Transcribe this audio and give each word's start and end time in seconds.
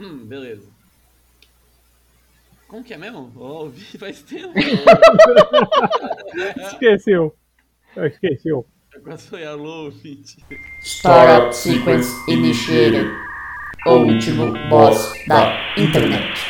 Hum, 0.00 0.24
beleza. 0.24 0.66
Como 2.66 2.82
que 2.84 2.94
é 2.94 2.96
mesmo? 2.96 3.32
Oh, 3.36 3.64
ouvi 3.64 3.84
faz 3.98 4.22
tempo. 4.22 4.54
Esqueceu. 6.56 7.34
Esqueceu. 7.96 8.66
Agora 8.94 9.18
foi 9.18 9.44
alô, 9.44 9.84
ouvinte. 9.84 10.38
Startup 10.80 11.54
Sequence 11.54 12.10
Initiated. 12.30 13.08
O 13.86 13.94
último 13.94 14.52
boss 14.68 15.12
da 15.26 15.52
internet. 15.76 16.40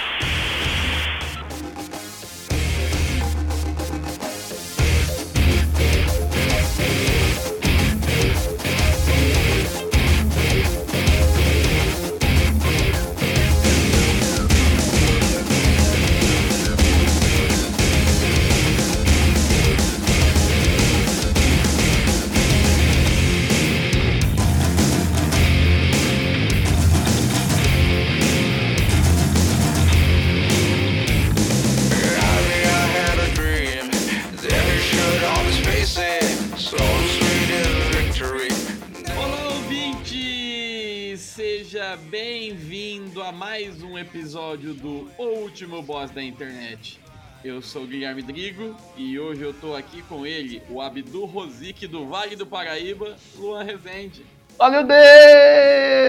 Boss 46.00 46.10
da 46.10 46.22
Internet. 46.22 46.98
Eu 47.44 47.60
sou 47.60 47.82
o 47.82 47.86
Guilherme 47.86 48.22
Drigo 48.22 48.74
e 48.96 49.20
hoje 49.20 49.42
eu 49.42 49.52
tô 49.52 49.74
aqui 49.74 50.00
com 50.08 50.24
ele, 50.24 50.62
o 50.70 50.80
Abdu 50.80 51.26
Rosique 51.26 51.86
do 51.86 52.06
Vale 52.06 52.36
do 52.36 52.46
Paraíba, 52.46 53.16
Luan 53.36 53.62
Rezende. 53.64 54.24
Olha 54.58 54.80
o 54.80 54.84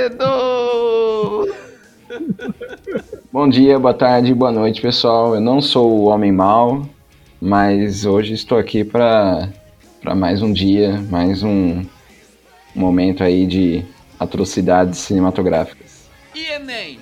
dedo! 0.07 0.23
Bom 3.33 3.49
dia, 3.49 3.77
boa 3.77 3.93
tarde, 3.93 4.33
boa 4.33 4.53
noite, 4.53 4.81
pessoal. 4.81 5.35
Eu 5.35 5.41
não 5.41 5.61
sou 5.61 5.91
o 5.91 6.05
homem 6.05 6.31
mau, 6.31 6.87
mas 7.41 8.05
hoje 8.05 8.33
estou 8.33 8.57
aqui 8.57 8.85
para 8.85 9.49
para 10.01 10.15
mais 10.15 10.41
um 10.41 10.53
dia, 10.53 11.01
mais 11.09 11.43
um 11.43 11.85
momento 12.73 13.25
aí 13.25 13.45
de 13.45 13.83
atrocidades 14.17 14.99
cinematográficas. 14.99 16.09
E 16.33 16.45
Enem? 16.45 16.97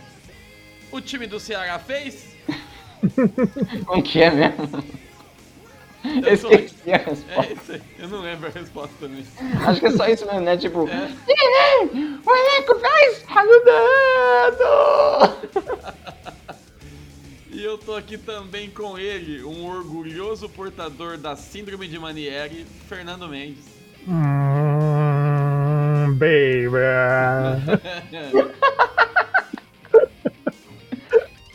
O 0.91 0.99
time 0.99 1.27
do 1.27 1.39
Ceará 1.39 1.77
fez? 1.77 2.38
Como 3.85 4.01
que 4.03 4.21
é 4.21 4.29
mesmo? 4.31 4.83
Eu 6.03 6.33
esqueci 6.33 6.91
a 6.91 6.95
É 6.95 6.97
resposta. 6.97 7.53
isso 7.53 7.71
aí, 7.73 7.81
eu 7.99 8.07
não 8.07 8.21
lembro 8.21 8.47
a 8.47 8.51
resposta 8.51 8.93
também. 8.99 9.23
Acho 9.65 9.79
que 9.81 9.85
é 9.87 9.91
só 9.91 10.07
isso 10.07 10.25
mesmo, 10.25 10.39
né? 10.41 10.55
Tipo, 10.57 10.87
É. 10.87 11.11
o 12.25 12.35
elenco 12.35 12.75
fez 12.79 13.23
ajudando! 13.29 14.65
E 17.51 17.63
eu 17.65 17.77
tô 17.77 17.93
aqui 17.95 18.17
também 18.17 18.69
com 18.69 18.97
ele, 18.97 19.43
um 19.43 19.65
orgulhoso 19.69 20.47
portador 20.47 21.17
da 21.17 21.35
Síndrome 21.35 21.89
de 21.89 21.99
Manieri, 21.99 22.65
Fernando 22.87 23.27
Mendes. 23.27 23.65
Hum, 24.07 24.13
baby. 26.13 26.77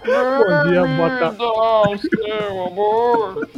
Bom 0.05 0.69
dia, 0.69 0.87
boa 0.87 1.19
tarde. 1.19 2.09
seu 2.09 2.67
amor! 2.67 3.49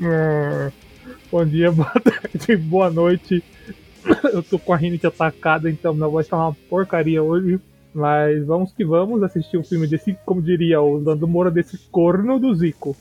Hum, 0.00 0.72
Bom 1.30 1.46
dia, 1.46 1.70
boa 1.70 1.92
tarde, 1.92 2.56
boa 2.56 2.90
noite. 2.90 3.42
Eu 4.32 4.42
tô 4.42 4.58
com 4.58 4.72
a 4.72 4.76
rinite 4.76 5.06
atacada, 5.06 5.70
então 5.70 5.94
minha 5.94 6.08
voz 6.08 6.26
tá 6.26 6.36
uma 6.36 6.56
porcaria 6.68 7.22
hoje. 7.22 7.60
Mas 7.94 8.44
vamos 8.44 8.72
que 8.72 8.84
vamos 8.84 9.22
assistir 9.22 9.56
o 9.56 9.62
filme 9.62 9.86
desse, 9.86 10.16
como 10.26 10.42
diria 10.42 10.80
o 10.80 10.98
Lando 10.98 11.28
Moura, 11.28 11.50
desse 11.50 11.78
corno 11.92 12.40
do 12.40 12.52
Zico. 12.52 12.96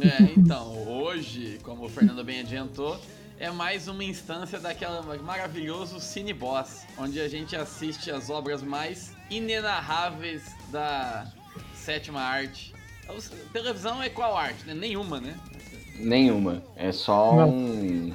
É, 0.00 0.22
então, 0.36 0.86
hoje, 0.86 1.58
como 1.62 1.86
o 1.86 1.88
Fernando 1.88 2.22
bem 2.22 2.40
adiantou, 2.40 2.98
é 3.44 3.50
mais 3.50 3.88
uma 3.88 4.02
instância 4.02 4.58
daquela 4.58 5.02
maravilhoso 5.18 6.00
Cine 6.00 6.32
Boss, 6.32 6.86
onde 6.96 7.20
a 7.20 7.28
gente 7.28 7.54
assiste 7.54 8.10
as 8.10 8.30
obras 8.30 8.62
mais 8.62 9.12
inenarráveis 9.30 10.42
da 10.72 11.26
sétima 11.74 12.22
arte. 12.22 12.74
A 13.06 13.12
televisão 13.52 14.02
é 14.02 14.08
qual 14.08 14.34
arte? 14.34 14.64
Né? 14.66 14.72
Nenhuma, 14.72 15.20
né? 15.20 15.34
Nenhuma. 15.96 16.62
É 16.74 16.90
só 16.90 17.36
Não. 17.36 17.50
um. 17.50 18.14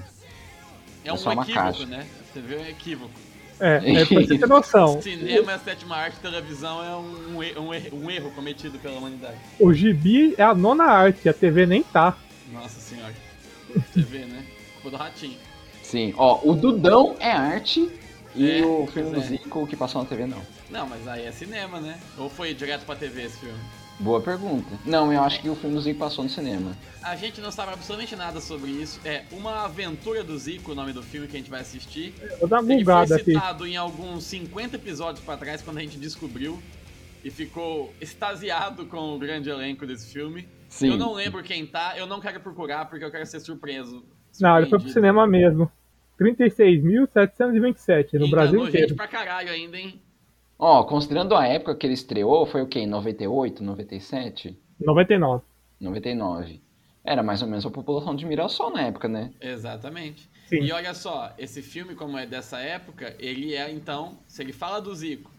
É 1.06 1.10
É 1.10 1.14
um 1.14 1.18
só 1.18 1.32
uma 1.34 1.44
equívoco, 1.44 1.64
caixa. 1.64 1.86
né? 1.86 2.08
Você 2.34 2.42
vê 2.42 2.56
um 2.58 2.66
equívoco. 2.66 3.12
É, 3.60 3.76
é 4.02 4.06
pra 4.06 4.22
você 4.22 4.38
ter 4.40 4.48
noção. 4.48 5.00
Cinema 5.04 5.52
é 5.52 5.56
a 5.56 5.60
sétima 5.60 5.96
arte, 5.96 6.18
televisão 6.20 6.84
é 6.84 6.96
um, 6.96 7.38
um 7.38 7.44
erro- 7.44 7.98
um 8.02 8.10
erro 8.10 8.32
cometido 8.32 8.80
pela 8.80 8.98
humanidade. 8.98 9.38
O 9.60 9.72
gibi 9.72 10.34
é 10.40 10.44
a 10.44 10.56
nona 10.56 10.86
arte, 10.86 11.30
a 11.30 11.34
TV 11.34 11.68
nem 11.68 11.84
tá. 11.84 12.18
Nossa 12.52 12.80
senhora. 12.80 13.14
Vê, 13.96 14.20
né? 14.26 14.44
Culpa 14.82 14.98
do 14.98 14.98
ratinho. 14.98 15.38
Sim, 15.84 16.14
ó, 16.18 16.40
o 16.44 16.54
Dudão 16.56 17.16
é 17.20 17.32
arte 17.32 17.90
e 18.36 18.60
É, 18.60 18.66
o 18.66 18.86
filme 18.88 19.12
do 19.12 19.20
é. 19.20 19.24
Zico 19.24 19.66
que 19.68 19.76
passou 19.76 20.02
na 20.02 20.08
TV 20.08 20.26
não. 20.26 20.42
Não, 20.70 20.88
mas 20.88 21.08
aí 21.08 21.26
é 21.26 21.32
cinema, 21.32 21.80
né? 21.80 22.00
Ou 22.18 22.30
foi 22.30 22.54
direto 22.54 22.86
pra 22.86 22.96
TV 22.96 23.24
esse 23.24 23.38
filme? 23.40 23.58
Boa 24.00 24.22
pergunta. 24.22 24.70
Não, 24.86 25.12
eu 25.12 25.22
acho 25.22 25.42
que 25.42 25.50
o 25.50 25.56
filme 25.56 25.76
do 25.76 25.82
Zico 25.82 26.00
passou 26.00 26.24
no 26.24 26.30
cinema. 26.30 26.72
A 27.04 27.16
gente 27.18 27.42
não 27.42 27.52
sabe 27.52 27.74
absolutamente 27.74 28.16
nada 28.16 28.40
sobre 28.40 28.70
isso. 28.72 29.00
É 29.04 29.24
Uma 29.32 29.66
Aventura 29.66 30.24
do 30.24 30.38
Zico, 30.38 30.72
o 30.72 30.76
nome 30.76 30.94
do 30.94 31.04
filme 31.04 31.28
que 31.28 31.36
a 31.36 31.40
gente 31.40 31.50
vai 31.50 31.62
assistir. 31.62 32.14
Dar 32.48 32.62
uma 32.62 32.74
Ele 32.74 32.86
foi 32.86 32.94
bugada 32.94 33.16
aqui. 33.16 33.34
citado 33.34 33.68
em 33.68 33.76
alguns 33.76 34.24
50 34.26 34.78
episódios 34.78 35.24
pra 35.26 35.36
trás, 35.36 35.62
quando 35.62 35.80
a 35.80 35.82
gente 35.82 35.98
descobriu. 35.98 36.62
E 37.26 37.30
ficou 37.30 37.94
extasiado 38.00 38.86
com 38.86 39.16
o 39.16 39.20
grande 39.20 39.50
elenco 39.50 39.86
desse 39.86 40.14
filme. 40.14 40.48
Sim. 40.70 40.92
Eu 40.92 40.98
não 40.98 41.14
lembro 41.14 41.44
quem 41.44 41.66
tá, 41.66 41.96
eu 41.98 42.06
não 42.08 42.22
quero 42.22 42.40
procurar 42.40 42.86
porque 42.86 43.04
eu 43.04 43.12
quero 43.12 43.26
ser 43.26 43.42
surpreso. 43.42 44.06
Não, 44.40 44.58
ele 44.58 44.68
foi 44.68 44.80
pro 44.80 44.90
cinema 44.90 45.28
mesmo. 45.28 45.72
36.727 46.20 48.14
no 48.14 48.26
Enganou 48.26 48.30
Brasil 48.30 48.60
gente 48.60 48.70
inteiro. 48.70 48.96
pra 48.96 49.08
caralho 49.08 49.50
ainda, 49.50 49.78
hein? 49.78 50.02
Ó, 50.58 50.84
considerando 50.84 51.36
a 51.36 51.48
época 51.48 51.74
que 51.76 51.88
ele 51.88 51.94
estreou, 51.94 52.46
foi 52.46 52.62
o 52.62 52.68
quê? 52.68 52.80
Em 52.80 52.88
98, 52.88 53.64
97? 53.64 54.60
99. 54.80 55.44
99. 55.80 56.62
Era 57.06 57.24
mais 57.24 57.42
ou 57.42 57.48
menos 57.48 57.66
a 57.66 57.72
população 57.72 58.14
de 58.14 58.26
Mirassol 58.26 58.72
na 58.72 58.82
época, 58.82 59.08
né? 59.08 59.32
Exatamente. 59.40 60.30
Sim. 60.48 60.64
E 60.64 60.72
olha 60.74 60.94
só, 60.94 61.34
esse 61.38 61.62
filme, 61.62 61.96
como 61.96 62.18
é 62.18 62.26
dessa 62.26 62.60
época, 62.60 63.16
ele 63.18 63.56
é 63.56 63.72
então, 63.72 64.18
se 64.28 64.42
ele 64.42 64.52
fala 64.52 64.82
do 64.82 64.94
Zico 64.94 65.32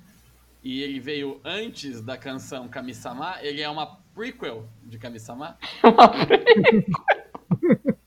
e 0.65 0.83
ele 0.83 0.99
veio 0.99 1.39
antes 1.45 2.01
da 2.01 2.17
canção 2.17 2.67
Kami-sama, 2.69 3.37
ele 3.43 3.61
é 3.61 3.69
uma 3.69 3.99
prequel 4.15 4.67
de 4.83 4.99
Kami-sama. 4.99 5.59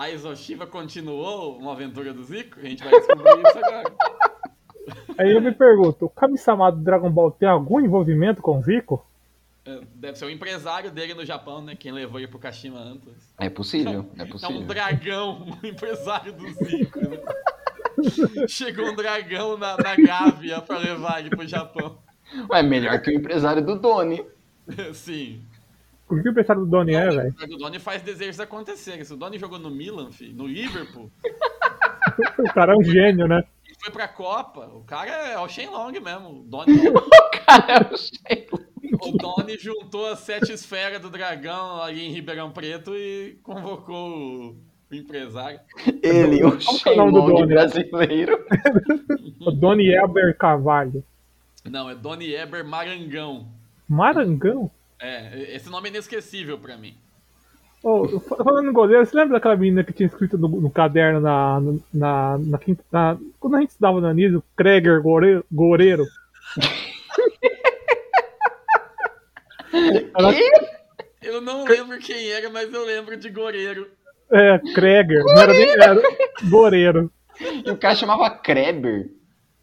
A 0.00 0.08
Isoshiva 0.08 0.66
continuou 0.66 1.58
uma 1.58 1.72
aventura 1.72 2.14
do 2.14 2.24
Zico? 2.24 2.58
A 2.58 2.62
gente 2.62 2.82
vai 2.82 2.90
descobrir 2.90 3.38
isso 3.46 3.58
agora. 3.58 3.94
Aí 5.18 5.30
eu 5.30 5.42
me 5.42 5.52
pergunto, 5.52 6.06
o 6.06 6.08
Kami-sama 6.08 6.72
do 6.72 6.78
Dragon 6.82 7.10
Ball 7.10 7.30
tem 7.30 7.46
algum 7.46 7.78
envolvimento 7.78 8.40
com 8.40 8.58
o 8.58 8.62
Zico? 8.62 9.04
É, 9.66 9.78
Deve 9.94 10.16
ser 10.16 10.24
o 10.24 10.30
empresário 10.30 10.90
dele 10.90 11.12
no 11.12 11.22
Japão, 11.22 11.60
né? 11.62 11.76
Quem 11.78 11.92
levou 11.92 12.18
ele 12.18 12.28
pro 12.28 12.38
Kashima 12.38 12.78
antes. 12.80 13.12
É 13.38 13.50
possível, 13.50 14.06
é 14.16 14.22
É 14.22 14.24
um 14.24 14.28
possível. 14.30 14.62
dragão, 14.62 15.46
um 15.62 15.66
empresário 15.66 16.32
do 16.32 16.48
Zico, 16.50 16.98
né? 16.98 17.18
Chegou 18.48 18.86
um 18.86 18.96
dragão 18.96 19.58
na, 19.58 19.76
na 19.76 19.96
Gávea 19.96 20.62
pra 20.62 20.78
levar 20.78 21.20
ele 21.20 21.28
pro 21.28 21.46
Japão. 21.46 21.98
Ué, 22.48 22.62
melhor 22.62 23.02
que 23.02 23.10
o 23.10 23.14
empresário 23.14 23.62
do 23.62 23.78
Doni. 23.78 24.24
Sim. 24.94 25.42
O 26.10 26.20
que 26.22 26.28
o 26.28 26.30
empresário 26.30 26.64
do 26.64 26.70
Donnie 26.70 26.94
é, 26.94 27.08
velho? 27.08 27.34
O 27.42 27.56
Doni 27.56 27.78
faz 27.78 28.02
desejos 28.02 28.40
acontecerem. 28.40 29.04
Se 29.04 29.12
o 29.14 29.16
Doni 29.16 29.38
jogou 29.38 29.58
no 29.58 29.70
Milan, 29.70 30.10
filho, 30.10 30.34
no 30.36 30.46
Liverpool, 30.46 31.10
O 32.38 32.52
cara 32.52 32.72
é 32.74 32.76
um 32.76 32.82
gênio, 32.82 33.26
né? 33.28 33.42
e 33.68 33.74
foi 33.82 33.92
pra 33.92 34.08
Copa, 34.08 34.66
o 34.74 34.82
cara 34.84 35.10
é 35.10 35.38
o 35.38 35.48
Shenlong 35.48 35.92
mesmo. 36.00 36.40
O 36.40 36.44
Doni, 36.44 36.72
Cara, 37.46 37.88
eu 37.90 37.96
sei. 37.96 38.46
o 39.00 39.12
Doni 39.16 39.56
juntou 39.58 40.06
as 40.08 40.18
sete 40.20 40.52
esferas 40.52 41.00
do 41.00 41.08
dragão 41.10 41.80
ali 41.82 42.04
em 42.06 42.12
Ribeirão 42.12 42.50
Preto 42.50 42.94
e 42.94 43.38
convocou 43.42 44.10
o, 44.10 44.56
o 44.90 44.94
empresário. 44.94 45.60
Ele, 46.02 46.42
o 46.42 46.48
é 46.48 46.48
o 46.48 46.56
do 46.56 46.60
Shenlong 46.62 47.12
Doni? 47.12 47.46
brasileiro. 47.46 48.44
O 49.40 49.50
Donnie 49.50 49.94
Elber 49.94 50.36
Carvalho. 50.36 51.02
Não, 51.64 51.88
é 51.88 51.94
Doni 51.94 52.32
Eber 52.34 52.64
Marangão. 52.64 53.46
Marangão? 53.88 54.70
É, 55.00 55.54
esse 55.54 55.70
nome 55.70 55.88
é 55.88 55.92
inesquecível 55.92 56.58
pra 56.58 56.76
mim. 56.76 56.94
Fa- 58.28 58.44
falando 58.44 58.68
em 58.68 58.72
goleiro, 58.72 59.06
você 59.06 59.16
lembra 59.16 59.34
daquela 59.38 59.56
menina 59.56 59.82
que 59.82 59.92
tinha 59.94 60.06
escrito 60.06 60.36
no, 60.36 60.48
no 60.48 60.70
caderno 60.70 61.18
na, 61.20 61.60
na, 61.92 62.38
na, 62.38 62.58
quinta- 62.58 62.84
na- 62.92 63.16
Quando 63.38 63.56
a 63.56 63.60
gente 63.60 63.70
estudava 63.70 64.00
no 64.00 64.06
Anísio, 64.06 64.44
Kreger 64.56 65.00
Gore- 65.00 65.42
Goreiro? 65.50 66.04
Era, 69.72 70.34
Eu 71.22 71.40
não 71.40 71.64
lembro 71.64 71.98
quem 71.98 72.30
era, 72.30 72.50
mas 72.50 72.72
eu 72.72 72.84
lembro 72.84 73.16
de 73.16 73.28
Goreiro. 73.30 73.88
é, 74.30 74.58
Kreger. 74.74 75.22
Não 75.24 75.40
era 75.42 75.52
nem. 75.52 75.68
Era 75.70 75.94
Goreiro. 76.50 77.12
E 77.64 77.70
o 77.70 77.76
cara 77.76 77.94
chamava 77.94 78.28
Kreber. 78.30 79.10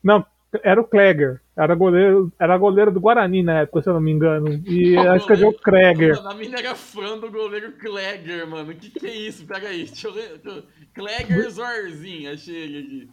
Não, 0.04 0.26
era 0.64 0.80
o 0.80 0.86
Kleger. 0.86 1.42
Era 1.58 1.74
goleiro, 1.74 2.32
era 2.40 2.56
goleiro 2.58 2.92
do 2.92 3.00
Guarani 3.00 3.42
na 3.42 3.62
época, 3.62 3.82
se 3.82 3.90
eu 3.90 3.94
não 3.96 4.02
me 4.02 4.12
engano. 4.12 4.62
E 4.68 4.94
Qual 4.94 5.06
ela 5.08 5.18
escreveu 5.18 5.46
goleiro? 5.52 5.64
Kreger. 5.64 6.16
Mano, 6.18 6.30
a 6.30 6.36
mina 6.36 6.60
era 6.60 6.76
fã 6.76 7.18
do 7.18 7.32
goleiro 7.32 7.72
Kleger, 7.74 8.48
mano. 8.48 8.76
Que 8.76 8.92
que 8.92 9.08
é 9.08 9.16
isso? 9.16 9.44
Pega 9.48 9.68
aí. 9.70 9.86
Deixa 9.86 10.08
eu 10.08 10.14
ler. 10.14 10.38
deixa 10.38 10.60
eu- 10.60 10.64
Kleger 10.94 11.50
Zorzinho, 11.50 12.32
achei 12.34 12.56
ele 12.56 13.10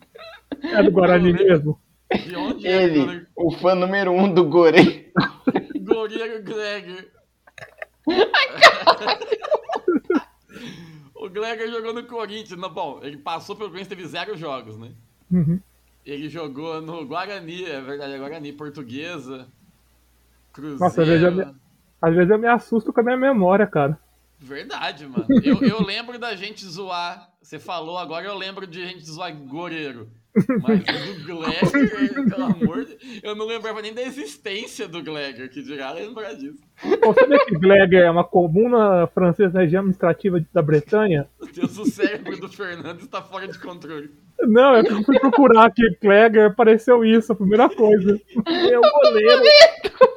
É 0.62 0.82
do 0.82 0.90
Guarani 0.90 1.32
mesmo. 1.32 1.80
aqui. 2.10 2.28
De 2.28 2.36
onde 2.36 2.66
é 2.66 2.76
o 2.76 2.80
Ele, 2.80 3.26
o 3.34 3.50
fã 3.52 3.74
número 3.74 4.12
um 4.12 4.32
do 4.32 4.44
Gorei. 4.44 5.10
goleiro 5.82 6.44
Kleger? 6.44 7.08
o 11.14 11.28
Gleger 11.30 11.70
jogou 11.70 11.94
no 11.94 12.04
Corinthians. 12.04 12.60
Não, 12.60 12.68
bom, 12.72 13.00
ele 13.02 13.16
passou 13.16 13.56
pelo 13.56 13.70
Corinthians, 13.70 13.88
teve 13.88 14.06
zero 14.06 14.36
jogos, 14.36 14.76
né? 14.78 14.90
Uhum. 15.30 15.58
Ele 16.04 16.28
jogou 16.28 16.80
no 16.82 17.04
Guarani, 17.06 17.64
é 17.64 17.80
verdade, 17.80 18.12
é 18.12 18.18
Guarani, 18.18 18.52
Portuguesa, 18.52 19.46
Cruzeiro. 20.52 20.78
Nossa, 20.80 21.04
vejo 21.04 21.26
a 21.26 21.30
minha- 21.30 21.54
Às 22.02 22.14
vezes 22.14 22.30
eu 22.30 22.38
me 22.38 22.46
assusto 22.48 22.92
com 22.92 23.00
a 23.00 23.04
minha 23.04 23.16
memória, 23.16 23.66
cara. 23.66 23.98
Verdade, 24.38 25.06
mano. 25.06 25.26
Eu, 25.42 25.62
eu 25.62 25.82
lembro 25.82 26.18
da 26.18 26.34
gente 26.36 26.64
zoar. 26.66 27.30
Você 27.40 27.58
falou 27.58 27.96
agora, 27.96 28.26
eu 28.26 28.36
lembro 28.36 28.66
de 28.66 28.86
gente 28.86 29.04
zoar 29.08 29.34
goleiro. 29.34 30.08
Mas 30.60 30.80
do 30.80 31.24
Gleger, 31.24 32.24
pelo 32.28 32.44
amor 32.44 32.84
de 32.84 33.20
Eu 33.22 33.36
não 33.36 33.46
lembrava 33.46 33.80
nem 33.80 33.94
da 33.94 34.02
existência 34.02 34.88
do 34.88 35.00
Gleger, 35.02 35.48
que 35.48 35.62
dirá 35.62 35.92
lembrar 35.92 36.34
disso. 36.34 36.58
Você 36.82 37.20
sabia 37.20 37.46
que 37.46 37.56
Gleger 37.56 38.02
é 38.02 38.10
uma 38.10 38.24
comuna 38.24 39.06
francesa 39.06 39.54
na 39.54 39.60
região 39.60 39.80
administrativa 39.80 40.44
da 40.52 40.60
Bretanha? 40.60 41.28
Meu 41.40 41.50
Deus, 41.52 41.78
o 41.78 41.86
cérebro 41.86 42.36
do 42.38 42.48
Fernando 42.48 43.00
está 43.04 43.22
fora 43.22 43.46
de 43.48 43.58
controle. 43.58 44.10
Não, 44.42 44.82
que 44.82 44.92
eu 44.92 45.02
fui 45.04 45.18
procurar 45.18 45.66
aqui 45.66 45.82
Gleger, 46.02 46.50
apareceu 46.50 47.04
isso, 47.04 47.32
a 47.32 47.36
primeira 47.36 47.68
coisa. 47.68 48.18
É 48.46 48.78
o 48.78 48.82
goleiro. 48.82 49.42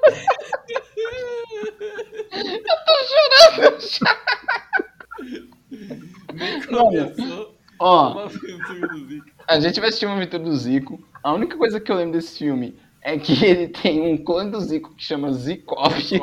Nem 6.33 6.61
começou 6.61 7.55
Ó, 7.79 8.11
uma 8.11 8.23
aventura 8.25 8.87
do 8.87 9.07
Zico. 9.07 9.25
a 9.47 9.59
gente 9.59 9.79
vai 9.79 9.89
assistir 9.89 10.05
uma 10.05 10.15
aventura 10.15 10.43
do 10.43 10.55
Zico. 10.55 10.99
A 11.23 11.33
única 11.33 11.57
coisa 11.57 11.79
que 11.79 11.91
eu 11.91 11.95
lembro 11.95 12.13
desse 12.13 12.37
filme 12.39 12.75
é 13.01 13.17
que 13.17 13.33
ele 13.45 13.67
tem 13.69 14.01
um 14.01 14.17
clone 14.23 14.51
do 14.51 14.59
Zico 14.59 14.95
que 14.95 15.03
chama 15.03 15.31
Zicópia. 15.33 16.19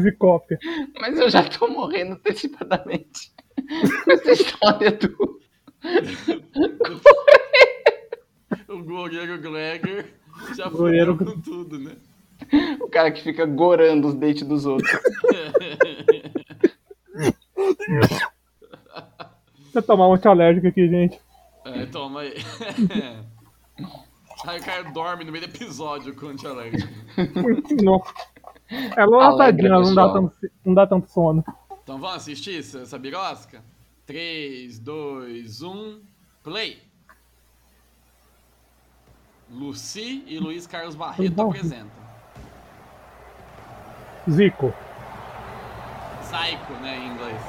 Zicópia. 0.00 0.58
Mas 1.00 1.18
eu 1.18 1.28
já 1.28 1.42
tô 1.44 1.68
morrendo 1.68 2.12
antecipadamente 2.12 3.32
com 4.04 4.12
essa 4.12 4.32
história 4.32 4.90
do. 4.92 5.38
O 8.68 8.82
goleiro 8.82 9.40
Gleger 9.40 10.14
já 10.56 10.68
Goleiro- 10.68 11.16
foi 11.16 11.26
com 11.26 11.40
tudo, 11.40 11.78
né? 11.78 11.96
O 12.80 12.88
cara 12.88 13.10
que 13.10 13.22
fica 13.22 13.44
gorando 13.46 14.08
os 14.08 14.14
dentes 14.14 14.46
dos 14.46 14.64
outros. 14.66 14.90
Deixa 19.58 19.78
eu 19.78 19.82
tomar 19.82 20.08
um 20.08 20.14
antialérgico 20.14 20.66
aqui, 20.68 20.88
gente. 20.88 21.20
É, 21.64 21.86
toma 21.86 22.20
aí. 22.20 22.34
Aí 24.46 24.60
o 24.60 24.64
cara 24.64 24.82
dorme 24.84 25.24
no 25.24 25.32
meio 25.32 25.46
do 25.46 25.50
episódio 25.50 26.14
com 26.14 26.26
o 26.26 26.28
antialérgico. 26.30 26.92
Não. 27.82 28.02
É 28.96 29.04
lotadinha, 29.04 29.70
não 29.70 29.94
dá, 29.94 30.12
tanto, 30.12 30.36
não 30.64 30.74
dá 30.74 30.86
tanto 30.86 31.10
sono. 31.10 31.42
Então 31.82 31.98
vamos 31.98 32.16
assistir 32.16 32.58
essa, 32.58 32.80
essa 32.80 32.98
birosca? 32.98 33.62
3, 34.08 34.78
2, 34.78 35.62
1, 35.62 36.00
play! 36.42 36.82
Lucy 39.50 40.24
e 40.26 40.38
Luiz 40.38 40.66
Carlos 40.66 40.94
Barreto 40.94 41.42
apresentam. 41.42 41.90
Zico. 44.30 44.72
Psycho, 46.22 46.72
né, 46.80 46.96
em 46.96 47.08
inglês. 47.12 47.40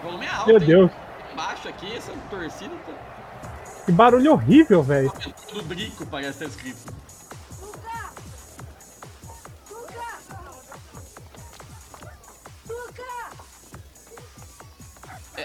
O 0.00 0.02
volume 0.04 0.26
é 0.26 0.28
alto, 0.28 0.48
Meu 0.48 0.60
hein? 0.60 0.66
Deus. 0.66 0.90
Baixo 1.34 1.68
aqui, 1.68 1.90
essa 1.96 2.12
torcida 2.28 2.76
tá... 2.84 2.92
Que 3.86 3.92
barulho 3.92 4.32
horrível, 4.32 4.82
velho. 4.82 5.10
Do 5.54 5.62
Drico 5.62 6.04
parece 6.04 6.44
estar 6.44 6.44
escrito. 6.44 6.94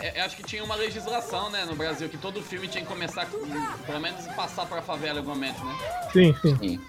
É, 0.04 0.20
é, 0.20 0.22
acho 0.22 0.36
que 0.36 0.44
tinha 0.44 0.62
uma 0.62 0.76
legislação, 0.76 1.50
né, 1.50 1.64
no 1.66 1.76
Brasil, 1.76 2.10
que 2.10 2.18
todo 2.18 2.42
filme 2.42 2.68
tinha 2.68 2.84
que 2.84 2.90
começar, 2.90 3.26
com, 3.26 3.38
pelo 3.86 4.00
menos 4.02 4.26
passar 4.36 4.66
pra 4.66 4.82
favela 4.82 5.16
em 5.16 5.18
algum 5.20 5.30
momento, 5.30 5.64
né? 5.64 5.74
Sim, 6.12 6.36
sim. 6.42 6.58
Sim. 6.58 6.82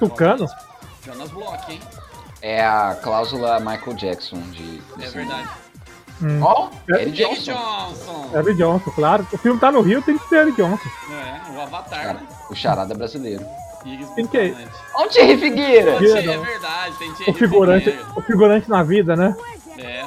Tucano? 0.00 0.44
Jonas 1.06 1.30
Block, 1.30 1.72
hein? 1.72 1.80
É 2.42 2.60
a 2.64 2.98
cláusula 3.00 3.60
Michael 3.60 3.94
Jackson 3.94 4.40
de. 4.50 4.82
É 5.00 5.08
verdade. 5.10 5.48
Hum. 6.20 6.42
Ó, 6.42 6.70
É- 6.90 7.02
Eric 7.02 7.22
Eric 7.22 7.40
Johnson. 7.44 7.52
Johnson! 7.52 8.30
Eric 8.36 8.54
Johnson, 8.56 8.90
claro. 8.90 9.28
O 9.32 9.38
filme 9.38 9.60
tá 9.60 9.70
no 9.70 9.80
Rio, 9.80 10.02
tem 10.02 10.18
que 10.18 10.28
ser 10.28 10.40
Eric 10.40 10.56
Johnson. 10.60 10.88
É, 11.12 11.50
o 11.56 11.60
Avatar, 11.60 12.02
Cara, 12.02 12.14
né? 12.14 12.26
o 12.50 12.54
charada 12.56 12.94
brasileiro. 12.96 13.46
Quem 14.16 14.26
que 14.26 14.36
é? 14.38 14.48
Bucanante. 14.48 14.72
Ó, 14.94 15.04
o 15.04 15.08
Thierry 15.08 15.38
Figueira! 15.38 15.98
Figueira. 15.98 16.32
É 16.32 16.36
não. 16.36 16.44
verdade, 16.44 16.96
tem 16.96 17.12
Thierry 17.14 17.30
O 17.30 17.34
figurante, 17.34 17.84
Figueira. 17.84 18.06
o 18.16 18.22
figurante 18.22 18.68
na 18.68 18.82
vida, 18.82 19.14
né? 19.14 19.36
É. 19.78 20.04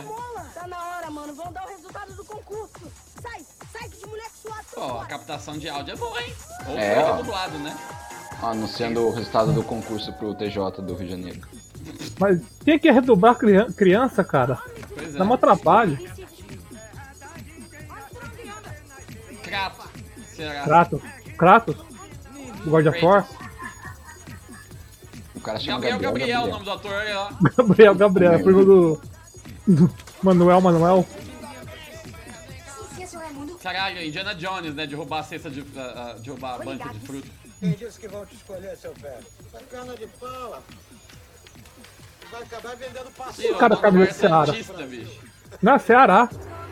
Ó, 4.81 4.99
a 4.99 5.05
captação 5.05 5.57
de 5.59 5.69
áudio 5.69 5.93
é 5.93 5.95
boa, 5.95 6.21
hein? 6.23 6.33
Ou 6.67 6.77
É, 6.77 7.03
ó. 7.03 7.17
dublado, 7.17 7.57
né? 7.59 7.77
Anunciando 8.41 9.05
o 9.07 9.11
resultado 9.11 9.53
do 9.53 9.63
concurso 9.63 10.11
pro 10.13 10.33
TJ 10.33 10.81
do 10.81 10.95
Rio 10.95 11.05
de 11.05 11.11
Janeiro. 11.11 11.41
Mas 12.19 12.41
tem 12.65 12.79
que 12.79 12.89
redobrar 12.91 13.35
crian- 13.35 13.71
criança, 13.71 14.23
cara. 14.23 14.57
Pois 14.95 15.13
é. 15.13 15.17
Dá 15.19 15.23
mó 15.23 15.37
trabalho. 15.37 15.99
Crato. 19.43 19.81
Será? 20.35 20.63
Kratos. 20.63 21.01
Kratos? 21.37 21.75
Do 22.63 22.71
God 22.71 22.87
of 22.87 23.05
War? 23.05 23.27
O 25.35 25.41
cara 25.41 25.59
chama 25.59 25.79
Gabriel, 25.79 25.99
Gabriel. 25.99 26.11
Gabriel, 26.11 26.43
o 26.43 26.47
nome 26.51 26.65
do 26.65 26.71
ator, 26.71 26.91
olha 26.91 27.19
lá. 27.19 27.29
Gabriel, 27.57 27.95
Gabriel. 27.95 28.33
É 28.33 28.37
primo 28.39 28.65
do, 28.65 29.01
do 29.67 29.91
Manuel, 30.23 30.61
Manuel. 30.61 31.05
Caralho, 33.61 34.03
Indiana 34.03 34.33
Jones, 34.33 34.73
né? 34.73 34.85
De 34.85 34.95
roubar 34.95 35.19
a 35.19 35.23
cesta 35.23 35.49
de. 35.49 35.63
ah, 35.77 36.15
de 36.19 36.29
roubar 36.29 36.55
a 36.55 36.63
banca 36.63 36.89
de 36.89 36.99
fruta. 37.01 37.27
Quem 37.59 37.71
disse 37.71 37.99
que 37.99 38.07
vão 38.07 38.25
te 38.25 38.35
escolher, 38.35 38.75
seu 38.75 38.93
velho? 38.95 39.23
Sacana 39.51 39.95
de 39.95 40.07
pau. 40.07 40.63
Vai 42.31 42.41
acabar 42.43 42.75
vendendo 42.75 43.11
cara 43.57 43.73
o 43.73 43.77
cabe 43.77 43.97
nome 43.97 44.05
no 44.05 44.11
é 44.11 44.13
Ceará. 44.13 44.53
Bicho. 44.87 45.21
Não, 45.61 45.77
Ceará. 45.77 46.29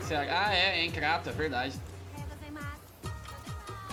Ceará. 0.08 0.48
Ah, 0.48 0.56
é, 0.56 0.80
é 0.80 0.86
em 0.86 0.92
Crato, 0.92 1.30
é 1.30 1.32
verdade. 1.34 1.80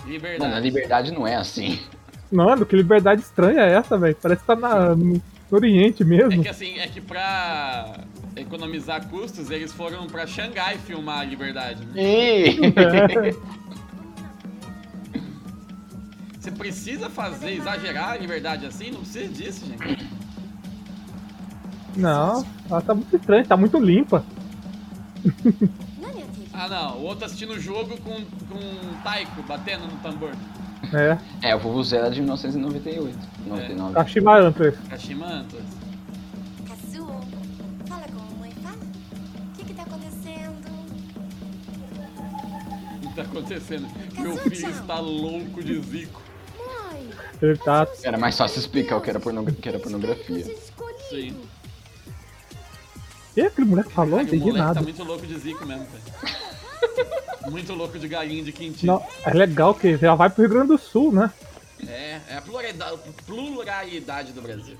Liberdade. 0.05 0.41
Mano, 0.41 0.55
a 0.55 0.59
liberdade 0.59 1.11
não 1.11 1.27
é 1.27 1.35
assim. 1.35 1.79
Mano, 2.31 2.65
que 2.65 2.75
liberdade 2.75 3.21
estranha 3.21 3.61
é 3.61 3.73
essa, 3.73 3.97
velho? 3.97 4.15
Parece 4.15 4.41
que 4.41 4.47
tá 4.47 4.55
na, 4.55 4.95
no, 5.51 5.57
Oriente 5.57 6.03
É 6.03 6.05
mesmo. 6.05 6.41
que 6.43 6.49
assim, 6.49 6.77
é 6.79 6.87
que 6.87 7.01
pra 7.01 8.01
economizar 8.35 9.07
custos, 9.07 9.49
eles 9.49 9.71
foram 9.71 10.07
pra 10.07 10.27
Xangai 10.27 10.77
filmar 10.77 11.19
a 11.19 11.23
liberdade. 11.23 11.85
né? 11.85 11.93
É. 11.95 13.31
Você 16.39 16.51
precisa 16.51 17.09
fazer, 17.09 17.51
exagerar 17.53 18.11
a 18.11 18.17
liberdade 18.17 18.65
assim? 18.65 18.91
Não 18.91 19.01
precisa 19.01 19.27
disso, 19.27 19.65
gente. 19.65 20.07
Não, 21.95 22.45
ela 22.69 22.81
tá 22.81 22.93
muito 22.93 23.15
estranha, 23.15 23.45
tá 23.45 23.57
muito 23.57 23.79
limpa. 23.79 24.23
Ah 26.59 26.67
não, 26.67 26.97
o 26.97 27.03
outro 27.03 27.23
assistindo 27.25 27.53
o 27.53 27.59
jogo 27.59 27.95
com, 27.97 28.15
com 28.15 28.57
um 28.57 29.01
taiko 29.03 29.43
batendo 29.43 29.85
no 29.85 29.95
tambor. 29.99 30.31
É, 30.93 31.49
É, 31.49 31.55
o 31.55 31.59
Vuvuzela 31.59 32.09
de 32.09 32.19
1998. 32.21 33.17
99. 33.45 33.93
Kashima 33.93 34.37
Antlers. 34.37 34.77
Kashima 34.89 35.25
Antlers. 35.25 35.65
Kazuo, 36.67 37.21
fala 37.87 38.03
com 38.03 38.19
a 38.19 38.23
mamãe, 38.25 38.51
fala. 38.63 38.77
O 38.77 39.57
que 39.57 39.65
que 39.65 39.73
tá 39.73 39.83
acontecendo? 39.83 40.67
O 43.03 43.09
que 43.09 43.15
tá 43.15 43.21
acontecendo? 43.23 43.87
Meu 44.19 44.37
filho 44.37 44.69
está 44.69 44.99
louco 44.99 45.63
de 45.63 45.79
zico. 45.81 46.21
Mãe, 46.57 47.09
Ele 47.41 47.57
tá. 47.57 47.87
Era 48.03 48.17
mais 48.17 48.37
fácil 48.37 48.59
explicar 48.59 48.97
o 48.97 49.01
que 49.01 49.09
era, 49.09 49.19
pornogra- 49.19 49.53
que 49.53 49.67
era 49.69 49.79
pornografia. 49.79 50.45
Sim. 51.09 51.35
E 53.35 53.41
aquele 53.41 53.67
moleque 53.67 53.91
falou? 53.91 54.17
Não 54.17 54.21
entendi 54.21 54.39
moleque 54.45 54.57
nada. 54.59 54.73
tá 54.75 54.81
muito 54.81 55.03
louco 55.03 55.25
de 55.25 55.37
zico 55.37 55.65
mesmo, 55.65 55.85
velho. 55.85 56.37
muito 57.49 57.73
louco 57.73 57.97
de 57.97 58.07
galinha 58.07 58.43
de 58.43 58.51
quintinho. 58.51 58.93
Não, 58.93 59.05
é 59.25 59.33
legal 59.33 59.73
que 59.73 59.97
já 59.97 60.15
vai 60.15 60.29
pro 60.29 60.41
Rio 60.43 60.49
Grande 60.49 60.67
do 60.67 60.77
Sul, 60.77 61.11
né? 61.11 61.31
É, 61.87 62.19
é 62.29 62.37
a 62.37 62.41
pluralidade, 62.41 62.97
pluralidade 63.25 64.31
do 64.33 64.41
Brasil. 64.41 64.77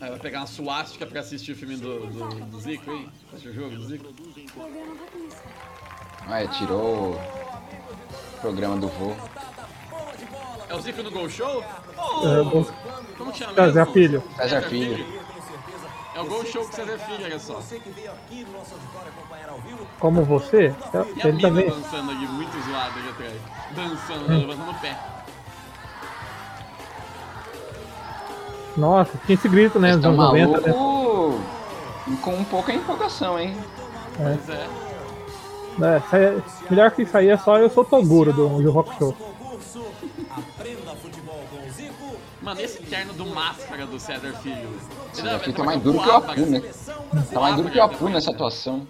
Aí 0.00 0.08
vai 0.08 0.18
pegar 0.18 0.40
uma 0.40 0.46
suástica 0.46 1.04
pra 1.04 1.20
assistir 1.20 1.52
o 1.52 1.56
filme 1.56 1.76
do, 1.76 2.06
do, 2.06 2.28
do 2.46 2.60
Zico 2.60 2.90
aí? 2.90 3.08
Assistir 3.28 3.48
o 3.48 3.54
jogo 3.54 3.76
do 3.76 3.84
Zico? 3.84 4.14
Ah, 6.26 6.42
é, 6.42 6.48
tirou 6.48 7.12
o 7.12 8.40
programa 8.40 8.78
do 8.78 8.88
vô. 8.88 9.14
É 10.70 10.74
o 10.74 10.80
Zico 10.80 11.02
no 11.02 11.10
Gol 11.10 11.28
Show? 11.28 11.62
É, 11.62 12.42
bom. 12.44 12.64
Como 13.18 13.34
chama 13.34 13.54
César? 13.54 13.86
Filho. 13.86 14.22
César 14.36 14.62
Filho. 14.62 15.04
É 16.20 16.22
o 16.22 16.26
Gol 16.26 16.44
Show 16.44 16.64
com 16.66 16.72
César 16.72 16.98
Filho, 16.98 17.24
olha 17.24 17.38
só. 17.38 17.58
Como 19.98 20.22
você? 20.22 20.74
E 20.92 20.96
a 21.22 21.28
Ele 21.28 21.32
mina 21.36 21.48
também. 21.48 21.70
dançando 21.70 22.10
aqui, 22.12 22.26
muito 22.26 22.60
zoado 22.68 22.98
aqui 22.98 23.08
atrás. 23.08 23.32
Dançando, 23.74 24.28
levantando 24.28 24.70
o 24.70 24.74
pé. 24.74 24.98
Nossa, 28.76 29.18
tinha 29.24 29.34
esse 29.34 29.48
grito, 29.48 29.78
né? 29.78 29.92
Nos 29.94 30.02
Tá 30.02 30.08
anos 30.08 30.18
90, 30.26 30.60
né? 30.60 30.72
com 32.22 32.44
pouca 32.44 32.72
empolgação, 32.74 33.38
hein? 33.38 33.56
Pois 34.16 34.48
é. 34.50 34.66
É, 35.82 36.16
é- 36.18 36.42
melhor 36.68 36.90
que 36.90 37.02
isso 37.02 37.16
aí 37.16 37.30
é 37.30 37.36
só 37.38 37.56
eu 37.56 37.70
sou 37.70 37.82
Toguro 37.84 38.32
do, 38.32 38.62
do 38.62 38.70
Rock 38.70 38.94
Show. 38.98 39.16
Mano, 42.42 42.60
esse 42.60 42.82
terno 42.84 43.12
do 43.12 43.26
máscara 43.26 43.86
do 43.86 43.98
César 43.98 44.32
Filho. 44.34 44.68
Esse 45.12 45.22
Não, 45.22 45.32
daqui 45.32 45.50
é 45.50 45.52
tá 45.52 45.62
mais 45.64 45.80
porque 45.82 45.98
duro 45.98 46.02
que 46.02 46.08
o 46.08 46.16
Apu 46.16 46.46
né? 46.46 46.62
Tá 47.32 47.40
mais 47.40 47.56
duro 47.56 47.70
que 47.70 47.78
o 47.78 47.82
Apu 47.82 48.08
nessa 48.08 48.30
atuação. 48.30 48.86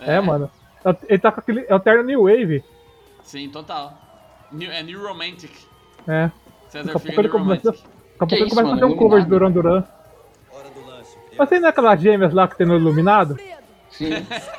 É, 0.00 0.20
mano. 0.20 0.50
Ele 1.08 1.18
tá 1.18 1.32
com 1.32 1.40
aquele. 1.40 1.64
É 1.68 1.74
o 1.74 1.80
terno 1.80 2.02
New 2.02 2.24
Wave. 2.24 2.62
Sim, 3.22 3.48
total. 3.48 3.98
New, 4.52 4.70
é 4.70 4.82
New 4.82 5.02
Romantic. 5.02 5.50
É. 6.06 6.30
César 6.68 6.92
Daqui 6.92 6.96
a 6.96 7.00
Filho 7.00 7.14
pouco 7.14 7.20
é 7.20 7.20
ele 7.20 7.22
New 7.22 7.30
começa, 7.30 7.60
Romantic. 7.62 7.64
daqui 7.64 7.84
a 8.18 8.26
pouco 8.26 8.34
ele 8.34 8.50
começa 8.50 8.68
a 8.68 8.70
fazer 8.72 8.84
um 8.84 8.96
cover 8.96 9.22
de 9.22 9.28
Duran. 9.28 9.50
Duran. 9.50 9.84
Mas 11.38 11.48
tem 11.48 11.60
naquelas 11.60 12.00
gêmeas 12.00 12.34
lá 12.34 12.46
que 12.48 12.56
tem 12.56 12.66
no 12.66 12.76
Iluminado? 12.76 13.38
Sim. 13.90 14.10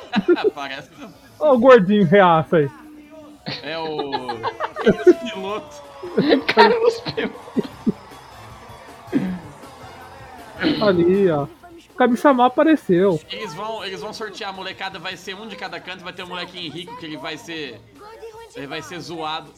Parece. 0.54 0.90
Olha 1.38 1.52
o 1.52 1.58
gordinho 1.58 2.04
reaça 2.06 2.56
aí. 2.56 2.70
É 3.62 3.78
o. 3.78 4.10
Esse 4.84 5.14
piloto. 5.14 5.82
Carlos 6.54 7.00
Pelo. 7.00 7.32
Ali, 10.80 11.30
ó. 11.30 11.46
Me 12.08 12.16
chamar 12.16 12.46
apareceu. 12.46 13.20
Eles 13.30 13.54
vão, 13.54 13.84
eles 13.84 14.00
vão 14.00 14.12
sortear 14.12 14.50
a 14.50 14.52
molecada, 14.52 14.98
vai 14.98 15.16
ser 15.16 15.34
um 15.36 15.46
de 15.46 15.54
cada 15.54 15.78
canto, 15.78 16.02
vai 16.02 16.12
ter 16.12 16.24
um 16.24 16.28
molequinho 16.28 16.72
rico 16.72 16.96
que 16.96 17.06
ele 17.06 17.16
vai 17.16 17.36
ser. 17.36 17.80
Ele 18.56 18.66
vai 18.66 18.82
ser 18.82 18.98
zoado. 18.98 19.52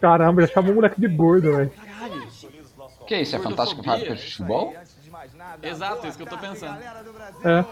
Caramba, 0.00 0.40
já 0.40 0.48
chamou 0.54 0.72
o 0.72 0.76
moleque 0.76 0.98
de 0.98 1.08
gordo, 1.08 1.54
velho. 1.54 1.70
Caralho. 1.70 2.26
Que 3.06 3.18
isso? 3.18 3.36
É 3.36 3.38
fantástico 3.38 3.82
fábrica 3.82 4.14
de 4.14 4.22
futebol? 4.22 4.74
Exato, 5.62 6.06
é 6.06 6.08
isso 6.08 6.16
que 6.16 6.22
eu 6.22 6.28
tô 6.28 6.38
pensando. 6.38 6.78
É. 7.44 7.64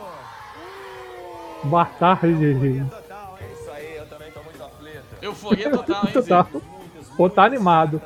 Batalha 1.65 2.19
de. 2.21 2.85
Euforia 5.23 5.71
total, 5.71 6.05
hein, 6.07 6.13
Total. 6.13 6.49
Pô, 7.17 7.31
tá 7.31 7.45
animado. 7.45 8.03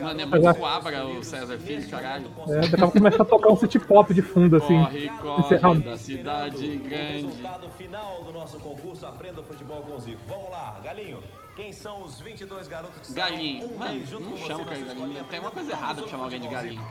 Mano, 0.00 0.20
é 0.20 0.26
muito 0.26 0.64
abra 0.64 1.06
o 1.06 1.22
César 1.22 1.58
Filho, 1.58 1.88
caralho. 1.90 2.26
É, 2.48 2.60
daqui 2.60 2.74
a 2.74 2.78
pouco 2.78 2.92
começa 2.98 3.22
a 3.22 3.24
tocar 3.26 3.50
um 3.52 3.56
city 3.56 3.78
pop 3.78 4.12
de 4.14 4.22
fundo, 4.22 4.56
assim. 4.56 4.78
Corre, 4.82 5.08
corre 5.20 5.40
Encerrar- 5.42 5.74
da 5.80 5.96
cidade 5.98 6.76
grande. 6.76 7.26
Resultado 7.26 7.68
final 7.76 8.22
do 8.24 8.32
nosso 8.32 8.58
concurso 8.58 9.04
Aprenda 9.06 9.42
Futebol 9.42 9.82
com 9.82 9.94
o 9.94 10.00
Zico. 10.00 10.20
Vamos 10.26 10.50
lá, 10.50 10.80
Galinho. 10.82 11.18
Quem 11.54 11.72
são 11.72 12.02
os 12.02 12.18
22 12.20 12.66
garotos 12.66 13.08
que 13.08 13.14
Galinho. 13.14 13.66
um 13.66 13.76
Mano, 13.78 14.06
junto 14.06 14.22
não 14.24 14.30
com 14.32 14.36
chama 14.38 14.62
o 14.62 14.64
cara 14.64 14.78
de 14.78 14.84
galinho. 14.84 15.24
Tem 15.24 15.40
uma 15.40 15.50
coisa 15.50 15.72
errada 15.72 16.02
com 16.02 16.08
chamar 16.08 16.24
alguém 16.24 16.40
de 16.40 16.48
galinho. 16.48 16.82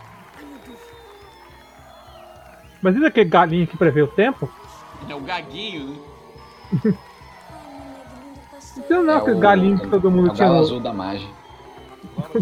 Mas 2.82 2.96
isso 2.96 3.06
aquele 3.06 3.30
galinho 3.30 3.68
que 3.68 3.78
prevê 3.78 4.02
o 4.04 4.08
tempo? 4.08 4.52
É 5.10 5.16
o 5.16 5.20
gaguinho, 5.22 5.88
né? 6.84 6.96
Isso 8.60 9.04
não 9.04 9.14
é 9.14 9.18
aquele 9.18 9.40
galinho 9.40 9.80
que 9.80 9.88
todo 9.88 10.08
é 10.08 10.12
mundo 10.12 10.30
o 10.32 10.34
tinha. 10.34 10.46
galo 10.48 10.60
no- 10.60 10.64
azul 10.66 10.80
da 10.80 10.94
Mage. 10.94 11.28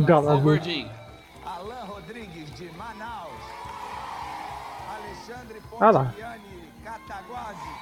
Galo 0.05 0.29
azul. 0.29 0.41
gordinho. 0.41 0.89
Alain 1.45 1.85
Rodrigues 1.85 2.51
de 2.55 2.69
Manaus. 2.77 3.31
Alexandre 4.95 5.61
lá. 5.79 6.05
Pontigliani, 6.05 6.71
Cataguases. 6.83 7.77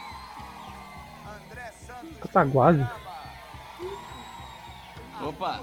André 1.26 1.72
Santos. 1.86 2.18
Cataguase. 2.22 2.88
Opa! 5.22 5.62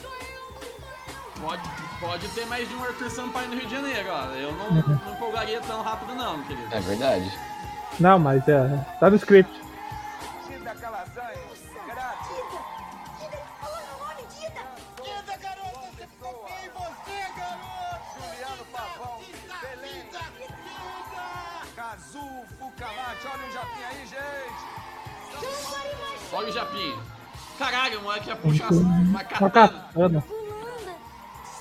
Sou 0.00 0.10
eu! 0.20 0.48
pode, 1.40 1.62
pode 2.00 2.28
ter 2.28 2.46
mais 2.46 2.68
de 2.68 2.74
um 2.74 2.84
Arthur 2.84 3.10
Sampaio 3.10 3.48
no 3.48 3.54
Rio 3.56 3.66
de 3.66 3.74
Janeiro, 3.74 4.08
ó. 4.10 4.24
Eu 4.34 4.52
não, 4.52 4.70
não 4.70 5.12
empolgaria 5.12 5.60
tão 5.60 5.82
rápido 5.82 6.14
não, 6.14 6.42
querido. 6.42 6.74
É 6.74 6.80
verdade. 6.80 7.32
Não, 7.98 8.18
mas 8.18 8.46
é. 8.48 8.86
Tá 9.00 9.10
no 9.10 9.16
script. 9.16 9.67
Olha 26.38 26.50
o 26.50 26.52
Japinha. 26.52 26.96
Caralho, 27.58 27.98
o 27.98 28.02
moleque 28.04 28.28
ia 28.28 28.36
puxar 28.36 28.72
uma 28.72 28.94
Uma 29.00 29.24
katana. 29.24 29.50
katana. 29.50 30.24
Lula! 30.28 30.96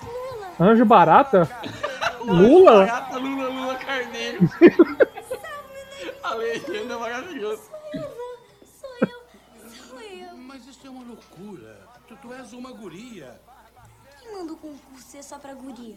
Lula! 0.04 0.72
Anjo 0.72 0.86
barata? 0.86 1.50
Lula? 2.22 2.86
Barata, 2.86 3.18
Lula, 3.18 3.50
Lula, 3.50 3.76
Carneiro. 3.76 4.38
A 6.22 6.34
legenda 6.36 6.94
é 6.94 6.98
maravilhosa. 6.98 7.64
Sou 7.64 8.98
eu! 9.02 9.22
Sou 9.88 10.00
eu! 10.00 10.38
Mas 10.38 10.68
isso 10.68 10.86
é 10.86 10.90
uma 10.92 11.04
loucura. 11.04 11.80
Tu, 12.08 12.16
tu 12.18 12.32
és 12.34 12.54
uma 12.54 12.72
guria. 12.72 13.42
Quem 14.22 14.32
manda 14.32 14.54
o 14.54 14.58
concurso 14.58 15.18
é 15.18 15.24
só 15.24 15.40
pra 15.40 15.56
guria? 15.56 15.96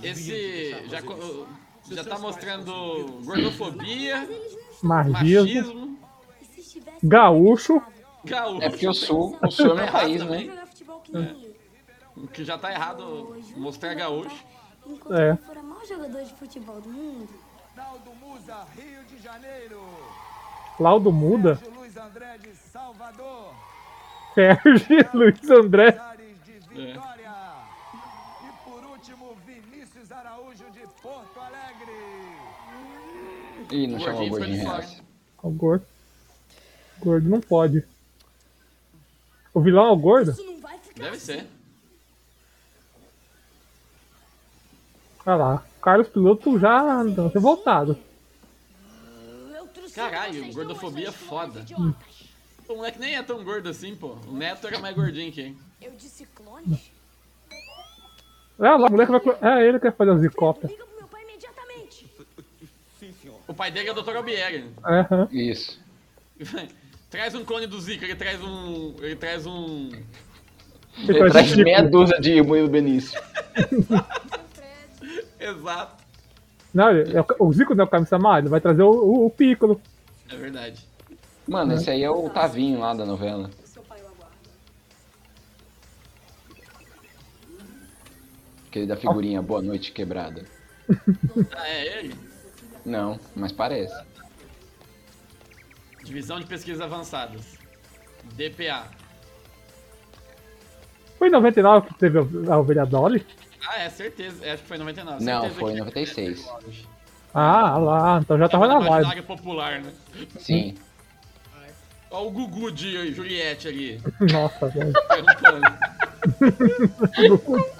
Esse 0.00 0.70
já, 0.86 1.00
já 1.90 2.04
tá 2.04 2.18
mostrando 2.20 3.20
gordofobia, 3.24 4.28
machismo. 4.80 5.98
Gaúcho. 7.02 7.82
gaúcho. 8.24 8.62
É 8.62 8.68
porque 8.70 8.88
o 8.88 8.94
sul, 8.94 9.38
o 9.42 9.50
sul 9.50 9.72
é 9.78 9.82
meu 9.82 9.92
país, 9.92 10.22
também. 10.22 10.46
né? 10.48 11.36
O 12.16 12.26
que 12.28 12.44
já 12.44 12.56
tá 12.56 12.72
errado 12.72 13.36
mostrar 13.56 13.94
gaúcho. 13.94 14.44
Enquanto 14.86 15.14
É. 15.18 15.36
for 15.36 15.56
o 15.56 15.62
maior 15.62 15.84
jogador 15.86 16.22
de 16.24 16.32
futebol 16.34 16.80
do 16.80 16.88
mundo, 16.88 17.28
Naldo 17.76 18.10
Musa, 18.20 18.56
Rio 18.76 19.04
de 19.04 19.18
Janeiro. 19.22 19.80
Laudo 20.78 21.10
Muda. 21.12 21.56
Sérgio 21.56 21.74
Luiz 21.78 21.96
André 21.96 22.38
de 22.38 22.54
Salvador. 22.56 23.54
Sérgio 24.34 25.08
Luiz 25.14 25.50
André. 25.50 25.98
Ares 25.98 26.36
de 26.44 26.52
Vitória. 26.52 27.32
E 28.42 28.68
por 28.70 28.84
último, 28.84 29.36
Vinícius 29.46 30.10
Araújo 30.12 30.64
de 30.72 30.80
Porto 31.02 31.40
Alegre. 31.40 31.92
Ih, 33.70 33.86
não 33.86 33.98
chamou 34.00 34.26
o 34.26 34.28
gordinho. 34.30 34.70
O 35.42 35.50
gordo. 35.50 35.86
Gordo 37.04 37.28
não 37.28 37.40
pode. 37.40 37.84
O 39.52 39.60
vilão 39.60 39.86
é 39.86 39.90
o 39.90 39.96
gordo? 39.96 40.34
Deve 40.96 41.18
ser. 41.18 41.46
Olha 45.26 45.36
lá. 45.36 45.66
Carlos 45.82 46.08
Piloto 46.08 46.58
já 46.58 47.00
andou 47.00 47.28
revoltado. 47.28 47.98
Caralho, 49.94 50.52
gordofobia 50.52 51.12
foda. 51.12 51.60
idiotas. 51.60 52.24
O 52.68 52.76
moleque 52.76 52.98
nem 52.98 53.14
é 53.14 53.22
tão 53.22 53.44
gordo 53.44 53.68
assim, 53.68 53.94
pô. 53.94 54.16
O 54.26 54.32
Neto 54.32 54.66
era 54.66 54.78
mais 54.78 54.94
gordinho 54.96 55.30
que 55.30 55.40
ele. 55.40 55.58
Eu 55.80 55.92
disse 55.92 56.26
clones? 56.26 56.90
É 58.58 58.62
lá, 58.62 58.76
o 58.76 58.90
moleque 58.90 59.12
vai. 59.12 59.20
É 59.60 59.68
ele 59.68 59.78
que 59.78 59.90
vai 59.90 60.08
fazer 60.08 60.30
pai 61.06 61.22
imediatamente. 61.22 62.10
O 63.46 63.54
pai 63.54 63.70
dele 63.70 63.88
é 63.88 63.92
o 63.92 64.02
Dr. 64.02 64.16
Albieri. 64.16 64.70
Aham. 64.84 65.28
Isso. 65.30 65.78
traz 67.14 67.34
um 67.36 67.44
clone 67.44 67.68
do 67.68 67.80
Zico, 67.80 68.04
ele 68.04 68.16
traz 68.16 68.42
um. 68.42 68.96
Ele 69.00 69.14
traz 69.14 69.46
um. 69.46 69.88
Ele 70.98 71.18
Ele 71.18 71.30
traz 71.30 71.46
Chico. 71.46 71.62
meia 71.62 71.80
dúzia 71.82 72.20
de 72.20 72.42
Murilo 72.42 72.68
Benício. 72.68 73.20
Exato. 75.38 76.02
Não, 76.72 76.88
é 76.88 77.20
o, 77.38 77.46
o 77.46 77.52
Zico 77.52 77.72
não 77.74 77.84
é 77.84 77.86
o 77.86 77.90
Camisa 77.90 78.18
ele 78.38 78.48
vai 78.48 78.60
trazer 78.60 78.82
o, 78.82 78.90
o, 78.90 79.26
o 79.26 79.30
Piccolo. 79.30 79.80
É 80.28 80.34
verdade. 80.36 80.84
Mano, 81.46 81.74
esse 81.74 81.88
aí 81.88 82.02
é 82.02 82.10
o 82.10 82.28
Tavinho 82.30 82.80
lá 82.80 82.92
da 82.94 83.06
novela. 83.06 83.48
Aquele 88.68 88.86
da 88.86 88.96
figurinha 88.96 89.40
Boa 89.40 89.62
Noite 89.62 89.92
Quebrada. 89.92 90.44
Ah, 91.52 91.68
é 91.68 91.98
ele? 91.98 92.14
Não, 92.84 93.20
mas 93.36 93.52
parece. 93.52 93.94
Divisão 96.04 96.38
de 96.38 96.46
Pesquisas 96.46 96.80
Avançadas. 96.80 97.58
DPA. 98.34 98.84
Foi 101.18 101.28
em 101.28 101.30
99 101.30 101.88
que 101.88 101.94
teve 101.94 102.18
a 102.18 102.58
ovelha 102.58 102.84
Dolly? 102.84 103.24
Ah, 103.66 103.80
é, 103.82 103.88
certeza. 103.90 104.44
É, 104.44 104.52
acho 104.52 104.62
que 104.62 104.68
foi 104.68 104.76
em 104.76 104.80
99. 104.80 105.24
Não, 105.24 105.40
certeza 105.42 105.60
foi 105.60 105.70
em 105.70 105.74
que- 105.74 105.80
96. 105.80 106.48
Ah, 107.32 107.78
lá, 107.78 108.18
então 108.20 108.38
já 108.38 108.48
tava 108.48 108.66
na 108.68 108.80
imaginária 108.86 109.22
popular, 109.22 109.80
né? 109.80 109.92
Sim. 110.38 110.76
Olha 112.10 112.26
o 112.26 112.30
Gugu 112.30 112.70
de 112.70 113.12
Juliette 113.12 113.66
ali. 113.66 114.00
Nossa, 114.32 114.68
velho. 114.68 114.92
perguntando. 115.08 115.66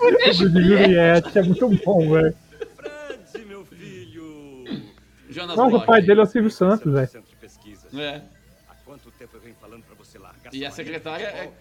O 0.00 0.10
de 0.18 0.32
Juliette 0.32 1.38
é 1.38 1.42
muito 1.42 1.68
bom, 1.84 2.10
velho. 2.10 2.34
Fred, 2.76 3.44
meu 3.46 3.64
filho. 3.64 4.64
Jonas 5.30 5.56
Nossa, 5.56 5.68
o 5.68 5.70
Bloch. 5.70 5.86
pai 5.86 6.02
dele 6.02 6.20
é 6.20 6.22
o 6.24 6.26
Silvio 6.26 6.50
Santos, 6.50 6.92
velho. 6.92 7.24
Pesquisa. 7.94 8.02
É. 8.02 8.22
Há 8.68 8.74
quanto 8.84 9.10
tempo 9.12 9.36
eu 9.36 9.40
venho 9.40 9.54
falando 9.60 9.82
pra 9.84 9.94
você 9.94 10.18
largar 10.18 10.52
E 10.52 10.64
a 10.64 10.70
secretária 10.70 11.26
é 11.26 11.52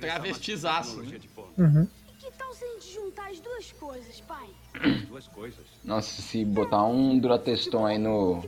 travestizaço, 0.00 1.02
né? 1.02 1.18
Uhum. 1.58 1.86
Que 2.18 2.30
tal 2.32 2.52
se 2.54 2.64
a 2.64 2.68
gente 2.68 2.94
juntar 2.94 3.30
as 3.30 3.38
duas 3.40 3.72
coisas, 3.72 4.20
pai? 4.22 4.48
Duas 5.08 5.28
coisas. 5.28 5.64
Nossa, 5.84 6.22
se 6.22 6.44
botar 6.44 6.84
um 6.84 7.18
Durateston 7.18 7.84
aí 7.86 7.98
no 7.98 8.42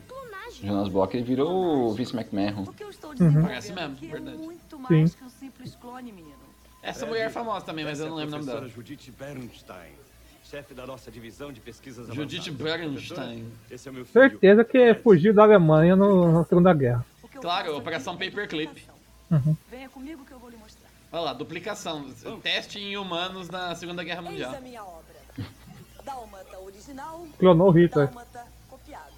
Jonas 0.62 0.88
Block, 0.88 1.14
ele 1.16 1.25
virou 1.25 1.87
o 1.88 1.92
Vince 1.94 2.16
McMahon. 2.16 2.64
Uhum. 2.64 3.42
Parece 3.42 3.73
mesmo, 3.73 3.94
verdade. 3.97 4.37
Muito 4.38 4.76
Sim. 4.76 4.82
mais 4.90 5.14
que 5.14 5.23
um 5.25 5.28
simples 5.28 5.75
clone, 5.76 6.11
menino. 6.11 6.37
Essa 6.82 7.04
mulher 7.06 7.26
é 7.26 7.30
famosa 7.30 7.64
também, 7.66 7.85
mas 7.85 8.00
eu 8.00 8.08
não 8.08 8.16
lembro 8.16 8.37
o 8.37 8.38
nome 8.38 8.50
dela. 8.50 8.68
Judith 8.68 9.12
Bernstein, 9.18 9.92
chefe 10.44 10.73
da 10.75 10.87
nossa 10.87 11.11
divisão 11.11 11.52
de 11.52 11.61
pesquisas 11.61 12.06
Judith 12.06 12.49
avançadas. 12.50 12.56
Bernstein. 12.62 13.47
Esse 13.70 13.88
é 13.88 13.92
meu 13.92 14.04
filho. 14.06 14.12
Certeza 14.30 14.64
que 14.64 14.94
fugiu 14.94 15.35
da 15.35 15.42
Alemanha 15.42 15.94
no- 15.94 16.32
na 16.32 16.44
Segunda 16.44 16.73
Guerra. 16.73 17.04
Claro, 17.40 17.76
Operação 17.76 18.16
Paperclip. 18.16 18.85
Uhum. 19.30 19.57
Venha 19.71 19.88
comigo 19.88 20.25
que 20.25 20.33
eu 20.33 20.38
vou 20.38 20.49
lhe 20.50 20.57
mostrar. 20.57 20.88
Olha 21.12 21.23
lá, 21.23 21.33
duplicação. 21.33 22.11
Teste 22.42 22.78
em 22.78 22.97
humanos 22.97 23.49
na 23.49 23.75
Segunda 23.75 24.04
Guerra 24.04 24.21
Eis 24.23 24.30
Mundial. 24.30 24.54
a 24.54 24.61
minha 24.61 24.85
obra. 24.85 25.16
Dálmata 26.04 26.59
original. 26.61 27.26
Clonou 27.38 27.71
Hitler. 27.71 28.07
Dálmata 28.07 28.47
copiado. 28.68 29.12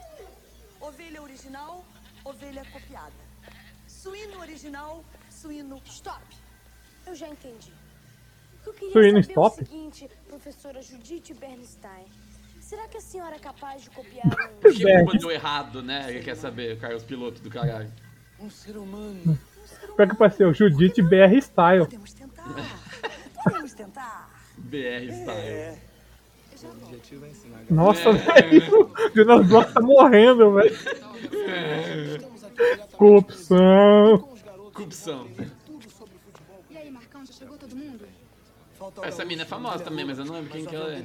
Ovelha 0.81 1.23
original, 1.23 1.85
ovelha 2.25 2.65
copiada. 2.73 3.13
Suíno 3.87 4.41
original, 4.41 5.05
suíno. 5.31 5.81
Stop. 5.87 6.21
Eu 7.07 7.15
já 7.15 7.29
entendi. 7.29 7.73
Eu 8.67 8.73
queria 8.75 8.93
Suíno 8.93 9.23
saber 9.23 9.33
stop? 9.33 9.63
o 9.63 9.67
seguinte, 9.67 10.11
professora 10.29 10.83
Judith 10.83 11.35
Bernstein. 11.35 12.07
Será 12.61 12.87
que 12.89 12.99
a 12.99 13.01
senhora 13.01 13.37
é 13.37 13.39
capaz 13.39 13.83
de 13.83 13.91
copiar 13.91 14.27
um... 14.27 14.61
Por 14.61 14.73
que 14.73 15.19
deu 15.19 15.31
errado, 15.31 15.83
né? 15.83 16.07
Ele 16.09 16.23
quer 16.23 16.37
saber, 16.37 16.77
o 16.77 16.81
Carlos 16.81 17.03
Piloto 17.03 17.41
do 17.41 17.51
caralho. 17.51 17.91
Um 18.43 18.51
ser 18.51 18.77
humano. 18.77 19.39
Pior 19.97 20.09
que 20.09 20.17
pareceu 20.17 20.49
o 20.49 20.55
Judite 20.55 21.03
BR 21.03 21.37
Style. 21.41 21.85
Podemos 21.85 22.13
tentar. 22.13 22.45
Podemos 23.45 23.73
tentar. 23.75 24.31
BR 24.57 25.11
Style. 25.11 25.29
É 25.31 25.79
a 27.71 27.75
Nossa, 27.75 28.11
É. 28.11 28.13
velho. 28.13 28.85
O 28.85 29.17
Jonas 29.17 29.47
Block 29.49 29.73
tá 29.73 29.81
morrendo, 29.81 30.53
velho. 30.55 30.77
Corrupção. 32.97 34.29
Corrupção. 34.73 35.27
E 36.71 36.77
aí, 36.77 36.91
Marcão, 36.91 37.25
já 37.25 37.33
chegou 37.33 37.57
todo 37.57 37.75
mundo? 37.75 38.05
Essa 39.03 39.25
mina 39.25 39.43
é 39.43 39.47
famosa 39.47 39.85
também, 39.85 40.05
mas 40.05 40.19
eu 40.19 40.25
não 40.25 40.35
lembro 40.35 40.51
quem 40.51 40.65
que 40.65 40.75
ela 40.75 40.93
é. 40.95 41.03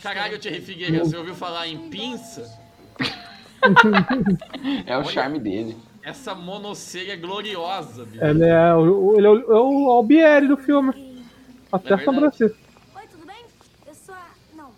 Caralho, 0.00 0.38
Thierry 0.38 0.60
Figueira, 0.60 1.04
você 1.04 1.16
ouviu 1.16 1.34
falar 1.34 1.66
em 1.66 1.88
pinça? 1.90 2.58
É 4.86 4.96
o 4.96 5.04
charme 5.04 5.38
dele. 5.38 5.76
Essa 6.02 6.34
monocelha 6.34 7.16
gloriosa, 7.16 8.04
bicho. 8.04 8.24
Ele 8.24 8.44
é 8.46 8.74
o, 8.74 9.16
ele 9.16 9.26
é 9.26 9.30
o, 9.30 9.36
é 9.52 9.60
o 9.60 9.90
Albieri 9.90 10.48
do 10.48 10.56
filme. 10.56 11.24
Até 11.70 11.90
É 11.90 11.92
a 11.92 11.96
verdade. 11.96 12.04
sobrancelha. 12.04 12.54
Oi, 12.96 13.02
tudo 13.10 13.26
bem? 13.26 13.44
Eu 13.86 13.94
sou 13.94 14.14
a... 14.14 14.26
Não. 14.56 14.70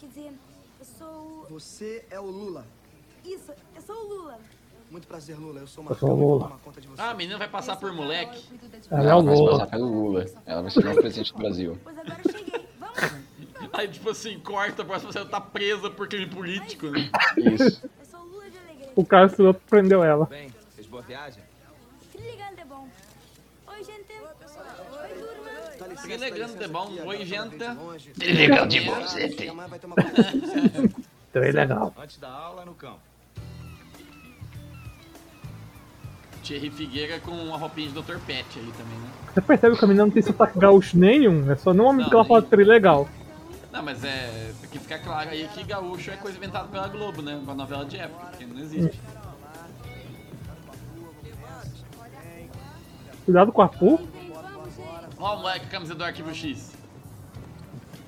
Quer 0.00 0.06
dizer, 0.08 0.32
eu 0.80 0.84
sou 0.98 1.08
o... 1.08 1.46
Você 1.50 2.04
é 2.10 2.18
o 2.18 2.26
Lula. 2.26 2.66
Isso, 3.24 3.52
eu 3.76 3.82
sou 3.82 3.94
o 3.96 4.08
Lula. 4.08 4.38
Muito 4.90 5.06
prazer, 5.06 5.38
Lula. 5.38 5.60
Eu 5.60 5.66
sou 5.66 5.84
o 5.84 5.88
Eu 5.90 5.94
sou. 5.94 6.08
Lula. 6.10 6.26
Vou 6.26 6.40
tomar 6.48 6.58
conta 6.58 6.80
de 6.80 6.88
você. 6.88 7.00
Ah, 7.00 7.10
a 7.10 7.14
menina 7.14 7.38
vai 7.38 7.48
passar 7.48 7.76
por 7.76 7.92
moleque. 7.92 8.44
Ela 8.90 9.02
é 9.02 9.06
o 9.06 9.08
Ela 9.10 9.22
vai 9.22 9.34
Lula. 9.36 9.50
passar 9.52 9.66
pelo 9.70 9.86
Lula. 9.86 10.26
Ela 10.44 10.62
vai 10.62 10.70
ser 10.70 10.86
o 10.86 10.94
presidente 10.94 11.32
do 11.32 11.38
Brasil. 11.38 11.78
Pois 11.84 11.98
agora 11.98 12.20
eu 12.24 12.30
cheguei. 12.32 12.68
Vamos? 12.78 13.22
Aí, 13.72 13.88
tipo 13.88 14.10
assim, 14.10 14.38
corta, 14.40 14.82
a 14.82 14.84
próxima 14.84 15.12
você 15.12 15.24
tá 15.24 15.40
presa 15.40 15.88
por 15.88 16.08
crime 16.08 16.26
político, 16.26 16.88
né? 16.90 17.08
Isso. 17.38 17.88
O 18.94 19.04
Carlos 19.04 19.34
Piloto 19.34 19.60
prendeu 19.68 20.04
ela. 20.04 20.26
Bem, 20.26 20.48
fez 20.74 20.86
boa 20.86 21.02
viagem? 21.02 21.42
Que 22.12 22.18
legal, 22.18 22.48
é 22.56 22.64
bom. 22.64 22.86
Oi, 23.68 23.84
gente. 23.84 24.12
É 24.12 24.20
bom. 26.68 26.90
Oi, 27.06 27.24
garota 28.48 29.08
gente. 29.08 29.50
Então 31.30 31.42
é 31.42 31.50
legal. 31.50 31.92
Antes 31.98 32.18
da 32.18 32.28
aula, 32.28 32.64
no 32.64 32.74
campo. 32.74 33.00
Thierry 36.42 36.70
Figueira 36.70 37.20
com 37.20 37.30
uma 37.30 37.56
roupinha 37.56 37.88
de 37.88 37.94
Dr. 37.94 38.18
Pet 38.26 38.44
aí 38.58 38.72
também, 38.76 38.98
né? 38.98 39.08
Você 39.32 39.40
percebe 39.40 39.76
que 39.78 39.84
a 39.84 39.88
menina 39.88 40.04
não 40.06 40.12
tem 40.12 40.22
sotaque 40.22 40.58
gaúcho 40.58 40.98
nenhum. 40.98 41.48
É 41.50 41.56
só 41.56 41.72
no 41.72 41.84
momento 41.84 42.02
Não, 42.02 42.08
que 42.10 42.14
ela 42.16 42.24
fala 42.24 42.40
nem- 42.40 42.48
legal. 42.64 43.08
Não, 43.72 43.82
mas 43.82 44.04
é. 44.04 44.52
Tem 44.60 44.70
que 44.70 44.78
ficar 44.78 44.98
claro 44.98 45.30
aí 45.30 45.48
que 45.48 45.64
gaúcho 45.64 46.10
é 46.10 46.16
coisa 46.16 46.36
inventada 46.36 46.68
pela 46.68 46.88
Globo, 46.88 47.22
né? 47.22 47.34
Uma 47.36 47.54
novela 47.54 47.84
de 47.86 47.96
época, 47.98 48.36
que 48.36 48.44
não 48.44 48.60
existe. 48.60 49.00
Cuidado 53.24 53.52
com 53.52 53.62
a 53.62 53.68
Pu. 53.68 53.98
Ó, 55.18 55.34
o 55.34 55.38
moleque 55.38 55.66
camisa 55.66 55.94
do 55.94 56.04
Arquivo 56.04 56.34
X. 56.34 56.72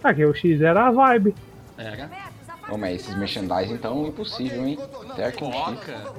Ah, 0.03 0.13
que 0.13 0.25
o 0.25 0.35
X 0.35 0.61
era 0.61 0.89
a 0.89 0.91
vibe. 0.91 1.35
Era. 1.79 2.11
Ô, 2.69 2.77
mas 2.77 3.01
esses 3.01 3.15
merchandising 3.17 3.75
então 3.75 4.07
impossível, 4.07 4.67
hein? 4.67 4.79
Até 5.11 5.27
aqui. 5.27 5.39
Coca. 5.41 6.13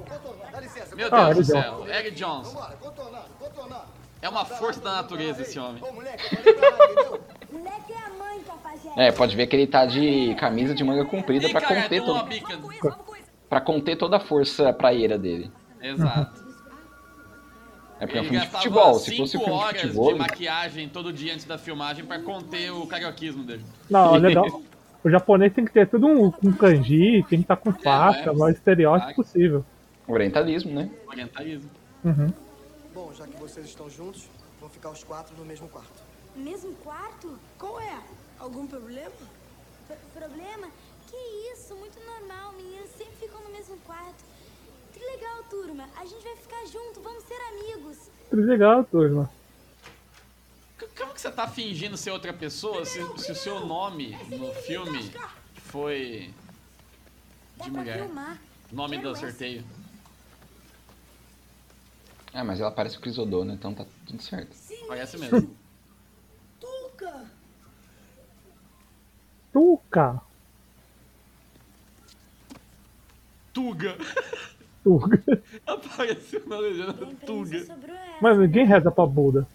Meu 0.96 1.10
Ah, 1.12 1.34
Deus 1.34 1.48
do 1.48 1.56
Eric 1.56 1.64
céu. 1.64 1.88
Eric 1.88 2.12
Johnson. 2.16 2.68
É 4.22 4.30
uma 4.30 4.46
força 4.46 4.80
da 4.80 4.94
natureza 4.94 5.42
esse 5.44 5.60
homem. 5.60 5.84
É. 8.98 9.08
É, 9.08 9.12
pode 9.12 9.36
ver 9.36 9.48
que 9.48 9.56
ele 9.56 9.68
tá 9.68 9.86
de 9.86 10.36
camisa 10.36 10.74
de 10.74 10.84
manga 10.84 11.06
comprida 11.06 11.50
cara, 11.52 11.84
conter, 11.84 12.04
todo, 12.04 12.30
pra 13.50 13.62
conter 13.62 13.98
toda 13.98 14.18
a 14.18 14.20
força 14.20 14.72
praieira 14.74 15.18
dele. 15.18 15.52
Exato. 15.82 16.46
É 18.00 18.06
porque 18.06 18.18
é 18.18 18.22
um 18.22 18.24
Ele 18.26 18.30
filme 18.30 18.46
de 18.46 18.52
futebol. 18.52 18.94
Se 18.96 19.18
fosse 19.18 19.32
5 19.32 19.44
um 19.44 19.46
filme 19.46 19.46
de 19.46 19.66
horas 19.66 19.82
de 19.82 19.88
futebol. 19.88 20.18
maquiagem 20.18 20.90
todo 20.90 21.14
dia 21.14 21.34
antes 21.34 21.46
da 21.46 21.58
filmagem 21.58 22.06
pra 22.06 22.20
conter 22.20 22.72
o 22.72 22.86
carioquismo 22.86 23.44
dele. 23.44 23.64
Não, 23.90 24.16
é 24.16 24.20
legal. 24.20 24.62
O 25.04 25.10
japonês 25.10 25.54
tem 25.54 25.64
que 25.64 25.72
ter 25.72 25.88
tudo 25.88 26.08
um, 26.08 26.32
com 26.32 26.52
kanji, 26.52 27.24
tem 27.30 27.38
que 27.38 27.44
estar 27.44 27.58
com 27.58 27.72
faixa, 27.72 28.28
é. 28.28 28.32
o 28.32 28.36
mais 28.40 28.56
estereótipo 28.56 29.14
Claro. 29.14 29.16
possível. 29.16 29.66
Orientalismo, 30.08 30.72
né? 30.74 30.90
Orientalismo. 31.08 31.70
Uhum. 32.04 32.34
Bom, 32.92 33.14
já 33.14 33.28
que 33.28 33.38
vocês 33.38 33.68
estão 33.68 33.88
juntos, 33.88 34.28
vão 34.60 34.68
ficar 34.68 34.90
os 34.90 35.04
quatro 35.04 35.38
no 35.38 35.46
mesmo 35.46 35.68
quarto. 35.68 36.02
Mesmo 36.36 36.74
quarto? 36.84 37.38
Qual 37.60 37.80
é? 37.80 38.00
Algum 38.46 38.68
problema? 38.68 39.10
P- 39.88 39.96
problema? 40.14 40.68
Que 41.10 41.18
isso, 41.52 41.76
muito 41.76 42.00
normal. 42.06 42.54
Meninos 42.54 42.92
sempre 42.92 43.16
ficam 43.16 43.42
no 43.44 43.50
mesmo 43.50 43.76
quarto. 43.80 44.24
Que 44.94 45.00
legal, 45.00 45.44
turma. 45.50 45.90
A 45.98 46.06
gente 46.06 46.24
vai 46.24 46.36
ficar 46.38 46.64
junto, 46.68 47.02
vamos 47.02 47.24
ser 47.24 47.34
amigos. 47.50 47.98
Legal, 48.32 48.84
turma. 48.84 49.32
C- 50.80 50.88
Como 50.96 51.14
que 51.16 51.22
você 51.22 51.32
tá 51.32 51.48
fingindo 51.48 51.98
ser 51.98 52.12
outra 52.12 52.32
pessoa 52.34 52.86
se, 52.86 53.00
se 53.18 53.32
o 53.32 53.36
seu 53.36 53.66
nome 53.66 54.16
no 54.30 54.54
filme 54.54 55.12
foi 55.64 56.32
de 57.64 57.72
mulher? 57.72 58.08
Nome 58.72 59.00
do 59.00 59.16
sorteio. 59.16 59.64
Ah, 62.32 62.44
mas 62.44 62.60
ela 62.60 62.70
parece 62.72 62.98
o 62.98 63.02
Chris 63.02 63.18
O'Donnell, 63.18 63.56
então 63.56 63.74
tá 63.74 63.88
tudo 64.06 64.22
certo. 64.22 64.56
Parece 64.88 65.18
mesmo. 65.18 65.58
Tuca! 66.60 67.26
Tuca. 69.56 70.20
Tuga. 73.54 73.96
Tuca. 74.84 75.22
Apareceu 75.66 76.44
na 76.46 76.58
legenda 76.60 76.94
Tuga. 77.26 77.66
Mas 78.22 78.38
ninguém 78.38 78.66
reza 78.66 78.92
pra 78.92 79.06
Buda. 79.06 79.48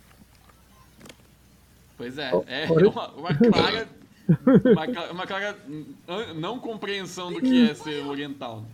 Pois 1.99 2.17
é, 2.17 2.31
é 2.47 2.67
uma, 2.67 3.09
uma 3.11 3.35
clara. 3.35 3.89
Uma, 4.73 4.87
cla- 4.87 5.11
uma 5.13 5.27
clara 5.27 5.59
não 6.35 6.59
compreensão 6.59 7.31
do 7.31 7.43
que 7.43 7.69
é 7.69 7.75
ser 7.75 8.03
oriental. 8.07 8.65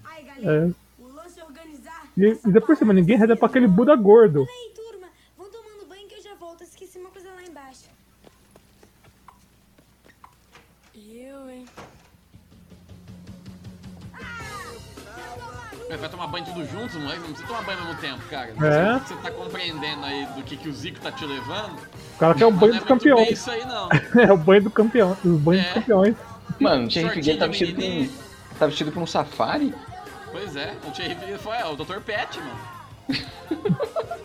É. 0.44 0.70
o 1.00 1.08
lance 1.08 1.40
é 1.40 1.44
organizar. 1.44 2.06
E, 2.16 2.38
e 2.46 2.52
depois 2.52 2.78
cima, 2.78 2.92
ninguém 2.92 3.18
reza 3.18 3.34
pra 3.34 3.48
aquele 3.48 3.66
Buda 3.66 3.96
gordo. 3.96 4.46
Vai 15.88 15.96
vai 15.98 16.08
tomar 16.08 16.26
banho 16.26 16.44
tudo 16.44 16.66
juntos, 16.66 16.96
moleque? 16.96 17.20
Não 17.20 17.28
precisa 17.28 17.46
tomar 17.46 17.62
banho 17.62 17.78
ao 17.78 17.84
mesmo 17.86 18.00
tempo, 18.00 18.22
cara. 18.28 18.50
É. 18.50 18.92
Não 18.92 18.98
Você 18.98 19.14
tá 19.14 19.30
compreendendo 19.30 20.04
aí 20.04 20.26
do 20.26 20.42
que, 20.42 20.56
que 20.56 20.68
o 20.68 20.72
Zico 20.72 21.00
tá 21.00 21.12
te 21.12 21.24
levando? 21.24 21.76
O 22.14 22.18
cara 22.18 22.34
quer 22.34 22.46
o 22.46 22.50
banho 22.50 22.72
Não 22.72 22.78
é 22.78 22.80
dos 22.80 22.88
campeões. 22.88 23.30
isso 23.30 23.50
aí, 23.50 23.64
não. 23.64 23.88
É 24.20 24.32
o 24.32 24.36
banho 24.36 24.62
do 24.62 24.70
campeão, 24.70 25.16
os 25.24 25.40
banhos 25.40 25.64
dos 25.64 25.74
campeões. 25.74 26.16
Mano, 26.58 26.86
o 26.86 26.88
Thierry 26.88 27.10
Figueiredo 27.10 27.38
tá 27.38 27.46
de 27.46 27.58
vestido 27.58 27.82
com. 27.82 28.58
Tá 28.58 28.66
vestido 28.66 28.92
com 28.92 29.02
um 29.02 29.06
safari? 29.06 29.74
Pois 30.32 30.56
é, 30.56 30.74
o 30.86 30.90
Thierry 30.90 31.14
Figueiredo 31.14 31.38
foi 31.38 31.56
é, 31.56 31.66
o 31.66 31.76
Dr. 31.76 32.00
Pet, 32.04 32.38
mano. 32.38 32.76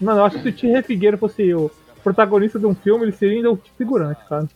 Mano, 0.00 0.18
eu 0.18 0.24
acho 0.24 0.36
que 0.38 0.42
se 0.42 0.48
o 0.48 0.52
Thierry 0.52 0.82
Figueira 0.82 1.16
fosse 1.16 1.54
o 1.54 1.70
protagonista 2.02 2.58
de 2.58 2.66
um 2.66 2.74
filme, 2.74 3.04
ele 3.04 3.12
seria 3.12 3.36
ainda 3.36 3.52
o 3.52 3.60
figurante, 3.78 4.20
cara. 4.28 4.48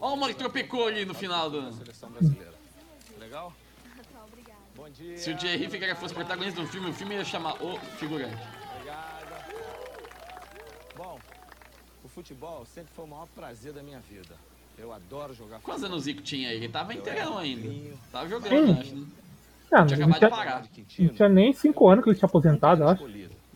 Ó 0.00 0.14
o 0.14 0.16
mano 0.16 0.32
que 0.32 0.38
tropicou 0.38 0.86
ali 0.86 1.04
no 1.04 1.14
final 1.14 1.50
do... 1.50 1.68
Se 5.16 5.30
o 5.30 5.36
Thierry 5.36 5.68
Figueiredo 5.68 5.98
fosse 5.98 6.14
protagonista 6.14 6.60
de 6.60 6.66
um 6.66 6.68
filme, 6.70 6.90
o 6.90 6.92
filme 6.92 7.14
ia 7.14 7.24
chamar 7.24 7.54
O 7.62 7.78
Figurante. 7.98 8.36
Bom, 10.96 11.18
o 12.04 12.08
futebol 12.08 12.64
sempre 12.66 12.92
foi 12.94 13.04
o 13.04 13.08
maior 13.08 13.26
prazer 13.34 13.72
da 13.72 13.82
minha 13.82 14.00
vida. 14.00 14.34
Eu 14.76 14.92
adoro 14.92 15.32
jogar 15.34 15.60
Quantos 15.60 15.84
anos 15.84 15.98
o 15.98 16.00
Zico 16.00 16.20
tinha 16.22 16.48
aí? 16.48 16.56
Ele 16.56 16.68
tava 16.68 16.92
inteirão 16.94 17.38
ainda. 17.38 17.96
Tava 18.10 18.24
Sim. 18.24 18.30
jogando, 18.30 18.80
acho. 18.80 18.94
né? 18.96 19.06
Ah, 19.72 19.86
Tinha 19.86 20.06
não 20.06 20.14
acabado 20.14 20.14
de 20.14 20.18
tinha, 20.18 20.30
parar. 20.30 20.68
não 20.98 21.14
tinha 21.14 21.28
nem 21.28 21.52
5 21.52 21.88
anos 21.88 22.04
que 22.04 22.10
ele 22.10 22.18
tinha 22.18 22.26
aposentado, 22.28 22.84
acho. 22.86 23.04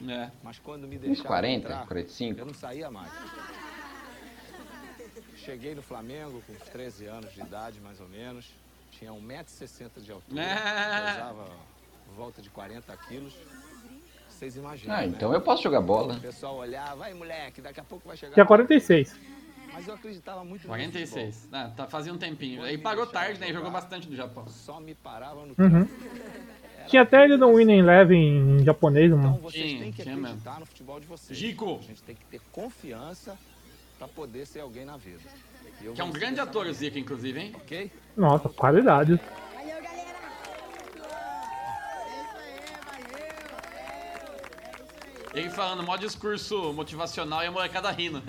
É. 0.09 0.31
Mas 0.43 0.59
quando 0.61 0.87
me 0.87 0.97
Uns 0.97 1.01
deixavam 1.01 1.27
40, 1.27 1.57
entrar, 1.67 1.87
45. 1.87 2.39
eu 2.41 2.47
não 2.47 2.55
saía 2.55 2.91
mais. 2.91 3.11
Cheguei 5.37 5.75
no 5.75 5.83
Flamengo 5.83 6.43
com 6.47 6.53
uns 6.53 6.69
13 6.71 7.07
anos 7.07 7.33
de 7.35 7.41
idade, 7.41 7.81
mais 7.81 8.01
ou 8.01 8.09
menos. 8.09 8.47
Tinha 8.91 9.13
1,60m 9.13 10.01
de 10.01 10.13
altura. 10.13 10.43
É. 10.43 10.55
Pesava 11.13 11.47
volta 12.17 12.43
de 12.43 12.51
40 12.51 12.97
quilos. 13.09 13.35
Vocês 14.29 14.57
imaginam, 14.57 14.95
Ah, 14.95 15.01
né? 15.01 15.07
então 15.07 15.33
eu 15.33 15.41
posso 15.41 15.63
jogar 15.63 15.81
bola. 15.81 16.15
O 16.15 16.21
pessoal 16.21 16.57
olhava, 16.57 16.97
vai 16.97 17.15
moleque, 17.15 17.61
daqui 17.61 17.81
a 17.81 17.85
pouco 17.85 18.07
vai 18.07 18.17
chegar. 18.17 18.35
Tinha 18.35 18.47
46. 18.47 19.15
Mas 19.73 19.87
eu 19.87 19.95
acreditava 19.95 20.45
muito 20.45 20.63
no 20.63 20.69
46. 20.69 21.49
Ah, 21.53 21.71
tá, 21.77 21.87
fazia 21.87 22.13
um 22.13 22.19
tempinho. 22.19 22.63
Aí 22.63 22.79
parou 22.79 23.07
tarde, 23.07 23.39
né? 23.41 23.53
Jogou 23.53 23.71
bastante 23.71 24.09
no 24.09 24.17
Japão. 24.17 24.47
Só 24.49 24.81
me 24.81 24.95
parava 24.95 25.45
no 25.45 25.55
Uhum. 25.59 25.87
Tinha 26.87 27.03
até 27.03 27.25
ele 27.25 27.37
no 27.37 27.55
Winning 27.55 27.79
Eleven 27.81 28.61
em 28.61 28.65
japonês, 28.65 29.09
Então 29.13 29.19
mano. 29.23 29.39
vocês 29.43 29.71
Sim, 29.73 29.79
têm 29.81 29.93
que 29.93 30.03
acreditar 30.03 30.59
no 30.59 30.65
futebol 30.67 30.99
de 30.99 31.07
vocês. 31.07 31.39
Gico. 31.39 31.79
A 31.79 31.83
gente 31.83 32.03
tem 32.03 32.15
que 32.17 32.25
ter 32.25 32.41
confiança 32.51 33.37
pra 33.99 34.09
poder 34.09 34.47
ser 34.47 34.61
alguém 34.61 34.85
na 34.87 34.97
vida. 34.97 35.21
Que 35.81 36.01
é 36.01 36.05
um 36.05 36.11
grande 36.11 36.41
ator 36.41 36.67
o 36.67 36.73
Zico, 36.73 36.99
inclusive, 36.99 37.41
hein? 37.41 37.53
Ok? 37.57 37.91
Nossa, 38.17 38.49
qualidade. 38.49 39.21
Ele 45.33 45.51
falando, 45.51 45.85
mó 45.85 45.97
discurso 45.97 46.73
motivacional 46.73 47.43
e 47.45 47.47
a 47.47 47.51
molecada 47.51 47.91
rindo. 47.91 48.23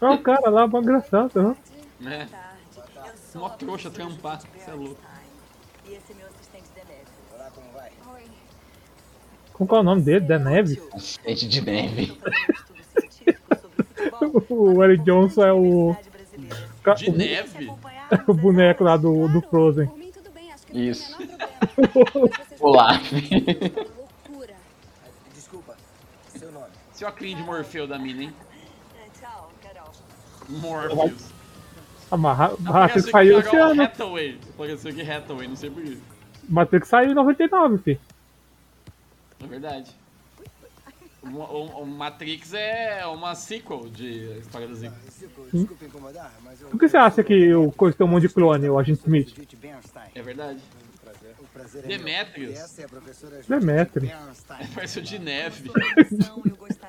Olha 0.00 0.14
o 0.14 0.22
cara 0.22 0.50
lá, 0.50 0.66
mó 0.66 0.78
engraçado, 0.78 1.42
né? 1.42 1.56
né? 1.98 2.28
Mó 3.34 3.48
trouxa 3.48 3.90
trampar, 3.90 4.40
você 4.40 4.70
é 4.70 4.74
louco. 4.74 5.00
E 5.84 5.94
esse 5.94 6.12
é 6.12 6.14
meu 6.14 6.26
assistente 6.26 6.68
Deneve. 6.74 7.06
Olá, 7.34 7.50
como 7.50 7.70
vai? 7.72 7.90
Oi. 8.14 8.24
Como 9.52 9.68
qual 9.68 9.80
é 9.80 9.82
o 9.82 9.84
nome 9.84 10.02
dele? 10.02 10.20
Da 10.20 10.38
Neve? 10.38 10.80
Assistente 10.92 11.48
de 11.48 11.60
neve. 11.60 12.18
O 14.48 14.82
Eric 14.84 15.04
Johnson 15.04 15.42
é 15.44 15.52
o. 15.52 15.96
De 16.96 17.10
o- 17.10 17.16
neve? 17.16 17.70
o 18.28 18.34
boneco 18.34 18.84
lá 18.84 18.96
do, 18.96 19.26
do 19.28 19.40
Frozen. 19.42 19.90
Isso. 20.72 21.16
Olá. 22.60 23.00
Desculpa, 25.34 25.76
seu 26.28 26.52
nome. 26.52 26.66
Seu 26.92 27.08
óculos 27.08 27.36
de 27.36 27.42
Morfeu 27.42 27.86
da 27.86 27.98
mina, 27.98 28.24
hein? 28.24 28.32
Tchau, 29.18 29.50
Carol. 29.62 29.92
Morpheus. 30.48 31.32
Ah, 32.10 32.16
Matrix 32.16 32.66
Apareceu 32.68 33.10
saiu 33.10 33.42
que 33.42 33.48
esse 33.48 33.56
ano. 33.56 33.82
Hathaway. 33.82 34.38
Apareceu 34.54 34.94
que 34.94 35.10
Hathaway, 35.10 35.48
não 35.48 35.56
sei 35.56 35.70
porquê. 35.70 35.98
Matrix 36.48 36.88
saiu 36.88 37.10
em 37.10 37.14
99, 37.14 37.78
filho. 37.78 38.00
É 39.42 39.46
verdade. 39.46 39.90
O, 41.32 41.38
o- 41.38 41.82
o 41.82 41.86
Matrix 41.86 42.52
é 42.54 43.04
uma 43.06 43.34
sequel 43.34 43.88
de 43.88 44.38
História 44.40 44.66
do 44.68 44.74
Zico. 44.74 44.94
Desculpa 45.52 45.84
incomodar, 45.84 46.32
mas 46.44 46.60
eu... 46.60 46.68
Por 46.68 46.78
que 46.78 46.88
você 46.88 46.96
acha 46.96 47.22
que 47.24 47.54
o 47.54 47.70
coisa 47.72 47.96
tem 47.96 48.06
um 48.06 48.10
monte 48.10 48.22
de 48.22 48.28
clone, 48.34 48.68
o 48.68 48.78
Agente 48.78 49.00
Smith? 49.00 49.34
É 50.14 50.22
verdade. 50.22 50.60
O 51.38 51.44
prazer 51.58 51.84
é 51.84 51.88
Demetrius. 51.88 52.78
é 52.78 52.86
Demetrius. 53.48 54.08
Bernstein. 54.10 54.64
Apareceu 54.66 55.02
de 55.02 55.18
neve. 55.18 55.70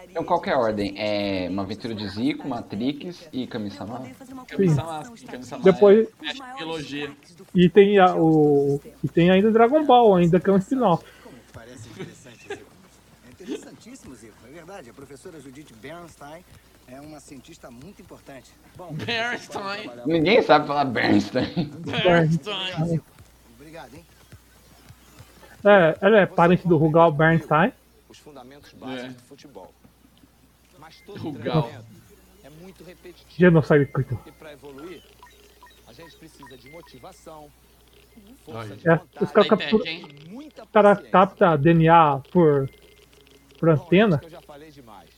Então 0.10 0.24
qual 0.24 0.42
que 0.42 0.50
é 0.50 0.54
a 0.54 0.58
ordem? 0.58 0.94
É 0.98 1.48
uma 1.50 1.62
aventura 1.64 1.94
de 1.94 2.08
Zico, 2.10 2.48
Matrix 2.48 3.28
e 3.32 3.46
Kami-sama? 3.46 4.00
Kami-sama, 4.48 5.04
Kami-sama 5.30 5.64
Depois- 5.64 6.08
é. 6.24 7.12
E 7.54 7.70
tem, 7.70 8.00
a, 8.00 8.16
o, 8.16 8.82
e 9.04 9.08
tem 9.08 9.30
ainda 9.30 9.52
Dragon 9.52 9.86
Ball, 9.86 10.16
ainda 10.16 10.40
que 10.40 10.50
é 10.50 10.54
um 10.54 10.58
spin-off. 10.58 11.04
Parece 11.54 11.90
interessante, 11.90 12.40
Zico. 12.50 12.72
É 13.28 13.32
interessantíssimo, 13.44 14.16
Zico. 14.16 14.34
É 14.56 14.57
verdade. 14.68 14.90
A 14.90 14.94
professora 14.94 15.40
Judith 15.40 15.74
Bernstein 15.82 16.44
é 16.90 17.00
uma 17.00 17.20
cientista 17.22 17.72
muito 17.72 18.02
importante. 18.02 18.52
Bom, 18.76 18.94
Bernstein. 18.94 19.90
Ninguém 20.06 20.42
sabe 20.42 20.68
falar 20.68 20.86
Bernstein. 20.86 21.66
Bernstein. 22.04 23.02
Obrigado, 23.56 23.94
hein? 23.96 24.06
É, 25.66 25.98
ela 26.02 26.20
é 26.20 26.26
parente 26.26 26.68
do 26.68 26.76
Rugal 26.78 27.12
Bernstein. 27.12 27.72
Os 28.10 28.20
fundamentos 28.20 28.74
básicos 28.74 29.04
É. 29.06 29.08
do 29.10 29.22
futebol. 29.24 29.74
Mas 30.78 31.02
todo 31.06 31.18
Rugal. 31.20 31.72
é 32.44 32.50
muito 32.50 32.84
repetitivo. 32.84 33.30
Genocide 33.38 33.86
Cristo. 33.88 34.20
E 34.26 34.32
para 34.32 34.54
evoluir, 34.54 35.02
a 35.88 35.94
gente 35.94 36.16
precisa 36.18 36.58
de 36.58 36.70
motivação, 36.70 37.50
Olha. 38.48 38.68
força 38.68 38.76
de 38.76 38.90
É, 38.90 39.02
os 39.22 39.32
caras 39.32 39.50
capturam- 39.50 39.86
cara 40.72 40.96
capta 40.96 41.58
DNA 41.58 42.20
por, 42.32 42.70
por 43.60 43.70
antena. 43.70 44.20
Que 44.20 44.26
eu 44.28 44.30
já 44.30 44.42
falei 44.42 44.72
demais. 44.72 45.10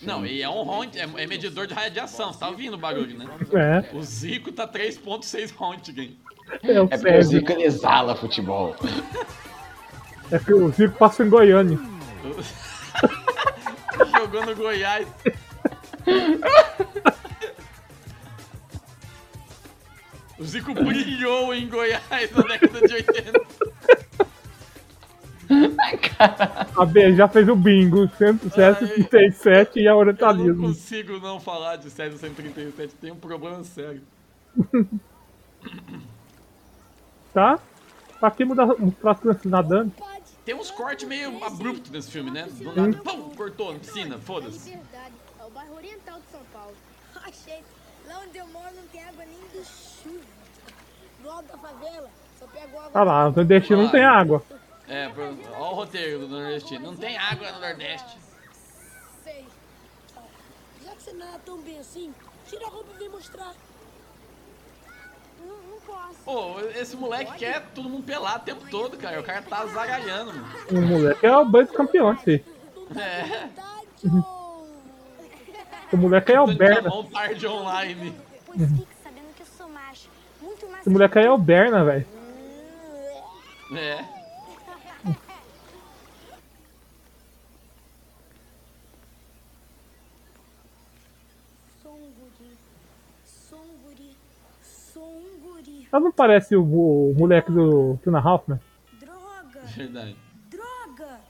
Não, 0.00 0.24
e 0.24 0.42
é 0.42 0.48
um 0.48 0.62
Ront, 0.62 0.94
é, 0.96 1.08
é 1.22 1.26
medidor 1.26 1.66
de 1.66 1.74
radiação, 1.74 2.32
tá 2.32 2.48
ouvindo 2.48 2.74
o 2.74 2.78
barulho, 2.78 3.18
né? 3.18 3.26
É, 3.52 3.96
O 3.96 4.02
Zico 4.02 4.52
tá 4.52 4.66
3.6 4.66 5.52
Rontgen. 5.56 6.16
é 6.62 6.80
o 6.80 6.84
É 6.84 6.96
porque 6.96 7.16
o. 7.16 7.22
Zico 7.22 7.52
ele 7.52 7.64
exala 7.64 8.14
futebol. 8.14 8.76
É 10.30 10.38
que 10.38 10.54
o 10.54 10.70
Zico 10.70 10.96
passa 10.96 11.24
em 11.24 11.28
Goiânia. 11.28 11.78
Jogou 14.16 14.46
no 14.46 14.54
Goiás. 14.54 15.06
O 20.38 20.44
Zico 20.44 20.72
brilhou 20.72 21.52
em 21.52 21.68
Goiás 21.68 22.30
na 22.30 22.42
década 22.42 22.86
de 22.86 22.94
80. 22.94 23.32
A 26.76 26.84
B 26.84 27.14
já 27.14 27.26
fez 27.28 27.48
o 27.48 27.56
bingo, 27.56 28.08
137 28.18 29.80
e 29.80 29.88
a 29.88 29.90
Eu 29.90 29.94
não 29.94 29.98
orientalismo. 30.00 30.68
consigo 30.68 31.18
não 31.18 31.40
falar 31.40 31.76
de 31.76 31.90
César 31.90 32.16
137, 32.18 32.94
tem 32.96 33.10
um 33.12 33.16
problema 33.16 33.62
sério. 33.64 34.02
Tá? 37.32 37.58
Pra 38.18 38.30
que 38.30 38.44
mudar, 38.44 38.68
as 39.04 39.20
crianças 39.20 39.44
nadando? 39.44 39.92
Tem 40.44 40.54
uns 40.54 40.70
cortes 40.70 41.06
meio 41.06 41.44
abruptos 41.44 41.90
nesse 41.90 42.10
filme, 42.10 42.30
né? 42.30 42.48
Do 42.50 42.74
nada, 42.74 42.96
pum, 43.04 43.30
cortou 43.36 43.72
na 43.72 43.78
piscina, 43.78 44.18
foda-se. 44.18 44.70
Verdade, 44.70 45.12
é 45.38 45.44
o 45.44 45.50
bairro 45.50 45.76
oriental 45.76 46.18
de 46.18 46.26
São 46.32 46.40
Paulo. 46.52 46.74
Achei. 47.22 47.58
Lá 48.08 48.20
onde 48.26 48.38
eu 48.38 48.46
moro 48.46 48.70
não 48.74 48.82
tem 48.90 49.02
água 49.04 49.24
nem 49.26 49.36
de 49.62 49.68
chuva. 49.68 50.24
Do 51.22 51.28
alto 51.30 51.48
da 51.52 51.58
favela, 51.58 52.08
só 52.40 52.46
pego 52.46 52.78
água. 52.78 52.90
Ah 52.94 53.04
lá, 53.04 53.24
no 53.28 53.36
Nordestino 53.36 53.82
não 53.82 53.90
tem 53.90 54.04
água. 54.04 54.42
É, 54.88 55.08
pro- 55.10 55.36
ó 55.54 55.72
o 55.72 55.74
roteiro 55.74 56.20
do 56.20 56.28
Nordeste. 56.28 56.78
Não 56.78 56.96
tem 56.96 57.16
água 57.18 57.52
no 57.52 57.60
Nordeste. 57.60 58.16
Sei. 59.22 59.46
Já 60.84 60.90
que 60.92 61.02
você 61.02 61.12
nada 61.12 61.38
tão 61.44 61.58
bem 61.60 61.78
assim, 61.78 62.14
tira 62.48 62.66
a 62.66 62.70
roupa 62.70 62.90
e 62.94 62.98
vem 62.98 63.08
mostrar. 63.10 63.52
Não, 65.40 65.56
não 65.70 65.80
posso. 65.80 66.14
Pô, 66.24 66.60
esse 66.74 66.96
moleque 66.96 67.36
quer 67.36 67.66
todo 67.74 67.88
mundo 67.88 68.04
pelado 68.04 68.42
o 68.42 68.44
tempo 68.46 68.70
todo, 68.70 68.96
cara. 68.96 69.20
O 69.20 69.24
cara 69.24 69.42
tá 69.42 69.66
zagalhando, 69.66 70.32
mano. 70.32 70.48
O 70.70 70.80
moleque 70.80 71.26
é 71.26 71.36
o 71.36 71.44
banho 71.44 71.68
campeões, 71.68 72.20
filho. 72.22 72.44
É. 72.96 73.48
O 75.92 75.96
moleque 75.96 76.32
é 76.32 76.40
o 76.40 77.04
tarde 77.04 77.46
online. 77.46 78.14
Pois 78.46 78.58
fique 78.58 78.86
sabendo 79.02 79.34
que 79.36 79.42
eu 79.42 79.46
sou 79.46 79.68
macho. 79.68 80.08
Muito 80.40 80.66
mais 80.66 80.80
Esse 80.80 80.90
moleque 80.90 81.18
aí 81.18 81.26
é 81.26 81.30
o 81.30 81.36
Berna, 81.38 81.84
velho. 81.84 82.06
É. 83.76 84.04
Sou 91.82 91.92
um 91.94 92.10
guri. 92.12 92.56
Sou 93.24 93.58
um 93.60 93.78
guri. 93.84 94.16
Sou 94.62 95.04
um 95.18 95.38
guri. 95.40 95.77
Ela 95.90 96.02
não 96.02 96.12
parece 96.12 96.54
o, 96.54 96.62
o 96.62 97.14
moleque 97.16 97.50
do 97.50 97.98
Tuna 98.02 98.20
Hoffman? 98.20 98.60
Droga! 99.00 99.60
Verdade. 99.74 100.16
Droga! 100.50 101.20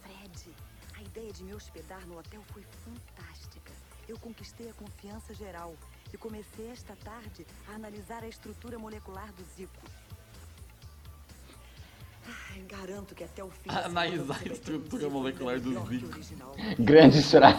Fred, 0.00 0.54
a 0.96 1.02
ideia 1.02 1.32
de 1.32 1.42
me 1.42 1.54
hospedar 1.54 2.06
no 2.06 2.18
hotel 2.18 2.40
foi 2.52 2.62
fantástica. 2.84 3.72
Eu 4.08 4.16
conquistei 4.18 4.70
a 4.70 4.74
confiança 4.74 5.34
geral 5.34 5.74
e 6.12 6.16
comecei 6.16 6.70
esta 6.70 6.94
tarde 7.04 7.44
a 7.68 7.74
analisar 7.74 8.22
a 8.22 8.28
estrutura 8.28 8.78
molecular 8.78 9.32
do 9.32 9.42
Zico. 9.56 9.82
Ai, 12.52 12.60
garanto 12.60 13.14
que 13.14 13.24
até 13.24 13.42
o 13.42 13.50
fim. 13.50 13.70
Analisar 13.70 14.40
a 14.44 14.52
estrutura 14.52 15.08
molecular 15.10 15.58
do 15.58 15.70
Zico. 15.86 16.08
Grande 16.78 17.22
frase. 17.22 17.58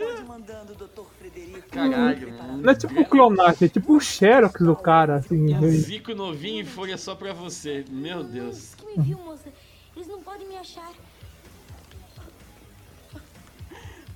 Ai, 0.00 0.06
Pode 0.06 0.24
mandando, 0.24 0.74
doutor 0.74 1.06
Frederico. 1.18 1.68
Caralho, 1.70 2.32
Não 2.58 2.70
é 2.70 2.74
tipo 2.74 3.04
clonagem, 3.04 3.66
é 3.66 3.68
tipo 3.68 3.96
o 3.96 4.00
Xerox 4.00 4.60
do 4.60 4.74
cara, 4.74 5.16
assim. 5.16 5.54
Um 5.54 5.70
Zico 5.70 6.14
novinho 6.14 6.62
e 6.62 6.64
folha 6.64 6.98
só 6.98 7.14
pra 7.14 7.32
você. 7.32 7.84
Meu 7.88 8.24
Deus. 8.24 8.74
Que 8.74 8.86
me 8.86 9.04
viu, 9.04 9.18
moça? 9.18 9.52
Eles 9.94 10.08
não 10.08 10.20
podem 10.20 10.48
me 10.48 10.56
achar. 10.56 10.90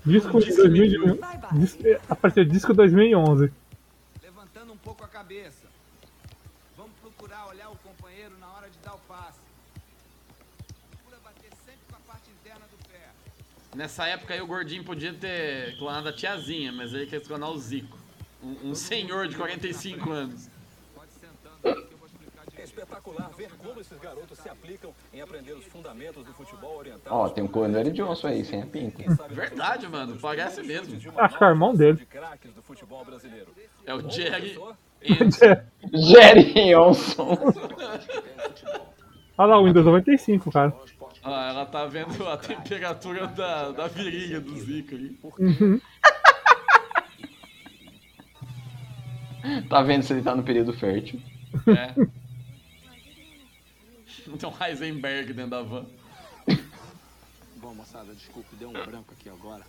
Disco 0.05 0.41
de 0.41 0.55
2000, 0.55 1.19
disco, 1.53 1.83
apareceu 2.09 2.45
disco 2.45 2.73
2011. 2.73 3.53
Levantando 4.23 4.73
um 4.73 4.77
pouco 4.77 5.05
a 5.05 5.09
cabeça. 5.09 5.58
Nessa 13.79 14.09
época 14.09 14.35
aí 14.35 14.41
o 14.41 14.47
gordinho 14.49 14.83
podia 14.83 15.15
ter 15.15 15.79
clonado 15.79 16.09
a 16.09 16.13
tiazinha, 16.13 16.73
mas 16.73 16.93
ele 16.93 17.07
quer 17.07 17.21
clonar 17.21 17.49
o 17.49 17.57
Zico. 17.57 17.97
Um, 18.43 18.71
um 18.71 18.75
senhor 18.75 19.29
de 19.29 19.37
45 19.37 20.11
anos. 20.11 20.51
É 21.63 22.65
espetacular 22.65 23.31
ver 23.37 23.49
como 23.57 23.81
esses 23.81 23.97
garotos 24.01 24.37
se 24.37 24.49
aplicam 24.49 24.93
em 25.15 25.21
aprender 25.21 25.53
os 25.53 25.65
fundamentos 25.67 26.25
do 26.25 26.33
futebol 26.33 26.77
oriental. 26.77 27.17
Ó, 27.17 27.29
tem 27.29 27.45
um 27.45 27.77
Eric 27.79 27.97
Johnson 27.97 28.27
aí, 28.27 28.45
sem 28.45 28.63
a 28.63 28.67
pinta. 28.67 29.05
Verdade, 29.31 29.87
mano. 29.87 30.19
Parece 30.19 30.61
mesmo. 30.65 30.97
Acho 31.17 31.39
que 31.39 31.45
é 31.45 31.47
o 31.47 31.51
irmão 31.51 31.73
dele. 31.73 32.05
Craques 32.07 32.53
do 32.53 32.63
futebol 32.63 33.05
brasileiro. 33.05 33.55
É 33.87 33.95
o 33.95 34.11
Jerry. 34.11 34.59
Jerry 35.95 36.53
Johnson. 36.73 37.39
Olha 39.39 39.47
lá 39.47 39.61
o 39.61 39.67
Windows 39.67 39.87
95, 39.87 40.51
cara. 40.51 40.75
Ah, 41.23 41.49
ela 41.51 41.67
tá 41.67 41.87
vendo 41.87 42.27
a 42.29 42.37
temperatura 42.37 43.27
da, 43.27 43.71
da 43.73 43.89
virilha 43.89 44.41
do 44.41 44.59
Zico 44.59 44.95
ali. 44.95 45.19
Uhum. 45.23 45.81
Tá 49.69 49.83
vendo 49.83 50.03
se 50.03 50.13
ele 50.13 50.23
tá 50.23 50.35
no 50.35 50.43
período 50.43 50.73
fértil. 50.73 51.21
É. 51.67 51.95
Tem 54.37 54.49
um 54.49 54.65
Heisenberg 54.65 55.33
dentro 55.33 55.51
da 55.51 55.63
van. 55.63 55.87
Bom, 57.57 57.75
moçada, 57.75 58.15
desculpe, 58.15 58.55
deu 58.57 58.69
um 58.69 58.73
branco 58.73 59.13
aqui 59.13 59.29
agora. 59.29 59.65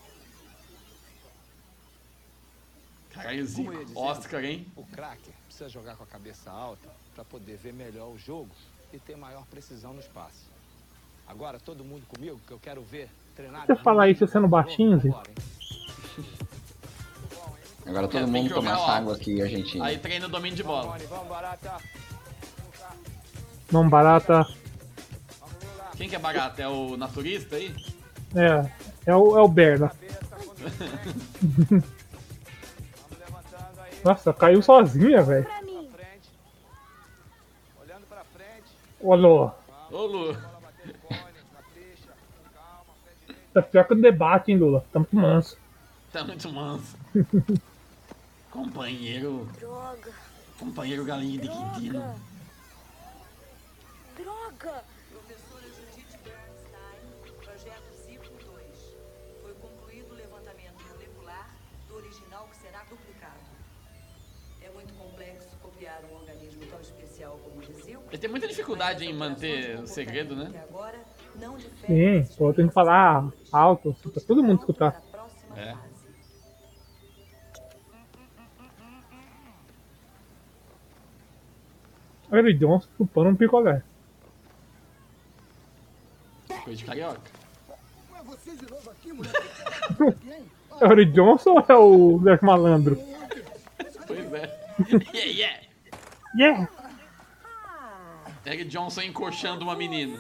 Caralho, 3.12 3.46
Zico. 3.46 3.72
Oscar, 4.00 4.44
hein? 4.44 4.68
O 4.76 4.86
craque 4.86 5.32
precisa 5.46 5.70
jogar 5.70 5.96
com 5.96 6.04
a 6.04 6.08
cabeça 6.08 6.52
alta 6.52 6.90
para 7.16 7.24
poder 7.24 7.58
ver 7.58 7.74
melhor 7.74 8.10
o 8.10 8.18
jogo 8.18 8.52
e 8.94 9.00
ter 9.00 9.16
maior 9.16 9.46
precisão 9.48 9.94
nos 9.94 10.06
passes. 10.08 10.49
Agora, 11.30 11.60
todo 11.60 11.86
mundo 11.86 12.08
comigo, 12.08 12.40
que 12.48 12.52
eu 12.52 12.60
quero 12.60 12.82
ver 12.82 13.08
treinar. 13.36 13.68
Você 13.68 13.76
falar 13.76 14.10
isso 14.10 14.28
sendo 14.28 14.48
baixinho, 14.48 15.00
Zico? 15.00 15.22
Agora 17.86 18.08
todo 18.08 18.28
mundo 18.28 18.54
toma 18.54 18.72
lá. 18.78 18.98
água 18.98 19.16
aqui, 19.16 19.40
Argentina. 19.42 19.86
Aí 19.86 20.00
treina 20.00 20.26
o 20.26 20.30
domínio 20.30 20.58
de 20.58 20.64
bola. 20.64 20.98
Mão 23.72 23.88
barata. 23.88 24.46
Quem 25.96 26.10
que 26.10 26.16
é 26.16 26.20
barato? 26.20 26.60
É 26.62 26.68
o 26.68 26.98
naturista 26.98 27.56
aí? 27.56 27.76
É, 28.36 28.72
é 29.06 29.16
o, 29.16 29.38
é 29.38 29.42
o 29.42 29.48
Berna. 29.48 29.92
Nossa, 34.04 34.34
caiu 34.34 34.62
sozinha, 34.62 35.22
velho. 35.22 35.48
Olha, 39.02 39.28
ó, 39.28 39.52
Ô, 39.92 40.06
Lu. 40.06 40.38
Tá 43.62 43.70
pior 43.70 43.86
que 43.86 43.94
o 43.94 44.02
debate, 44.02 44.52
hein, 44.52 44.58
Lula? 44.58 44.86
Tá 44.92 45.00
muito 45.00 45.16
manso. 45.16 45.58
Tá 46.12 46.24
muito 46.24 46.52
manso. 46.52 46.98
Companheiro. 48.52 49.48
Droga! 49.60 50.12
Companheiro 50.58 51.06
galinha 51.06 51.40
de 51.40 51.48
Quintino. 51.48 52.16
Droga! 54.18 54.84
Professora 55.12 55.66
Judith 55.68 56.18
Bernstein, 56.24 57.36
projeto 57.44 57.94
Zico 58.06 58.26
2. 58.44 58.98
Foi 59.42 59.54
concluído 59.54 60.12
o 60.12 60.16
levantamento 60.16 60.76
molecular 60.92 61.50
do 61.88 61.96
original 61.96 62.50
que 62.52 62.58
será 62.58 62.84
duplicado. 62.90 63.40
É 64.62 64.70
muito 64.72 64.94
complexo 64.96 65.56
copiar 65.62 66.02
um 66.12 66.16
organismo 66.16 66.66
tão 66.66 66.82
especial 66.82 67.40
como 67.44 67.60
o 67.60 67.62
de 67.62 67.74
Zico. 67.82 68.04
Ele 68.10 68.18
tem 68.18 68.30
muita 68.30 68.48
dificuldade 68.48 69.06
em 69.06 69.14
manter 69.14 69.80
o 69.80 69.88
segredo, 69.88 70.36
né? 70.36 70.52
Agora, 70.68 70.98
não 70.98 71.04
difere 71.04 71.09
Sim, 71.86 72.28
pô, 72.38 72.54
tem 72.54 72.68
que 72.68 72.74
falar 72.74 73.32
alto, 73.52 73.96
pra 74.14 74.22
todo 74.22 74.44
mundo 74.44 74.60
escutar. 74.60 75.02
É. 75.56 75.76
Eric 82.32 82.60
Johnson 82.60 82.88
chupando 82.96 83.30
um 83.30 83.36
picolé. 83.36 83.82
Coisa 86.64 86.78
de 86.78 86.86
carioca. 86.86 87.22
Ué, 88.14 88.22
você 88.24 88.56
de 88.56 88.70
novo 88.70 88.90
aqui, 88.92 89.12
moleque? 89.12 90.48
É 90.80 90.88
o 90.88 90.92
Eric 90.92 91.12
Johnson 91.12 91.50
ou 91.52 91.66
é 91.68 91.76
o 91.76 92.22
Zé 92.24 92.40
Malandro? 92.44 92.96
Pois 94.06 94.34
é. 94.34 94.60
yeah, 95.14 95.32
yeah. 95.32 95.60
Yeah! 96.38 96.70
Eric 98.46 98.66
Johnson 98.66 99.02
encoxando 99.02 99.64
uma 99.64 99.76
menina. 99.76 100.18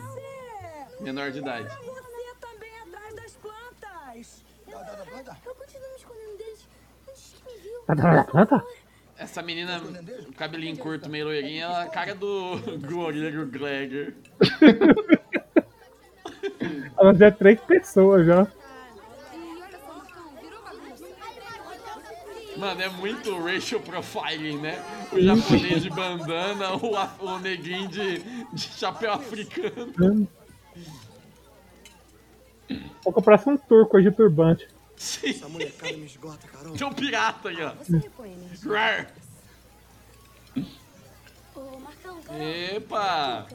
Menor 0.99 1.31
de 1.31 1.39
idade. 1.39 1.67
Você 1.67 2.35
também 2.39 2.71
atrás 2.81 3.15
das 3.15 3.35
plantas! 3.35 4.43
Eu 5.45 5.55
continuo 5.55 5.89
me 5.89 5.95
escondendo 5.95 6.37
deles 6.37 6.67
antes 7.07 7.33
que 7.33 7.51
me 7.51 7.57
viu. 7.61 7.81
Tá 7.87 7.93
atrás 7.93 8.15
da 8.17 8.23
planta? 8.25 8.63
Essa 9.17 9.41
menina, 9.41 9.81
o 10.27 10.33
cabelinho 10.33 10.77
curto, 10.77 11.09
meio 11.09 11.25
loirinha, 11.25 11.65
ela 11.65 11.83
é 11.83 11.87
a 11.87 11.89
cara 11.89 12.15
do 12.15 12.57
goleiro 12.87 13.45
Glegger. 13.47 14.15
Ela 16.97 17.13
já 17.13 17.27
é 17.27 17.31
três 17.31 17.59
pessoas 17.61 18.25
já. 18.25 18.47
Mano, 22.57 22.81
é 22.81 22.89
muito 22.89 23.41
racial 23.41 23.79
profiling, 23.81 24.57
né? 24.59 24.83
O 25.13 25.21
japonês 25.21 25.81
de 25.81 25.89
bandana, 25.89 26.75
o, 26.75 27.25
o 27.25 27.39
neguinho 27.39 27.87
de, 27.87 28.19
de 28.19 28.61
chapéu 28.61 29.13
africano. 29.13 30.27
Ou 33.05 33.13
parece 33.13 33.49
um 33.49 33.57
turco 33.57 33.97
aí 33.97 34.03
de 34.03 34.11
turbante. 34.11 34.67
Sim. 34.95 35.29
Essa 35.29 35.47
molecada 35.47 35.93
me 35.93 36.05
esgota, 36.05 36.47
Carol. 36.47 36.75
Tem 36.75 36.87
um 36.87 36.93
pirata 36.93 37.49
aí, 37.49 37.61
ó. 37.63 37.71
Você 37.75 37.97
reconhece? 37.97 38.67
Rar. 38.67 39.07
Ô, 41.55 41.79
Marcão, 41.79 42.21
Carol. 42.21 42.41
Epa! 42.41 43.47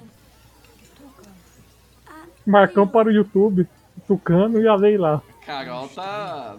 Marcão 2.47 2.87
para 2.87 3.09
o 3.09 3.13
YouTube, 3.13 3.69
Tucano 4.07 4.61
e 4.61 4.69
a 4.69 4.75
lei 4.75 4.97
lá. 4.97 5.23
Carol 5.45 5.89
tá. 5.89 6.57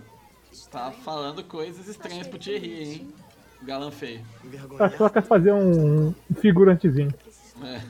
tá 0.72 0.92
falando 0.92 1.44
coisas 1.44 1.88
estranhas 1.88 2.28
pro 2.28 2.40
Thierry, 2.40 2.84
hein? 2.84 3.14
Galã 3.64 3.90
feio. 3.90 4.24
Acho 4.80 4.96
que 4.96 5.02
ela 5.02 5.10
quer 5.10 5.24
fazer 5.24 5.52
um, 5.52 6.14
figurantezinho. 6.36 7.14
É. 7.64 7.82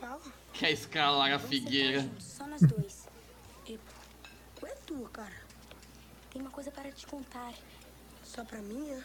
Fala. 0.00 0.20
Quer 0.54 0.70
escalar 0.70 1.32
a 1.32 1.38
figueira. 1.38 2.06
Só 2.18 2.46
nós 2.46 2.62
dois. 2.62 2.97
E... 4.88 4.92
Ué, 4.92 4.98
tu, 5.02 5.08
cara? 5.10 5.32
Tem 6.30 6.42
uma 6.42 6.50
coisa 6.50 6.70
para 6.70 6.90
te 6.90 7.06
contar. 7.06 7.54
Só 8.24 8.44
pra 8.44 8.60
mim, 8.60 8.90
é? 8.90 9.02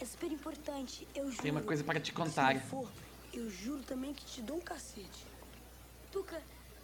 É 0.00 0.04
super 0.04 0.30
importante, 0.32 1.06
eu 1.14 1.30
juro. 1.30 1.42
Tem 1.42 1.50
uma 1.50 1.60
coisa 1.62 1.84
para 1.84 2.00
te 2.00 2.12
contar. 2.12 2.54
Se 2.54 2.60
for, 2.66 2.88
eu 3.32 3.50
juro 3.50 3.82
também 3.82 4.12
que 4.14 4.24
te 4.24 4.42
dou 4.42 4.56
um 4.56 4.60
cacete. 4.60 5.26
Tuca, 6.10 6.40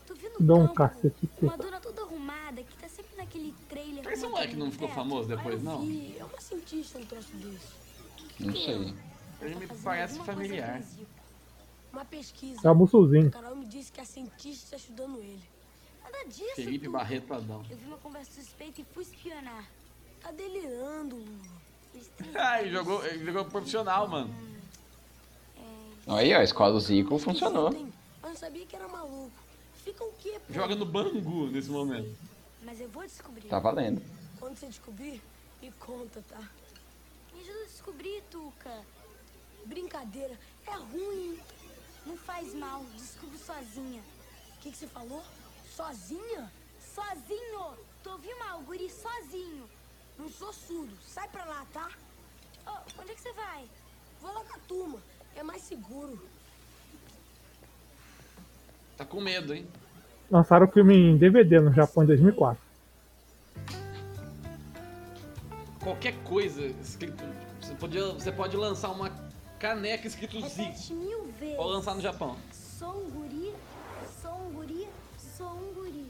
tu 0.06 0.14
viu 0.14 0.30
no 0.34 0.40
Dou 0.46 0.60
um 0.60 0.66
campo 0.68 0.74
cacete. 0.74 1.28
uma 1.40 1.56
dona 1.56 1.80
toda 1.80 2.02
arrumada 2.02 2.62
que 2.62 2.76
tá 2.76 2.88
sempre 2.88 3.16
naquele 3.16 3.54
trailer. 3.68 4.06
Esse 4.08 4.22
com 4.22 4.28
uma 4.28 4.36
moleque 4.36 4.56
não 4.56 4.70
ficou 4.70 4.88
famoso 4.88 5.28
depois, 5.28 5.62
não? 5.62 5.80
vi, 5.80 6.16
É 6.18 6.24
uma 6.24 6.40
cientista 6.40 6.98
um 6.98 7.06
troço 7.06 7.34
desse. 7.36 7.72
Não 8.38 8.52
sei. 8.52 8.94
Ele 9.40 9.54
me 9.54 9.66
parece 9.66 10.18
familiar. 10.20 10.82
Uma 11.92 12.04
pesquisa. 12.04 12.60
É 12.62 12.70
o 12.70 12.74
Mussolzinho. 12.74 13.28
A 13.28 13.30
Carol 13.30 13.56
me 13.56 13.66
disse 13.66 13.90
que 13.90 14.00
a 14.00 14.04
cientista 14.04 14.64
está 14.64 14.76
estudando 14.76 15.18
ele. 15.18 15.42
Nada 16.16 16.28
disso, 16.30 16.54
Felipe. 16.54 16.88
Barreto 16.88 17.34
Adão. 17.34 17.64
Eu 17.68 17.76
vi 17.76 17.84
uma 17.86 17.98
conversa 17.98 18.32
suspeita 18.32 18.80
e 18.80 18.84
fui 18.84 19.02
espionar. 19.02 19.64
tá 20.20 20.30
delirando. 20.32 21.24
Ah, 22.34 22.60
ele 22.60 22.70
jogou, 22.70 23.04
ele 23.06 23.24
jogou 23.24 23.46
profissional, 23.46 24.06
mano. 24.06 24.34
Aí, 26.06 26.34
ó, 26.34 26.40
a 26.40 26.44
escola 26.44 26.72
do 26.74 26.80
Zico 26.80 27.18
funcionou. 27.18 27.72
Eu 27.72 27.88
não 28.22 28.36
sabia 28.36 28.66
que 28.66 28.76
era 28.76 28.86
maluco. 28.86 29.32
Fica 29.82 30.04
o 30.04 30.12
quê, 30.12 30.38
pô? 30.46 30.52
Joga 30.52 30.74
no 30.74 30.84
Bangu 30.84 31.46
nesse 31.46 31.70
momento. 31.70 32.14
Mas 32.62 32.80
eu 32.80 32.88
vou 32.90 33.02
descobrir. 33.02 33.48
Tá 33.48 33.58
valendo. 33.58 34.02
Quando 34.38 34.56
você 34.58 34.66
descobrir, 34.66 35.22
me 35.62 35.72
conta, 35.72 36.22
tá? 36.28 36.38
Me 37.34 37.40
ajuda 37.40 37.60
a 37.62 37.66
descobrir, 37.66 38.22
Tuca. 38.30 38.82
Brincadeira. 39.64 40.38
É 40.66 40.74
ruim. 40.74 41.38
Não 42.04 42.16
faz 42.18 42.52
mal. 42.54 42.84
Descubro 42.94 43.38
sozinha. 43.38 44.02
O 44.56 44.60
que, 44.60 44.70
que 44.70 44.76
você 44.76 44.86
falou? 44.86 45.22
Sozinha? 45.76 46.50
Sozinho! 46.80 47.76
Tu 48.02 48.08
ouviu 48.08 48.38
mal, 48.38 48.62
guri? 48.62 48.88
Sozinho! 48.88 49.68
Não 50.18 50.26
sou 50.30 50.50
surdo. 50.50 50.96
Sai 51.06 51.28
pra 51.28 51.44
lá, 51.44 51.66
tá? 51.70 51.90
Oh, 52.66 53.02
onde 53.02 53.10
é 53.10 53.14
que 53.14 53.20
você 53.20 53.32
vai? 53.34 53.66
Vou 54.22 54.32
lá 54.32 54.42
com 54.42 54.56
a 54.56 54.60
turma. 54.60 54.98
É 55.34 55.42
mais 55.42 55.60
seguro. 55.60 56.18
Tá 58.96 59.04
com 59.04 59.20
medo, 59.20 59.52
hein? 59.52 59.68
Lançaram 60.30 60.66
o 60.66 60.70
filme 60.70 60.96
em 60.96 61.18
DVD 61.18 61.60
no 61.60 61.70
Japão 61.74 62.04
em 62.04 62.06
2004. 62.06 62.58
Qualquer 65.82 66.14
coisa 66.24 66.64
escrito. 66.80 67.22
Você, 67.60 67.74
podia, 67.74 68.12
você 68.12 68.32
pode 68.32 68.56
lançar 68.56 68.90
uma 68.90 69.10
caneca 69.58 70.06
escrito. 70.06 70.40
Repete 70.40 70.94
mil 70.94 71.26
vezes. 71.38 71.58
Ou 71.58 71.66
lançar 71.66 71.94
no 71.94 72.00
Japão. 72.00 72.34
Sou 72.50 72.96
um 72.96 73.10
guri, 73.10 73.45
sou 75.36 75.46
um 75.48 75.74
guri. 75.74 76.06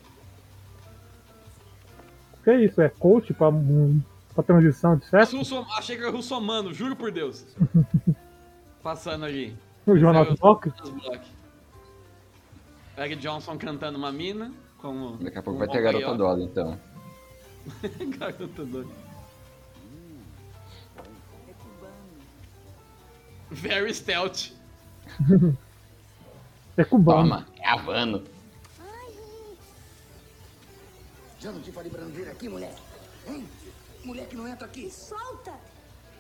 O 2.40 2.44
que 2.44 2.50
é 2.50 2.64
isso? 2.64 2.80
É 2.80 2.88
coach 2.88 3.32
pra, 3.34 3.48
um- 3.48 4.00
pra 4.34 4.42
transição 4.44 4.96
de 4.96 5.06
sexo? 5.06 5.36
Russo, 5.38 5.66
achei 5.76 5.96
que 5.96 6.02
era 6.02 6.10
russomano, 6.12 6.72
juro 6.72 6.94
por 6.96 7.10
Deus. 7.10 7.44
Passando 8.82 9.24
ali. 9.24 9.56
O 9.86 9.96
Jornal 9.96 10.24
do 10.24 10.36
blocos. 10.36 10.72
Eric 12.96 13.16
Johnson 13.16 13.56
cantando 13.58 13.98
uma 13.98 14.10
mina. 14.12 14.52
Como 14.78 15.16
Daqui 15.16 15.38
a 15.38 15.42
pouco 15.42 15.58
vai 15.58 15.68
ter 15.68 15.78
a 15.78 15.80
garota. 15.80 16.14
Dolly, 16.16 16.44
então. 16.44 16.78
Garota 18.18 18.64
Dolly. 18.64 18.88
Very 23.50 23.92
stealth. 23.94 24.50
É 26.78 26.84
cubano. 26.84 27.22
Toma, 27.22 27.46
é 27.58 27.66
Havano. 27.70 28.22
Já 31.38 31.53
não 31.53 31.61
te 31.61 31.70
falei 31.70 31.90
pra 31.90 32.01
não 32.03 32.11
vir 32.11 32.29
aqui, 32.29 32.49
mulher? 32.49 32.75
Hein? 33.27 33.46
Mulher 34.05 34.27
que 34.29 34.37
não 34.37 34.49
entra 34.49 34.66
aqui. 34.66 34.90
Solta! 34.90 35.53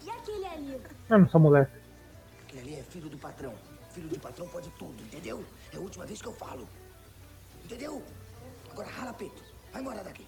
E 0.02 0.10
aquele 0.10 0.46
ali? 0.46 0.80
Eu 1.08 1.18
não 1.18 1.28
sou 1.28 1.40
moleque. 1.40 1.72
Aquele 2.42 2.60
ali 2.60 2.74
é 2.80 2.82
filho 2.82 3.08
do 3.08 3.18
patrão. 3.18 3.54
Filho 3.90 4.08
de 4.08 4.18
patrão 4.18 4.46
pode 4.48 4.68
tudo, 4.70 5.02
entendeu? 5.02 5.44
É 5.72 5.76
a 5.76 5.80
última 5.80 6.04
vez 6.04 6.20
que 6.20 6.28
eu 6.28 6.34
falo. 6.34 6.68
Entendeu? 7.64 8.02
Agora 8.70 8.88
rala 8.88 9.12
peito. 9.14 9.42
Vai 9.72 9.80
embora 9.80 10.04
daqui. 10.04 10.26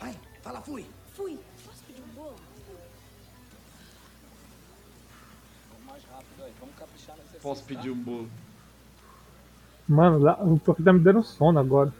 Vai, 0.00 0.18
fala 0.42 0.60
fui. 0.60 0.84
Fui. 1.14 1.38
Posso 1.64 1.82
pedir 1.84 2.02
um 2.02 2.14
bolo? 2.14 2.36
Vamos 5.70 5.86
mais 5.86 6.04
rápido 6.04 6.44
aí, 6.44 6.52
vamos 6.60 6.74
caprichar 6.76 7.16
nesse 7.16 7.38
Posso 7.38 7.64
pedir 7.64 7.90
um 7.90 8.02
bolo. 8.02 8.30
Mano, 9.88 10.18
lá, 10.18 10.42
o 10.42 10.58
Toque 10.58 10.82
tá 10.82 10.92
me 10.92 10.98
dando 10.98 11.22
sono 11.22 11.58
agora. 11.60 11.92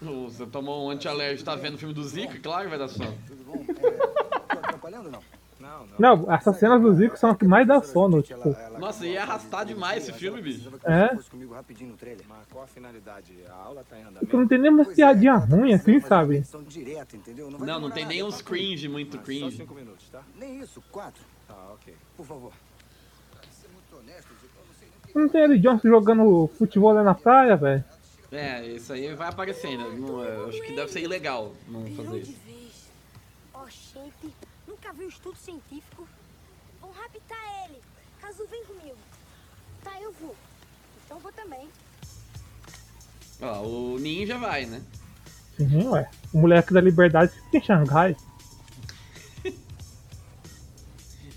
Você 0.00 0.46
tomou 0.46 0.86
um 0.86 0.90
antialérgico, 0.90 1.44
tá 1.44 1.56
vendo 1.56 1.74
o 1.74 1.78
filme 1.78 1.94
do 1.94 2.04
Zico? 2.04 2.38
Claro 2.40 2.64
que 2.64 2.68
vai 2.70 2.78
dar 2.78 2.88
sono. 2.88 3.16
Tô 3.76 4.58
atrapalhando 4.58 5.10
não? 5.10 5.20
Não, 5.58 5.86
não. 5.98 6.16
Não, 6.26 6.32
essas 6.34 6.58
cenas 6.58 6.82
do 6.82 6.92
Zico 6.94 7.16
são 7.16 7.30
as 7.30 7.38
que 7.38 7.46
mais 7.46 7.66
dá 7.66 7.80
sono, 7.80 8.20
tipo. 8.22 8.54
Nossa, 8.78 9.06
ia 9.06 9.22
arrastar 9.22 9.64
demais 9.64 10.02
esse 10.06 10.12
filme, 10.12 10.42
bicho. 10.42 10.70
É? 10.84 11.08
tá 13.84 13.96
em 13.96 14.00
andamento? 14.02 14.18
Porque 14.20 14.36
não 14.36 14.46
tem 14.46 14.58
nem 14.58 14.70
umas 14.70 14.88
piadinhas 14.88 15.48
ruins 15.48 15.80
assim, 15.80 15.98
sabe? 16.00 16.44
Não, 17.58 17.80
não 17.80 17.90
tem 17.90 18.04
nem 18.04 18.22
uns 18.22 18.40
é 18.40 18.42
cringe, 18.42 18.88
muito 18.88 19.18
cringe. 19.18 19.66
tá? 20.12 20.22
Nem 20.38 20.60
isso, 20.60 20.82
quatro. 20.92 21.22
Tá, 21.48 21.54
ok. 21.72 21.94
Por 22.18 22.26
favor. 22.26 22.52
Ser 23.50 23.68
muito 23.68 23.96
honesto, 23.98 24.28
Zico, 24.42 24.52
eu 24.58 24.66
não 24.66 24.74
sei 24.78 24.88
nem 24.88 24.98
o 24.98 25.06
que- 25.06 25.18
Não 25.18 25.28
tem 25.30 25.42
Eric 25.42 25.60
Johnson 25.62 25.88
jogando 25.88 26.50
futebol 26.58 26.92
lá 26.92 27.02
na 27.02 27.14
praia, 27.14 27.56
velho. 27.56 27.82
É, 28.32 28.66
isso 28.66 28.92
aí 28.92 29.14
vai 29.14 29.28
aparecer 29.28 29.68
ainda. 29.68 29.88
Não, 29.88 30.22
eu 30.24 30.48
acho 30.48 30.62
que 30.62 30.74
deve 30.74 30.90
ser 30.90 31.00
ilegal 31.00 31.54
não 31.68 31.86
fazer 31.94 32.18
isso. 32.18 32.36
Ó, 33.54 33.66
gente, 33.68 34.34
nunca 34.66 34.92
vi 34.92 35.04
um 35.04 35.08
estudo 35.08 35.36
científico. 35.38 36.08
Vamos 36.80 36.96
raptar 36.96 37.64
ele. 37.64 37.80
Caso 38.20 38.46
vem 38.48 38.64
comigo. 38.64 38.98
Tá, 39.82 40.00
eu 40.00 40.12
vou. 40.12 40.34
Então 41.04 41.18
vou 41.18 41.32
também. 41.32 41.68
Ó, 43.40 43.62
o 43.62 43.98
ninja 43.98 44.38
vai, 44.38 44.66
né? 44.66 44.82
Uhum, 45.58 45.90
ué. 45.92 46.10
O 46.32 46.38
moleque 46.38 46.72
da 46.72 46.80
liberdade 46.80 47.32
fica 47.32 47.58
em 47.58 47.62
Xangai. 47.62 48.16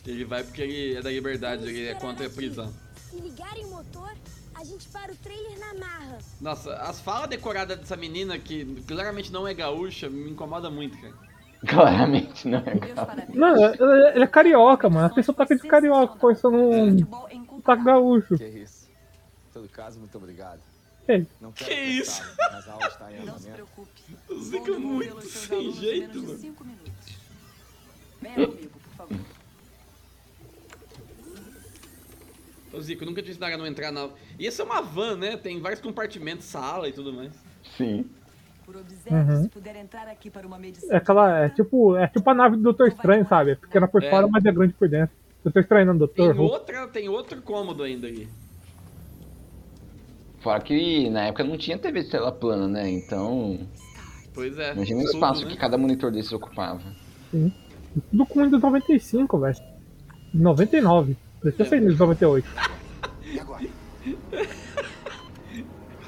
Ele 0.05 0.25
vai 0.25 0.43
porque 0.43 0.63
ele 0.63 0.95
é 0.95 1.01
da 1.01 1.11
liberdade, 1.11 1.65
ele 1.65 1.87
é 1.87 1.93
contra 1.93 2.25
a 2.25 2.29
prisão. 2.29 2.73
Se 3.09 3.17
ligarem 3.17 3.63
o 3.65 3.69
motor, 3.69 4.11
a 4.59 4.63
gente 4.63 4.87
para 4.89 5.11
o 5.11 5.15
trailer 5.15 5.57
na 5.59 5.73
marra. 5.75 6.17
Nossa, 6.41 6.75
as 6.75 6.99
falas 6.99 7.29
decoradas 7.29 7.79
dessa 7.79 7.95
menina, 7.95 8.37
que 8.37 8.65
claramente 8.87 9.31
não 9.31 9.47
é 9.47 9.53
gaúcha, 9.53 10.09
me 10.09 10.29
incomoda 10.29 10.69
muito, 10.69 10.99
cara. 10.99 11.13
Claramente 11.67 12.47
não 12.47 12.59
é 12.59 12.95
parabéns. 12.95 13.35
Não, 13.37 13.53
ele 13.65 14.09
ele 14.15 14.23
é 14.23 14.27
carioca, 14.27 14.89
mano. 14.89 15.07
A 15.07 15.09
pessoa 15.09 15.35
tá 15.35 15.43
de 15.43 15.57
carioca, 15.59 16.17
forçando 16.17 16.55
um 16.57 16.97
sotaque 17.57 17.83
gaúcho. 17.83 18.37
Que 18.37 18.45
isso. 18.45 18.87
Em 19.49 19.53
todo 19.53 19.67
caso, 19.67 19.99
muito 19.99 20.17
obrigado. 20.17 20.61
Ei, 21.05 21.27
Não 21.41 21.51
Que 21.51 21.73
isso? 21.73 22.21
apressá-lo, 22.21 22.51
Mas 22.53 22.67
a 22.69 22.71
aula 22.71 22.87
está 22.87 23.11
em 23.11 23.25
Não 23.25 23.37
se 23.37 23.49
preocupe. 23.49 24.01
É 24.09 24.33
devolvê-lo 24.35 24.79
muito 24.79 25.21
sem 25.27 25.71
jeito, 25.73 26.21
mano. 26.21 26.55
Venha 28.21 28.47
comigo, 28.47 28.79
por 28.79 28.93
favor. 28.95 29.17
Ô 32.71 32.79
Zico, 32.81 33.03
nunca 33.05 33.21
te 33.23 33.31
ensinaram 33.31 33.55
a 33.55 33.57
não 33.57 33.67
entrar 33.67 33.91
na. 33.91 34.09
E 34.37 34.45
essa 34.47 34.61
é 34.61 34.65
uma 34.65 34.81
van, 34.81 35.15
né? 35.17 35.37
Tem 35.37 35.59
vários 35.59 35.81
compartimentos, 35.81 36.45
sala 36.45 36.87
e 36.87 36.91
tudo 36.91 37.11
mais. 37.11 37.31
Sim. 37.77 38.05
Uhum. 39.09 39.41
se 39.43 39.49
puder 39.49 39.75
entrar 39.77 40.07
aqui 40.07 40.29
para 40.29 40.45
uma 40.45 40.59
medição. 40.59 40.91
é 40.93 40.97
aquela. 40.97 41.45
É 41.45 41.49
tipo, 41.49 41.95
é 41.97 42.07
tipo 42.07 42.29
a 42.29 42.33
nave 42.35 42.55
do 42.57 42.61
Doutor 42.61 42.87
Estranho, 42.87 43.27
sabe? 43.27 43.51
É 43.51 43.55
pequena 43.55 43.87
por 43.87 44.03
É. 44.03 44.09
fora, 44.11 44.27
mas 44.27 44.45
é 44.45 44.51
grande 44.51 44.73
por 44.73 44.87
dentro. 44.87 45.15
Doutor 45.43 45.61
Estranho 45.61 45.87
não, 45.87 45.93
Tem 45.93 45.99
Doutor 46.25 46.35
Who. 46.37 46.43
outra, 46.43 46.87
tem 46.87 47.09
outro 47.09 47.41
cômodo 47.41 47.81
ainda 47.81 48.05
ali. 48.05 48.29
Fora 50.41 50.61
que 50.61 51.09
na 51.09 51.25
época 51.25 51.43
não 51.43 51.57
tinha 51.57 51.77
TV 51.77 52.03
de 52.03 52.11
tela 52.11 52.31
plana, 52.31 52.67
né? 52.67 52.89
Então, 52.89 53.59
Pois 54.33 54.57
é. 54.57 54.73
imagina 54.73 54.99
o 54.99 55.03
tudo, 55.05 55.13
espaço 55.15 55.45
né? 55.45 55.51
que 55.51 55.57
cada 55.57 55.77
monitor 55.77 56.11
desses 56.11 56.31
ocupava. 56.31 56.81
Sim. 57.31 57.51
Tudo 58.11 58.25
com 58.27 58.43
Windows 58.43 58.61
95, 58.61 59.39
velho. 59.39 59.57
99. 60.33 61.17
Precisa 61.41 61.65
ser 61.65 61.79
Windows 61.79 61.99
98. 61.99 62.47
E 63.23 63.39
agora? 63.39 63.65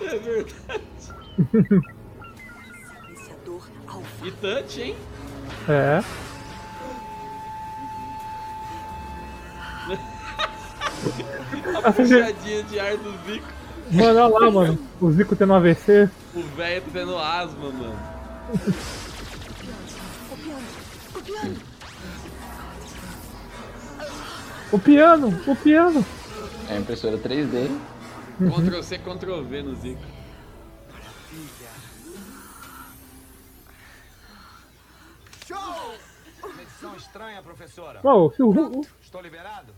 É 0.02 0.17
verdade. 0.17 0.84
Silenciador 3.06 3.62
alfa. 3.88 4.28
E 4.28 4.32
touch, 4.32 4.82
hein? 4.82 4.96
É. 5.70 6.02
A 11.84 11.91
puxadinha 11.91 12.63
de 12.63 12.80
ar 12.80 12.98
do 12.98 13.12
Zico. 13.26 13.48
Mano, 13.91 14.20
olha 14.20 14.46
lá, 14.46 14.52
mano. 14.52 14.80
O 15.00 15.12
Zico 15.12 15.36
tendo 15.36 15.54
AVC. 15.54 16.10
O 16.34 16.41
velho 16.56 16.82
tá 16.82 16.88
tendo 16.94 17.17
asma, 17.17 17.72
mano. 17.72 18.00
O 24.72 24.80
piano, 24.80 25.28
o 25.47 25.55
piano. 25.55 26.05
É 26.69 26.74
a 26.76 26.80
impressora 26.80 27.17
3D. 27.17 27.67
Ctrl 28.39 28.82
C, 28.82 28.97
Ctrl 28.97 29.41
V 29.43 29.61
no 29.63 29.76
Zico. 29.76 30.01
Show! 35.47 35.97
Medição 36.55 36.95
estranha, 36.95 37.41
professora. 37.41 37.99
Ô, 38.03 38.28
o, 38.28 38.43
o, 38.43 38.80
o, 38.80 38.86
Estou 39.01 39.22
liberado? 39.22 39.74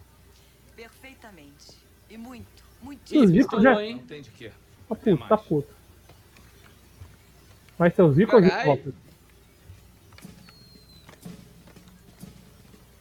Perfeitamente. 0.75 1.77
E 2.09 2.17
muito, 2.17 2.63
o 2.81 2.85
muitíssimo. 2.85 3.27
Zico 3.27 3.61
já. 3.61 3.81
hein? 3.83 3.95
Não 3.97 4.03
tem 4.03 4.21
de 4.21 4.29
quê. 4.29 4.51
Tá 4.87 4.95
puto, 4.95 5.27
tá 5.27 5.37
puto. 5.37 5.73
Vai 7.77 7.89
ser 7.89 8.03
o 8.03 8.11
Zico 8.13 8.35
ou 8.35 8.41
o 8.41 8.45
Zico 8.45 8.93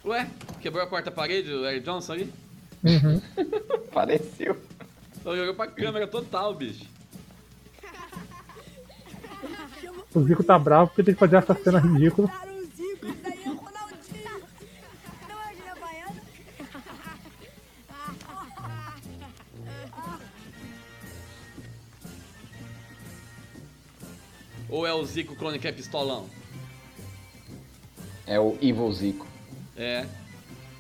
Ué, 0.05 0.29
quebrou 0.61 0.83
a 0.83 0.87
quarta 0.87 1.11
parede, 1.11 1.53
o 1.53 1.65
Eric 1.65 1.85
Johnson 1.85 2.15
ali? 2.15 2.33
Uhum. 2.83 3.21
Pareceu. 3.93 4.57
Ele 5.25 5.41
olhou 5.41 5.55
pra 5.55 5.69
câmera 5.69 6.09
total, 6.09 6.55
bicho. 6.55 6.85
O 10.15 10.23
Zico 10.25 10.43
tá 10.43 10.59
bravo 10.59 10.89
porque 10.89 11.05
tem 11.05 11.15
que 11.15 11.21
fazer 11.21 11.37
essa 11.37 11.55
cena 11.55 11.79
ridícula. 11.79 12.31
Ou 24.69 24.87
é 24.87 24.93
o 24.93 25.05
Zico 25.05 25.37
Crônica 25.37 25.69
é 25.69 25.73
Pistolão? 25.73 26.27
É 28.27 28.41
o 28.41 28.57
Evil 28.61 28.91
Zico. 28.93 29.32
É. 29.77 30.07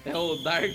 É 0.05 0.16
o 0.16 0.36
Dark. 0.36 0.70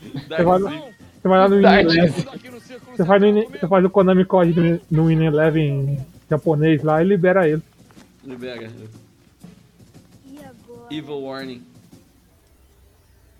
Você 0.00 0.28
Dark 0.28 0.44
vai, 0.44 0.58
Zico. 0.60 0.94
você 1.20 1.28
vai 1.28 1.38
lá 1.38 1.48
no. 1.48 1.58
Ineleven. 1.58 2.10
Você 2.10 3.04
faz, 3.04 3.20
no, 3.20 3.26
Ine- 3.28 3.46
você 3.46 3.68
faz 3.68 3.84
o 3.84 3.90
Konami 3.90 4.24
Code 4.24 4.58
no, 4.58 4.80
no 4.90 5.10
Ineleven 5.10 6.04
japonês 6.30 6.82
lá 6.82 7.02
e 7.02 7.06
libera 7.06 7.48
ele. 7.48 7.62
Libera. 8.24 8.70
E 10.26 10.38
agora? 10.38 10.86
Evil 10.94 11.20
Warning. 11.22 11.64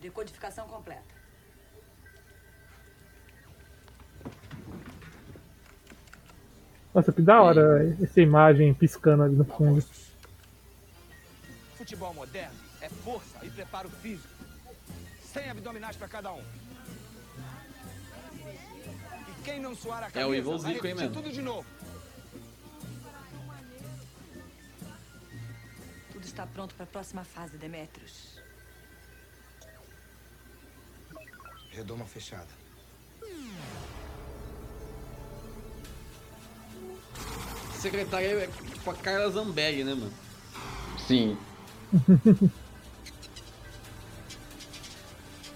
Decodificação 0.00 0.66
completa. 0.66 1.02
Nossa, 6.94 7.12
que 7.12 7.22
da 7.22 7.40
hora 7.42 7.96
essa 8.02 8.20
imagem 8.20 8.72
piscando 8.74 9.22
ali 9.22 9.36
no 9.36 9.44
fundo. 9.44 9.84
Futebol 11.76 12.12
moderno 12.14 12.67
é 12.88 13.02
força 13.04 13.44
e 13.44 13.50
preparo 13.50 13.90
físico. 13.90 14.28
100 15.32 15.50
abdominais 15.50 15.96
para 15.96 16.08
cada 16.08 16.32
um. 16.32 16.42
E 19.28 19.42
quem 19.44 19.60
não 19.60 19.74
suar 19.74 20.02
a 20.02 20.10
camisa 20.10 20.20
É 20.20 20.26
o 20.26 20.34
vai 20.58 20.74
hein, 20.74 21.10
tudo 21.12 21.30
de 21.30 21.42
novo. 21.42 21.66
Tudo 26.12 26.24
está 26.24 26.46
pronto 26.46 26.74
para 26.74 26.84
a 26.84 26.88
próxima 26.88 27.24
fase, 27.24 27.56
Demetrius. 27.58 28.40
Redoma 31.70 32.06
fechada. 32.06 32.48
Secretária 37.78 38.26
é 38.26 38.46
tipo 38.46 38.90
a 38.90 38.94
Carla 38.94 39.30
Zambelli, 39.30 39.84
né, 39.84 39.94
mano? 39.94 40.12
Sim. 41.06 41.38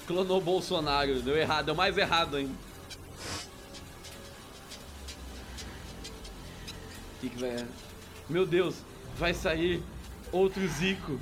Clonou 0.06 0.38
o 0.38 0.40
Bolsonaro, 0.40 1.20
deu 1.22 1.36
errado, 1.36 1.66
deu 1.66 1.74
mais 1.74 1.96
errado 1.96 2.36
ainda. 2.36 2.52
Que 7.20 7.28
que 7.28 7.38
vai... 7.38 7.66
Meu 8.28 8.46
Deus, 8.46 8.76
vai 9.16 9.32
sair 9.32 9.82
outro 10.32 10.66
Zico. 10.66 11.18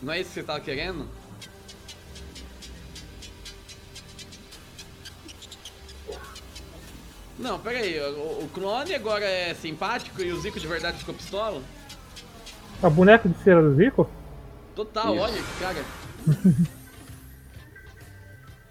Não 0.00 0.12
é 0.12 0.20
isso 0.20 0.30
que 0.30 0.34
você 0.34 0.42
tava 0.42 0.60
querendo? 0.60 1.06
Não, 7.38 7.58
pera 7.58 7.78
aí, 7.78 7.98
o, 8.00 8.44
o 8.44 8.50
clone 8.54 8.94
agora 8.94 9.24
é 9.24 9.52
simpático 9.54 10.22
e 10.22 10.32
o 10.32 10.40
Zico 10.40 10.60
de 10.60 10.66
verdade 10.66 10.98
ficou 10.98 11.14
pistola? 11.14 11.60
A 12.82 12.88
boneca 12.88 13.28
de 13.28 13.36
cera 13.42 13.62
do 13.62 13.74
Zico? 13.74 14.08
Total, 14.74 15.14
Isso. 15.14 15.22
olha 15.22 15.42
que 15.42 15.60
cara. 15.60 15.84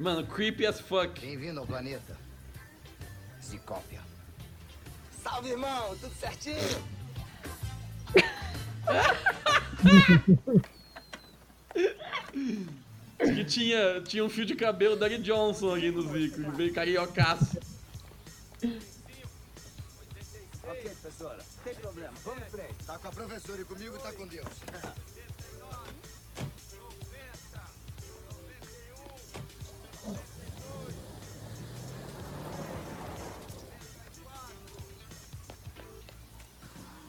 Mano, 0.01 0.25
creepy 0.25 0.65
as 0.65 0.81
fuck. 0.81 1.21
Bem-vindo 1.21 1.59
ao 1.59 1.67
planeta. 1.67 2.17
Zicópia. 3.39 4.01
Salve, 5.21 5.51
irmão! 5.51 5.95
Tudo 5.97 6.15
certinho? 6.15 6.57
Que 13.19 13.45
tinha, 13.45 14.01
tinha 14.01 14.25
um 14.25 14.29
fio 14.29 14.43
de 14.43 14.55
cabelo 14.55 14.95
da 14.95 15.07
Johnson 15.07 15.75
ali 15.75 15.91
no 15.91 16.01
Zico, 16.01 16.51
veio 16.53 16.73
cariocaço. 16.73 17.59
Ok, 20.63 20.89
professora. 20.99 21.45
Tem 21.63 21.75
problema. 21.75 22.13
Vamos 22.23 22.41
em 22.41 22.49
frente. 22.49 22.73
Tá 22.85 22.97
com 22.97 23.07
a 23.07 23.11
professora 23.11 23.61
e 23.61 23.65
comigo 23.65 23.95
tá 23.99 24.11
com 24.13 24.25
Deus. 24.25 24.47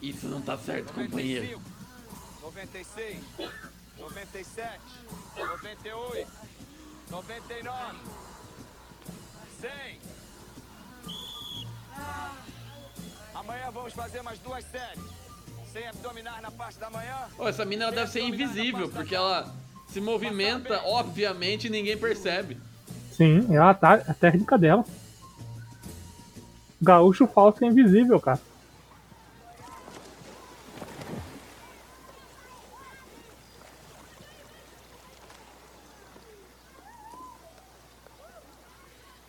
Isso 0.03 0.27
não 0.27 0.41
tá 0.41 0.57
certo, 0.57 0.91
companheiro. 0.93 1.61
96, 2.41 3.23
97, 3.97 4.79
98, 5.37 6.27
99, 7.09 7.97
100. 9.61 9.99
Amanhã 13.33 13.71
vamos 13.71 13.93
fazer 13.93 14.21
mais 14.21 14.37
duas 14.39 14.65
séries. 14.65 14.99
Sem 15.71 15.87
abdominar 15.87 16.41
na 16.41 16.51
parte 16.51 16.77
da 16.77 16.89
manhã. 16.89 17.15
Ô, 17.37 17.47
essa 17.47 17.63
mina 17.63 17.85
ela 17.85 17.93
deve 17.93 18.11
ser 18.11 18.19
invisível, 18.23 18.89
porque 18.89 19.15
ela 19.15 19.55
se 19.87 20.01
movimenta, 20.01 20.81
obviamente, 20.83 21.67
e 21.67 21.69
ninguém 21.69 21.97
percebe. 21.97 22.57
Sim, 23.13 23.47
é 23.55 23.57
a, 23.57 23.73
ta- 23.73 24.03
a 24.05 24.13
técnica 24.13 24.57
dela. 24.57 24.83
Gaúcho 26.81 27.25
falso 27.25 27.63
é 27.63 27.67
invisível, 27.67 28.19
cara. 28.19 28.41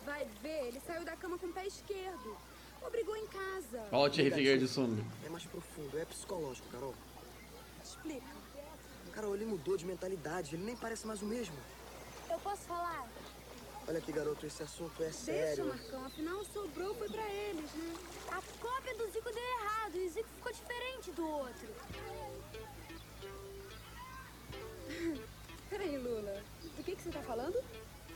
Vai 0.05 0.25
ver, 0.41 0.67
ele 0.67 0.79
saiu 0.85 1.03
da 1.03 1.15
cama 1.15 1.37
com 1.37 1.47
o 1.47 1.53
pé 1.53 1.65
esquerdo. 1.65 2.37
Obrigou 2.85 3.15
em 3.17 3.25
Thierry 4.09 4.31
Figueiredo 4.31 4.65
de 4.65 4.71
sunga. 4.71 5.03
É 5.25 5.29
mais 5.29 5.43
profundo, 5.45 5.97
é 5.97 6.05
psicológico, 6.05 6.67
Carol. 6.69 6.93
Explica. 7.83 8.27
Carol, 9.11 9.35
ele 9.35 9.45
mudou 9.45 9.77
de 9.77 9.85
mentalidade, 9.85 10.55
ele 10.55 10.63
nem 10.63 10.75
parece 10.75 11.07
mais 11.07 11.21
o 11.21 11.25
mesmo. 11.25 11.55
Eu 12.29 12.37
posso 12.39 12.63
falar? 12.63 13.07
Olha 13.87 13.99
aqui, 13.99 14.11
garoto, 14.11 14.45
esse 14.45 14.63
assunto 14.63 15.01
é 15.01 15.05
Deixa, 15.05 15.19
sério. 15.19 15.65
Marcão, 15.67 16.05
afinal 16.05 16.43
sobrou 16.45 16.95
foi 16.95 17.07
pra 17.07 17.23
eles, 17.31 17.71
né? 17.73 17.93
A 18.31 18.41
cópia 18.59 18.95
do 18.95 19.05
Zico 19.11 19.31
deu 19.31 19.43
errado 19.61 19.95
e 19.95 20.07
o 20.07 20.09
Zico 20.09 20.27
ficou 20.35 20.51
diferente 20.51 21.11
do 21.11 21.27
outro. 21.27 21.67
Peraí, 25.69 25.97
Lula. 25.97 26.41
Do 26.75 26.83
que, 26.83 26.95
que 26.95 27.01
você 27.01 27.09
tá 27.09 27.21
falando? 27.21 27.63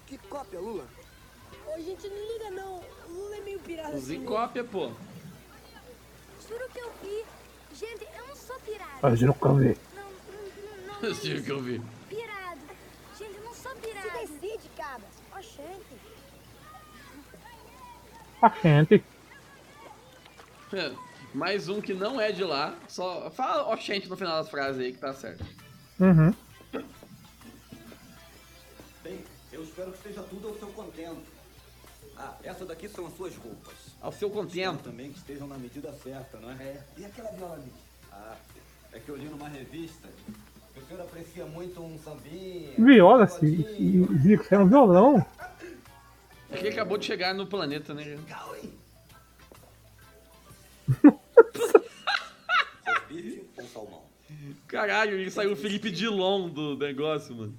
Que 0.07 0.17
cópia, 0.17 0.59
Lula? 0.59 0.87
Ô, 1.67 1.79
gente, 1.79 2.07
não 2.07 2.33
liga 2.33 2.51
não. 2.51 2.79
O 3.07 3.11
Lula 3.11 3.35
é 3.37 3.41
meio 3.41 3.59
pirado 3.59 3.93
O 3.93 3.97
assim. 3.97 4.05
Zico 4.05 4.25
cópia, 4.25 4.63
pô. 4.63 4.91
Juro 6.49 6.67
que 6.69 6.79
eu 6.79 6.91
vi. 7.03 7.25
Gente, 7.75 8.03
eu 8.17 8.27
não 8.27 8.35
sou 8.35 8.59
pirado. 8.61 8.99
Mas 9.01 9.21
eu 9.21 9.27
nunca 9.27 9.53
vi. 9.53 9.77
Não, 9.95 10.03
não, 10.03 10.93
não. 10.95 10.99
Eu 11.07 11.15
sei 11.15 11.37
o 11.37 11.43
que 11.43 11.51
eu 11.51 11.61
vi. 11.61 11.81
Pirado. 12.09 12.59
Gente, 13.17 13.35
eu 13.37 13.43
não 13.43 13.53
sou 13.53 13.71
pirado. 13.75 14.09
Se 14.09 14.27
decide, 14.27 14.69
cabra. 14.75 15.07
Oxente. 15.37 15.95
A 18.41 18.49
gente. 18.49 19.03
É, 20.73 20.93
Mais 21.33 21.69
um 21.69 21.79
que 21.79 21.93
não 21.93 22.19
é 22.19 22.31
de 22.31 22.43
lá. 22.43 22.75
Só 22.87 23.29
fala 23.31 23.71
oxente 23.71 24.09
no 24.09 24.17
final 24.17 24.41
das 24.41 24.49
frases 24.49 24.81
aí 24.81 24.91
que 24.91 24.99
tá 24.99 25.13
certo. 25.13 25.45
Uhum. 25.99 26.33
Bem, 29.03 29.23
eu 29.51 29.63
espero 29.63 29.91
que 29.91 29.97
esteja 29.97 30.23
tudo 30.23 30.47
ao 30.47 30.57
seu 30.57 30.67
contento. 30.69 31.23
Ah, 32.17 32.35
essa 32.43 32.65
daqui 32.65 32.89
são 32.89 33.05
as 33.05 33.15
suas 33.15 33.35
roupas. 33.35 33.88
Ao 34.01 34.11
seu 34.11 34.29
contento. 34.29 34.83
também 34.83 35.11
que 35.11 35.17
estejam 35.17 35.47
na 35.47 35.57
medida 35.57 35.91
certa, 35.93 36.39
não 36.39 36.51
é? 36.51 36.55
É. 36.63 36.83
E 36.97 37.05
aquela 37.05 37.31
viola 37.31 37.55
ali? 37.55 37.71
Ah, 38.11 38.35
é 38.93 38.99
que 38.99 39.09
eu 39.09 39.15
li 39.17 39.25
numa 39.25 39.49
revista 39.49 40.07
que 40.73 40.79
o 40.79 40.87
senhor 40.87 41.01
aprecia 41.01 41.45
muito 41.45 41.81
um 41.81 41.97
sambinha. 41.99 42.71
Viola, 42.77 43.25
um 43.25 43.27
Zico. 43.27 43.63
pagodinho. 43.63 44.17
Zico, 44.19 44.43
você 44.43 44.55
é 44.55 44.59
um 44.59 44.67
violão. 44.67 45.25
É 46.51 46.57
que 46.57 46.65
ele 46.65 46.69
acabou 46.69 46.97
de 46.97 47.05
chegar 47.05 47.33
no 47.33 47.45
planeta, 47.45 47.93
né? 47.93 48.17
Ou 53.57 53.67
salmão? 53.67 54.03
Caralho, 54.67 55.19
ele 55.19 55.31
saiu 55.31 55.53
o 55.53 55.55
Felipe 55.55 55.91
Dilon 55.91 56.49
do 56.49 56.77
negócio, 56.77 57.35
mano. 57.35 57.57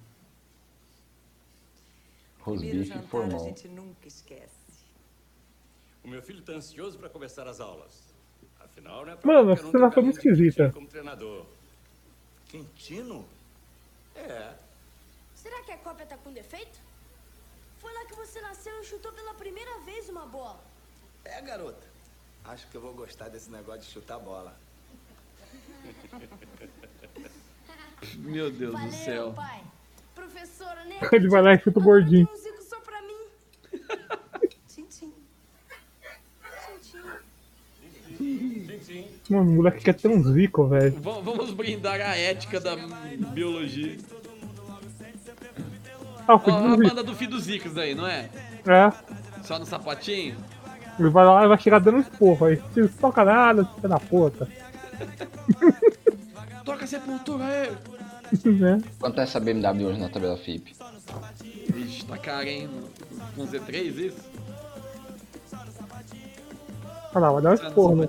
Primeiro 2.42 2.84
jantar 2.84 3.34
a 3.34 3.38
gente 3.38 3.68
nunca 3.68 4.08
esquece. 4.08 4.59
O 6.04 6.08
meu 6.08 6.22
filho 6.22 6.42
tá 6.42 6.52
ansioso 6.52 6.98
para 6.98 7.08
começar 7.08 7.46
as 7.46 7.60
aulas. 7.60 8.10
Afinal, 8.60 9.04
né? 9.04 9.18
Mano, 9.22 9.52
essa 9.52 9.70
cena 9.70 9.90
foi 9.90 10.02
muito 10.02 10.16
esquisita. 10.16 10.70
Como 10.72 10.86
treinador. 10.86 11.44
Quintino? 12.48 13.26
É. 14.14 14.54
Será 15.34 15.62
que 15.62 15.72
a 15.72 15.78
cópia 15.78 16.06
tá 16.06 16.16
com 16.16 16.32
defeito? 16.32 16.78
Foi 17.78 17.92
lá 17.92 18.04
que 18.06 18.14
você 18.14 18.40
nasceu 18.40 18.80
e 18.80 18.84
chutou 18.84 19.12
pela 19.12 19.34
primeira 19.34 19.78
vez 19.80 20.08
uma 20.08 20.26
bola. 20.26 20.60
É, 21.24 21.40
garota. 21.42 21.86
Acho 22.44 22.66
que 22.68 22.76
eu 22.76 22.80
vou 22.80 22.92
gostar 22.94 23.28
desse 23.28 23.50
negócio 23.50 23.82
de 23.82 23.86
chutar 23.88 24.18
bola. 24.18 24.56
Meu 28.18 28.50
Deus 28.50 28.72
Valeu, 28.72 28.88
do 28.88 28.94
céu. 28.96 29.32
pai. 29.34 29.62
Professora, 30.14 30.84
né? 30.84 30.98
Ele 31.12 31.28
vai 31.30 31.42
lá 31.42 31.54
e 31.54 31.58
chuta 31.60 31.78
o 31.78 31.82
gordinho. 31.82 32.28
Um 32.30 32.36
Zico 32.36 32.62
só 32.62 32.80
pra 32.80 33.00
mim. 33.02 33.18
Tchim. 38.90 39.04
Mano, 39.28 39.50
o 39.50 39.54
moleque 39.56 39.84
quer 39.84 39.94
ter 39.94 40.08
um 40.08 40.22
zico, 40.22 40.66
velho. 40.66 40.92
Va- 41.00 41.20
Vamos 41.20 41.52
brindar 41.52 42.00
a 42.00 42.16
ética 42.16 42.58
da 42.60 42.76
biologia. 43.32 43.96
Ah, 46.26 46.34
o 46.34 46.38
filho 46.38 46.56
a 46.56 46.76
banda 46.76 47.02
do 47.02 47.14
Filho 47.14 47.30
dos 47.32 47.44
Zicos 47.44 47.76
aí, 47.76 47.94
não 47.94 48.06
é? 48.06 48.28
É. 48.66 48.92
Só 49.42 49.58
no 49.58 49.66
sapatinho? 49.66 50.36
Ele 50.98 51.08
vai 51.08 51.24
lá 51.24 51.44
e 51.44 51.48
vai 51.48 51.58
chegar 51.58 51.78
dando 51.80 51.98
esporro 52.00 52.46
aí. 52.46 52.60
Se 52.74 52.88
toca 52.88 53.24
nada, 53.24 53.64
filho 53.64 53.88
da 53.88 53.98
puta. 53.98 54.48
Toca 56.64 56.86
sepultura 56.86 57.44
aí! 57.44 57.70
né? 58.52 58.80
Quanto 59.00 59.18
é 59.18 59.22
essa 59.24 59.40
BMW 59.40 59.86
hoje 59.86 59.98
na 59.98 60.08
tabela 60.10 60.36
FIP? 60.36 60.74
Vixe, 61.68 62.04
tá 62.04 62.18
caro, 62.18 62.46
hein? 62.46 62.68
Com 63.34 63.46
Z3 63.46 63.96
isso? 63.96 64.29
Olha 67.12 67.26
lá, 67.26 67.32
vai 67.32 67.42
dar 67.42 67.52
um 67.52 67.56
Tá 67.56 67.62
no 67.62 67.68
esporro, 67.68 67.96
né? 67.96 68.06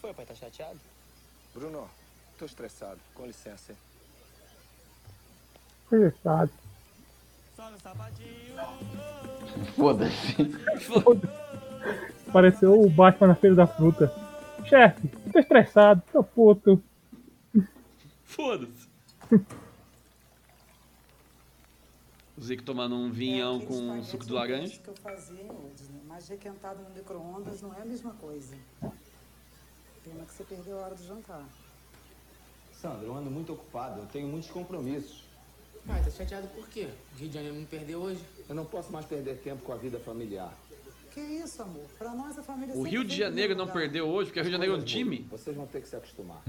Foi, 0.00 0.14
pai, 0.14 0.26
tá 0.26 0.34
chateado? 0.34 0.78
Bruno, 1.54 1.88
tô 2.38 2.44
estressado. 2.44 3.00
Com 3.14 3.26
licença, 3.26 3.72
hein? 3.72 3.78
Foda-se. 9.76 10.36
Pareceu 12.32 12.80
o 12.80 12.88
Batman 12.90 13.28
na 13.28 13.34
feira 13.34 13.56
da 13.56 13.66
fruta. 13.66 14.12
Chefe, 14.64 15.08
tô 15.32 15.38
estressado, 15.38 16.02
tô 16.12 16.22
puto. 16.22 16.82
Foda-se. 18.24 18.88
O 22.34 22.44
Zico 22.44 22.62
tomando 22.64 22.96
um 22.96 23.08
vinhão 23.10 23.60
com 23.60 23.74
um 23.74 24.02
suco 24.02 24.24
de 24.24 24.32
laranja. 24.32 24.76
que 24.80 24.88
eu 24.88 24.94
fazia 24.96 25.44
Lourdes, 25.44 25.88
né? 25.90 26.00
Mas 26.08 26.28
requentado 26.28 26.82
no 26.82 26.90
micro-ondas 26.90 27.62
não 27.62 27.72
é 27.74 27.82
a 27.82 27.84
mesma 27.84 28.14
coisa. 28.14 28.56
Pena 30.02 30.24
que 30.24 30.32
você 30.32 30.42
perdeu 30.42 30.78
a 30.78 30.86
hora 30.86 30.94
do 30.96 31.04
jantar. 31.04 31.44
Sandra, 32.72 33.06
eu 33.06 33.14
ando 33.14 33.30
muito 33.30 33.52
ocupado. 33.52 34.00
Eu 34.00 34.06
tenho 34.06 34.26
muitos 34.26 34.50
compromissos. 34.50 35.24
Pai, 35.86 36.02
tá 36.02 36.10
chateado 36.10 36.46
por 36.48 36.68
quê? 36.68 36.88
O 37.14 37.18
Rio 37.18 37.28
de 37.28 37.34
Janeiro 37.34 37.56
não 37.56 37.64
perdeu 37.64 38.00
hoje? 38.00 38.20
Eu 38.48 38.54
não 38.54 38.64
posso 38.64 38.92
mais 38.92 39.04
perder 39.04 39.38
tempo 39.38 39.62
com 39.62 39.72
a 39.72 39.76
vida 39.76 39.98
familiar. 39.98 40.52
Que 41.12 41.20
isso, 41.20 41.60
amor? 41.60 41.84
Pra 41.98 42.14
nós 42.14 42.38
a 42.38 42.42
família 42.42 42.74
O 42.74 42.82
Rio 42.82 43.04
de 43.04 43.16
Janeiro 43.16 43.54
não 43.54 43.66
perdeu 43.66 44.08
hoje, 44.08 44.30
porque 44.30 44.40
o 44.40 44.42
Rio 44.42 44.50
de 44.50 44.56
Janeiro 44.56 44.76
é 44.76 44.78
um 44.78 44.84
time. 44.84 45.26
Vocês 45.30 45.54
vão 45.54 45.66
ter 45.66 45.82
que 45.82 45.88
se 45.88 45.96
acostumar. 45.96 46.42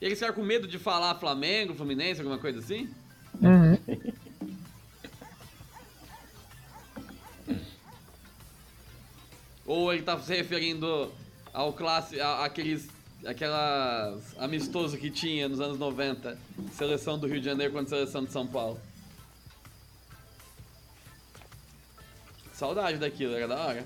E 0.00 0.04
eles 0.04 0.18
ficaram 0.18 0.34
com 0.34 0.42
medo 0.42 0.68
de 0.68 0.78
falar 0.78 1.14
Flamengo, 1.16 1.74
Fluminense, 1.74 2.20
alguma 2.20 2.38
coisa 2.38 2.58
assim? 2.60 2.88
Uhum. 3.40 3.78
Ou 9.66 9.92
ele 9.92 10.02
tá 10.02 10.18
se 10.20 10.34
referindo 10.36 11.10
ao 11.52 11.72
classe, 11.72 12.20
a, 12.20 12.44
aqueles, 12.44 12.88
aquelas 13.26 14.36
amistoso 14.38 14.96
que 14.96 15.10
tinha 15.10 15.48
nos 15.48 15.60
anos 15.60 15.78
90, 15.78 16.38
seleção 16.72 17.18
do 17.18 17.26
Rio 17.26 17.40
de 17.40 17.46
Janeiro 17.46 17.72
contra 17.72 17.88
seleção 17.88 18.24
de 18.24 18.32
São 18.32 18.46
Paulo. 18.46 18.80
Saudade 22.52 22.98
daquilo, 22.98 23.34
era 23.34 23.48
da 23.48 23.56
hora. 23.56 23.84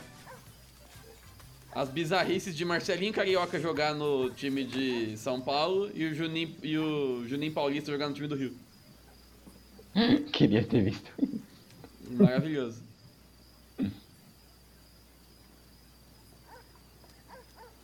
As 1.72 1.88
bizarrices 1.88 2.56
de 2.56 2.64
Marcelinho 2.64 3.12
Carioca 3.12 3.60
jogar 3.60 3.94
no 3.94 4.30
time 4.30 4.64
de 4.64 5.16
São 5.16 5.40
Paulo 5.40 5.90
e 5.94 6.06
o 6.06 6.14
Juninho, 6.14 6.54
e 6.62 6.78
o 6.78 7.26
Juninho 7.26 7.52
Paulista 7.52 7.92
jogar 7.92 8.08
no 8.08 8.14
time 8.14 8.28
do 8.28 8.34
Rio. 8.34 8.54
Queria 10.32 10.64
ter 10.64 10.82
visto. 10.82 11.10
Maravilhoso. 12.10 12.87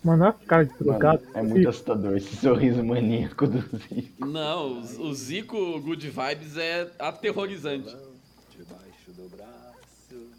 Mano, 0.05 0.25
olha 0.25 0.31
a 0.39 0.47
cara 0.47 0.67
de 0.67 0.75
trocado. 0.75 1.23
é 1.33 1.43
muito 1.43 1.67
assustador 1.67 2.15
esse 2.19 2.37
sorriso 2.37 2.85
maníaco 2.85 3.47
do 3.47 3.59
Zico. 3.79 4.27
Não, 4.27 4.83
o, 4.83 5.07
o 5.07 5.15
Zico 5.15 5.81
Good 5.81 6.11
Vibes 6.11 6.59
é 6.59 6.93
aterrorizante. 6.99 7.97
Debaixo 8.51 9.13
do 9.13 9.31
braço, 9.31 10.31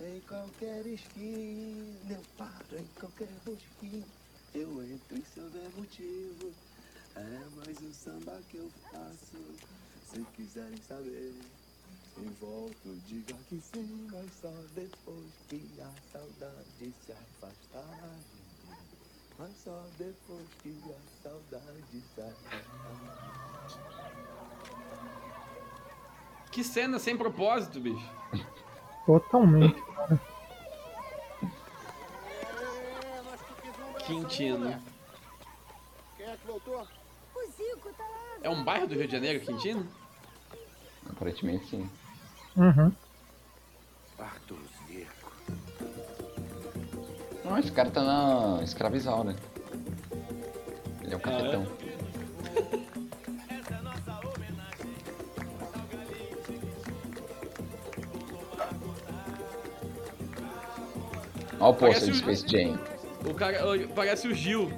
em 0.00 0.20
qualquer 0.28 0.84
esquina, 0.84 2.10
eu 2.10 2.20
paro 2.36 2.76
em 2.76 3.00
qualquer 3.00 3.28
rosquinha, 3.46 4.04
eu 4.52 4.82
entro 4.82 5.16
em 5.16 5.24
seu 5.32 5.44
motivo. 5.76 6.52
É 7.14 7.38
mais 7.56 7.80
um 7.80 7.92
samba 7.92 8.40
que 8.50 8.56
eu 8.56 8.68
faço, 8.90 9.36
se 10.10 10.20
quiserem 10.34 10.76
saber. 10.88 11.32
Em 12.16 12.28
volto, 12.40 12.96
diga 13.06 13.34
que 13.48 13.60
sim, 13.60 14.06
mas 14.12 14.32
só 14.40 14.52
depois 14.74 15.32
que 15.48 15.60
a 15.80 15.90
saudade 16.12 16.94
se 17.04 17.12
afastar. 17.12 18.08
de 18.30 18.36
mim. 18.68 18.76
Mas 19.38 19.50
só 19.64 19.84
depois 19.98 20.46
que 20.62 20.78
a 20.90 21.22
saudade 21.22 22.02
se 22.14 22.20
afastar. 22.20 23.74
Que 26.52 26.62
cena 26.62 26.98
sem 27.00 27.16
propósito, 27.16 27.80
bicho. 27.80 28.10
Totalmente, 29.04 29.82
cara. 29.82 30.20
Quintino. 34.06 34.80
Quem 36.16 36.26
é 36.26 36.36
que 36.36 36.46
voltou? 36.46 36.86
O 37.34 37.46
Zico 37.50 37.92
tá 37.94 38.04
lá. 38.04 38.38
É 38.42 38.48
um 38.48 38.62
bairro 38.62 38.86
do 38.86 38.94
Rio 38.94 39.06
de 39.06 39.12
Janeiro, 39.12 39.44
Quintino? 39.44 39.88
Aparentemente 41.10 41.66
sim. 41.66 41.90
Uhum. 42.56 42.92
Não, 47.44 47.58
esse 47.58 47.70
cara 47.72 47.90
tá 47.90 48.02
na 48.02 48.62
escravizaura. 48.62 49.36
Ele 51.02 51.12
é 51.12 51.16
o 51.16 51.20
capitão. 51.20 51.66
Olha 61.60 61.70
o 61.70 61.74
Parece 61.74 62.06
pôster 62.06 62.10
de 62.10 62.10
o- 62.10 62.14
Space 62.36 62.48
Jam. 62.48 62.78
O 63.24 63.34
cara 63.34 63.58
parece 63.94 64.28
o 64.28 64.34
Gil. 64.34 64.70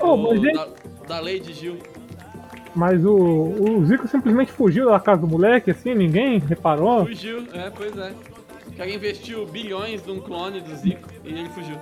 Ô, 0.00 0.14
o- 0.14 0.40
mas, 0.40 0.52
da, 0.54 0.68
da 1.06 1.20
Lady 1.20 1.52
Gil. 1.52 1.78
Mas 2.74 3.04
o, 3.04 3.14
o 3.14 3.84
Zico 3.86 4.08
simplesmente 4.08 4.52
fugiu 4.52 4.86
da 4.90 4.98
casa 5.00 5.20
do 5.20 5.28
moleque, 5.28 5.70
assim, 5.70 5.94
ninguém 5.94 6.38
reparou. 6.38 7.06
Fugiu, 7.06 7.46
é, 7.52 7.70
pois 7.70 7.96
é. 7.96 8.12
O 8.66 8.72
cara 8.76 8.90
investiu 8.90 9.46
bilhões 9.46 10.04
num 10.04 10.20
clone 10.20 10.60
do 10.60 10.74
Zico 10.74 11.08
e 11.24 11.28
ele 11.28 11.48
fugiu. 11.50 11.78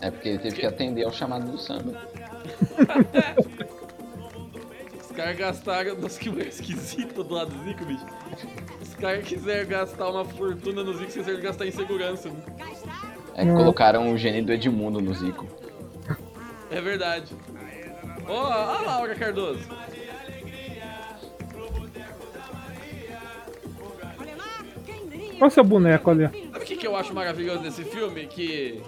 É 0.00 0.10
porque 0.10 0.30
ele 0.30 0.38
teve 0.38 0.56
que 0.56 0.66
atender 0.66 1.04
ao 1.04 1.12
chamado 1.12 1.50
do 1.50 1.58
samba. 1.58 1.92
Os 5.00 5.16
caras 5.16 5.36
gastaram. 5.36 5.96
Nossa, 5.96 6.18
que 6.18 6.28
mulher 6.30 6.48
esquisita 6.48 7.22
do 7.22 7.34
lado 7.34 7.50
do 7.50 7.64
Zico, 7.64 7.84
bicho. 7.84 8.04
Os 8.82 8.94
caras 8.94 9.24
quiseram 9.24 9.68
gastar 9.68 10.08
uma 10.08 10.24
fortuna 10.24 10.82
no 10.82 10.92
Zico, 10.94 11.08
esqueceram 11.08 11.36
de 11.36 11.42
gastar 11.42 11.66
em 11.66 11.70
segurança. 11.70 12.28
né? 12.28 12.36
É 13.36 13.44
que 13.44 13.52
colocaram 13.52 14.12
o 14.12 14.16
gênio 14.18 14.44
do 14.44 14.52
Edmundo 14.52 15.00
no 15.00 15.12
Zico. 15.14 15.46
É 16.70 16.80
verdade. 16.80 17.34
Ó, 18.26 18.46
a 18.46 18.80
Laura 18.80 19.14
Cardoso. 19.14 19.60
Olha 25.40 25.50
seu 25.50 25.64
boneco 25.64 26.10
ali. 26.10 26.28
Sabe 26.28 26.58
o 26.58 26.60
que, 26.60 26.76
que 26.76 26.86
eu 26.86 26.96
acho 26.96 27.14
maravilhoso 27.14 27.62
nesse 27.62 27.84
filme? 27.84 28.26
Que 28.26 28.82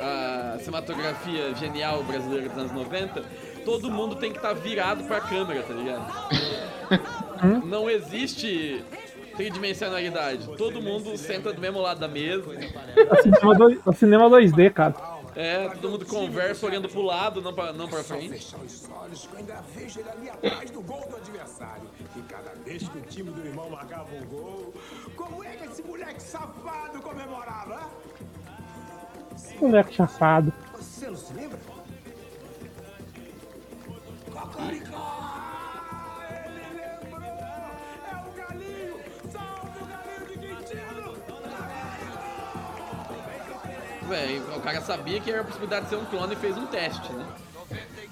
a 0.00 0.56
cinematografia 0.58 1.54
genial 1.54 2.02
brasileira 2.04 2.48
dos 2.48 2.58
anos 2.58 2.72
90, 2.72 3.22
todo 3.64 3.90
mundo 3.90 4.16
tem 4.16 4.30
que 4.30 4.38
estar 4.38 4.52
virado 4.54 5.04
pra 5.04 5.20
câmera, 5.20 5.62
tá 5.62 5.74
ligado? 5.74 7.64
Não 7.66 7.88
existe 7.90 8.84
tridimensionalidade. 9.36 10.46
Todo 10.56 10.80
mundo 10.80 11.16
senta 11.16 11.52
do 11.52 11.60
mesmo 11.60 11.80
lado 11.80 12.00
da 12.00 12.08
mesa. 12.08 12.52
É 12.96 13.12
o 13.12 13.22
cinema, 13.22 13.72
é 13.84 13.90
o 13.90 13.92
cinema 13.92 14.30
2D, 14.30 14.70
cara. 14.72 14.94
É, 15.34 15.68
todo 15.70 15.90
mundo 15.90 16.04
conversa 16.04 16.66
olhando 16.66 16.88
pro 16.88 17.02
lado, 17.02 17.40
não 17.40 17.54
pra, 17.54 17.72
não 17.72 17.88
pra 17.88 18.04
frente. 18.04 18.28
Fechar 18.28 18.58
os 18.58 18.88
olhos 18.90 19.26
que 19.26 19.32
eu 19.32 19.38
ainda 19.38 19.62
vejo 19.74 20.00
ele 20.00 20.10
ali 20.10 20.30
atrás 20.30 20.70
do 20.70 20.82
gol 20.82 21.08
do 21.08 21.16
adversário. 21.16 21.88
E 22.14 22.20
cada 22.22 22.50
vez 22.64 22.86
que 22.86 22.98
o 22.98 23.00
time 23.02 23.30
do 23.30 23.46
irmão 23.46 23.70
marcava 23.70 24.14
um 24.14 24.26
gol, 24.26 24.74
como 25.16 25.42
é 25.42 25.56
que 25.56 25.64
esse 25.64 25.82
moleque 25.82 26.22
safado 26.22 27.00
comemorava? 27.00 27.90
Moleque 29.60 29.94
chafado. 29.94 30.52
Você 30.74 31.06
não 31.06 31.16
se 31.16 31.32
lembra? 31.32 31.58
Cocoricó! 34.30 35.21
Velho. 44.12 44.56
O 44.56 44.60
cara 44.60 44.80
sabia 44.82 45.20
que 45.20 45.30
era 45.30 45.40
a 45.40 45.44
possibilidade 45.44 45.84
de 45.84 45.90
ser 45.90 45.96
um 45.96 46.04
clone 46.04 46.34
e 46.34 46.36
fez 46.36 46.56
um 46.56 46.66
teste, 46.66 47.12
né? 47.12 47.26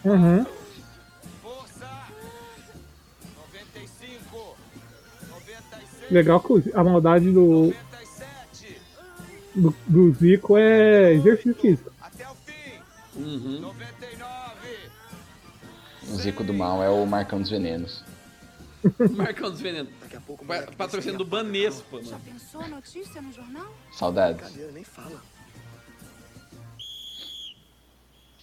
Uhum. 0.05 0.47
Legal 6.11 6.41
que 6.41 6.73
a 6.75 6.83
maldade 6.83 7.31
do, 7.31 7.73
do, 9.55 9.75
do 9.87 10.13
Zico 10.15 10.57
é 10.59 11.13
exercício 11.13 11.55
físico. 11.55 11.93
Uhum. 13.15 13.73
O 16.03 16.17
Zico 16.17 16.43
do 16.43 16.53
Mal 16.53 16.83
é 16.83 16.89
o 16.91 17.07
Marcão 17.07 17.41
dos 17.41 17.51
Venenos. 17.51 18.03
Marcão 19.17 19.51
dos 19.51 19.61
Venenos. 19.61 19.93
Pa- 20.47 20.63
Patrocínio 20.77 21.19
do 21.19 21.25
Banespa, 21.25 21.99
mano. 22.03 22.21
Pensou 22.25 22.67
notícia 22.67 23.21
no 23.23 23.33
jornal? 23.33 23.73
Saudades. 23.93 24.41
Cadeira 24.43 24.73
nem 24.73 24.83
fala. 24.83 25.23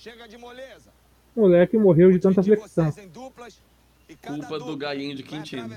Chega 0.07 0.25
de 0.25 0.37
moleza. 0.37 0.89
O 1.35 1.41
moleque 1.41 1.77
morreu 1.77 2.09
de 2.09 2.17
tanta 2.17 2.41
flexão. 2.41 2.93
Duplas. 3.11 3.59
Culpa 4.25 4.57
do 4.57 4.77
galinho 4.77 5.13
de 5.13 5.21
Quintino. 5.21 5.69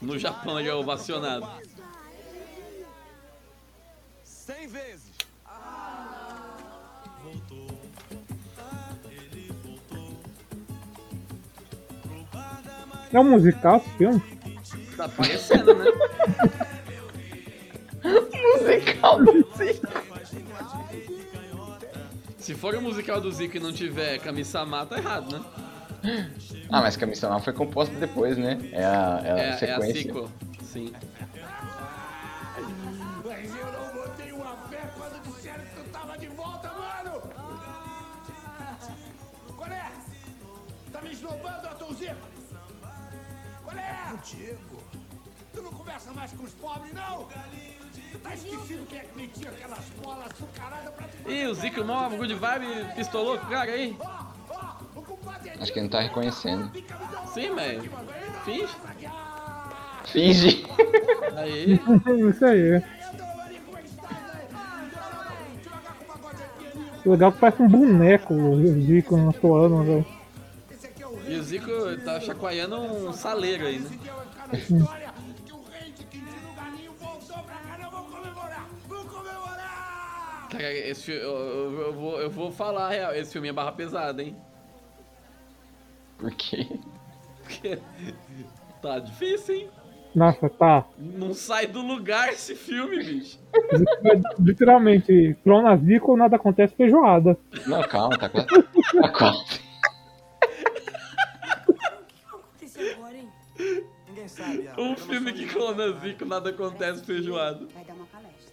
No 0.00 0.18
Japão 0.18 0.58
ele 0.58 0.68
é 0.68 0.74
ovacionado. 0.74 1.46
Cem 4.24 4.66
vezes. 4.66 5.12
É 13.12 13.20
um 13.20 13.30
musical 13.30 13.76
esse 13.76 13.90
filme? 13.90 14.20
Tá 14.96 15.08
parecendo, 15.08 15.72
né? 15.72 15.84
musical 18.58 19.24
do 19.24 19.32
Zico. 19.56 20.81
Se 22.42 22.54
for 22.54 22.74
o 22.74 22.82
musical 22.82 23.20
do 23.20 23.30
Zico 23.30 23.56
e 23.56 23.60
não 23.60 23.72
tiver 23.72 24.18
Kami-sama, 24.18 24.84
tá 24.84 24.98
errado, 24.98 25.38
né? 25.38 25.44
Ah, 26.68 26.80
mas 26.80 26.96
Camisa 26.96 27.28
Mal 27.28 27.40
foi 27.40 27.52
composta 27.52 27.94
depois, 27.94 28.36
né? 28.36 28.58
É 28.72 28.84
a, 28.84 29.22
é 29.24 29.30
a 29.32 29.38
É, 29.38 29.46
é 29.46 29.50
a 29.52 29.56
sequência. 29.58 30.02
sequel. 30.02 30.28
Sim. 30.64 30.92
Mas 33.24 33.56
eu 33.56 33.72
não 33.72 33.94
botei 34.02 34.32
uma 34.32 34.56
fé 34.68 34.80
quando 34.96 35.22
disseram 35.36 35.64
que 35.64 35.70
tu 35.76 35.84
tava 35.92 36.18
de 36.18 36.26
volta, 36.28 36.68
mano! 36.72 37.20
Qual 39.56 39.70
é? 39.70 39.92
Tá 40.92 41.00
me 41.02 41.12
esnobando, 41.12 41.68
Atonzinho? 41.68 42.16
Qual 43.62 43.76
é? 43.76 44.08
Contigo. 44.10 44.82
Tu 45.54 45.62
não 45.62 45.70
conversa 45.70 46.12
mais 46.12 46.32
com 46.32 46.42
os 46.42 46.52
pobres, 46.54 46.92
não? 46.92 47.28
Tá 48.22 48.34
esquecido 48.34 48.86
quem 48.88 48.98
é 48.98 49.02
que 49.02 49.16
metia 49.16 49.48
aquelas 49.48 49.84
bolas 50.02 50.26
açucaradas 50.26 50.94
pra 50.94 51.08
te 51.08 51.30
Ih, 51.30 51.46
o 51.46 51.54
Zico, 51.54 51.84
mó 51.84 52.08
good 52.10 52.34
vibe, 52.34 52.94
pistolou 52.94 53.38
com 53.38 53.46
o 53.46 53.50
cara 53.50 53.72
aí. 53.72 53.96
Acho 55.60 55.72
que 55.72 55.78
ele 55.78 55.84
não 55.84 55.90
tá 55.90 56.00
reconhecendo. 56.00 56.70
Sim, 57.32 57.50
mas. 57.50 57.82
Finge. 58.44 58.76
Finge. 60.06 60.66
Aí. 61.36 61.80
Isso 62.28 62.44
aí. 62.44 62.82
O 67.04 67.10
legal 67.10 67.30
é 67.30 67.32
que 67.32 67.38
parece 67.38 67.62
um 67.62 67.68
boneco 67.68 68.34
o 68.34 68.82
Zico 68.82 69.28
atuando, 69.28 69.82
velho. 69.82 70.06
E 71.26 71.34
o 71.36 71.42
Zico 71.42 71.70
tá 72.04 72.20
chacoalhando 72.20 72.76
um 72.76 73.12
saleiro 73.12 73.66
aí, 73.66 73.78
né? 73.78 73.90
Cara, 80.52 80.72
esse 80.72 81.02
filme, 81.04 81.20
eu, 81.22 81.30
eu- 81.30 81.80
eu 81.80 81.92
vou, 81.92 82.20
eu 82.20 82.30
vou 82.30 82.52
falar 82.52 82.86
a 82.86 82.90
real, 82.90 83.14
esse 83.14 83.32
filme 83.32 83.48
é 83.48 83.52
barra 83.52 83.72
pesada, 83.72 84.22
hein? 84.22 84.36
Por 86.18 86.30
quê? 86.32 86.68
Porque 87.42 87.78
tá 88.82 88.98
difícil, 88.98 89.54
hein? 89.54 89.70
Nossa, 90.14 90.48
tá. 90.50 90.84
Não 90.98 91.32
sai 91.32 91.66
do 91.66 91.80
lugar 91.80 92.28
esse 92.28 92.54
filme, 92.54 93.02
bicho. 93.02 93.38
Literalmente, 94.38 95.34
clona 95.42 95.74
Zico, 95.78 96.14
nada 96.18 96.36
acontece 96.36 96.74
feijoada. 96.76 97.38
Não, 97.66 97.82
calma, 97.88 98.18
tá 98.18 98.28
quase. 98.28 98.46
Tá 98.46 99.08
quase. 99.08 99.60
aconteceu 102.30 102.92
agora, 102.92 103.16
hein? 103.16 103.28
Ninguém 104.06 104.28
sabe. 104.28 104.68
a 104.68 104.78
Um 104.78 104.94
filme 104.96 105.32
que 105.32 105.46
clona 105.46 105.98
Zico, 106.00 106.26
nada 106.26 106.50
acontece 106.50 107.02
feijoada. 107.04 107.66
Vai 107.72 107.84
dar 107.84 107.94
uma 107.94 108.04
palestra. 108.06 108.52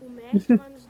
O 0.00 0.08
mestre 0.08 0.56
vai 0.56 0.70
nos 0.70 0.81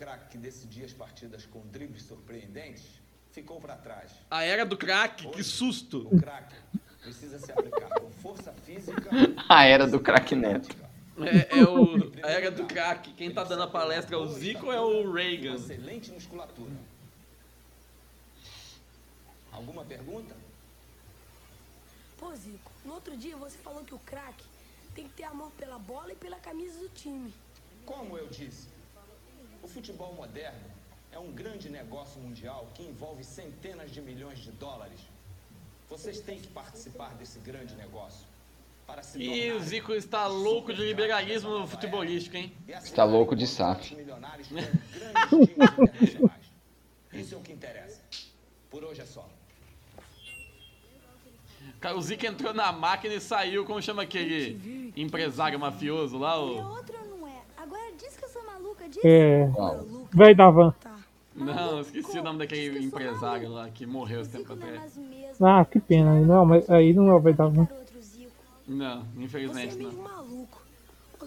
craque 0.00 0.30
que 0.30 0.38
decidia 0.38 0.86
as 0.86 0.94
partidas 0.94 1.44
com 1.44 1.60
dribles 1.66 2.04
surpreendentes 2.04 3.02
ficou 3.32 3.60
para 3.60 3.76
trás. 3.76 4.10
A 4.30 4.42
era 4.42 4.64
do 4.64 4.74
crack, 4.74 5.28
que 5.28 5.44
susto. 5.44 6.08
O 6.10 6.18
craque 6.18 6.56
precisa 7.02 7.38
se 7.38 7.52
aplicar 7.52 7.90
com 8.00 8.10
força 8.10 8.50
física. 8.64 9.10
A 9.46 9.64
era 9.64 9.86
do 9.86 10.00
craque 10.00 10.34
Neto. 10.34 10.74
É, 11.18 11.58
é 11.58 11.64
o, 11.64 12.10
a 12.22 12.30
era 12.30 12.50
do 12.50 12.64
crack. 12.64 13.12
Quem 13.12 13.30
tá 13.30 13.44
dando 13.44 13.64
a 13.64 13.66
palestra 13.66 14.16
é 14.16 14.18
o 14.18 14.26
Zico 14.26 14.66
ou 14.66 14.72
é 14.72 14.80
o 14.80 15.12
Reagan? 15.12 15.56
Excelente 15.56 16.10
musculatura. 16.10 16.72
Alguma 19.52 19.84
pergunta? 19.84 20.34
Pô, 22.18 22.34
Zico, 22.34 22.72
no 22.86 22.94
outro 22.94 23.14
dia 23.18 23.36
você 23.36 23.58
falou 23.58 23.84
que 23.84 23.94
o 23.94 23.98
craque 23.98 24.46
tem 24.94 25.06
que 25.08 25.12
ter 25.14 25.24
amor 25.24 25.50
pela 25.58 25.78
bola 25.78 26.10
e 26.10 26.16
pela 26.16 26.38
camisa 26.38 26.78
do 26.78 26.88
time. 26.88 27.34
Como 27.84 28.16
eu 28.16 28.26
disse, 28.28 28.68
o 29.62 29.68
futebol 29.68 30.14
moderno 30.14 30.70
é 31.12 31.18
um 31.18 31.32
grande 31.32 31.68
negócio 31.68 32.20
mundial 32.20 32.68
que 32.74 32.82
envolve 32.82 33.24
centenas 33.24 33.90
de 33.90 34.00
milhões 34.00 34.38
de 34.38 34.52
dólares. 34.52 35.00
Vocês 35.88 36.20
têm 36.20 36.38
que 36.38 36.48
participar 36.48 37.14
desse 37.14 37.38
grande 37.40 37.74
negócio. 37.74 38.26
Para 38.86 39.02
se 39.02 39.18
E 39.20 39.52
o 39.52 39.60
Zico 39.60 39.92
está 39.92 40.26
louco 40.26 40.72
de 40.72 40.82
liberalismo 40.82 41.66
futebolístico, 41.66 42.36
hein? 42.36 42.52
Está 42.68 43.04
louco 43.04 43.34
de 43.36 43.46
SAF. 43.46 43.96
Isso 47.12 47.34
é 47.34 47.38
o 47.38 47.40
que 47.40 47.52
interessa. 47.52 48.00
Por 48.70 48.84
hoje 48.84 49.00
é 49.00 49.06
só. 49.06 49.28
Cara, 51.80 51.96
o 51.96 52.02
Zico 52.02 52.26
entrou 52.26 52.52
na 52.54 52.70
máquina 52.72 53.14
e 53.14 53.20
saiu, 53.20 53.64
como 53.64 53.80
chama 53.82 54.02
aquele 54.02 54.92
empresário 54.96 55.58
mafioso 55.58 56.18
lá? 56.18 56.34
É 56.34 56.38
O... 56.38 56.68
outro 56.68 56.96
ou 57.00 57.18
não 57.18 57.26
é? 57.28 57.42
Agora 57.56 57.92
diz 57.98 58.16
que 58.16 58.24
eu 58.24 58.28
sou 58.28 58.44
maluca, 58.44 58.79
diz. 58.79 58.79
É. 59.04 59.48
Velho 60.12 60.36
da 60.36 60.50
van. 60.50 60.74
Não, 61.34 61.80
esqueci 61.80 62.18
o 62.18 62.22
nome 62.22 62.40
daquele 62.40 62.84
empresário 62.84 63.48
lá 63.48 63.68
que 63.70 63.86
morreu 63.86 64.20
esse 64.20 64.30
tempo 64.30 64.52
atrás. 64.52 64.98
Ah, 65.40 65.64
que 65.64 65.80
pena. 65.80 66.20
Não, 66.20 66.44
mas 66.44 66.68
aí 66.68 66.92
não 66.92 67.08
é 67.08 67.14
o 67.14 67.20
velho 67.20 67.36
da 67.36 67.46
van. 67.46 67.68
Não, 68.70 69.04
infelizmente 69.18 69.76
é 69.76 69.82
não. 69.82 70.46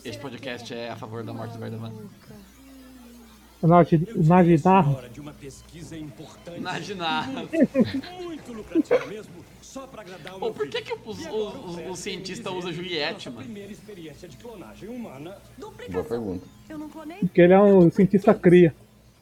era 0.05 0.17
podcast 0.19 0.73
é 0.73 0.89
a 0.89 0.95
favor 0.95 1.23
da 1.23 1.33
morte 1.33 1.53
do 1.53 1.59
Verdavan. 1.59 1.91
Imaginar. 4.15 4.87
Hora 4.87 5.09
de 5.09 5.19
uma 5.19 5.33
pesquisa 5.33 5.97
importante. 5.97 6.57
Imaginar. 6.57 7.29
Muito 8.21 8.53
lucrativa 8.53 9.05
mesmo, 9.05 9.42
só 9.73 9.87
pra 9.87 10.01
agradar 10.03 10.35
o 10.35 10.39
Pô, 10.39 10.45
meu 10.45 10.53
por 10.53 10.67
que, 10.69 10.81
que 10.83 10.93
o, 10.93 10.97
E 10.97 10.99
o- 10.99 11.27
agora 11.27 11.57
o- 11.57 11.69
o 11.69 11.73
Fred 11.73 11.97
cientista 11.97 12.49
vem 12.51 12.59
usa 12.59 12.69
dizer 12.69 12.83
Juliette, 12.83 13.29
mano? 13.29 13.41
primeira 13.43 13.71
experiência 13.71 14.29
de 14.29 14.37
clonagem 14.37 14.87
humana. 14.87 15.35
Boa 15.57 15.71
pergunta. 16.03 16.45
Eu 16.69 16.77
não 16.77 16.87
clonei? 16.89 17.17
Porque 17.19 17.41
ele 17.41 17.53
é 17.53 17.59
um 17.59 17.89
cientista 17.89 18.35
cria. 18.35 18.75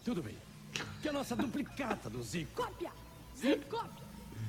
Tudo 0.03 0.21
bem. 0.21 0.35
Que 1.01 1.07
a 1.07 1.13
nossa 1.13 1.35
duplicata 1.37 2.09
do 2.09 2.21
Zico. 2.21 2.51
Cópia! 2.63 2.91
Zico, 3.39 3.63
cópia! 3.69 4.01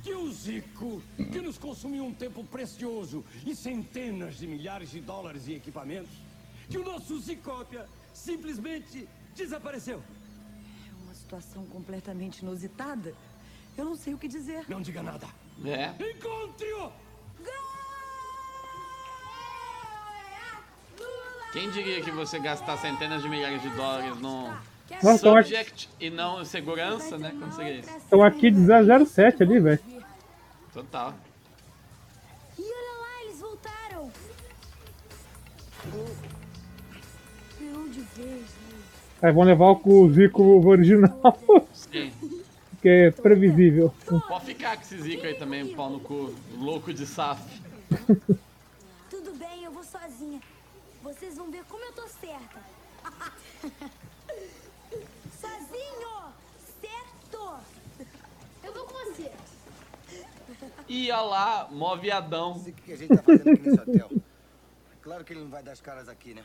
Que 0.03 0.13
o 0.13 0.31
Zico, 0.33 1.01
que 1.17 1.41
nos 1.41 1.57
consumiu 1.57 2.05
um 2.05 2.13
tempo 2.13 2.43
precioso 2.45 3.25
e 3.47 3.55
centenas 3.55 4.37
de 4.39 4.47
milhares 4.49 4.91
de 4.91 5.01
dólares 5.01 5.47
em 5.49 5.53
equipamentos, 5.55 6.11
que 6.69 6.79
o 6.79 6.85
nosso 6.85 7.19
Zicópia 7.21 7.87
simplesmente 8.13 9.09
desapareceu. 9.37 10.03
É 10.89 11.05
uma 11.05 11.15
situação 11.15 11.65
completamente 11.67 12.41
inusitada. 12.41 13.15
Eu 13.79 13.85
não 13.85 13.95
sei 13.95 14.13
o 14.15 14.19
que 14.19 14.27
dizer. 14.27 14.65
Não 14.69 14.83
diga 14.83 15.01
nada. 15.03 15.29
É. 15.65 15.91
Encontre-o! 16.11 16.91
Quem 21.53 21.71
diria 21.71 22.01
que 22.01 22.11
você 22.11 22.39
gastar 22.39 22.79
centenas 22.79 23.23
de 23.23 23.29
milhares 23.29 23.61
de 23.61 23.69
dólares 23.71 24.19
num 24.19 24.51
Nossa, 25.03 25.19
subject 25.19 25.89
e 26.01 26.09
não 26.09 26.43
segurança, 26.47 27.19
né? 27.19 27.31
Como 27.39 27.53
seria 27.53 27.75
isso? 27.75 27.91
Estão 27.91 28.23
aqui 28.23 28.51
de 28.51 28.61
007 29.07 29.43
ali, 29.43 29.61
velho. 29.61 29.79
Total. 30.73 31.15
E 32.59 32.63
olha 32.63 32.99
lá, 32.99 33.25
eles 33.25 33.41
voltaram. 33.41 34.11
De 37.91 38.01
vez, 38.01 38.41
né? 38.41 38.79
Aí 39.21 39.33
vão 39.33 39.45
levar 39.45 39.73
o 39.73 40.11
Zico 40.11 40.67
original. 40.67 41.39
Sim. 41.75 42.11
Que 42.83 42.89
é 42.89 43.11
previsível. 43.13 43.95
Pode 44.29 44.45
ficar 44.45 44.77
com 44.77 44.83
esse 44.83 45.01
Zico 45.01 45.25
aí 45.25 45.35
também, 45.35 45.75
pau 45.75 45.89
no 45.89 46.01
cu, 46.01 46.35
louco 46.59 46.93
de 46.93 47.07
saf. 47.07 47.41
Tudo 49.09 49.33
sozinha. 49.85 50.41
Vocês 51.03 51.37
vão 51.37 51.51
ver 51.51 51.65
como 51.69 51.85
eu 51.85 51.93
tô 51.93 52.07
certa. 52.09 52.61
Sozinho! 55.41 56.33
Certo! 56.81 57.61
Eu 58.65 58.73
vou 58.73 58.85
com 58.85 58.95
você. 58.95 59.31
E 60.89 61.11
olha 61.11 61.23
lá, 61.23 61.69
mó 61.71 61.97
viadão. 61.97 62.53
O 62.53 62.73
que 62.73 62.93
a 62.93 62.97
gente 62.97 63.15
tá 63.15 63.23
fazendo 63.23 63.51
aqui 63.51 63.63
nesse 63.63 63.81
hotel? 63.81 64.11
Claro 65.03 65.25
que 65.25 65.33
ele 65.33 65.41
não 65.41 65.51
vai 65.51 65.63
dar 65.63 65.73
as 65.73 65.81
caras 65.81 66.09
aqui, 66.09 66.35
né? 66.35 66.45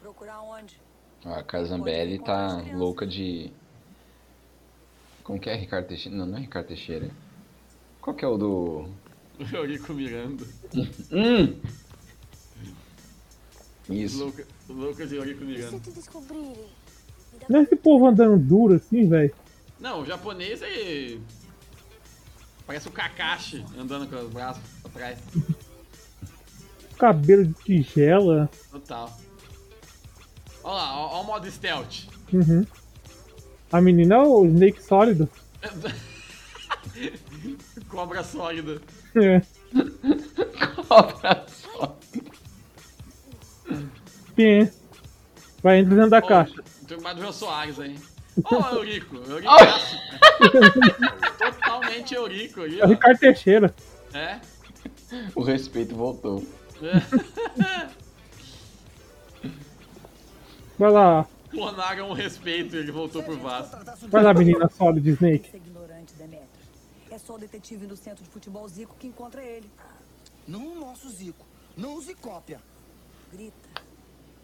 Procurar 0.00 0.40
onde? 0.42 0.80
A 1.24 1.42
Casambelli 1.42 2.18
tá 2.18 2.62
louca 2.74 3.06
de. 3.06 3.52
Como 5.22 5.38
que 5.38 5.48
é 5.48 5.54
Ricardo 5.54 5.86
Teixeira? 5.86 6.16
Não, 6.18 6.26
não 6.26 6.38
é 6.38 6.40
Ricardo 6.40 6.66
Teixeira. 6.66 7.10
Qual 8.00 8.14
que 8.16 8.24
é 8.24 8.28
o 8.28 8.36
do. 8.36 8.88
O 9.38 9.56
Eurico 9.56 9.92
Miranda. 9.94 10.44
Hum! 11.10 11.60
Isso. 13.88 14.18
Louca, 14.18 14.46
louca 14.68 15.06
de 15.06 15.16
Eurico 15.16 15.44
Miranda. 15.44 15.80
te 15.80 15.90
descobrirem. 15.90 16.66
Não 17.48 17.60
é 17.60 17.62
esse 17.62 17.76
povo 17.76 18.06
andando 18.06 18.38
duro 18.38 18.74
assim, 18.74 19.08
velho? 19.08 19.34
Não, 19.80 20.02
o 20.02 20.06
japonês 20.06 20.62
é. 20.62 21.18
Parece 22.66 22.88
o 22.88 22.92
Kakashi 22.92 23.64
andando 23.76 24.08
com 24.08 24.16
os 24.16 24.30
braços 24.30 24.62
pra 24.82 24.90
trás. 24.92 25.18
Cabelo 26.96 27.46
de 27.46 27.54
tigela. 27.54 28.48
Total. 28.70 29.18
Olha 30.62 30.74
lá, 30.74 30.96
ó 30.96 31.20
o 31.22 31.24
modo 31.24 31.50
stealth. 31.50 32.06
Uhum. 32.32 32.64
A 33.72 33.80
menina 33.80 34.16
é 34.16 34.18
o 34.18 34.44
Snake 34.44 34.82
sólido. 34.82 35.28
Cobra 37.88 38.22
sólida. 38.22 38.80
É. 39.14 39.40
Cobra 40.86 41.46
Quem 44.36 44.62
é? 44.62 44.70
Vai 45.62 45.78
entra 45.78 45.94
dentro 45.94 46.10
da 46.10 46.20
caixa. 46.20 46.62
Tem 46.86 47.00
mais 47.00 47.16
do 47.16 47.22
Jô 47.22 47.32
Soares 47.32 47.80
aí. 47.80 47.96
Ó, 48.44 48.56
o 48.74 48.76
Eurico. 48.76 49.16
Eurico. 49.16 49.52
Totalmente 51.38 52.14
Eurico 52.14 52.60
aí, 52.62 52.80
É 52.80 52.84
o. 52.84 52.88
Ricardo 52.88 53.18
Teixeira. 53.18 53.74
É? 54.12 54.38
O 55.34 55.42
respeito 55.42 55.94
voltou. 55.94 56.44
Vai 60.78 60.90
lá. 60.90 61.26
Clonaram 61.52 62.10
o 62.10 62.14
respeito 62.14 62.74
e 62.74 62.78
ele 62.78 62.90
voltou 62.90 63.22
pro 63.22 63.38
Vasco. 63.38 63.76
Vai 64.08 64.22
lá, 64.22 64.34
menina 64.34 64.68
sólida 64.68 65.08
Snake. 65.10 65.50
É 65.52 65.56
ignorante, 65.58 66.14
Demetrius. 66.14 66.48
É 67.10 67.18
só 67.18 67.34
o 67.34 67.38
detetive 67.38 67.86
no 67.86 67.96
centro 67.96 68.24
de 68.24 68.30
futebol 68.30 68.66
Zico 68.68 68.96
que 68.98 69.06
encontra 69.06 69.42
ele. 69.44 69.70
Não 70.48 70.72
o 70.72 70.80
nosso 70.80 71.08
Zico. 71.10 71.46
Não 71.76 71.94
o 71.94 72.00
Zicópia. 72.00 72.60
Grita. 73.30 73.68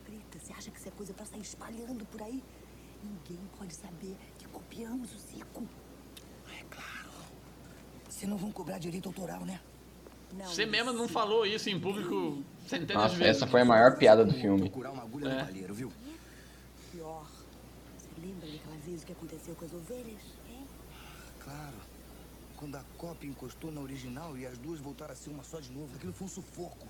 Grita. 0.07 0.39
Você 0.39 0.53
acha 0.53 0.71
que 0.71 0.79
isso 0.79 0.89
é 0.89 0.91
coisa 0.93 1.13
pra 1.15 1.25
sair 1.25 1.41
espalhando 1.41 2.05
por 2.07 2.23
aí? 2.23 2.43
Ninguém 3.03 3.41
pode 3.59 3.75
saber 3.75 4.17
que 4.39 4.47
copiamos 4.49 5.15
o 5.15 5.19
Zico. 5.19 5.65
É 6.59 6.63
claro. 6.71 7.09
Vocês 8.09 8.29
não 8.31 8.37
vão 8.37 8.53
cobrar 8.53 8.79
direito 8.79 9.09
autoral, 9.09 9.45
né? 9.45 9.61
Você 10.45 10.67
mesmo 10.67 10.93
não 10.93 11.09
falou 11.09 11.47
isso 11.47 11.71
em 11.71 11.81
público 11.81 12.43
centenas 12.67 12.89
de 12.89 12.95
Nossa, 12.95 13.15
vezes. 13.17 13.37
essa 13.43 13.47
foi 13.47 13.63
a 13.63 13.65
maior 13.65 13.97
piada 13.97 14.27
do 14.27 14.35
filme. 14.35 14.61
Procurar 14.69 14.91
uma 14.91 15.03
agulha 15.03 15.27
É. 15.27 15.39
no 15.39 15.45
palheiro, 15.47 15.73
viu? 15.75 15.91
Pior. 16.99 17.25
Você 17.97 18.09
lembra 18.21 18.51
daquela 18.51 18.77
vez 18.79 19.03
o 19.05 19.07
que 19.07 19.13
aconteceu 19.13 19.55
com 19.55 19.65
as 19.65 19.73
ovelhas? 19.73 20.21
Hein? 20.51 20.67
Claro. 21.45 21.77
Quando 22.57 22.75
a 22.75 22.83
cópia 22.97 23.29
encostou 23.29 23.71
na 23.71 23.81
original 23.81 24.37
e 24.37 24.45
as 24.45 24.59
duas 24.59 24.81
voltaram 24.81 25.13
a 25.13 25.17
ser 25.17 25.31
uma 25.31 25.45
só 25.45 25.61
de 25.61 25.71
novo, 25.71 25.95
aquilo 25.95 26.13
foi 26.13 26.27
um 26.27 26.31
sufoco. 26.31 26.89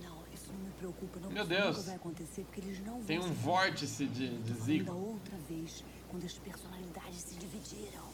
Não, 0.00 0.22
isso 0.32 0.52
não 0.52 0.60
me 0.60 0.70
preocupa. 0.78 1.18
Não, 1.18 1.32
Meu 1.32 1.44
Deus. 1.44 1.78
nunca 1.78 1.82
vai 1.88 1.96
acontecer 1.96 2.44
porque 2.44 2.60
eles 2.60 2.78
não 2.86 3.02
Tem 3.02 3.18
vão 3.18 3.28
um 3.28 3.34
se 3.34 3.40
vórtice 3.40 4.06
de, 4.06 4.38
de 4.38 4.52
Da 4.52 4.64
Zico. 4.64 4.92
outra 4.92 5.36
vez, 5.48 5.82
quando 6.08 6.24
as 6.24 6.34
personalidades 6.34 7.22
se 7.22 7.34
dividiram. 7.34 8.04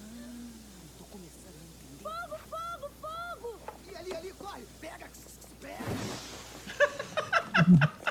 Hum, 0.00 0.50
tô 0.96 1.04
começando 1.04 1.56
a 1.60 1.64
entender. 1.66 2.04
Fogo, 2.04 2.38
fogo, 2.48 2.90
fogo! 3.02 3.58
E 3.92 3.96
ali, 3.96 4.14
ali, 4.14 4.32
corre! 4.32 4.62
Pega! 4.80 5.10
Pega! 5.60 5.84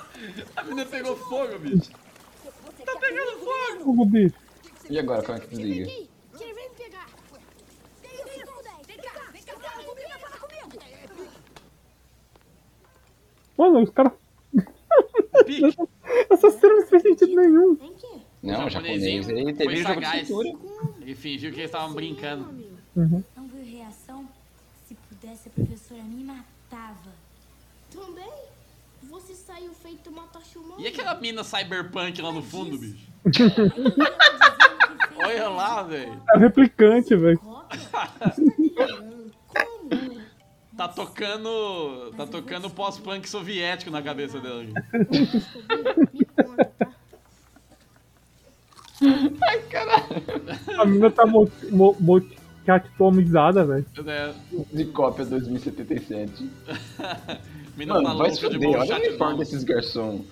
A 0.56 0.64
menina 0.64 0.86
pegou 0.86 1.16
fogo, 1.16 1.58
bicho. 1.60 1.92
Tá 2.98 3.08
pegando 3.08 3.40
fogo. 3.40 3.84
Fogo, 3.84 4.06
bicho. 4.06 4.36
E 4.90 5.00
agora, 5.00 5.22
como 5.22 5.38
é 5.38 5.42
que 5.42 5.48
desliga? 5.56 5.86
Aqui, 5.86 6.10
que 6.38 6.54
vem 6.54 6.70
me 6.70 6.76
pegar. 6.76 7.08
Vem, 8.02 8.12
vem, 8.12 8.26
vem 8.88 8.98
cá, 8.98 9.32
vem 9.32 9.44
cá, 9.44 9.54
fala 9.60 9.84
comigo, 9.84 10.10
fala 10.20 10.38
comigo. 10.40 11.32
Mano, 13.58 13.84
os 13.84 13.90
caras. 13.92 14.14
Essa 16.30 16.52
cena 16.52 16.74
não 16.74 16.88
fez 16.88 17.02
sentido 17.04 17.36
nenhum. 17.36 17.78
Não, 18.42 18.66
o 18.66 18.70
japonês, 18.70 19.30
ele 19.30 19.54
teve 19.54 19.78
jogo 19.78 20.00
de 20.00 20.26
cintura. 20.26 20.50
Ele 21.02 21.16
fingiu 21.16 21.52
que 21.52 21.60
eles 21.60 21.70
estavam 21.70 21.94
brincando. 21.94 22.50
Uhum. 22.96 23.24
Não 23.36 23.48
viu 23.48 23.64
reação? 23.64 24.28
Se 24.88 24.96
pudesse, 24.96 25.50
a 25.50 25.52
professora 25.52 26.02
me 26.04 26.24
matava. 26.24 27.14
Também? 27.92 28.32
Saiu 29.48 29.72
feito 29.74 30.10
uma 30.10 30.24
tocha 30.24 30.60
humana. 30.60 30.76
E 30.82 30.88
aquela 30.88 31.16
mina 31.16 31.42
cyberpunk 31.42 32.22
lá 32.22 32.34
no 32.34 32.44
fundo, 32.44 32.78
bicho? 32.78 33.08
Olha 35.24 35.48
lá, 35.48 35.84
velho. 35.84 36.22
É 36.36 36.38
replicante, 36.38 37.16
velho. 37.16 37.40
Tá 40.76 40.88
tocando. 40.90 42.12
Tá 42.18 42.28
tocando 42.28 42.70
pós-punk 42.70 43.28
soviético 43.30 43.90
na 43.90 44.02
cabeça 44.02 44.38
dela. 44.42 44.64
aqui. 44.64 44.74
Ai, 49.42 49.60
caralho. 49.70 50.82
A 50.82 50.86
menina 50.86 51.10
tá 51.10 51.26
mo- 51.26 51.50
mo- 51.72 51.96
motiatomizada, 52.02 53.66
velho. 53.66 53.86
É. 54.06 54.34
De 54.74 54.86
cópia 54.86 55.26
2077. 55.26 56.50
Mina 57.78 57.94
Mano, 57.94 58.08
tá 58.08 58.14
vai 58.16 58.32
se 58.32 58.40
de 58.40 58.46
fuder, 58.46 58.60
bom 58.60 58.80
olha 58.80 58.96
o 58.96 59.00
uniforme 59.00 59.38
desses 59.38 59.64
garçom. 59.64 60.26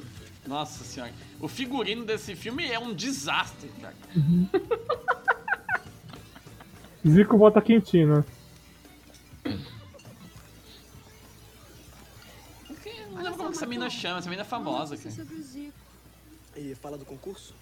Nossa 0.47 0.83
senhora. 0.83 1.13
O 1.39 1.47
figurino 1.47 2.03
desse 2.03 2.35
filme 2.35 2.65
é 2.65 2.79
um 2.79 2.91
desastre, 2.91 3.69
cara. 3.79 3.95
Zico 7.07 7.37
volta 7.37 7.61
Quintino. 7.61 8.25
Não 13.11 13.21
lembro 13.21 13.37
como 13.37 13.49
que 13.51 13.57
essa 13.57 13.67
mina 13.67 13.89
chama, 13.91 14.17
essa 14.17 14.29
mina 14.29 14.41
é 14.41 14.45
famosa, 14.45 14.97
cara. 14.97 15.11
sobre 15.11 15.35
o 15.35 15.41
Zico. 15.43 15.73
E 16.55 16.73
fala 16.73 16.97
do 16.97 17.05
concurso? 17.05 17.53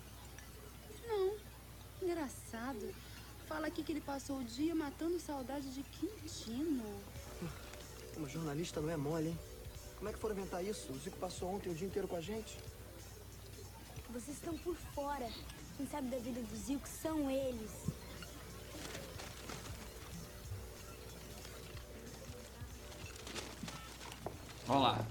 Não. 1.06 1.34
Engraçado. 2.02 2.90
Fala 3.48 3.68
aqui 3.68 3.84
que 3.84 3.92
ele 3.92 4.02
passou 4.02 4.40
o 4.40 4.44
dia 4.46 4.74
matando 4.74 5.20
saudade 5.20 5.74
de 5.74 5.84
Quintino. 5.84 6.86
Uma 8.16 8.30
jornalista 8.30 8.80
não 8.80 8.90
é 8.90 8.96
mole, 8.96 9.28
hein? 9.28 9.40
Como 10.04 10.12
é 10.12 10.14
que 10.14 10.20
foram 10.20 10.36
inventar 10.36 10.62
isso? 10.62 10.92
O 10.92 11.00
Zico 11.00 11.16
passou 11.16 11.50
ontem 11.56 11.70
o 11.70 11.74
dia 11.74 11.88
inteiro 11.88 12.10
com 12.10 12.18
a 12.18 12.20
gente. 12.20 12.58
Vocês 14.10 14.36
estão 14.36 14.58
por 14.58 14.76
fora. 14.76 15.30
Quem 15.78 15.88
sabe 15.88 16.10
da 16.10 16.18
vida 16.18 16.42
do 16.42 16.56
Zico 16.58 16.86
são 16.86 17.32
eles. 17.32 17.72
Vamos 24.68 24.84
lá. 24.84 25.06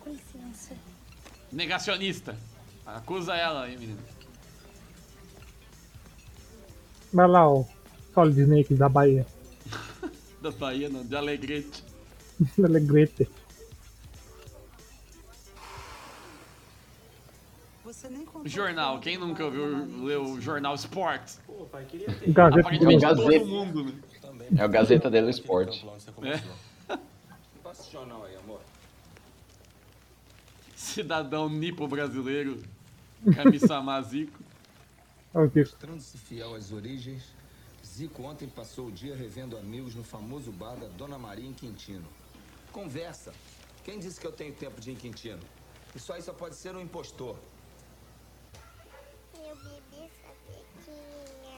Com 0.00 0.10
licença. 0.10 0.76
Negacionista. 1.52 2.36
Acusa 2.84 3.36
ela 3.36 3.66
aí, 3.66 3.78
menino. 3.78 4.02
Vai 7.12 7.28
lá, 7.28 7.48
ó. 7.48 7.64
Solid 8.12 8.40
Snake 8.40 8.74
da 8.74 8.88
Bahia. 8.88 9.33
Da 10.44 10.50
Bahia, 10.50 10.90
não, 10.90 11.02
de 11.02 11.16
Alegrete. 11.16 11.82
Alegrete. 12.62 13.26
Jornal, 18.44 19.00
quem 19.00 19.16
nunca 19.16 19.42
ouviu, 19.44 20.04
leu 20.04 20.22
o 20.24 20.40
Jornal 20.40 20.74
Sport? 20.74 21.36
Gazeta 22.28 22.34
dello 22.34 22.60
Aparentemente 22.60 23.04
Sport. 23.06 23.32
todo 23.38 23.46
mundo, 23.46 23.84
né? 23.84 23.92
É 24.58 24.66
o 24.66 24.68
Gazeta 24.68 25.10
dello 25.10 25.30
Sport. 25.30 25.82
É. 26.22 26.96
Passa 27.62 27.82
esse 27.82 27.92
jornal 27.92 28.22
aí, 28.24 28.36
amor. 28.36 28.60
Cidadão 30.76 31.48
nipo 31.48 31.88
brasileiro, 31.88 32.62
Kami-sama 33.34 34.00
Zico. 34.02 34.38
Olha 35.32 35.46
o 35.46 35.48
Zico. 35.48 35.70
Mostrando-se 35.70 36.18
fiel 36.18 36.54
às 36.54 36.70
origens, 36.70 37.22
Zico 37.94 38.24
ontem 38.24 38.48
passou 38.48 38.88
o 38.88 38.90
dia 38.90 39.14
revendo 39.14 39.56
amigos 39.56 39.94
no 39.94 40.02
famoso 40.02 40.50
bar 40.50 40.74
da 40.74 40.88
Dona 40.88 41.16
Maria 41.16 41.48
em 41.48 41.52
Quintino. 41.52 42.04
Conversa. 42.72 43.32
Quem 43.84 44.00
disse 44.00 44.20
que 44.20 44.26
eu 44.26 44.32
tenho 44.32 44.52
tempo 44.52 44.80
de 44.80 44.90
ir 44.90 44.94
em 44.94 44.96
Quintino? 44.96 45.38
Isso 45.94 46.12
aí 46.12 46.20
só 46.20 46.32
pode 46.32 46.56
ser 46.56 46.74
um 46.74 46.80
impostor. 46.80 47.36
Meu 49.40 49.54
bebê 49.54 50.10
sapequinha. 50.20 51.54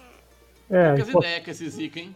É, 0.68 0.88
Poucas 0.96 1.10
pô, 1.10 1.18
ideias 1.20 1.44
com 1.44 1.50
esse 1.52 1.70
Zico, 1.70 1.98
hein? 1.98 2.14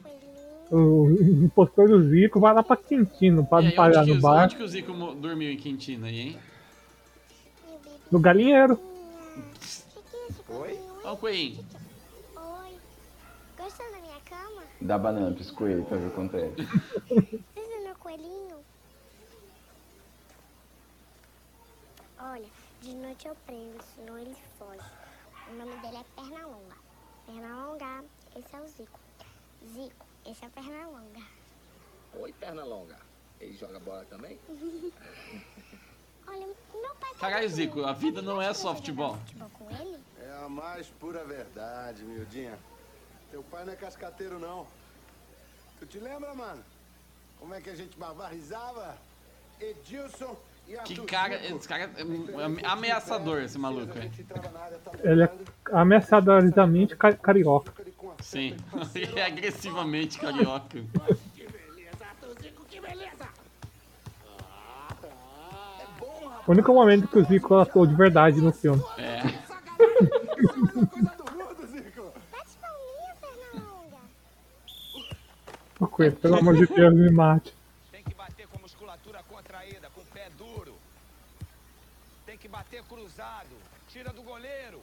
O 0.70 1.08
impostor 1.44 1.88
do 1.88 2.10
Zico 2.10 2.38
vai 2.38 2.52
lá 2.52 2.62
pra 2.62 2.76
Quintino 2.76 3.46
pra 3.46 3.62
não 3.62 3.68
aí, 3.68 3.74
pagar 3.74 4.04
no 4.04 4.16
que, 4.16 4.20
bar. 4.20 4.44
onde 4.44 4.56
que 4.56 4.62
o 4.62 4.68
Zico 4.68 4.92
dormiu 5.14 5.50
em 5.50 5.56
Quintina 5.56 6.08
aí, 6.08 6.20
hein? 6.20 6.38
No 8.12 8.20
galinheiro. 8.20 8.78
Oi? 10.46 10.78
Ó 11.04 11.14
o 11.14 11.16
coelhinho. 11.16 11.64
Oi. 12.36 12.74
Cama? 13.56 13.99
Dá 14.80 14.96
banana 14.98 15.32
pra 15.32 15.40
esse 15.42 15.52
coelho 15.52 15.84
pra 15.84 15.98
ver 15.98 16.06
o 16.06 16.10
quanto 16.10 16.36
é. 16.36 16.48
Esse 17.56 17.74
é 17.74 17.80
meu 17.80 17.94
coelhinho. 17.96 18.64
Olha, 22.18 22.48
de 22.80 22.94
noite 22.94 23.28
eu 23.28 23.34
prendo, 23.46 23.82
senão 23.94 24.18
ele 24.18 24.34
foge. 24.58 24.90
O 25.50 25.54
nome 25.54 25.76
dele 25.80 25.96
é 25.98 26.04
Pernalonga. 26.14 26.76
Pernalonga, 27.26 28.04
esse 28.36 28.56
é 28.56 28.60
o 28.60 28.66
Zico. 28.68 29.00
Zico, 29.74 30.06
esse 30.26 30.44
é 30.44 30.48
o 30.48 30.50
Pernalonga. 30.50 31.20
Oi, 32.14 32.32
perna 32.32 32.64
longa. 32.64 32.96
Ele 33.40 33.52
joga 33.56 33.78
bola 33.80 34.04
também? 34.06 34.38
Olha, 36.26 36.46
meu 36.46 36.94
pai 37.00 37.10
tá 37.12 37.18
Caralho, 37.18 37.48
Zico, 37.48 37.84
a 37.84 37.92
vida 37.92 38.20
não 38.22 38.40
é 38.40 38.52
só 38.54 38.74
futebol. 38.74 39.18
com 39.54 39.70
ele? 39.70 39.98
É 40.18 40.32
a 40.44 40.48
mais 40.48 40.88
pura 40.88 41.24
verdade, 41.24 42.02
miudinha. 42.04 42.58
Teu 43.30 43.42
pai 43.44 43.64
não 43.64 43.72
é 43.72 43.76
cascateiro, 43.76 44.38
não. 44.38 44.66
Tu 45.78 45.86
te 45.86 45.98
lembra, 45.98 46.34
mano? 46.34 46.62
Como 47.38 47.54
é 47.54 47.60
que 47.60 47.70
a 47.70 47.74
gente 47.76 47.96
barbarizava? 47.96 48.96
Edilson 49.60 50.36
e 50.68 50.72
Que 50.72 50.78
Arthur 50.78 51.06
cara, 51.06 51.38
Zico. 51.38 51.56
esse 51.58 51.68
cara 51.68 51.82
é 52.62 52.66
ameaçador, 52.66 53.42
esse 53.42 53.58
maluco 53.58 53.92
aí. 53.98 54.10
Ele 55.02 55.24
é 55.24 55.30
ameaçadoramente 55.72 56.96
ca- 56.96 57.12
carioca. 57.14 57.72
Sim, 58.22 58.56
ele 58.94 59.18
é 59.18 59.26
agressivamente 59.26 60.18
carioca. 60.18 60.78
Que 62.70 62.80
beleza! 62.80 63.28
O 66.46 66.52
único 66.52 66.72
momento 66.72 67.08
que 67.08 67.18
o 67.18 67.24
Zico 67.24 67.56
atuou 67.56 67.84
de 67.86 67.94
verdade 67.94 68.40
no 68.40 68.52
filme. 68.52 68.82
É. 68.96 69.20
O 74.94 75.69
Coelho, 75.88 76.16
pelo 76.16 76.36
amor 76.36 76.56
de 76.56 76.66
Deus, 76.66 76.94
me 76.94 77.10
mate. 77.10 77.54
Tem 77.90 78.02
que 78.02 78.14
bater 78.14 78.46
com 78.48 78.58
musculatura 78.60 79.22
contraída, 79.28 79.88
com 79.94 80.00
o 80.00 80.06
pé 80.06 80.28
duro. 80.36 80.74
Tem 82.26 82.36
que 82.36 82.48
bater 82.48 82.82
cruzado. 82.84 83.48
Tira 83.88 84.12
do 84.12 84.22
goleiro. 84.22 84.80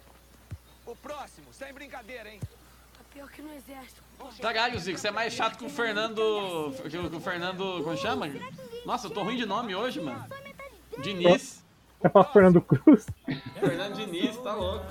O 0.85 0.95
próximo, 0.95 1.47
sem 1.51 1.73
brincadeira, 1.73 2.29
hein? 2.29 2.39
Tá 2.39 3.03
pior 3.13 3.29
que 3.29 3.41
no 3.41 3.53
exército. 3.53 4.01
Caralho, 4.41 4.79
Zico, 4.79 4.97
você 4.97 5.09
é 5.09 5.11
mais 5.11 5.33
chato 5.33 5.57
que 5.57 5.65
o 5.65 5.69
Fernando. 5.69 6.73
Que 6.89 6.97
o 6.97 7.09
que 7.09 7.15
o 7.15 7.19
Fernando. 7.19 7.83
Como 7.83 7.97
chama? 7.97 8.27
Nossa, 8.85 9.07
eu 9.07 9.11
tô 9.11 9.23
ruim 9.23 9.37
de 9.37 9.45
nome 9.45 9.75
hoje, 9.75 10.01
mano. 10.01 10.25
Diniz. 11.01 11.63
É 12.01 12.09
pra 12.09 12.23
Fernando 12.23 12.61
Cruz. 12.61 13.05
Fernando 13.59 13.95
Diniz, 13.95 14.37
tá 14.37 14.53
louco. 14.53 14.85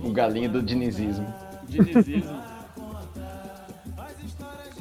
O 0.00 0.12
galinho 0.12 0.50
do 0.50 0.62
dinizismo. 0.62 1.26
Dinizismo. 1.64 2.53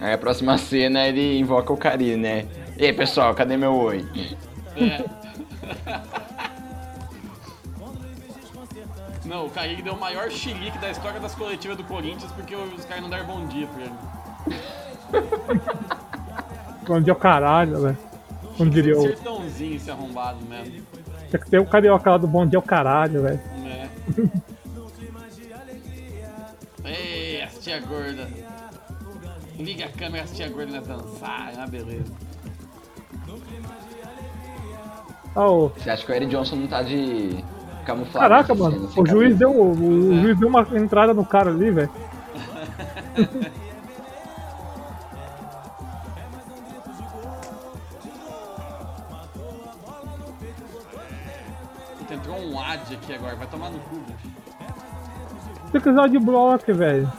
Aí 0.04 0.12
a 0.12 0.18
próxima 0.18 0.58
cena 0.58 1.08
ele 1.08 1.40
invoca 1.40 1.72
o 1.72 1.78
Cari, 1.78 2.18
né? 2.18 2.46
E 2.76 2.86
aí, 2.86 2.92
pessoal, 2.92 3.34
cadê 3.34 3.56
meu 3.56 3.74
oi? 3.74 4.06
É. 4.76 5.02
Não, 9.24 9.46
o 9.46 9.50
Kaique 9.50 9.82
deu 9.82 9.94
o 9.94 10.00
maior 10.00 10.30
chilique 10.30 10.78
da 10.80 10.92
história 10.92 11.22
das 11.22 11.34
coletivas 11.34 11.78
do 11.78 11.86
Corinthians 11.86 12.30
porque 12.34 12.54
os 12.54 12.84
caras 12.84 13.02
não 13.02 13.10
deram 13.10 13.26
bom 13.26 13.48
dia 13.48 13.66
pra 13.68 13.82
ele. 13.82 13.94
Bom 16.86 17.00
dia 17.00 17.14
é 17.14 17.16
o 17.16 17.18
caralho, 17.18 17.80
velho. 17.80 17.98
Como 18.58 18.70
diria 18.70 18.98
o. 18.98 19.04
Sertãozinho 19.04 19.78
esse 19.78 19.90
arrombado 19.90 20.44
mesmo. 20.46 20.84
Tinha 21.30 21.40
que 21.40 21.50
ter 21.50 21.60
o 21.60 21.66
carioca 21.66 22.12
lá 22.12 22.18
do 22.18 22.28
bom 22.28 22.46
dia 22.46 22.58
é 22.58 22.60
o 22.60 22.62
caralho, 22.62 23.22
velho. 23.22 23.40
É. 23.66 23.88
Ei, 26.92 27.42
as 27.42 27.58
tia 27.60 27.80
gorda. 27.80 28.28
Liga 29.58 29.86
a 29.86 29.90
câmera, 29.90 30.26
tia 30.26 30.50
gorda 30.50 30.82
vai 30.82 30.98
dançar, 30.98 31.54
é 31.54 31.58
uma 31.58 31.68
beleza. 31.68 32.14
Ah, 35.36 35.50
ô. 35.50 35.70
Você 35.70 35.90
acha 35.90 36.06
que 36.06 36.12
o 36.12 36.16
Eric 36.16 36.32
Johnson 36.32 36.56
não 36.58 36.68
tá 36.68 36.84
de 36.84 37.44
camuflagem? 37.86 38.30
Caraca, 38.30 38.54
assim, 38.54 38.62
mano. 38.62 38.90
sem 38.90 39.04
O 39.04 39.06
juiz 39.06 39.38
deu, 39.38 39.52
o, 39.52 39.72
o 39.72 40.22
juiz 40.22 40.40
deu 40.40 40.48
uma 40.48 40.62
entrada 40.74 41.14
no 41.14 41.26
cara 41.26 41.50
ali, 41.50 41.72
velho. 41.72 41.90
Entrou 52.12 52.38
um 52.38 52.60
ad 52.62 52.94
aqui 52.94 53.14
agora, 53.14 53.36
vai 53.36 53.48
tomar 53.48 53.72
no 53.72 53.80
cu, 53.80 53.96
bicho. 53.96 54.34
Tem 55.72 55.82
que 55.82 55.90
usar 55.90 56.08
de 56.08 56.20
bloco, 56.20 56.74
velho. 56.74 57.12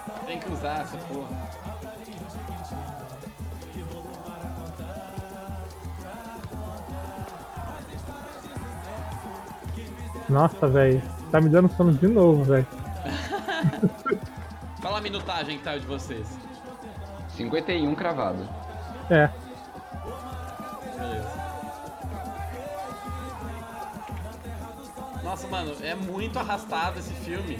Nossa, 10.34 10.66
velho. 10.66 11.00
Tá 11.30 11.40
me 11.40 11.48
dando 11.48 11.72
sono 11.76 11.92
de 11.92 12.08
novo, 12.08 12.42
velho. 12.42 12.66
Fala 14.82 14.98
a 14.98 15.00
minutagem 15.00 15.58
que 15.58 15.62
tá 15.62 15.78
de 15.78 15.86
vocês. 15.86 16.26
51 17.36 17.94
cravado. 17.94 18.48
É. 19.08 19.30
Beleza. 20.98 21.32
Nossa, 25.22 25.46
mano, 25.46 25.72
é 25.80 25.94
muito 25.94 26.36
arrastado 26.36 26.98
esse 26.98 27.14
filme. 27.14 27.56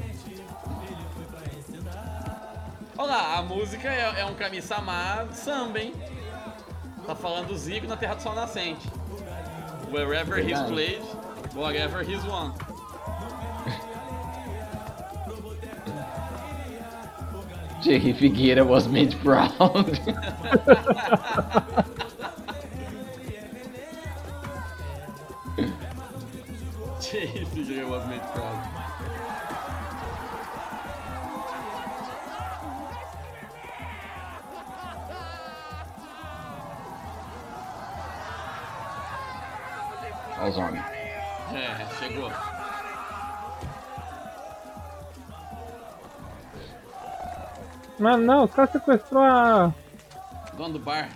Olha 2.98 3.08
lá, 3.08 3.38
a 3.38 3.42
música 3.42 3.88
é, 3.88 4.20
é 4.20 4.24
um 4.24 4.34
Kami-sama 4.34 5.28
samba, 5.32 5.78
hein? 5.78 5.94
Tá 7.06 7.14
falando 7.14 7.48
do 7.48 7.56
Zico 7.56 7.86
na 7.86 7.96
Terra 7.96 8.16
do 8.16 8.22
Sol 8.22 8.34
Nascente. 8.34 8.88
Wherever 9.92 10.40
he's 10.40 10.60
played, 10.62 11.02
whatever 11.54 12.02
he's 12.02 12.22
won. 12.24 12.52
Jerry 17.82 18.14
Figueira 18.14 18.66
was 18.66 18.88
made 18.88 19.12
proud. 19.20 19.52
Jay 27.00 27.44
Figueira 27.52 27.88
was 27.88 28.06
made 28.08 28.22
proud. 28.32 28.84
Homens. 40.54 40.93
É, 41.54 41.86
chegou. 42.00 42.30
Mas 47.98 48.20
não, 48.20 48.44
os 48.44 48.52
caras 48.52 48.72
sequestrou 48.72 49.22
a. 49.22 49.72
Dono 50.54 50.74
do 50.74 50.78
bar. 50.80 51.08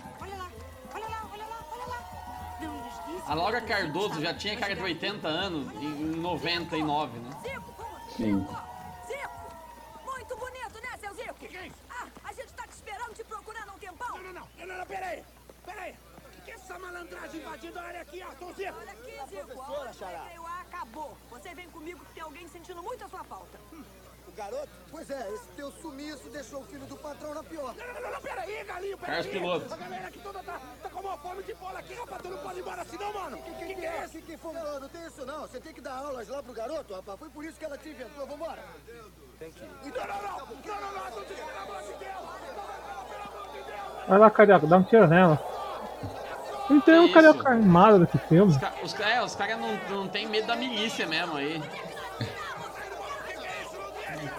A 3.27 3.33
Laura 3.35 3.61
Cardoso 3.61 4.19
já 4.21 4.33
tinha 4.33 4.57
cara 4.57 4.73
de 4.73 4.81
80 4.81 5.27
anos 5.27 5.71
em 5.75 6.15
99, 6.15 7.19
né? 7.19 7.29
Sim. 8.17 8.33
Muito 10.03 10.35
bonito, 10.35 10.81
né, 10.81 10.97
seu 10.99 11.13
Zico? 11.13 11.35
Ah, 11.91 12.07
a 12.23 12.33
gente 12.33 12.51
tá 12.53 12.63
te 12.63 12.73
esperando, 12.73 13.13
te 13.13 13.23
procurando 13.25 13.69
há 13.69 13.73
um 13.73 13.77
tempão. 13.77 14.17
Não, 14.17 14.23
não, 14.23 14.33
não, 14.33 14.47
não, 14.57 14.67
não, 14.67 14.77
não, 14.79 14.85
peraí. 14.87 15.23
Peraí. 15.63 15.93
O 16.25 16.29
que, 16.31 16.41
que 16.41 16.51
é 16.51 16.55
essa 16.55 16.79
malandragem 17.09 17.41
invadindo 17.41 17.79
a 17.79 17.81
área 17.81 18.01
aqui, 18.01 18.21
Arthur 18.21 18.53
Zico? 18.53 18.77
Olha 18.79 18.91
aqui, 18.91 19.35
Zico, 19.35 19.61
a 19.61 19.71
hora 19.71 19.89
que 19.89 20.03
entrei 20.03 20.39
lá 20.39 20.61
acabou. 20.61 21.17
Você 21.31 21.55
vem 21.55 21.69
comigo 21.69 22.05
que 22.05 22.13
tem 22.13 22.23
alguém 22.23 22.47
sentindo 22.47 22.83
muito 22.83 23.03
a 23.03 23.09
sua 23.09 23.23
falta. 23.23 23.59
O 24.27 24.31
garoto? 24.31 24.69
Pois 24.91 25.09
é, 25.09 25.33
esse 25.33 25.47
teu 25.55 25.71
sumiço 25.71 26.29
deixou 26.29 26.61
o 26.61 26.65
filho 26.65 26.85
do 26.85 26.95
patrão 26.97 27.33
na 27.33 27.43
pior. 27.43 27.73
Não, 27.75 27.93
não, 27.93 28.01
não, 28.01 28.11
não, 28.11 28.21
peraí, 28.21 28.63
galinho, 28.63 28.97
peraí. 28.97 29.27
Piloto. 29.27 29.73
A 29.73 29.77
galera 29.77 30.07
aqui 30.07 30.19
toda 30.19 30.43
tá, 30.43 30.61
tá 30.83 30.89
com 30.89 30.99
uma 30.99 31.17
fome 31.17 31.43
de 31.43 31.53
bola 31.55 31.79
aqui, 31.79 31.93
rapaz. 31.95 32.21
Tu 32.21 32.29
não 32.29 32.37
pode 32.37 32.59
ir 32.59 32.61
embora 32.61 32.81
assim 32.81 32.97
não, 32.97 33.13
mano. 33.13 33.37
Que, 33.41 33.55
que, 33.55 33.75
que 33.75 33.85
é 33.85 34.03
esse 34.05 34.21
que 34.21 34.37
foi? 34.37 34.53
Não, 34.53 34.79
não 34.79 34.89
tem 34.89 35.05
isso 35.07 35.25
não. 35.25 35.41
Você 35.41 35.59
tem 35.59 35.73
que 35.73 35.81
dar 35.81 35.95
aulas 35.95 36.27
lá 36.27 36.43
pro 36.43 36.53
garoto, 36.53 36.93
rapaz. 36.93 37.19
Foi 37.19 37.29
por 37.29 37.43
isso 37.43 37.57
que 37.57 37.65
ela 37.65 37.77
te 37.77 37.89
inventou. 37.89 38.27
Vambora. 38.27 38.63
Tem 39.39 39.51
que 39.51 39.63
ir. 39.63 39.67
Não, 39.67 40.07
não, 40.07 40.21
não. 40.21 40.37
Não, 40.47 40.81
não, 40.81 40.91
não. 40.91 41.05
Arthur 41.05 41.25
Zico, 41.25 41.41
pelo 41.41 41.59
amor 41.59 41.81
de 41.81 41.93
Deus. 41.97 42.29
Vai 44.07 44.19
lá, 44.19 44.29
carioca, 44.31 44.67
dá 44.67 44.77
um 44.77 44.83
tiro 44.83 45.07
nela. 45.07 45.58
Não 46.69 46.79
tem 46.81 46.99
um 46.99 47.05
isso? 47.05 47.13
carioca 47.13 47.49
armado 47.49 47.99
nesse 47.99 48.17
filme. 48.19 48.51
Os, 48.51 48.57
ca- 48.57 48.73
os, 48.83 48.99
é, 48.99 49.23
os 49.23 49.35
caras 49.35 49.57
não, 49.59 49.75
não 49.89 50.07
tem 50.07 50.27
medo 50.27 50.47
da 50.47 50.55
milícia 50.55 51.05
mesmo 51.07 51.35
aí. 51.35 51.61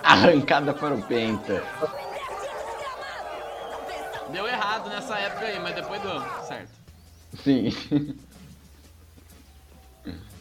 Arrancada 0.03 0.73
para 0.75 0.95
o 0.95 1.03
Penta. 1.03 1.63
Deu 4.31 4.47
errado 4.47 4.89
nessa 4.89 5.19
época 5.19 5.47
aí, 5.47 5.59
mas 5.59 5.75
depois 5.75 6.01
deu 6.03 6.21
certo. 6.45 6.71
Sim. 7.43 8.17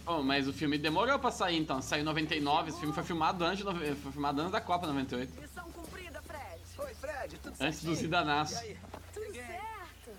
Bom, 0.05 0.21
mas 0.23 0.47
o 0.47 0.53
filme 0.53 0.77
demorou 0.77 1.17
pra 1.19 1.31
sair 1.31 1.57
então. 1.57 1.81
Saiu 1.81 2.01
em 2.01 2.05
99, 2.05 2.69
esse 2.69 2.79
filme 2.79 2.93
foi 2.93 3.03
filmado 3.03 3.43
antes, 3.43 3.63
foi 3.63 4.11
filmado 4.11 4.41
antes 4.41 4.51
da 4.51 4.61
Copa 4.61 4.87
98. 4.87 5.41
Missão 5.41 5.65
cumprida, 5.71 6.21
Fred. 6.21 6.61
Oi, 6.79 6.93
Fred, 6.95 7.37
tudo 7.39 7.55
Antes 7.59 7.83
do? 7.83 7.95
Cidanaço. 7.95 8.53
E 8.55 8.57
aí? 8.69 8.77
Tudo 9.13 9.33
certo. 9.33 10.11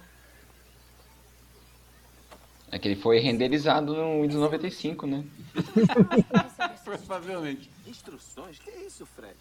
É 2.72 2.78
que 2.78 2.86
ele 2.86 3.00
foi 3.00 3.18
renderizado 3.18 3.94
no 3.94 4.22
Windows 4.22 4.40
95, 4.40 5.06
né? 5.06 5.24
Provavelmente. 6.84 7.68
Instruções? 7.86 8.58
Que 8.58 8.70
é 8.70 8.86
isso, 8.86 9.04
Fred? 9.06 9.36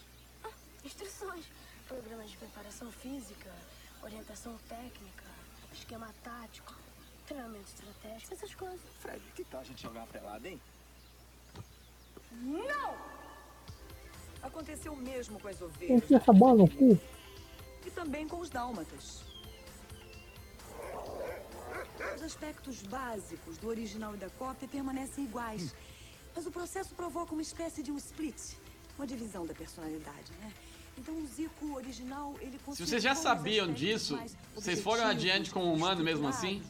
Instruções. 0.83 1.45
Programa 1.87 2.23
de 2.23 2.35
preparação 2.37 2.91
física, 2.91 3.51
orientação 4.03 4.55
técnica, 4.67 5.23
esquema 5.73 6.09
tático, 6.23 6.73
treinamento 7.27 7.65
estratégico, 7.67 8.33
essas 8.33 8.55
coisas. 8.55 8.79
Fred, 8.99 9.21
que 9.35 9.43
tal 9.43 9.61
a 9.61 9.63
gente 9.63 9.81
jogar 9.81 10.01
uma 10.01 10.07
pelada, 10.07 10.47
hein? 10.47 10.59
Não! 12.41 12.95
Aconteceu 14.41 14.93
o 14.93 14.97
mesmo 14.97 15.39
com 15.39 15.47
as 15.47 15.61
ovelhas 15.61 15.97
enfio 15.97 16.17
essa 16.17 16.31
bola 16.31 16.59
no 16.59 16.69
cu. 16.69 16.97
e 17.85 17.91
também 17.91 18.27
com 18.27 18.39
os 18.39 18.49
dálmatas. 18.49 19.21
Os 22.19 22.25
aspectos 22.25 22.81
básicos 22.81 23.57
do 23.59 23.69
original 23.69 24.13
e 24.13 24.17
da 24.17 24.29
cópia 24.31 24.67
permanecem 24.67 25.23
iguais. 25.23 25.73
Mas 26.35 26.45
o 26.45 26.51
processo 26.51 26.93
provoca 26.93 27.31
uma 27.31 27.41
espécie 27.41 27.81
de 27.81 27.93
um 27.93 27.97
split, 27.97 28.55
uma 28.97 29.07
divisão 29.07 29.45
da 29.45 29.53
personalidade, 29.53 30.29
né? 30.41 30.51
Então 30.97 31.15
o 31.15 31.25
Zico 31.25 31.77
original, 31.77 32.35
ele 32.41 32.59
Se 32.73 32.85
vocês 32.85 33.01
já 33.01 33.15
sabiam 33.15 33.71
disso, 33.71 34.19
vocês 34.53 34.81
foram 34.81 35.05
adiante 35.05 35.49
como 35.49 35.71
humano 35.71 36.03
mesmo 36.03 36.27
assim? 36.27 36.61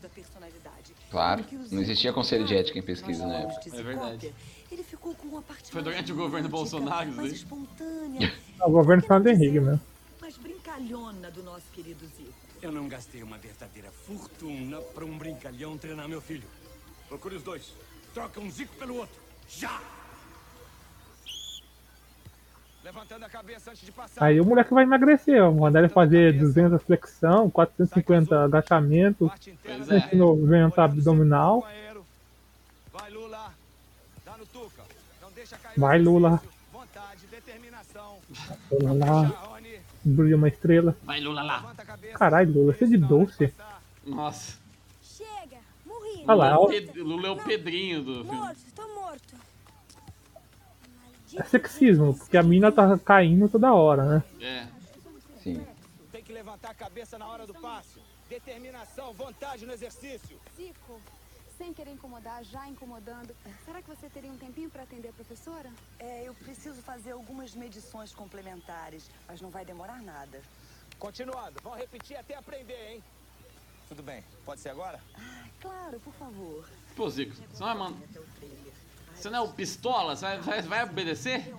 Claro. 1.09 1.43
Não 1.71 1.81
existia 1.81 2.13
conselho 2.13 2.45
de 2.45 2.55
ética 2.55 2.77
em 2.77 2.83
pesquisa 2.83 3.25
na 3.25 3.39
época. 3.39 3.75
É 3.75 3.81
verdade. 3.81 4.35
Ele 4.71 4.83
ficou 4.83 5.15
com 5.15 5.29
uma 5.29 5.41
parte 5.41 5.71
Foi 5.71 5.81
durante 5.81 6.11
o 6.11 6.15
governo 6.15 6.47
Bolsonaro, 6.47 7.11
mais 7.13 7.33
espontânea, 7.33 8.31
O 8.61 8.69
governo 8.69 9.01
Fernando 9.01 9.27
Henrique, 9.29 9.59
né? 9.59 9.79
mais 10.21 10.37
brincalhona 10.37 11.31
do 11.31 11.41
nosso 11.41 11.65
querido 11.73 12.05
Zico. 12.15 12.48
Eu 12.61 12.71
não 12.71 12.87
gastei 12.89 13.23
uma 13.23 13.37
verdadeira 13.37 13.89
fortuna 13.89 14.81
pra 14.93 15.05
um 15.05 15.17
brincalhão 15.17 15.77
treinar 15.77 16.07
meu 16.09 16.21
filho. 16.21 16.47
Procure 17.07 17.35
os 17.35 17.43
dois. 17.43 17.73
Troca 18.13 18.39
um 18.39 18.51
zico 18.51 18.75
pelo 18.75 18.95
outro. 18.97 19.15
Já! 19.47 19.79
Levantando 22.83 23.25
a 23.25 23.29
cabeça 23.29 23.71
antes 23.71 23.85
de 23.85 23.91
passar. 23.91 24.23
Aí 24.23 24.39
o 24.39 24.45
moleque 24.45 24.73
vai 24.73 24.83
emagrecer, 24.83 25.41
ó. 25.43 25.51
Mandar 25.51 25.79
ele 25.79 25.89
fazer 25.89 26.37
200 26.37 26.81
flexão, 26.81 27.49
450 27.49 28.43
agachamento, 28.45 29.31
Pois 29.63 29.89
é. 29.91 29.99
190 30.09 30.83
abdominal. 30.83 31.65
Vai, 32.91 33.09
Lula. 33.11 33.53
Dá 34.25 34.37
no 34.37 34.45
tuca. 34.47 34.83
Não 35.21 35.31
deixa 35.31 35.57
cair 35.57 35.79
Vai, 35.79 35.99
Lula. 35.99 36.41
vontade, 36.73 37.25
determinação. 37.27 38.17
Lula. 38.71 39.58
Brilha 40.09 40.35
uma 40.35 40.47
estrela. 40.47 40.95
Vai, 41.03 41.19
Lula 41.19 41.41
lá. 41.43 41.75
Caralho, 42.13 42.53
Lula, 42.53 42.73
você 42.73 42.85
é 42.85 42.87
de 42.87 42.97
doce. 42.97 43.53
Nossa. 44.05 44.57
Chega, 45.01 45.57
morri. 45.85 46.23
Olha 46.27 46.33
lá, 46.35 46.59
ó. 46.59 46.71
é 46.71 46.99
o 46.99 47.03
Lula 47.03 47.27
é 47.27 47.31
o 47.31 47.37
Pedrinho 47.37 48.03
do 48.03 48.13
filme. 48.23 48.37
Morto, 48.37 48.59
tô 48.75 48.87
morto. 48.95 49.35
É 51.35 51.43
sexismo, 51.43 52.15
porque 52.17 52.37
a 52.37 52.43
mina 52.43 52.71
tá 52.71 52.97
caindo 52.97 53.47
toda 53.47 53.73
hora, 53.73 54.03
né? 54.03 54.23
É. 54.41 54.67
Sim. 55.43 55.65
Tem 56.11 56.23
que 56.23 56.33
levantar 56.33 56.71
a 56.71 56.73
cabeça 56.73 57.17
na 57.17 57.27
hora 57.27 57.45
do 57.45 57.53
passe. 57.53 57.99
Determinação, 58.27 59.13
vontade 59.13 59.65
no 59.65 59.73
exercício. 59.73 60.37
Zico, 60.57 60.99
sem 61.59 61.73
querer 61.73 61.91
incomodar, 61.91 62.41
já 62.45 62.67
incomodando, 62.69 63.35
será 63.65 63.81
que 63.81 63.89
você 63.89 64.09
teria 64.09 64.31
um 64.31 64.37
tempinho 64.37 64.69
para 64.69 64.83
atender 64.83 65.09
a 65.09 65.13
professora? 65.13 65.69
É, 65.99 66.23
eu 66.23 66.33
preciso 66.33 66.81
fazer 66.81 67.11
algumas 67.11 67.53
medições 67.53 68.13
complementares, 68.13 69.11
mas 69.27 69.41
não 69.41 69.49
vai 69.49 69.65
demorar 69.65 70.01
nada. 70.01 70.39
Continuando, 70.97 71.59
vão 71.61 71.73
repetir 71.73 72.15
até 72.17 72.35
aprender, 72.35 72.93
hein? 72.93 73.03
Tudo 73.89 74.01
bem, 74.01 74.23
pode 74.45 74.61
ser 74.61 74.69
agora? 74.69 75.01
Claro, 75.59 75.99
por 75.99 76.13
favor. 76.13 76.65
Pô, 76.95 77.09
Zico, 77.09 77.35
você 77.35 77.59
não 77.59 77.67
vai 77.67 77.77
mandar. 77.77 78.07
Você 79.13 79.29
não 79.29 79.39
é 79.39 79.41
o 79.41 79.51
pistola? 79.51 80.15
Você 80.15 80.37
vai, 80.37 80.61
vai, 80.61 80.83
obedecer? 80.85 81.53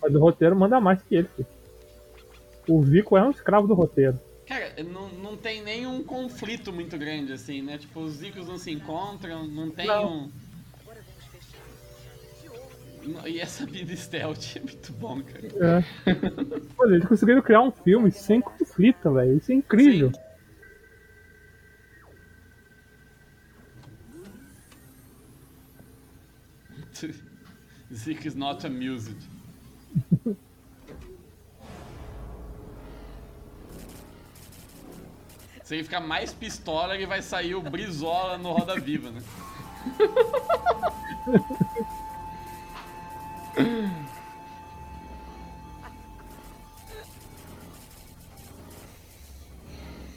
Mas 0.00 0.14
o 0.14 0.20
roteiro 0.20 0.54
manda 0.54 0.80
mais 0.80 1.02
que 1.02 1.16
ele. 1.16 1.30
O 2.68 2.84
Zico 2.84 3.16
é 3.16 3.22
um 3.24 3.30
escravo 3.30 3.66
do 3.66 3.74
roteiro. 3.74 4.20
Não, 4.82 5.08
não 5.08 5.36
tem 5.36 5.62
nenhum 5.62 6.02
conflito 6.02 6.72
muito 6.72 6.98
grande 6.98 7.32
assim, 7.32 7.62
né? 7.62 7.78
Tipo, 7.78 8.00
os 8.00 8.14
Zicos 8.14 8.46
não 8.46 8.58
se 8.58 8.70
encontram, 8.70 9.46
não 9.46 9.70
tem 9.70 9.86
Não. 9.86 10.24
um. 10.24 10.32
E 13.24 13.38
essa 13.40 13.64
vida 13.64 13.94
stealth 13.94 14.56
é 14.56 14.60
muito 14.60 14.92
bom, 14.94 15.22
cara. 15.22 15.46
É. 15.46 15.84
Olha, 16.76 16.96
eles 16.96 17.06
conseguiram 17.06 17.40
criar 17.40 17.62
um 17.62 17.70
filme 17.70 18.10
sem 18.10 18.40
conflito, 18.40 19.12
velho. 19.12 19.36
Isso 19.36 19.52
é 19.52 19.54
incrível. 19.54 20.12
Zico 27.94 28.26
is 28.26 28.34
not 28.34 28.66
amused. 28.66 29.16
Se 35.66 35.74
ele 35.74 35.82
ficar 35.82 35.98
mais 35.98 36.32
pistola, 36.32 36.94
ele 36.94 37.06
vai 37.06 37.20
sair 37.20 37.56
o 37.56 37.60
Brizola 37.60 38.38
no 38.38 38.52
Roda 38.52 38.78
Viva, 38.78 39.10
né? 39.10 39.20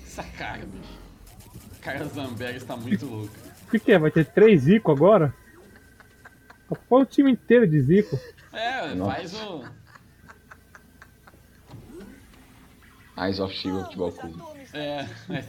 Essa 0.05 0.23
cara, 0.37 0.67
bicho. 0.67 0.99
A 1.79 1.83
cara 1.83 2.05
Zambelli 2.05 2.57
está 2.57 2.77
muito 2.77 3.07
louca. 3.07 3.33
O 3.65 3.71
que, 3.71 3.79
que 3.79 3.91
é? 3.91 3.97
Vai 3.97 4.11
ter 4.11 4.25
três 4.25 4.61
Zico 4.61 4.91
agora? 4.91 5.33
Qual 6.87 7.01
o 7.01 7.05
time 7.05 7.31
inteiro 7.31 7.65
de 7.65 7.81
Zico? 7.81 8.19
É, 8.53 8.93
Nossa. 8.93 9.15
faz 9.15 9.33
o. 9.33 9.63
Eyes 13.17 13.39
of 13.39 13.51
Shiva 13.55 13.83
Futebol 13.85 14.11
Clube. 14.11 14.58
É, 14.73 15.07
é. 15.29 15.45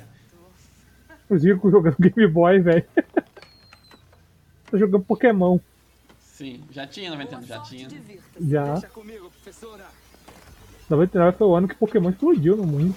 O 1.28 1.38
Zico 1.38 1.70
jogando 1.70 1.96
Game 2.00 2.26
Boy, 2.26 2.60
velho. 2.60 2.84
tá 4.70 4.78
jogando 4.78 5.04
Pokémon. 5.04 5.58
Sim, 6.20 6.64
já 6.70 6.86
tinha 6.86 7.10
99, 7.10 7.46
já 7.46 7.60
tinha. 7.60 7.88
Já. 8.40 8.72
Deixa 8.72 8.88
comigo, 8.88 9.30
professora. 9.30 9.84
99 10.88 11.36
foi 11.36 11.46
o 11.46 11.54
ano 11.54 11.68
que 11.68 11.74
Pokémon 11.74 12.10
explodiu 12.10 12.56
no 12.56 12.66
mundo. 12.66 12.96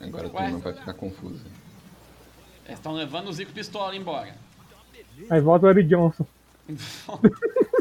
Agora 0.00 0.28
a 0.28 0.30
Ué? 0.32 0.42
turma 0.44 0.58
vai 0.58 0.72
ficar 0.74 0.94
confusa. 0.94 1.44
Eles 2.66 2.78
estão 2.78 2.92
levando 2.92 3.28
o 3.28 3.32
Zico 3.32 3.52
Pistola 3.52 3.94
embora. 3.96 4.34
Aí 5.30 5.40
volta 5.40 5.66
o 5.66 5.70
Eric 5.70 5.88
Johnson. 5.88 6.26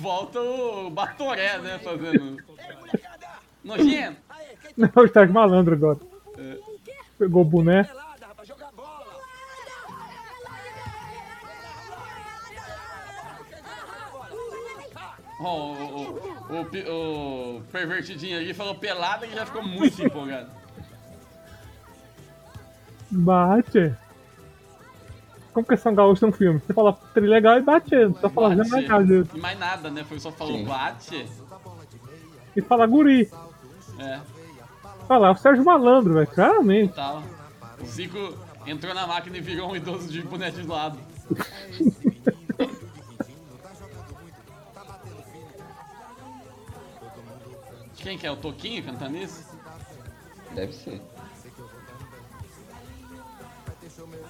Volta 0.00 0.40
o 0.40 0.90
Batoré, 0.90 1.58
né? 1.58 1.78
Fazendo. 1.78 2.42
Nojento. 3.62 4.16
Não, 4.76 4.90
o 4.96 5.04
Stark 5.04 5.32
Malandro 5.32 5.74
agora. 5.74 5.98
É. 6.38 6.56
Pegou 7.18 7.42
o 7.42 7.44
boné. 7.44 7.88
Ó, 15.42 15.72
o, 15.72 16.18
o, 16.50 17.56
o 17.56 17.62
pervertidinho 17.72 18.38
ali 18.38 18.52
falou 18.52 18.74
pelada 18.74 19.26
e 19.26 19.34
já 19.34 19.44
ficou 19.44 19.62
muito 19.62 20.02
empolgado. 20.02 20.50
Bate. 23.10 23.94
Como 25.52 25.66
que 25.66 25.74
é 25.74 25.76
São 25.76 25.94
Gaúcho 25.94 26.26
no 26.26 26.32
filme? 26.32 26.60
Você 26.60 26.72
fala 26.72 26.92
trilegal 27.12 27.58
e 27.58 27.62
bate. 27.62 27.90
Só 28.20 28.28
fala 28.30 28.54
Bate. 28.54 28.70
mais 28.70 28.88
nada. 28.88 29.28
E 29.34 29.38
mais 29.40 29.58
nada, 29.58 29.90
né? 29.90 30.04
Foi 30.04 30.18
só 30.20 30.30
falou 30.30 30.56
Sim. 30.58 30.64
bate. 30.64 31.26
E 32.56 32.60
fala 32.60 32.86
guri. 32.86 33.28
É, 33.98 34.20
Olha 35.08 35.18
lá, 35.18 35.30
o 35.32 35.36
Sérgio 35.36 35.64
Malandro, 35.64 36.14
velho. 36.14 36.26
Claramente. 36.28 36.94
tal. 36.94 37.22
O 37.82 37.84
Zico 37.86 38.34
entrou 38.66 38.94
na 38.94 39.06
máquina 39.06 39.36
e 39.38 39.40
virou 39.40 39.70
um 39.72 39.76
idoso 39.76 40.08
de 40.08 40.22
boné 40.22 40.50
de 40.50 40.62
lado. 40.62 40.98
Quem 47.96 48.16
que 48.16 48.26
é? 48.26 48.30
O 48.30 48.36
Toquinho 48.36 48.82
cantando 48.82 49.16
isso? 49.16 49.44
Deve 50.54 50.72
ser. 50.72 51.00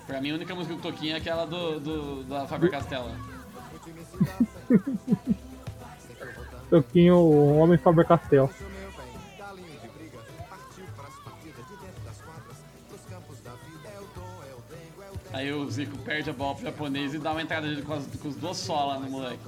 Pra 0.07 0.21
mim, 0.21 0.31
a 0.33 0.35
única 0.35 0.55
música 0.55 0.75
do 0.75 0.83
Toquinho 0.83 1.15
é 1.15 1.19
aquela 1.19 1.45
do, 1.47 1.79
do, 1.81 2.25
da 2.25 2.47
Faber 2.47 2.71
Castell. 2.71 3.07
Toquinho, 6.71 7.17
o 7.17 7.57
Homem 7.59 7.79
Faber 7.79 8.07
Castell. 8.07 8.51
Aí 15.33 15.53
o 15.53 15.71
Zico 15.71 15.97
perde 15.99 16.31
a 16.31 16.33
bola 16.33 16.55
pro 16.57 16.65
japonês 16.65 17.15
e 17.15 17.19
dá 17.19 17.31
uma 17.33 17.43
entrada 17.43 17.67
com, 17.83 17.93
as- 17.93 18.07
com 18.07 18.29
os 18.29 18.37
dois 18.37 18.57
solas 18.57 19.01
no 19.01 19.11
moleque. 19.11 19.39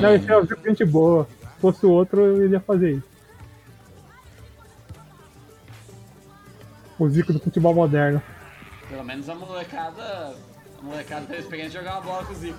Não, 0.00 0.14
esse 0.14 0.30
é 0.30 0.36
o 0.36 0.44
Zico 0.44 0.62
gente 0.62 0.84
boa. 0.84 1.26
Se 1.40 1.60
fosse 1.60 1.84
o 1.86 1.90
outro, 1.90 2.42
ele 2.42 2.54
ia 2.54 2.60
fazer 2.60 2.92
isso. 2.92 3.09
O 7.00 7.08
Zico 7.08 7.32
do 7.32 7.40
futebol 7.40 7.74
moderno. 7.74 8.22
Pelo 8.86 9.02
menos 9.02 9.26
a 9.26 9.34
molecada. 9.34 10.36
A 10.78 10.82
molecada 10.82 11.24
teve 11.24 11.38
experiência 11.40 11.70
de 11.70 11.78
jogar 11.78 11.94
uma 11.94 12.02
bola 12.02 12.26
com 12.26 12.34
o 12.34 12.36
Zico. 12.36 12.58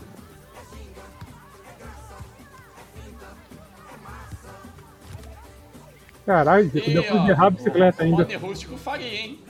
Caralho, 6.25 6.69
Zico, 6.69 6.89
deu 6.89 7.03
pra 7.03 7.29
errar 7.29 7.45
a 7.45 7.49
bicicleta 7.51 8.03
ainda. 8.03 8.37
Rústico 8.39 8.77
faria, 8.77 9.07
hein? 9.07 9.43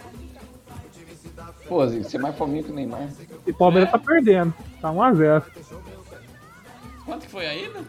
Pô, 1.69 1.87
Zico, 1.87 2.03
você 2.03 2.17
é 2.17 2.19
mais 2.19 2.35
fominho 2.35 2.65
que 2.65 2.71
o 2.71 2.75
Neymar. 2.75 3.07
E 3.47 3.51
o 3.51 3.53
Palmeiras 3.53 3.89
tá 3.89 3.97
perdendo. 3.97 4.53
Tá 4.81 4.89
1x0. 4.89 5.43
Quanto 7.05 7.25
que 7.25 7.31
foi 7.31 7.47
ainda? 7.47 7.79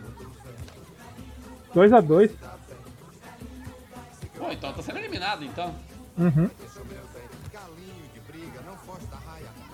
2x2. 1.75 2.31
Pô, 4.39 4.53
então 4.53 4.73
tá 4.73 4.83
sendo 4.83 4.99
eliminado 5.01 5.45
então. 5.45 5.75
Uhum. 6.19 6.51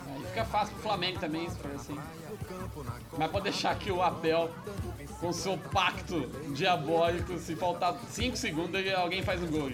Aí 0.07 0.23
fica 0.29 0.45
fácil 0.45 0.75
pro 0.75 0.83
Flamengo 0.83 1.19
também, 1.19 1.49
se 1.51 1.57
for 1.59 1.71
assim. 1.73 1.99
Mas 3.19 3.31
pode 3.31 3.45
deixar 3.45 3.77
que 3.79 3.91
o 3.91 4.03
Abel, 4.03 4.51
com 5.21 5.33
seu 5.33 5.57
pacto 5.59 6.21
diabólico, 6.55 7.39
se 7.39 7.55
faltar 7.57 7.95
5 8.11 8.37
segundos, 8.37 8.81
alguém 8.95 9.23
faz 9.23 9.43
um 9.43 9.47
gol. 9.49 9.71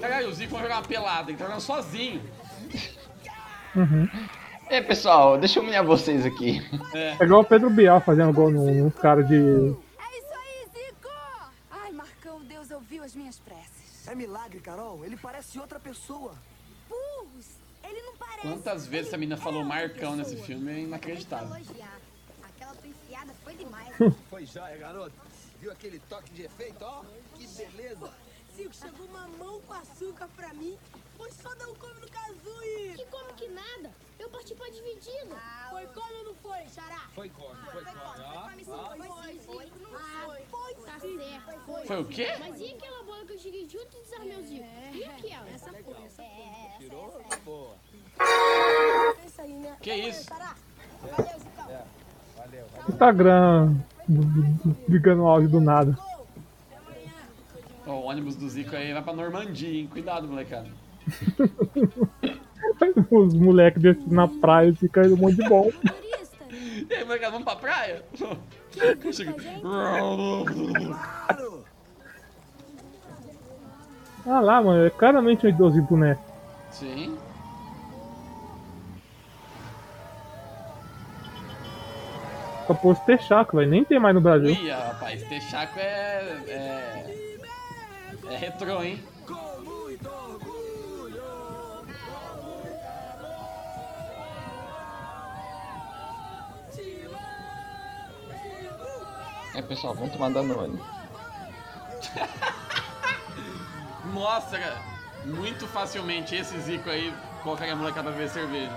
Caralho, 0.00 0.28
o 0.28 0.34
Zico 0.34 0.52
vai 0.52 0.62
jogar 0.62 0.76
uma 0.76 0.82
pelada, 0.82 1.30
ele 1.30 1.38
tá 1.38 1.44
jogando 1.44 1.60
sozinho. 1.60 2.20
Uhum. 3.74 4.08
É, 4.68 4.80
pessoal, 4.80 5.38
deixa 5.38 5.58
eu 5.58 5.62
humilhar 5.62 5.84
vocês 5.84 6.24
aqui. 6.26 6.60
É. 6.94 7.16
É 7.20 7.24
igual 7.24 7.40
o 7.40 7.44
Pedro 7.44 7.70
Bial 7.70 8.00
fazendo 8.00 8.32
gol 8.32 8.50
no- 8.50 8.84
nos 8.84 8.94
caras 8.94 9.26
de. 9.26 9.74
Ai, 11.70 11.90
Marcão, 11.92 12.40
Deus 12.44 12.70
ouviu 12.70 12.93
as 13.04 13.14
minhas 13.14 13.38
preces. 13.38 14.08
É 14.08 14.14
milagre, 14.14 14.60
Carol. 14.60 15.04
Ele 15.04 15.16
parece 15.16 15.58
outra 15.58 15.78
pessoa. 15.78 16.34
Burros! 16.88 17.46
Ele 17.82 18.00
não 18.02 18.16
parece. 18.16 18.40
Quantas 18.40 18.86
vezes 18.86 19.08
essa 19.08 19.18
menina 19.18 19.36
falou 19.36 19.62
Marcão 19.62 20.16
nesse 20.16 20.36
filme 20.36 20.72
é 20.72 20.78
inacreditável. 20.80 21.54
Aquela 22.42 22.74
tua 22.74 22.88
enfiada 22.88 23.34
foi 23.44 23.54
demais. 23.54 23.94
Foi 24.30 24.46
joia, 24.46 24.76
garoto. 24.78 25.14
Viu 25.60 25.70
aquele 25.70 25.98
toque 26.08 26.30
de 26.32 26.42
efeito, 26.42 26.82
ó? 26.82 27.04
Que 27.36 27.46
beleza. 27.46 28.10
Zico, 28.56 28.74
chegou 28.74 29.06
uma 29.06 29.26
mão 29.26 29.60
com 29.62 29.72
açúcar 29.72 30.28
pra 30.36 30.54
mim. 30.54 30.78
Foi 31.16 31.30
só 31.32 31.54
dar 31.56 31.68
um 31.68 31.74
come 31.74 32.00
no 32.00 32.08
Kazui. 32.08 32.94
Que 32.96 33.04
como 33.06 33.34
que 33.34 33.48
nada? 33.48 33.92
Eu 34.18 34.30
parti 34.30 34.54
pra 34.54 34.68
dividido. 34.68 35.36
Foi 35.70 35.86
come 35.88 36.14
ou 36.18 36.24
não 36.24 36.34
foi, 36.36 36.68
Xará? 36.68 37.08
Foi 37.14 37.28
come, 37.28 37.60
foi 37.72 37.84
come, 37.84 37.98
ó. 37.98 38.44
Foi 38.44 38.54
foi 38.54 39.04
sim, 39.04 39.06
foi. 39.06 39.14
Ah, 39.14 39.24
foi. 39.24 39.24
Tá 39.24 39.34
certo, 39.34 39.44
foi. 39.44 39.66
Foi 39.70 39.83
o 42.00 42.04
quê? 42.04 42.28
Mas 42.38 42.60
e 42.60 42.72
aquela 42.72 43.02
bola 43.02 43.24
que 43.24 43.32
eu 43.32 43.38
cheguei 43.38 43.68
junto 43.68 43.96
e 43.96 44.00
desarmei 44.02 44.36
o 44.36 44.42
Zico? 44.42 44.64
E 44.92 45.04
aquela? 45.04 45.48
Essa 45.50 45.70
foi, 45.70 45.94
essa 46.04 46.22
foi. 46.22 46.78
Tirou? 46.78 47.22
Boa. 47.44 47.74
É? 48.20 49.74
Que 49.80 49.94
isso? 49.94 50.30
Valeu, 50.30 51.38
Zicão. 51.38 51.70
É. 51.70 51.82
Valeu. 52.36 52.66
Instagram 52.88 53.74
ligando 54.88 55.22
o 55.22 55.28
áudio 55.28 55.48
do 55.48 55.60
nada. 55.60 55.96
Ó, 57.86 57.92
o 57.92 58.04
ônibus 58.04 58.36
do 58.36 58.48
Zico 58.48 58.74
aí 58.76 58.92
vai 58.92 59.02
pra 59.02 59.12
Normandia, 59.12 59.80
hein? 59.80 59.86
Cuidado, 59.86 60.26
molecada. 60.26 60.68
Os 63.10 63.34
moleques 63.34 63.82
desses 63.82 64.06
na 64.06 64.26
praia 64.26 64.74
ficam 64.74 65.04
um 65.04 65.16
monte 65.16 65.36
de 65.36 65.48
bom. 65.48 65.70
E 66.88 66.94
aí, 66.94 67.04
molecada, 67.04 67.32
vamos 67.32 67.44
pra 67.44 67.56
praia? 67.56 68.02
Ah 74.26 74.40
lá, 74.40 74.62
mano, 74.62 74.86
é 74.86 74.90
claramente 74.90 75.46
um 75.46 75.50
idoso 75.50 75.80
de 75.80 75.86
boneco. 75.86 76.22
Sim. 76.70 77.18
Só 82.66 82.74
pôs 82.74 82.98
Texaco, 83.00 83.56
velho. 83.56 83.70
Nem 83.70 83.84
tem 83.84 84.00
mais 84.00 84.14
no 84.14 84.20
Brasil. 84.20 84.50
Ia, 84.50 84.76
rapaz, 84.76 85.22
Texaco 85.24 85.78
é. 85.78 86.38
É. 86.48 87.14
É 88.30 88.36
retrô, 88.36 88.82
hein? 88.82 88.98
É, 99.54 99.62
pessoal, 99.62 99.94
vamos 99.94 100.12
tomar 100.12 100.30
Danone. 100.30 100.80
Mostra 104.12 104.76
muito 105.24 105.66
facilmente 105.66 106.34
esse 106.34 106.58
Zico 106.60 106.90
aí 106.90 107.14
colocaria 107.42 107.72
a 107.72 107.76
molecada 107.76 108.10
pra 108.10 108.12
beber 108.12 108.28
cerveja. 108.28 108.72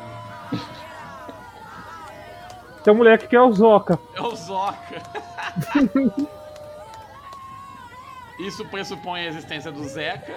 Tem 2.84 2.94
um 2.94 2.98
moleque 2.98 3.28
que 3.28 3.36
é 3.36 3.42
o 3.42 3.52
Zoca. 3.52 4.00
É 4.16 4.22
o 4.22 4.36
Zoca. 4.36 5.02
Isso 8.40 8.64
pressupõe 8.66 9.22
a 9.22 9.28
existência 9.28 9.72
do 9.72 9.84
Zeca, 9.88 10.36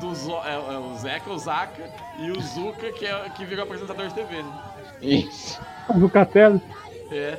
do 0.00 0.14
Zo 0.14 0.40
é, 0.44 0.54
é 0.54 0.78
o 0.78 0.96
Zeca, 0.96 1.30
o 1.30 1.38
Zaca 1.38 1.90
e 2.18 2.30
o 2.30 2.40
Zuca, 2.40 2.90
que, 2.92 3.04
é, 3.06 3.28
que 3.30 3.44
virou 3.44 3.64
apresentador 3.64 4.08
de 4.08 4.14
TV. 4.14 4.42
Né? 4.42 4.62
Isso. 5.02 5.60
O 5.88 6.00
Zucatelli. 6.00 6.60
É. 7.10 7.38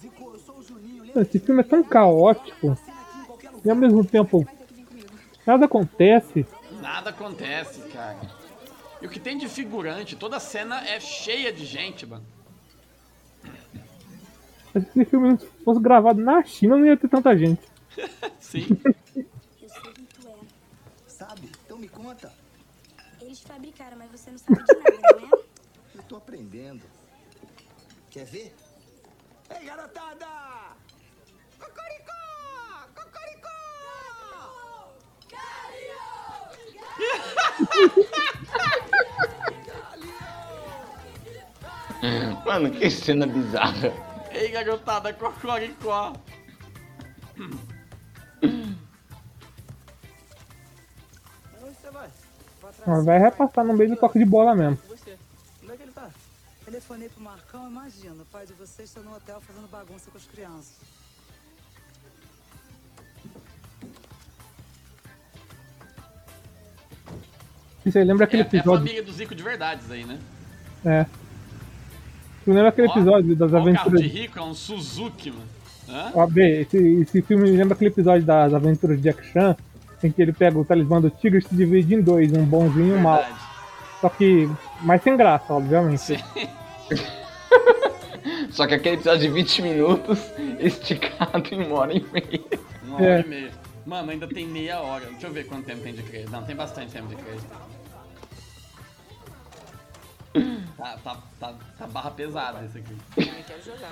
Zico, 0.00 0.32
eu 0.32 0.38
sou 0.40 0.62
Esse 1.20 1.38
filme 1.38 1.60
é 1.60 1.64
tão 1.64 1.82
caótico. 1.82 2.78
E 3.64 3.70
ao 3.70 3.76
mesmo 3.76 4.04
tempo, 4.04 4.46
nada 5.46 5.66
acontece. 5.66 6.46
Nada 6.80 7.10
acontece, 7.10 7.80
cara. 7.88 8.18
E 9.00 9.06
o 9.06 9.10
que 9.10 9.20
tem 9.20 9.38
de 9.38 9.48
figurante, 9.48 10.16
toda 10.16 10.40
cena 10.40 10.86
é 10.88 10.98
cheia 11.00 11.52
de 11.52 11.64
gente, 11.64 12.06
mano. 12.06 12.24
Se 14.72 14.78
esse 14.78 15.04
filme 15.06 15.36
fosse 15.64 15.80
gravado 15.80 16.20
na 16.20 16.42
China, 16.44 16.76
não 16.76 16.86
ia 16.86 16.96
ter 16.96 17.08
tanta 17.08 17.36
gente. 17.36 17.62
Sim. 18.38 18.66
Eu 19.16 19.68
sei 19.68 19.92
quem 19.92 20.04
tu 20.04 20.28
é. 20.28 20.34
Sabe? 21.06 21.50
Então 21.64 21.78
me 21.78 21.88
conta. 21.88 22.32
Eles 23.20 23.40
fabricaram, 23.40 23.96
mas 23.96 24.10
você 24.10 24.30
não 24.30 24.38
sabe 24.38 24.62
de 24.62 25.00
nada, 25.00 25.20
não 25.20 25.38
é? 25.38 25.42
Eu 25.96 26.02
tô 26.04 26.16
aprendendo. 26.16 26.82
Quer 28.10 28.24
ver? 28.24 28.54
Ei, 29.50 29.64
garotada! 29.64 30.26
Cocoricó! 31.58 32.12
Cocoricó! 32.94 33.58
Mano, 42.44 42.70
que 42.70 42.90
cena 42.90 43.26
bizarra. 43.26 43.92
Ei, 44.30 44.50
garotada, 44.50 45.12
cocoricó. 45.12 46.14
Mas 52.86 53.04
vai 53.04 53.18
repassar 53.18 53.64
no 53.64 53.74
meio 53.74 53.90
do 53.90 53.96
toque 53.96 54.18
de 54.18 54.24
bola 54.24 54.54
mesmo. 54.54 54.78
Você? 54.88 55.18
Onde 55.62 55.72
é 55.72 55.76
que 55.76 55.82
ele 55.82 55.92
tá? 55.92 56.08
Telefonei 56.64 57.08
pro 57.08 57.22
Marcão, 57.22 57.68
imagina, 57.68 58.22
o 58.22 58.26
pai 58.26 58.46
de 58.46 58.52
vocês 58.54 58.88
está 58.88 59.00
no 59.00 59.14
hotel 59.14 59.40
fazendo 59.40 59.68
bagunça 59.68 60.10
com 60.10 60.16
as 60.16 60.24
crianças. 60.24 60.97
Você 67.90 68.04
lembra 68.04 68.24
aquele 68.24 68.42
É, 68.42 68.44
é 68.44 68.48
a 68.48 68.48
episódio? 68.48 68.80
família 68.80 69.02
do 69.02 69.12
Zico 69.12 69.34
de 69.34 69.42
verdade, 69.42 69.82
isso 69.82 69.92
aí, 69.92 70.04
né? 70.04 70.18
É. 70.84 71.06
Você 72.44 72.52
lembra 72.52 72.68
aquele 72.68 72.88
Ó, 72.88 72.90
episódio 72.92 73.36
das 73.36 73.52
ó, 73.52 73.56
o 73.56 73.58
carro 73.58 73.68
aventuras. 73.70 74.00
de 74.02 74.08
rico 74.08 74.38
é 74.38 74.42
um 74.42 74.54
Suzuki, 74.54 75.30
mano. 75.30 75.42
Hã? 75.88 76.10
Ó, 76.14 76.26
B, 76.26 76.60
esse, 76.62 76.76
esse 77.02 77.22
filme 77.22 77.50
lembra 77.50 77.74
aquele 77.74 77.90
episódio 77.90 78.24
das 78.26 78.52
aventuras 78.54 78.96
de 78.96 79.02
Jack 79.04 79.24
Chan, 79.32 79.56
em 80.02 80.10
que 80.10 80.20
ele 80.22 80.32
pega 80.32 80.58
o 80.58 80.64
talismã 80.64 81.00
do 81.00 81.10
tigre 81.10 81.38
e 81.38 81.42
se 81.42 81.54
divide 81.54 81.94
em 81.94 82.00
dois, 82.02 82.32
um 82.32 82.44
bonzinho 82.44 82.88
e 82.94 82.98
um 82.98 83.00
mau. 83.00 83.24
Só 84.00 84.08
que 84.08 84.48
mais 84.82 85.02
sem 85.02 85.16
graça, 85.16 85.52
obviamente. 85.52 86.22
Só 88.50 88.66
que 88.66 88.74
aquele 88.74 88.96
episódio 88.96 89.20
de 89.20 89.28
20 89.30 89.62
minutos 89.62 90.18
esticado 90.60 91.42
em 91.52 91.64
uma 91.66 91.78
hora 91.80 91.92
e 91.94 92.04
meia. 92.12 92.40
Uma 92.86 93.00
É. 93.00 93.12
hora 93.12 93.26
e 93.26 93.28
meia. 93.28 93.50
Mano, 93.86 94.10
ainda 94.10 94.26
tem 94.26 94.46
meia 94.46 94.80
hora. 94.80 95.06
Deixa 95.06 95.26
eu 95.26 95.32
ver 95.32 95.46
quanto 95.46 95.64
tempo 95.64 95.80
tem 95.82 95.94
de 95.94 96.02
crédito. 96.02 96.30
Não, 96.30 96.42
tem 96.42 96.54
bastante 96.54 96.92
tempo 96.92 97.08
de 97.08 97.16
crédito. 97.16 97.46
Tá, 100.78 100.96
tá, 101.02 101.16
tá, 101.40 101.54
tá 101.76 101.86
barra 101.88 102.10
pesada 102.12 102.64
esse 102.64 102.78
aqui. 102.78 102.96
Também 103.14 103.42
quero 103.42 103.62
jogar. 103.62 103.90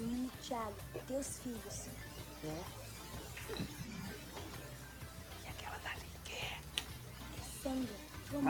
Ih, 0.00 0.28
Thiago, 0.42 0.74
teus 1.06 1.38
filhos. 1.38 1.88
É? 2.44 2.82
Sandra, 7.62 7.88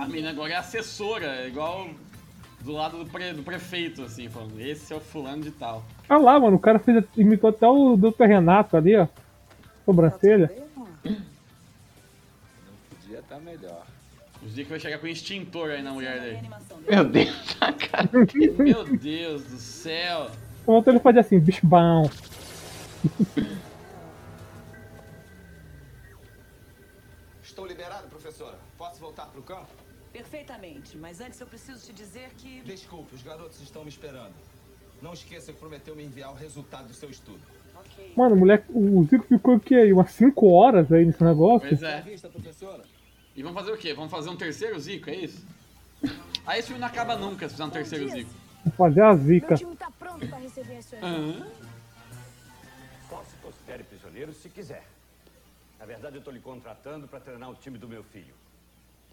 A 0.02 0.06
menina 0.06 0.30
agora 0.30 0.54
é 0.54 0.56
assessora, 0.56 1.26
é 1.26 1.48
igual 1.48 1.90
do 2.60 2.72
lado 2.72 3.04
do, 3.04 3.10
pre- 3.10 3.34
do 3.34 3.42
prefeito, 3.42 4.02
assim, 4.02 4.28
falando, 4.30 4.58
esse 4.58 4.90
é 4.92 4.96
o 4.96 5.00
fulano 5.00 5.42
de 5.42 5.50
tal. 5.50 5.84
Olha 6.08 6.18
lá, 6.20 6.40
mano, 6.40 6.56
o 6.56 6.60
cara 6.60 6.78
fez, 6.78 7.04
imitou 7.16 7.50
até 7.50 7.68
o 7.68 7.96
Dr. 7.96 8.24
Renato 8.24 8.76
ali, 8.76 8.96
ó. 8.96 9.06
Sobrancelha. 9.84 10.48
Podia 12.88 13.18
estar 13.18 13.38
melhor. 13.40 13.84
Os 14.44 14.54
dias 14.54 14.66
que 14.66 14.70
vai 14.70 14.80
chegar 14.80 14.98
com 14.98 15.06
extintor 15.06 15.70
aí 15.70 15.82
na 15.82 15.92
mulher 15.92 16.20
dele. 16.20 16.50
Meu 16.88 17.04
Deus, 17.04 17.56
a 17.60 17.72
cara 17.74 18.08
Meu 18.58 18.84
Deus 18.84 19.44
do 19.44 19.56
céu. 19.56 20.30
Ontem 20.66 20.90
ele 20.90 21.00
fazia 21.00 21.20
assim, 21.20 21.38
bicho 21.38 21.66
bom. 21.66 22.10
Estou 27.42 27.66
liberado, 27.66 28.08
professora. 28.08 28.58
Posso 28.76 29.00
voltar 29.00 29.26
pro 29.26 29.42
campo? 29.42 29.68
Perfeitamente, 30.12 30.96
mas 30.98 31.20
antes 31.20 31.40
eu 31.40 31.46
preciso 31.46 31.86
te 31.86 31.92
dizer 31.92 32.30
que. 32.36 32.60
Desculpe, 32.62 33.14
os 33.14 33.22
garotos 33.22 33.60
estão 33.62 33.82
me 33.82 33.88
esperando. 33.88 34.34
Não 35.00 35.12
esqueça 35.12 35.52
que 35.52 35.58
prometeu 35.58 35.96
me 35.96 36.04
enviar 36.04 36.30
o 36.30 36.34
resultado 36.34 36.88
do 36.88 36.94
seu 36.94 37.10
estudo. 37.10 37.40
Mano, 38.16 38.36
o 38.36 38.38
moleque, 38.38 38.66
o 38.70 39.04
Zico 39.04 39.24
ficou 39.24 39.56
o 39.56 39.60
quê? 39.60 39.92
Umas 39.92 40.10
5 40.12 40.46
horas 40.50 40.92
aí 40.92 41.04
nesse 41.04 41.22
negócio? 41.24 41.68
Pois 41.68 41.82
é. 41.82 42.00
Vista, 42.02 42.28
professora? 42.28 42.82
E 43.34 43.42
vamos 43.42 43.58
fazer 43.58 43.72
o 43.72 43.78
quê? 43.78 43.94
Vamos 43.94 44.10
fazer 44.10 44.28
um 44.28 44.36
terceiro 44.36 44.78
Zico, 44.78 45.08
é 45.08 45.16
isso? 45.16 45.44
Aí 46.46 46.58
esse 46.58 46.68
filme 46.68 46.80
não 46.80 46.88
acaba 46.88 47.16
nunca 47.16 47.48
se 47.48 47.54
fizer 47.54 47.64
um 47.64 47.70
terceiro 47.70 48.08
Zico. 48.08 48.30
Vou 48.64 48.72
fazer 48.74 49.02
a 49.02 49.16
zica. 49.16 49.48
meu 49.48 49.56
time 49.56 49.76
tá 49.76 49.90
pronto 49.98 50.26
pra 50.28 50.38
receber 50.38 50.82
suas 50.82 51.02
Aham. 51.02 51.46
Só 53.08 53.24
se 53.24 53.36
considere 53.36 53.82
prisioneiro 53.82 54.32
se 54.32 54.48
quiser. 54.48 54.84
Na 55.78 55.84
verdade, 55.84 56.16
eu 56.16 56.20
estou 56.20 56.32
lhe 56.32 56.40
contratando 56.40 57.08
para 57.08 57.18
treinar 57.18 57.50
o 57.50 57.54
time 57.54 57.76
do 57.76 57.88
meu 57.88 58.04
filho. 58.04 58.34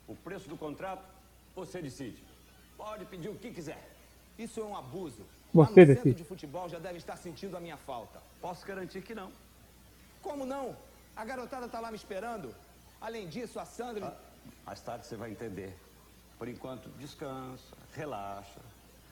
O 0.07 0.15
preço 0.15 0.47
do 0.47 0.55
contrato, 0.55 1.03
você 1.55 1.81
decide. 1.81 2.23
Pode 2.77 3.05
pedir 3.05 3.29
o 3.29 3.35
que 3.35 3.51
quiser. 3.51 3.89
Isso 4.37 4.59
é 4.59 4.63
um 4.63 4.77
abuso. 4.77 5.25
Você 5.51 5.85
Lá 5.85 5.95
no 6.05 6.13
de 6.13 6.23
futebol 6.23 6.69
já 6.69 6.77
deve 6.77 6.97
estar 6.97 7.17
sentindo 7.17 7.57
a 7.57 7.59
minha 7.59 7.77
falta. 7.77 8.21
Posso 8.39 8.65
garantir 8.67 9.01
que 9.01 9.15
não. 9.15 9.31
Como 10.21 10.45
não? 10.45 10.75
A 11.15 11.25
garotada 11.25 11.67
tá 11.67 11.79
lá 11.79 11.89
me 11.89 11.97
esperando. 11.97 12.53
Além 13.01 13.27
disso, 13.27 13.59
a 13.59 13.65
Sandra. 13.65 14.17
Mais 14.65 14.81
tarde 14.81 15.05
você 15.05 15.15
vai 15.15 15.31
entender. 15.31 15.75
Por 16.37 16.47
enquanto, 16.47 16.89
descansa, 16.97 17.75
relaxa. 17.93 18.59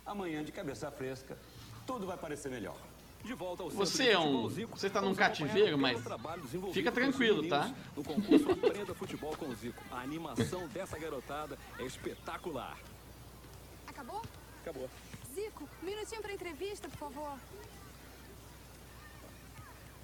Amanhã, 0.05 0.43
de 0.43 0.51
cabeça 0.51 0.89
fresca, 0.91 1.37
tudo 1.85 2.05
vai 2.05 2.17
parecer 2.17 2.49
melhor. 2.49 2.77
De 3.23 3.33
volta 3.33 3.63
ao 3.63 3.69
Você 3.69 4.09
é 4.11 4.19
um. 4.19 4.47
Você 4.47 4.89
tá 4.89 5.01
num 5.01 5.13
cativeiro, 5.13 5.77
mas. 5.77 5.99
Fica 6.73 6.91
tranquilo, 6.91 7.47
tá? 7.49 7.73
No 7.95 8.03
concurso 8.03 8.51
Aprenda 8.51 8.93
Futebol 8.93 9.35
com 9.35 9.47
o 9.47 9.55
Zico. 9.55 9.83
A 9.91 10.01
animação 10.01 10.67
dessa 10.69 10.97
garotada 10.97 11.57
é 11.79 11.83
espetacular. 11.83 12.77
Acabou? 13.87 14.21
Acabou. 14.61 14.89
Zico, 15.33 15.67
um 15.81 15.85
minutinho 15.85 16.21
pra 16.21 16.31
entrevista, 16.31 16.87
por 16.87 16.97
favor. 16.97 17.37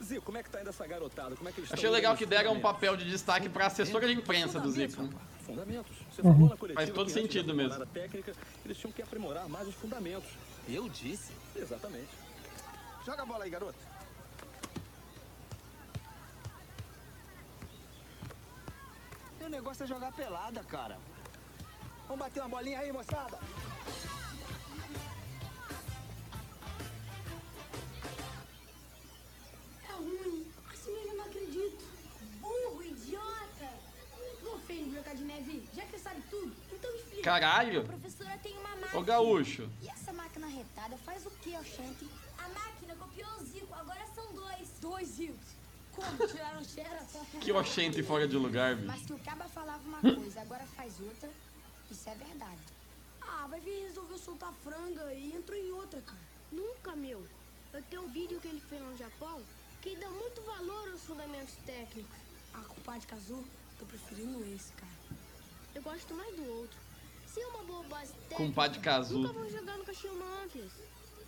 Zico, 0.01 0.21
como 0.25 0.37
é 0.37 0.43
que 0.43 0.49
tá 0.49 0.59
indo 0.61 0.69
essa 0.69 0.85
garotada? 0.87 1.35
Como 1.35 1.47
é 1.47 1.51
que 1.51 1.59
eles 1.61 1.71
Achei 1.71 1.89
legal 1.89 2.15
que 2.15 2.25
deram 2.25 2.53
um 2.53 2.59
papel 2.61 2.95
de 2.97 3.09
destaque 3.09 3.47
pra 3.49 3.67
assessora 3.67 4.07
de 4.07 4.13
imprensa 4.13 4.59
do 4.59 4.69
Zico. 4.71 5.09
Fundamentos. 5.45 5.91
Você 6.11 6.21
Uhum. 6.21 6.33
falou 6.33 6.49
na 6.49 6.57
coletiva 6.57 6.81
Faz 6.85 6.93
todo 6.95 7.09
sentido 7.09 7.53
mesmo. 7.53 7.85
técnica, 7.87 8.33
eles 8.65 8.77
tinham 8.77 8.91
que 8.91 9.01
aprimorar 9.01 9.47
mais 9.49 9.67
os 9.67 9.75
fundamentos. 9.75 10.29
Eu 10.69 10.87
disse? 10.89 11.31
Exatamente. 11.55 12.09
Joga 13.05 13.23
a 13.23 13.25
bola 13.25 13.43
aí, 13.43 13.49
garoto. 13.49 13.77
Meu 19.39 19.49
negócio 19.49 19.83
é 19.83 19.87
jogar 19.87 20.11
pelada, 20.13 20.63
cara. 20.63 20.97
Vamos 22.07 22.19
bater 22.25 22.39
uma 22.41 22.49
bolinha 22.49 22.79
aí, 22.79 22.91
moçada? 22.91 23.37
É 29.93 29.95
ruim. 29.95 30.45
Assim 30.71 30.91
mesmo 30.93 31.11
eu 31.11 31.17
não 31.17 31.25
acredito. 31.25 31.85
Burro, 32.41 32.83
idiota. 32.83 33.69
Não 34.43 34.59
fez 34.59 34.87
Branca 34.87 35.15
de 35.15 35.23
Neve, 35.23 35.69
já 35.73 35.85
que 35.85 35.99
sabe 35.99 36.21
tudo. 36.29 36.53
Então 36.71 36.95
explica. 36.95 37.23
Caralho. 37.23 37.81
A 37.81 37.85
professora 37.85 38.37
tem 38.41 38.57
uma 38.57 38.75
máquina. 38.75 38.99
Ô 38.99 39.03
gaúcho. 39.03 39.69
E 39.81 39.87
essa 39.89 40.11
máquina 40.11 40.47
retada 40.47 40.97
faz 40.97 41.25
o 41.25 41.29
que, 41.31 41.55
Oxente? 41.57 42.07
A 42.37 42.49
máquina 42.49 42.95
copiou 42.95 43.29
o 43.39 43.45
Zico, 43.45 43.73
agora 43.73 44.05
são 44.13 44.33
dois. 44.33 44.69
Dois 44.81 45.07
Zicos. 45.07 45.47
Como? 45.95 46.17
Tiraram 46.27 46.59
o 46.59 46.65
Xera? 46.65 46.99
Que 47.39 47.51
oxente 47.51 48.01
fora 48.03 48.27
de 48.27 48.35
lugar, 48.35 48.75
bicho. 48.75 48.87
Mas 48.87 49.05
que 49.05 49.13
o 49.13 49.19
Caba 49.19 49.45
falava 49.45 49.81
uma 49.87 50.01
coisa, 50.01 50.41
agora 50.41 50.65
faz 50.75 50.99
outra. 50.99 51.29
Isso 51.89 52.09
é 52.09 52.15
verdade. 52.15 52.61
Ah, 53.21 53.47
vai 53.47 53.59
vir 53.59 53.83
resolver 53.87 54.17
soltar 54.17 54.51
franga 54.63 55.13
e 55.13 55.33
entrou 55.33 55.57
em 55.57 55.71
outra, 55.71 56.01
cara. 56.01 56.19
Nunca, 56.51 56.95
meu. 56.95 57.23
Eu 57.71 57.81
tenho 57.83 58.03
um 58.03 58.09
vídeo 58.09 58.39
que 58.39 58.47
ele 58.47 58.61
fez 58.69 58.81
no 58.81 58.97
Japão 58.97 59.41
que 59.83 59.95
dá 59.97 60.09
muito 60.09 60.41
valor 60.43 60.89
aos 60.91 61.01
fundamentos 61.01 61.55
técnicos. 61.65 62.15
Ah, 62.53 62.61
compadre 62.67 63.05
Kazu, 63.05 63.43
tô 63.77 63.85
preferindo 63.85 64.41
esse, 64.55 64.71
cara. 64.73 64.91
Eu 65.75 65.81
gosto 65.81 66.13
mais 66.13 66.33
do 66.35 66.47
outro. 66.59 66.77
Se 67.27 67.41
é 67.41 67.47
uma 67.47 67.63
boa 67.63 67.83
base 67.83 68.13
técnica, 68.13 68.35
Compadre 68.35 68.79
Kazu. 68.79 69.17
nunca 69.19 69.33
vou 69.33 69.49
jogar 69.49 69.77
no 69.77 69.83
Caxias 69.83 70.13
antes. 70.43 70.71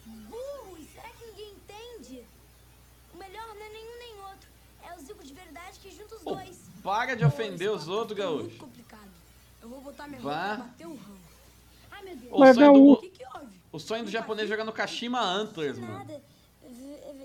Burros, 0.06 0.88
será 0.94 1.10
que 1.10 1.26
ninguém 1.26 1.52
entende? 1.54 2.24
O 3.14 3.18
melhor 3.18 3.46
não 3.48 3.56
é 3.62 3.70
nenhum 3.70 3.98
nem 4.00 4.20
outro. 4.22 4.50
É 4.84 4.96
o 4.96 5.00
Zico 5.00 5.24
de 5.24 5.34
verdade 5.34 5.80
que 5.80 5.92
junta 5.92 6.16
os 6.16 6.22
Ô, 6.26 6.36
dois. 6.36 6.58
Para 6.84 7.16
de 7.16 7.26
ofender 7.26 7.70
os 7.72 7.88
outros, 7.90 8.18
gaúcho. 8.18 8.44
Muito 8.44 8.58
complicado. 8.60 9.10
Eu 9.62 9.68
vou 9.70 9.82
botar 9.82 10.08
minha 10.08 10.22
Vá. 10.22 10.54
e 10.54 10.58
bater 10.58 10.88
um 10.88 10.96
ramo. 10.96 11.20
Ai, 11.92 12.04
meu 12.04 12.16
Deus. 12.16 12.32
O 12.34 12.40
Mas 12.40 12.56
sonho, 12.56 12.66
é 12.70 12.74
do, 12.74 12.80
o- 12.84 12.92
O 12.94 12.98
que 12.98 13.10
que 13.10 13.26
houve? 13.26 13.62
o 13.72 13.80
sonho 13.80 14.04
do 14.06 14.12
japonês 14.12 14.48
é 14.48 14.52
jogar 14.52 14.64
no 14.64 14.72
Kashima 14.74 15.20
Antlers, 15.20 15.78
mano. 15.80 16.22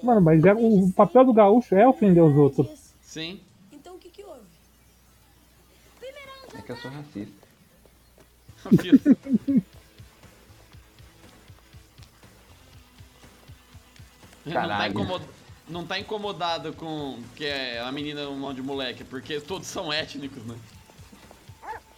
Mano, 0.03 0.21
mas 0.21 0.43
é- 0.45 0.55
o 0.55 0.91
papel 0.93 1.25
do 1.25 1.33
gaúcho 1.33 1.75
é 1.75 1.87
ofender 1.87 2.23
os 2.23 2.35
outros. 2.37 2.67
Sim. 3.03 3.41
Então 3.73 3.97
o 3.97 3.99
que 3.99 4.09
que 4.09 4.25
houve? 4.25 4.41
É 6.55 6.63
que 6.63 6.73
eu 6.73 6.77
sou 6.77 6.91
racista. 6.91 7.41
Não 14.45 14.53
tá, 14.55 14.61
Caralho. 14.61 14.93
incomod... 14.93 15.25
não 15.69 15.87
tá 15.87 15.99
incomodado 15.99 16.73
com 16.73 17.19
que 17.37 17.45
é 17.45 17.81
a 17.81 17.93
menina 17.93 18.29
um 18.29 18.39
monte 18.39 18.57
de 18.57 18.63
moleque, 18.63 19.05
porque 19.05 19.41
todos 19.41 19.69
são 19.69 19.93
étnicos, 19.93 20.45
né? 20.45 20.57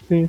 Sim. 0.09 0.29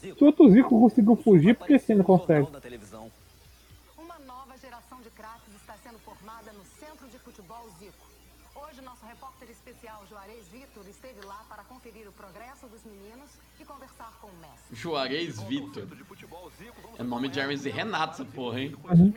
Se 0.00 0.24
o 0.24 0.26
outro 0.26 0.50
Zico 0.50 0.80
conseguiu 0.80 1.14
fugir, 1.16 1.54
por 1.54 1.66
que 1.66 1.74
esse 1.74 1.94
não 1.94 2.04
consegue? 2.04 2.46
Especial 9.72 10.04
Juarez 10.06 10.46
Vitor 10.48 10.86
esteve 10.86 11.24
lá 11.24 11.44
para 11.48 11.64
conferir 11.64 12.06
o 12.06 12.12
progresso 12.12 12.68
dos 12.68 12.84
meninos 12.84 13.30
e 13.58 13.64
conversar 13.64 14.12
com 14.20 14.26
o 14.26 14.36
Messi. 14.36 14.74
Juarez 14.74 15.40
Vitor. 15.42 15.88
É 16.98 17.02
nome 17.02 17.30
de 17.30 17.40
Hermes 17.40 17.64
e 17.64 17.70
Renato 17.70 18.12
essa 18.22 18.24
porra, 18.24 18.60
hein? 18.60 18.76
Uhum. 18.84 19.14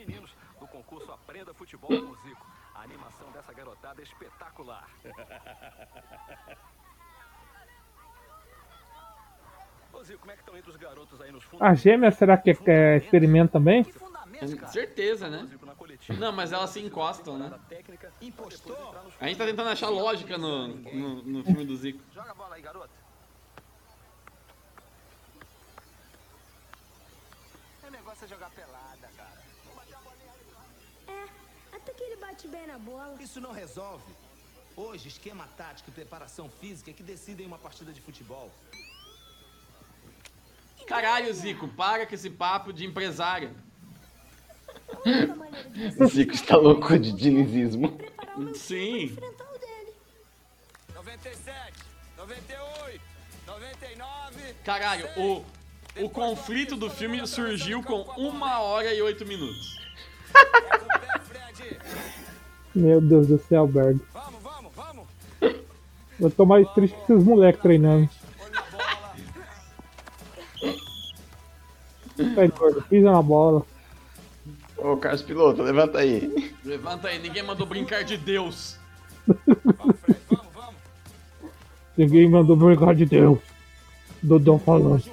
No 0.60 0.68
concurso 0.68 1.12
Aprenda 1.12 1.54
Futebol 1.54 1.90
com 1.90 2.16
Zico. 2.24 2.48
A 2.74 2.84
animação 2.84 3.30
dessa 3.32 3.54
garotada 3.54 4.02
é 4.02 4.04
espetacular. 4.04 4.90
Ô 9.92 10.04
Zico, 10.04 10.20
como 10.20 10.32
é 10.32 10.36
que 10.36 10.42
estão 10.42 10.58
indo 10.58 10.70
os 10.70 10.78
garotos 10.78 11.20
aí 11.22 11.32
nos 11.34 11.44
A 11.60 11.74
gêmea, 11.74 12.12
será 12.12 12.38
que 12.38 12.58
é 12.66 12.98
experimento 12.98 13.52
também? 13.54 13.86
Certeza, 14.72 15.30
né? 15.30 15.48
Não, 16.20 16.32
mas 16.32 16.52
elas 16.52 16.70
se 16.70 16.80
encostam, 16.80 17.38
né? 17.38 17.60
A 19.20 19.28
gente 19.28 19.38
tá 19.38 19.46
tentando 19.46 19.70
achar 19.70 19.90
lógica 19.90 20.38
no, 20.38 20.68
no, 20.68 21.22
no 21.24 21.44
filme 21.44 21.66
do 21.66 21.76
Zico. 21.78 22.04
Joga 22.14 22.32
a 22.32 22.34
bola 22.34 22.56
aí, 22.56 22.62
garoto. 22.62 22.94
Meu 27.82 27.92
negócio 27.92 28.26
é 28.26 28.28
jogar 28.28 28.50
pelada, 28.50 29.10
cara. 29.16 29.46
É, 31.08 31.76
até 31.76 31.94
que 31.94 32.04
ele 32.04 32.16
bate 32.18 32.48
bem 32.48 32.68
na 32.68 32.80
bola. 32.80 33.22
Isso 33.22 33.40
não 33.40 33.52
resolve. 33.52 34.14
Hoje, 34.76 35.08
esquema 35.08 35.48
tático 35.56 35.90
e 35.90 35.94
preparação 35.94 36.50
física 36.50 36.92
é 36.92 36.94
que 36.94 37.04
decidem 37.04 37.48
uma 37.48 37.58
partida 37.58 37.94
de 37.94 38.02
futebol. 38.02 38.52
Caralho, 40.86 41.34
Zico, 41.34 41.68
para 41.70 42.06
com 42.06 42.14
esse 42.14 42.30
papo 42.30 42.74
de 42.74 42.86
empresário. 42.86 43.56
O 46.00 46.06
Zico 46.08 46.34
está 46.34 46.56
louco 46.58 46.98
de 46.98 47.12
dinizismo. 47.12 47.98
Sim. 48.54 49.16
97, 50.94 51.74
98, 52.18 53.02
99. 53.48 54.54
Caralho, 54.64 55.08
o, 55.18 55.44
o 56.02 56.10
conflito 56.10 56.76
do 56.76 56.90
filme 56.90 57.26
surgiu 57.28 57.84
com 57.84 58.02
uma 58.18 58.60
hora 58.60 58.94
e 58.94 59.02
oito 59.02 59.26
minutos. 59.26 59.80
Meu 62.74 63.00
Deus 63.00 63.28
do 63.28 63.40
céu, 63.40 63.68
Berg. 63.68 64.00
Eu 66.20 66.32
tô 66.32 66.46
mais 66.46 66.68
triste 66.74 66.96
que 66.96 67.14
esses 67.14 67.24
moleques 67.24 67.62
treinando. 67.62 68.10
Gordo, 72.58 72.82
pisa 72.84 73.12
na 73.12 73.22
bola. 73.22 73.66
Ô, 74.86 74.96
Carlos 74.98 75.24
Piloto, 75.24 75.64
levanta 75.64 75.98
aí. 75.98 76.54
Levanta 76.64 77.08
aí, 77.08 77.18
ninguém 77.18 77.42
mandou 77.42 77.66
brincar 77.66 78.04
de 78.04 78.18
Deus. 78.18 78.78
Ninguém 81.98 82.30
mandou 82.30 82.56
brincar 82.56 82.94
de 82.94 83.04
Deus. 83.04 83.40
Dodão 84.22 84.60
falando. 84.60 85.04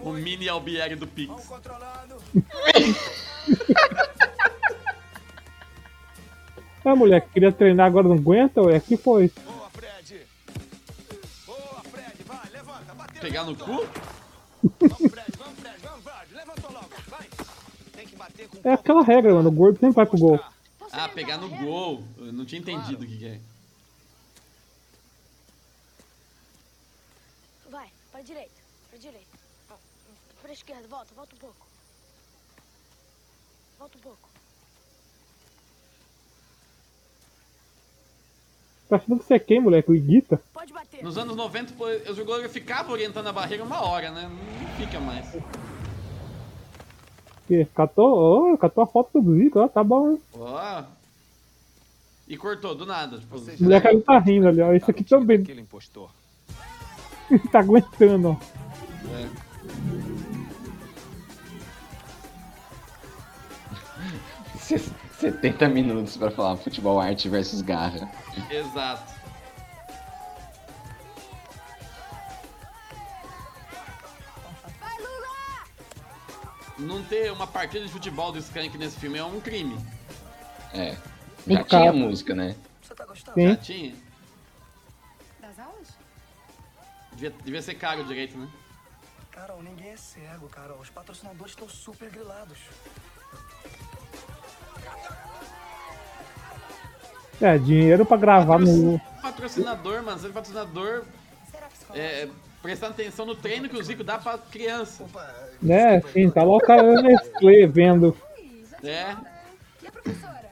O 0.00 0.12
mini 0.12 0.48
Albieri 0.48 0.94
do 0.94 1.08
Pix. 1.08 1.32
Ah, 6.84 6.96
moleque, 6.96 7.28
queria 7.32 7.52
treinar 7.52 7.86
agora 7.86 8.08
não 8.08 8.16
aguenta, 8.16 8.60
ué? 8.60 8.80
Que 8.80 8.96
foi? 8.96 9.30
Pegar 13.20 13.44
no 13.44 13.54
cu? 13.54 13.86
É 18.64 18.72
aquela 18.72 19.02
regra, 19.02 19.34
mano. 19.34 19.48
O 19.48 19.52
gordo 19.52 19.78
sempre 19.78 19.96
vai 19.96 20.06
pro 20.06 20.18
gol. 20.18 20.40
Ah, 20.92 21.08
pegar 21.08 21.38
no 21.38 21.48
gol. 21.48 22.04
Eu 22.18 22.32
não 22.32 22.44
tinha 22.44 22.60
entendido 22.60 23.02
o 23.02 23.06
que, 23.06 23.16
que 23.18 23.26
é. 23.26 23.40
Vai, 27.70 27.88
pra 28.10 28.20
direita, 28.20 28.50
pra 28.90 28.98
direita. 28.98 29.26
Pra 30.42 30.52
esquerda, 30.52 30.86
volta, 30.88 31.14
volta 31.14 31.34
um 31.34 31.38
pouco. 31.38 31.66
Volta 33.78 33.98
um 33.98 34.00
pouco. 34.00 34.28
Tá 38.88 38.96
achando 38.96 39.18
que 39.18 39.24
você 39.24 39.34
é 39.34 39.38
quem, 39.38 39.60
moleque? 39.60 39.90
O 39.90 39.94
Iguita? 39.94 40.42
Nos 41.02 41.16
anos 41.16 41.34
90, 41.34 41.72
pô, 41.72 41.86
o 41.86 42.14
jogador 42.14 42.46
ficava 42.50 42.92
orientando 42.92 43.26
a 43.26 43.32
barreira 43.32 43.64
uma 43.64 43.80
hora, 43.82 44.10
né? 44.10 44.28
Não 44.28 44.76
fica 44.76 45.00
mais. 45.00 45.26
Que? 47.46 47.64
Catou, 47.74 48.52
oh, 48.52 48.58
catou 48.58 48.84
a 48.84 48.86
foto 48.86 49.20
do 49.20 49.34
Zico, 49.36 49.60
ó, 49.60 49.68
tá 49.68 49.82
bom, 49.82 50.12
hein? 50.12 50.22
Ó. 50.34 50.82
E 52.28 52.36
cortou, 52.36 52.74
do 52.74 52.86
nada. 52.86 53.18
Tipo, 53.18 53.36
O 53.36 53.62
moleque 53.62 53.88
ali 53.88 54.00
tá 54.00 54.18
rindo 54.18 54.48
ali, 54.48 54.60
ó. 54.60 54.72
Isso 54.72 54.90
aqui 54.90 55.04
também. 55.04 55.40
Aquele 55.42 55.60
impostor. 55.60 56.08
tá 57.50 57.58
aguentando, 57.60 58.30
ó. 58.30 58.36
É. 59.18 59.28
Se- 64.58 64.92
70 65.18 65.68
minutos 65.68 66.16
pra 66.16 66.30
falar 66.30 66.56
futebol 66.56 67.00
arte 67.00 67.28
versus 67.28 67.60
garra. 67.62 68.10
Exato. 68.50 69.12
Não 76.82 77.02
ter 77.02 77.32
uma 77.32 77.46
partida 77.46 77.84
de 77.84 77.92
futebol 77.92 78.32
do 78.32 78.38
Skank 78.38 78.76
nesse 78.76 78.98
filme 78.98 79.18
é 79.18 79.24
um 79.24 79.40
crime. 79.40 79.78
É. 80.74 80.96
Já 81.46 81.64
tinha 81.64 81.64
cara. 81.64 81.92
música, 81.92 82.34
né? 82.34 82.56
Sim. 83.34 83.48
Já 83.48 83.56
tinha. 83.56 83.94
Das 85.40 85.58
aulas? 85.58 85.88
Devia, 87.12 87.32
devia 87.44 87.62
ser 87.62 87.74
caro 87.74 88.04
direito, 88.04 88.36
né? 88.36 88.48
Carol, 89.30 89.62
ninguém 89.62 89.90
é 89.90 89.96
cego, 89.96 90.48
Carol. 90.48 90.78
Os 90.78 90.90
patrocinadores 90.90 91.52
estão 91.52 91.68
super 91.68 92.10
grilados. 92.10 92.58
É, 97.40 97.58
dinheiro 97.58 98.04
pra 98.04 98.16
gravar 98.16 98.58
no. 98.58 99.00
Patrocinador, 99.20 100.02
mano, 100.02 100.18
sendo 100.18 100.32
patrocinador. 100.32 101.04
É, 101.94 102.28
prestando 102.62 102.92
atenção 102.92 103.26
no 103.26 103.34
treino 103.34 103.68
que 103.68 103.76
o 103.76 103.82
Zico 103.82 104.04
dá 104.04 104.18
pra 104.18 104.38
criança. 104.38 105.04
Né, 105.60 106.00
sim, 106.12 106.30
tá 106.30 106.44
lá 106.44 106.56
o 106.56 106.60
cara 106.60 106.82
da 106.82 107.02
Nestlé 107.02 107.66
vendo. 107.66 108.16
É. 108.82 109.16
E 109.82 109.86
a 109.86 109.92
professora? 109.92 110.50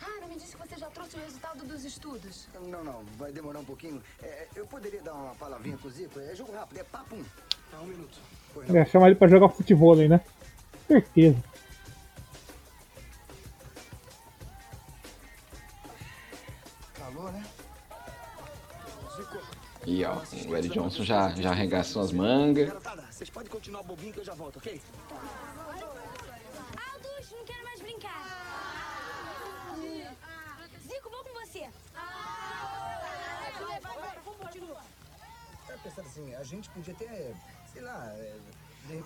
Ah, 0.00 0.20
não 0.20 0.28
me 0.28 0.34
disse 0.34 0.56
que 0.56 0.68
você 0.68 0.78
já 0.78 0.86
trouxe 0.86 1.16
o 1.16 1.20
resultado 1.20 1.64
dos 1.64 1.84
estudos. 1.84 2.48
Não, 2.68 2.84
não, 2.84 3.02
vai 3.16 3.32
demorar 3.32 3.60
um 3.60 3.64
pouquinho. 3.64 4.02
É, 4.22 4.46
eu 4.56 4.66
poderia 4.66 5.00
dar 5.02 5.14
uma 5.14 5.34
palavrinha 5.34 5.78
com 5.80 5.88
o 5.88 5.90
Zico? 5.90 6.18
É 6.20 6.34
jogo 6.34 6.52
rápido, 6.52 6.78
é 6.78 6.84
papum. 6.84 7.22
Tá, 7.70 7.78
um 7.80 7.86
minuto. 7.86 8.18
Não. 8.68 8.76
É, 8.76 8.84
chamar 8.84 9.06
ele 9.06 9.16
pra 9.16 9.28
jogar 9.28 9.48
futebol 9.48 9.94
aí, 9.94 10.08
né? 10.08 10.20
Certeza. 10.86 11.42
E 19.84 20.04
ó, 20.04 20.22
o 20.48 20.56
Eric 20.56 20.74
Johnson 20.74 21.02
já, 21.02 21.30
já 21.30 21.50
arregaçou 21.50 22.02
as 22.02 22.12
mangas. 22.12 22.68
Garotada, 22.68 23.02
vocês 23.10 23.28
podem 23.28 23.50
continuar 23.50 23.82
bobinho 23.82 24.12
que 24.12 24.20
eu 24.20 24.24
já 24.24 24.34
volto, 24.34 24.58
ok? 24.58 24.80
Aldous, 26.92 27.30
não 27.32 27.44
quero 27.44 27.64
mais 27.64 27.80
brincar. 27.80 28.22
Zico, 30.86 31.10
vou 31.10 31.24
com 31.24 31.46
você. 31.46 31.68
Vai, 31.92 33.80
vai, 33.80 33.94
vai, 33.94 34.18
vamos, 34.24 34.40
continua. 34.40 34.80
Tá 35.66 35.74
pensando 35.82 36.06
assim, 36.06 36.34
a 36.34 36.44
gente 36.44 36.70
podia 36.70 36.94
ter, 36.94 37.34
sei 37.72 37.82
lá, 37.82 38.06
é. 38.16 38.36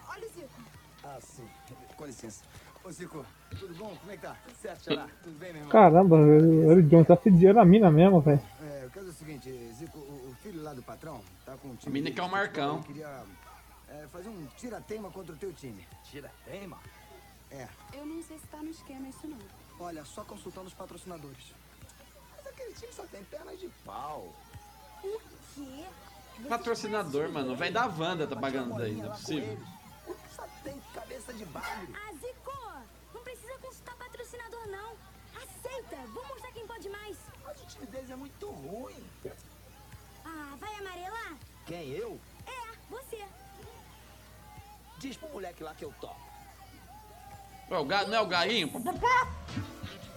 Olha 0.08 0.26
o 0.26 0.30
Zico. 0.30 0.60
Ah, 1.04 1.18
sim. 1.20 1.48
Com 1.96 2.04
licença. 2.04 2.42
Ô, 2.86 2.92
Zico, 2.92 3.26
tudo 3.58 3.74
bom? 3.74 3.96
Como 3.96 4.12
é 4.12 4.16
que 4.16 4.22
tá? 4.22 4.36
Certo, 4.62 4.84
Xará? 4.84 5.08
Tudo 5.24 5.36
bem, 5.40 5.52
meu 5.52 5.62
irmão? 5.62 5.72
Caramba, 5.72 6.14
o 6.14 6.70
Eric 6.70 6.88
Jones 6.88 7.08
tá 7.08 7.16
sediando 7.16 7.58
a 7.58 7.64
mina 7.64 7.90
mesmo, 7.90 8.20
velho. 8.20 8.40
É, 8.62 8.86
o 8.86 8.90
caso 8.90 9.08
é 9.08 9.10
o 9.10 9.12
seguinte, 9.12 9.50
Zico, 9.74 9.98
o, 9.98 10.30
o 10.30 10.36
filho 10.40 10.62
lá 10.62 10.72
do 10.72 10.84
patrão 10.84 11.20
tá 11.44 11.56
com 11.56 11.66
um 11.66 11.74
time... 11.74 11.90
A 11.90 11.92
mina 11.92 12.10
de 12.10 12.14
quer 12.14 12.22
o 12.22 12.28
Marcão. 12.28 12.76
Eu 12.76 12.82
queria 12.84 13.24
é, 13.88 14.06
fazer 14.12 14.28
um 14.28 14.46
tira-teima 14.56 15.10
contra 15.10 15.34
o 15.34 15.36
teu 15.36 15.52
time. 15.52 15.84
Tira-teima? 16.04 16.78
É. 17.50 17.66
Eu 17.92 18.06
não 18.06 18.22
sei 18.22 18.38
se 18.38 18.46
tá 18.46 18.58
no 18.58 18.70
esquema 18.70 19.08
isso 19.08 19.26
não. 19.26 19.38
Olha, 19.80 20.04
só 20.04 20.22
consultando 20.22 20.68
os 20.68 20.74
patrocinadores. 20.74 21.54
Mas 22.36 22.46
aquele 22.46 22.72
time 22.72 22.92
só 22.92 23.02
tem 23.06 23.24
pernas 23.24 23.58
de 23.58 23.68
pau. 23.84 24.32
O 25.02 25.20
quê? 25.56 25.84
Patrocinador, 26.48 27.32
mano. 27.32 27.52
O 27.52 27.56
velho 27.56 27.74
da 27.74 27.86
Wanda 27.86 28.28
tá 28.28 28.36
pagando 28.36 28.76
daí, 28.76 28.94
não 28.94 29.06
é 29.06 29.08
possível. 29.08 29.58
Só 30.36 30.46
tem 30.62 30.80
cabeça 30.94 31.32
de 31.32 31.44
bagre. 31.46 31.88
Ah, 31.94 32.12
Zico, 32.12 32.45
não. 34.66 34.92
Aceita, 35.36 35.96
vamos 36.14 36.28
mostrar 36.28 36.52
quem 36.52 36.66
pode 36.66 36.88
mais. 36.88 37.16
Mas 37.44 37.62
o 37.62 37.66
time 37.66 37.86
deles 37.86 38.10
é 38.10 38.16
muito 38.16 38.50
ruim. 38.50 39.04
Ah, 40.24 40.54
vai 40.58 40.74
amarelar? 40.74 41.36
Quem, 41.66 41.90
eu? 41.90 42.18
É, 42.46 42.76
você. 42.90 43.24
Diz 44.98 45.16
pro 45.16 45.28
moleque 45.28 45.62
lá 45.62 45.74
que 45.74 45.84
eu 45.84 45.92
topo. 46.00 46.20
Ué, 47.70 47.78
o 47.78 47.84
ga... 47.84 48.04
Não 48.04 48.18
é 48.18 48.20
o 48.20 48.26
galinho? 48.26 48.70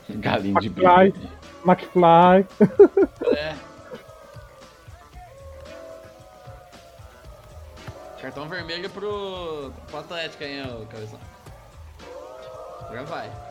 Galinho 0.10 0.60
de 0.60 0.68
McFly. 0.68 1.14
McFly. 1.66 2.48
É. 3.36 3.70
Cartão 8.22 8.50
vermelho 8.50 8.90
pro, 8.90 9.72
pro 9.88 10.00
Atlético, 10.00 10.44
hein, 10.44 10.62
ô 10.64 10.86
cabeção. 10.86 11.20
Agora 12.82 13.06
vai. 13.06 13.49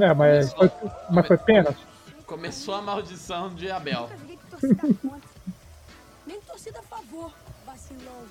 É, 0.00 0.14
mas 0.14 0.52
foi, 0.52 0.70
mas 1.10 1.26
foi 1.26 1.36
pênalti. 1.36 1.86
Começou 2.26 2.74
a 2.74 2.82
maldição 2.82 3.50
de 3.50 3.70
Abel. 3.70 4.08
Nem 6.26 6.40
torcida 6.40 6.78
a 6.78 6.82
favor, 6.82 7.30
vacilão. 7.66 8.22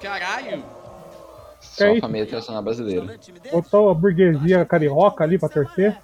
Caralho! 0.00 0.64
Só 1.60 1.86
É 1.86 1.98
a 1.98 2.00
família 2.00 2.26
tradicional 2.26 2.62
brasileira. 2.62 3.18
Botou 3.50 3.90
a 3.90 3.94
burguesia 3.94 4.64
carioca 4.64 5.24
ali 5.24 5.38
pra 5.38 5.48
torcer. 5.48 5.98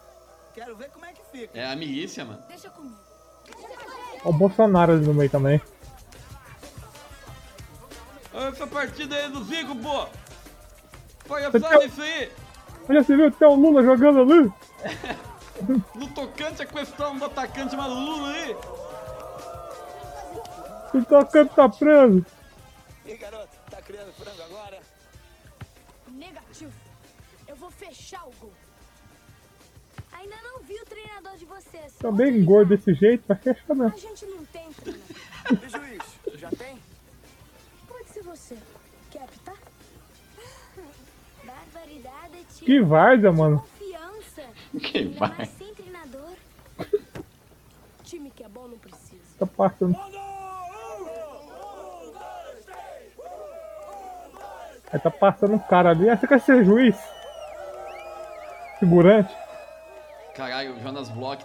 Quero 0.54 0.74
ver 0.74 0.90
como 0.90 1.04
é 1.04 1.12
que 1.12 1.20
fica. 1.30 1.58
É 1.58 1.70
a 1.70 1.76
milícia, 1.76 2.24
mano. 2.24 2.42
Deixa 2.48 2.68
comigo. 2.70 2.96
Ó 4.24 4.30
o 4.30 4.32
Bolsonaro 4.32 4.92
ali 4.92 5.06
no 5.06 5.14
meio 5.14 5.30
também. 5.30 5.60
Olha 8.32 8.48
essa 8.48 8.66
partida 8.66 9.16
aí 9.16 9.30
do 9.30 9.44
Zico, 9.44 9.76
pô! 9.76 10.08
Você 11.30 11.60
Palhaçada 11.60 11.78
tem- 11.78 11.88
isso 11.88 12.02
aí! 12.02 12.32
Olha, 12.88 13.02
você 13.04 13.16
viu 13.16 13.30
que 13.30 13.38
tem 13.38 13.48
o 13.48 13.54
Lula 13.54 13.82
jogando 13.82 14.20
ali? 14.20 14.52
No 15.94 16.08
tocante 16.08 16.62
a 16.62 16.66
questão 16.66 17.18
do 17.18 17.24
atacante 17.26 17.76
Malulu 17.76 18.24
aí! 18.24 18.56
O 20.94 21.04
tocante 21.04 21.54
tá 21.54 21.68
preso. 21.68 22.24
E 23.04 23.14
garoto, 23.14 23.48
tá 23.70 23.82
criando 23.82 24.10
frango 24.14 24.42
agora? 24.42 24.78
Negativo. 26.10 26.72
Eu 27.46 27.56
vou 27.56 27.70
fechar 27.70 28.26
o 28.26 28.32
gol. 28.40 28.52
Ainda 30.12 30.36
não 30.42 30.60
vi 30.60 30.74
o 30.80 30.84
treinador 30.86 31.36
de 31.36 31.44
vocês. 31.44 31.92
Tá 32.00 32.10
bem 32.10 32.42
gordo 32.42 32.74
desse 32.74 32.94
jeito, 32.94 33.22
vai 33.28 33.36
fechar 33.36 33.72
A 33.72 33.74
mesmo. 33.74 33.98
gente 33.98 34.24
não 34.26 34.44
tem 34.46 34.72
treinador. 34.72 35.16
E 35.62 35.68
juiz, 35.68 36.40
já 36.40 36.48
tem? 36.52 36.79
Que 42.60 42.80
várzea, 42.80 43.32
mano. 43.32 43.64
Que 44.80 45.04
vai. 45.04 45.50
Time 48.04 48.32
é 48.40 48.48
bom 48.48 48.68
não 48.68 48.78
precisa. 48.78 49.20
Tá 49.38 49.46
passando. 49.46 49.96
Aí 54.92 54.98
tá 54.98 55.10
passando 55.10 55.54
um 55.54 55.58
cara 55.58 55.90
ali. 55.90 56.08
Ah, 56.08 56.16
você 56.16 56.26
quer 56.26 56.40
ser 56.40 56.64
juiz? 56.64 56.96
Figurante? 58.78 59.32
Caralho, 60.34 60.76
o 60.76 60.80
Jonas 60.80 61.08
Block 61.10 61.44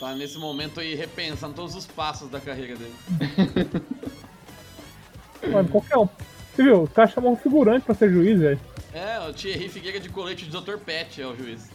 tá 0.00 0.14
nesse 0.14 0.38
momento 0.38 0.80
aí 0.80 0.94
repensando 0.94 1.54
todos 1.54 1.74
os 1.74 1.86
passos 1.86 2.30
da 2.30 2.40
carreira 2.40 2.76
dele. 2.76 2.94
Mano, 5.52 5.68
qualquer 5.68 5.98
um. 5.98 6.08
Você 6.54 6.62
viu? 6.62 6.84
O 6.84 6.88
cara 6.88 7.08
chamou 7.08 7.32
um 7.32 7.36
figurante 7.36 7.84
pra 7.84 7.94
ser 7.94 8.10
juiz, 8.10 8.40
velho. 8.40 8.60
É, 8.96 9.20
o 9.28 9.30
Thierry 9.30 9.68
Figueira 9.68 10.00
de 10.00 10.08
colete 10.08 10.46
de 10.46 10.50
Dr. 10.50 10.78
Pet 10.78 11.20
é 11.20 11.26
o 11.26 11.36
juiz. 11.36 11.70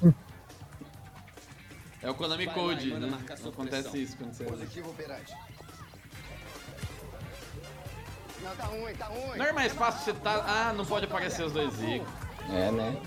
É 2.02 2.10
o 2.10 2.16
Konami 2.16 2.48
Vai 2.48 2.56
Code, 2.56 2.90
manda 2.90 3.06
né? 3.06 3.18
Acontece 3.30 3.84
pressão. 3.84 3.96
isso 3.96 4.18
quando 4.18 4.34
você. 4.34 4.44
Positivo 4.44 4.90
operante. 4.90 5.32
Não, 8.42 8.56
tá 8.56 8.64
ruim, 8.64 8.94
tá 8.96 9.06
ruim. 9.06 9.38
Não 9.38 9.46
é 9.46 9.52
mais 9.52 9.72
fácil 9.72 10.04
você 10.04 10.14
tá. 10.20 10.44
Ah, 10.48 10.74
não 10.74 10.84
pode 10.84 11.06
aparecer 11.06 11.46
os 11.46 11.54
dois 11.54 11.72
Zico. 11.76 12.08
É, 12.52 12.72
né? 12.72 12.98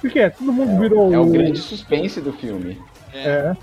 Por 0.00 0.08
quê? 0.08 0.30
Todo 0.30 0.52
mundo 0.52 0.80
virou. 0.80 1.12
É 1.12 1.18
o 1.18 1.26
grande 1.26 1.58
suspense 1.58 2.20
do 2.20 2.32
filme. 2.32 2.80
É. 3.12 3.56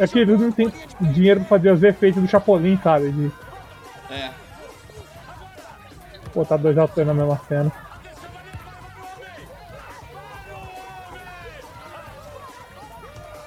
É 0.00 0.08
que 0.08 0.18
eles 0.18 0.40
não 0.40 0.50
têm 0.50 0.72
dinheiro 1.00 1.38
pra 1.42 1.50
fazer 1.50 1.70
os 1.70 1.84
efeitos 1.84 2.20
do 2.20 2.26
Chapolin, 2.28 2.80
sabe? 2.82 3.12
De 3.12 3.30
É. 4.10 4.41
botar 6.34 6.56
dois 6.56 6.76
atores 6.78 7.06
na 7.06 7.14
mesma 7.14 7.38
cena. 7.48 7.72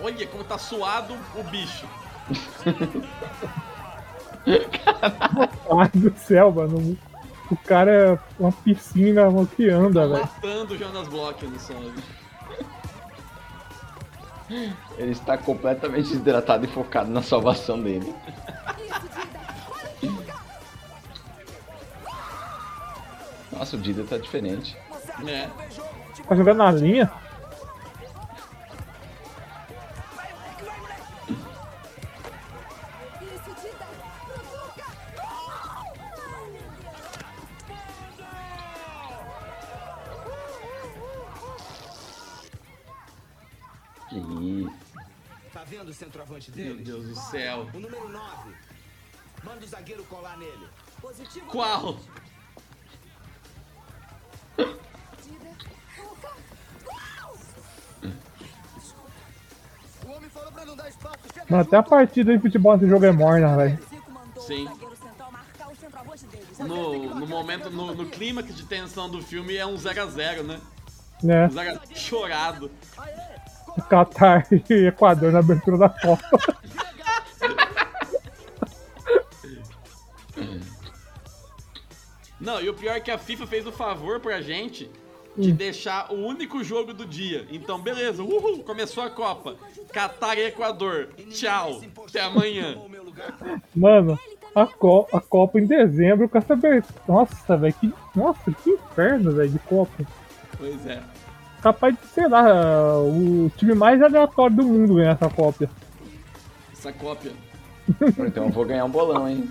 Olha 0.01 0.27
como 0.27 0.43
tá 0.43 0.57
suado 0.57 1.17
o 1.35 1.43
bicho. 1.43 1.87
Ai 5.79 5.89
do 5.93 6.15
céu, 6.17 6.51
mano. 6.51 6.97
O 7.49 7.55
cara 7.57 7.91
é 7.91 8.19
uma 8.39 8.51
piscina 8.51 9.23
que 9.55 9.69
anda, 9.69 10.07
velho. 10.07 10.21
Matando 10.21 10.73
o 10.73 10.77
Jonas 10.77 11.07
Block 11.07 11.45
no 11.45 11.59
som. 11.59 11.91
Ele 14.97 15.11
está 15.11 15.37
completamente 15.37 16.09
desidratado 16.09 16.65
e 16.65 16.67
focado 16.67 17.09
na 17.09 17.23
salvação 17.23 17.81
dele. 17.81 18.13
Nossa, 23.55 23.77
o 23.77 23.79
Dida 23.79 24.03
tá 24.03 24.17
diferente. 24.17 24.77
É. 25.25 25.49
Tá 26.27 26.35
jogando 26.35 26.57
na 26.57 26.71
linha? 26.71 27.11
Que 44.09 44.17
isso. 44.17 44.73
Tá 45.53 45.63
vendo 45.63 45.89
o 45.89 45.93
centroavante 45.93 46.51
Meu 46.51 46.73
dele? 46.73 46.83
Deus 46.83 47.07
do 47.07 47.15
céu. 47.15 47.69
O 47.73 47.79
número 47.79 48.09
9. 48.09 48.53
Manda 49.43 49.63
o 49.63 49.67
zagueiro 49.67 50.03
colar 50.05 50.37
nele. 50.37 50.67
Positivo. 51.01 51.45
Qual? 51.47 51.97
Mano, 61.49 61.61
até 61.61 61.77
a 61.77 61.83
partida 61.83 62.33
de 62.33 62.41
futebol 62.41 62.73
nesse 62.73 62.89
jogo 62.89 63.05
é 63.05 63.11
morna, 63.11 63.55
velho. 63.55 63.79
Sim. 64.39 64.67
No, 66.59 67.15
no 67.15 67.27
momento, 67.27 67.69
no, 67.69 67.93
no 67.93 68.05
clímax 68.07 68.55
de 68.55 68.63
tensão 68.63 69.09
do 69.09 69.21
filme 69.21 69.55
é 69.55 69.65
um 69.65 69.75
0x0, 69.75 70.43
né? 70.43 70.59
Né? 71.21 71.47
Um 71.47 71.51
0 71.51 71.79
chorado. 71.93 72.71
Qatar 73.89 74.47
e 74.51 74.87
Equador 74.87 75.31
na 75.31 75.39
abertura 75.39 75.77
da 75.77 75.89
Copa. 75.89 76.23
Não, 82.39 82.61
e 82.61 82.69
o 82.69 82.73
pior 82.73 82.95
é 82.95 82.99
que 82.99 83.11
a 83.11 83.17
FIFA 83.17 83.47
fez 83.47 83.65
o 83.67 83.71
favor 83.71 84.19
pra 84.19 84.41
gente 84.41 84.89
de 85.37 85.51
Hum. 85.51 85.55
deixar 85.55 86.11
o 86.13 86.15
único 86.15 86.63
jogo 86.63 86.93
do 86.93 87.05
dia. 87.05 87.45
Então, 87.51 87.79
beleza, 87.79 88.23
uhul, 88.23 88.63
começou 88.63 89.03
a 89.03 89.09
Copa. 89.09 89.55
Catar 89.91 90.37
e 90.37 90.45
Equador. 90.47 91.09
Tchau. 91.29 91.81
Até 92.07 92.21
amanhã. 92.21 92.77
Mano, 93.75 94.17
a, 94.53 94.65
Co 94.65 95.07
a 95.11 95.19
Copa 95.19 95.59
em 95.59 95.65
dezembro 95.65 96.29
com 96.29 96.37
essa 96.37 96.53
abertura. 96.53 97.01
Nossa, 97.07 97.57
velho, 97.57 97.73
que. 97.73 97.93
Nossa, 98.15 98.51
que 98.63 98.69
inferno, 98.69 99.33
velho, 99.33 99.49
de 99.49 99.59
Copa. 99.59 100.05
Pois 100.57 100.85
é. 100.87 101.01
Capaz 101.61 101.95
de, 101.97 102.07
sei 102.07 102.27
lá, 102.27 102.99
o 103.01 103.51
time 103.57 103.73
mais 103.73 104.01
aleatório 104.01 104.55
do 104.55 104.63
mundo 104.63 104.95
ganhar 104.95 105.11
essa 105.13 105.29
Copa. 105.29 105.69
Essa 106.71 106.93
cópia. 106.93 107.31
Então 108.19 108.45
eu 108.45 108.49
vou 108.51 108.65
ganhar 108.65 108.85
um 108.85 108.89
bolão, 108.89 109.27
hein? 109.27 109.49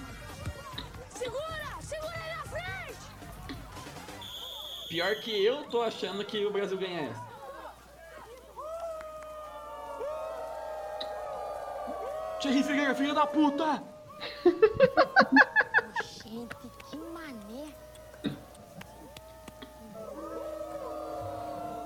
Pior 4.94 5.16
que 5.16 5.44
eu 5.44 5.64
tô 5.64 5.82
achando 5.82 6.24
que 6.24 6.46
o 6.46 6.52
Brasil 6.52 6.78
ganha 6.78 7.08
essa. 7.10 7.26
Thierry 12.40 12.62
Figueira, 12.62 12.94
filho 12.94 13.12
da 13.12 13.26
puta! 13.26 13.82
Gente, 16.22 16.54
que 16.88 16.96
mané. 16.96 17.74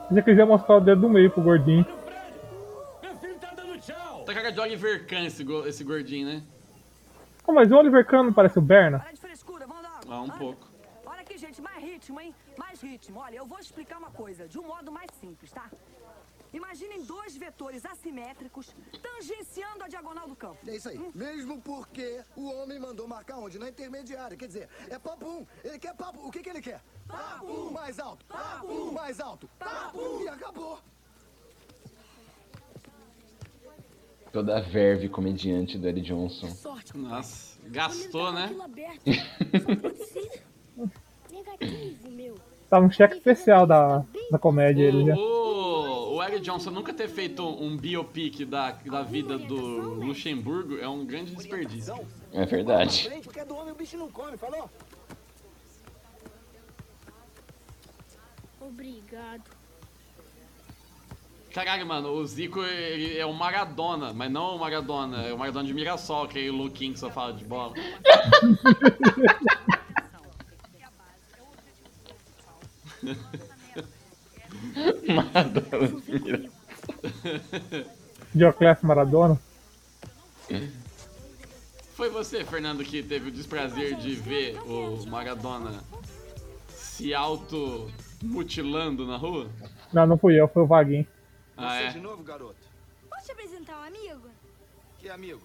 Se 0.08 0.12
você 0.14 0.22
quiser 0.22 0.44
mostrar 0.44 0.76
o 0.76 0.80
dedo 0.82 1.00
do 1.00 1.08
meio 1.08 1.30
pro 1.30 1.40
gordinho. 1.42 1.86
Tá 4.26 4.34
cara 4.34 4.52
de 4.52 4.60
Oliver 4.60 5.06
Kahn 5.06 5.24
esse, 5.24 5.42
go- 5.42 5.66
esse 5.66 5.82
gordinho, 5.82 6.28
né? 6.28 6.42
Oh, 7.46 7.52
mas 7.54 7.72
o 7.72 7.76
Oliver 7.76 8.06
Kahn 8.06 8.24
não 8.24 8.34
parece 8.34 8.58
o 8.58 8.62
Berna? 8.62 9.02
Ah, 10.10 10.20
um 10.20 10.28
pouco. 10.28 10.68
Olha 11.06 11.22
aqui, 11.22 11.38
gente, 11.38 11.62
mais 11.62 11.82
ritmo, 11.82 12.20
hein? 12.20 12.34
Mais 12.58 12.80
ritmo. 12.80 13.20
Olha, 13.20 13.36
eu 13.36 13.46
vou 13.46 13.58
explicar 13.58 13.98
uma 13.98 14.10
coisa 14.10 14.48
de 14.48 14.58
um 14.58 14.66
modo 14.66 14.90
mais 14.90 15.10
simples, 15.20 15.50
tá? 15.52 15.70
Imaginem 16.52 17.02
dois 17.04 17.36
vetores 17.36 17.84
assimétricos 17.84 18.74
tangenciando 19.02 19.84
a 19.84 19.88
diagonal 19.88 20.26
do 20.26 20.34
campo. 20.34 20.58
É 20.66 20.76
isso 20.76 20.88
aí. 20.88 20.98
Mesmo 21.14 21.60
porque 21.60 22.22
o 22.34 22.46
homem 22.46 22.78
mandou 22.78 23.06
marcar 23.06 23.36
onde? 23.38 23.58
Na 23.58 23.68
intermediária. 23.68 24.36
Quer 24.36 24.46
dizer, 24.46 24.68
é 24.88 24.98
papo 24.98 25.26
um. 25.26 25.46
Ele 25.62 25.78
quer 25.78 25.94
papo. 25.94 26.26
O 26.26 26.30
que, 26.30 26.40
que 26.40 26.48
ele 26.48 26.62
quer? 26.62 26.80
Papo. 27.06 27.70
Mais 27.70 27.98
alto. 27.98 28.24
Papo. 28.26 28.92
Mais 28.92 29.20
alto. 29.20 29.48
Papo. 29.58 30.22
E 30.22 30.28
acabou. 30.28 30.78
Toda 34.32 34.58
a 34.58 34.60
verve 34.60 35.08
comediante 35.08 35.78
do 35.78 35.88
Eddie 35.88 36.02
Johnson. 36.02 36.48
Nossa, 36.94 37.58
gastou, 37.66 38.32
né? 38.32 38.54
Negativo, 41.30 42.07
meu. 42.68 42.70
Tá 42.70 42.80
um 42.80 42.90
cheque 42.90 43.16
especial 43.16 43.66
da, 43.66 44.04
da 44.30 44.38
comédia 44.38 44.84
ele 44.84 45.06
já. 45.06 45.16
O, 45.16 46.16
o 46.16 46.22
Eric 46.22 46.40
Johnson 46.40 46.70
nunca 46.70 46.92
ter 46.92 47.08
feito 47.08 47.42
um 47.42 47.76
biopic 47.76 48.44
da, 48.44 48.72
da 48.72 49.02
vida 49.02 49.38
do 49.38 49.94
Luxemburgo 49.94 50.78
é 50.78 50.88
um 50.88 51.04
grande 51.04 51.34
desperdício. 51.34 51.94
É 52.32 52.44
verdade. 52.44 53.08
É 53.08 53.16
o? 54.60 54.70
Obrigado. 58.60 59.42
Caralho, 61.52 61.86
mano, 61.86 62.10
o 62.10 62.26
Zico 62.26 62.62
ele 62.62 63.18
é 63.18 63.24
o 63.24 63.32
Maradona, 63.32 64.12
mas 64.12 64.30
não 64.30 64.54
o 64.54 64.58
Maradona, 64.58 65.22
é 65.22 65.32
o 65.32 65.38
Maradona 65.38 65.66
de 65.66 65.72
Mirassol, 65.72 66.24
aquele 66.24 66.50
louquinho 66.50 66.92
que 66.92 67.00
só 67.00 67.10
fala 67.10 67.32
de 67.32 67.44
bola. 67.44 67.72
Maradona. 75.08 76.02
Dioclésio 78.34 78.86
Maradona. 78.86 79.40
Foi 81.94 82.08
você, 82.10 82.44
Fernando, 82.44 82.84
que 82.84 83.02
teve 83.02 83.28
o 83.28 83.32
desprazer 83.32 83.96
de 83.96 84.14
ver 84.14 84.58
o 84.62 85.04
Maradona 85.06 85.82
se 86.68 87.12
auto-mutilando 87.14 89.06
na 89.06 89.16
rua? 89.16 89.50
Não, 89.92 90.06
não 90.06 90.18
fui 90.18 90.40
eu, 90.40 90.48
foi 90.48 90.62
o 90.62 90.66
Vaguinho. 90.66 91.06
Ah, 91.56 91.78
Você 91.78 91.84
é? 91.84 91.90
de 91.90 92.00
novo, 92.00 92.22
garoto? 92.22 92.56
Posso 93.10 93.26
te 93.26 93.32
apresentar 93.32 93.80
um 93.80 93.84
amigo? 93.84 94.28
Que 94.98 95.08
amigo? 95.08 95.42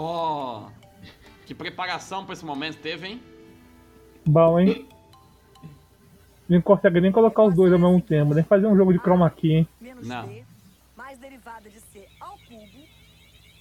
Ó, 0.00 0.70
que 1.44 1.52
preparação 1.52 2.24
pra 2.24 2.32
esse 2.32 2.44
momento 2.44 2.78
teve, 2.78 3.08
hein? 3.08 3.22
Bom, 4.24 4.60
hein? 4.60 4.88
Não 6.48 6.62
consegue 6.62 7.00
nem 7.00 7.10
colocar 7.10 7.42
os 7.42 7.52
dois 7.52 7.72
ao 7.72 7.80
mesmo 7.80 8.00
tempo, 8.00 8.32
nem 8.32 8.44
fazer 8.44 8.68
um 8.68 8.76
jogo 8.76 8.92
de 8.92 9.00
chroma 9.00 9.28
key, 9.28 9.54
hein? 9.54 9.68
Não. 10.04 10.44
mais 10.96 11.18
derivada 11.18 11.68
de 11.68 11.80
C 11.80 12.08
ao 12.20 12.38
cubo, 12.38 12.86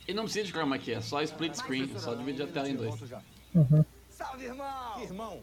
E 0.07 0.13
não 0.13 0.25
precisa 0.25 0.45
de 0.45 0.51
chroma 0.51 0.77
key, 0.77 0.93
é 0.93 1.01
só 1.01 1.23
split 1.23 1.55
screen, 1.55 1.91
é 1.95 1.97
só 1.97 2.13
dividir 2.13 2.43
a 2.43 2.47
tela 2.47 2.69
em 2.69 2.75
dois. 2.75 3.01
Uhum. 3.55 3.83
Salve, 4.11 4.45
irmão! 4.45 5.01
Irmão, 5.01 5.39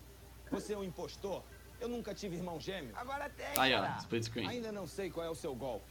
você 0.48 0.74
é 0.74 0.78
um 0.78 0.84
impostor? 0.84 1.42
Eu 1.80 1.88
nunca 1.88 2.14
tive 2.14 2.36
irmão 2.36 2.60
gêmeo. 2.60 2.92
Agora 2.94 3.28
tem, 3.30 3.46
Aí, 3.58 3.74
ó, 3.74 3.84
split 3.98 4.22
screen. 4.22 4.46
Ainda 4.46 4.70
não 4.70 4.86
sei 4.86 5.10
qual 5.10 5.26
é 5.26 5.30
o 5.30 5.34
seu 5.34 5.56
golpe, 5.56 5.86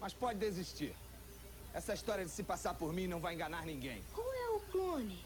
mas 0.00 0.14
pode 0.14 0.38
desistir. 0.38 0.94
Essa 1.74 1.92
história 1.92 2.24
de 2.24 2.30
se 2.30 2.42
passar 2.42 2.74
por 2.74 2.92
mim 2.92 3.06
não 3.06 3.20
vai 3.20 3.34
enganar 3.34 3.64
ninguém. 3.64 4.00
Qual 4.14 4.26
é 4.26 4.36
o 4.36 4.37
clone? 4.78 5.18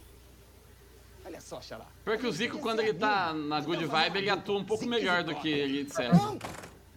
Olha 1.25 1.41
só, 1.41 1.61
Xalá. 1.61 1.87
Porque 2.05 2.27
o 2.27 2.33
Zico, 2.33 2.59
quando 2.59 2.81
ele 2.81 2.95
tá 2.95 3.33
na 3.33 3.61
good 3.61 3.85
vibe, 3.85 4.19
ele 4.19 4.31
atua 4.31 4.59
um 4.59 4.65
pouco 4.65 4.87
melhor 4.87 5.23
do 5.23 5.35
que 5.37 5.49
ele 5.49 5.85
disser. 5.85 6.11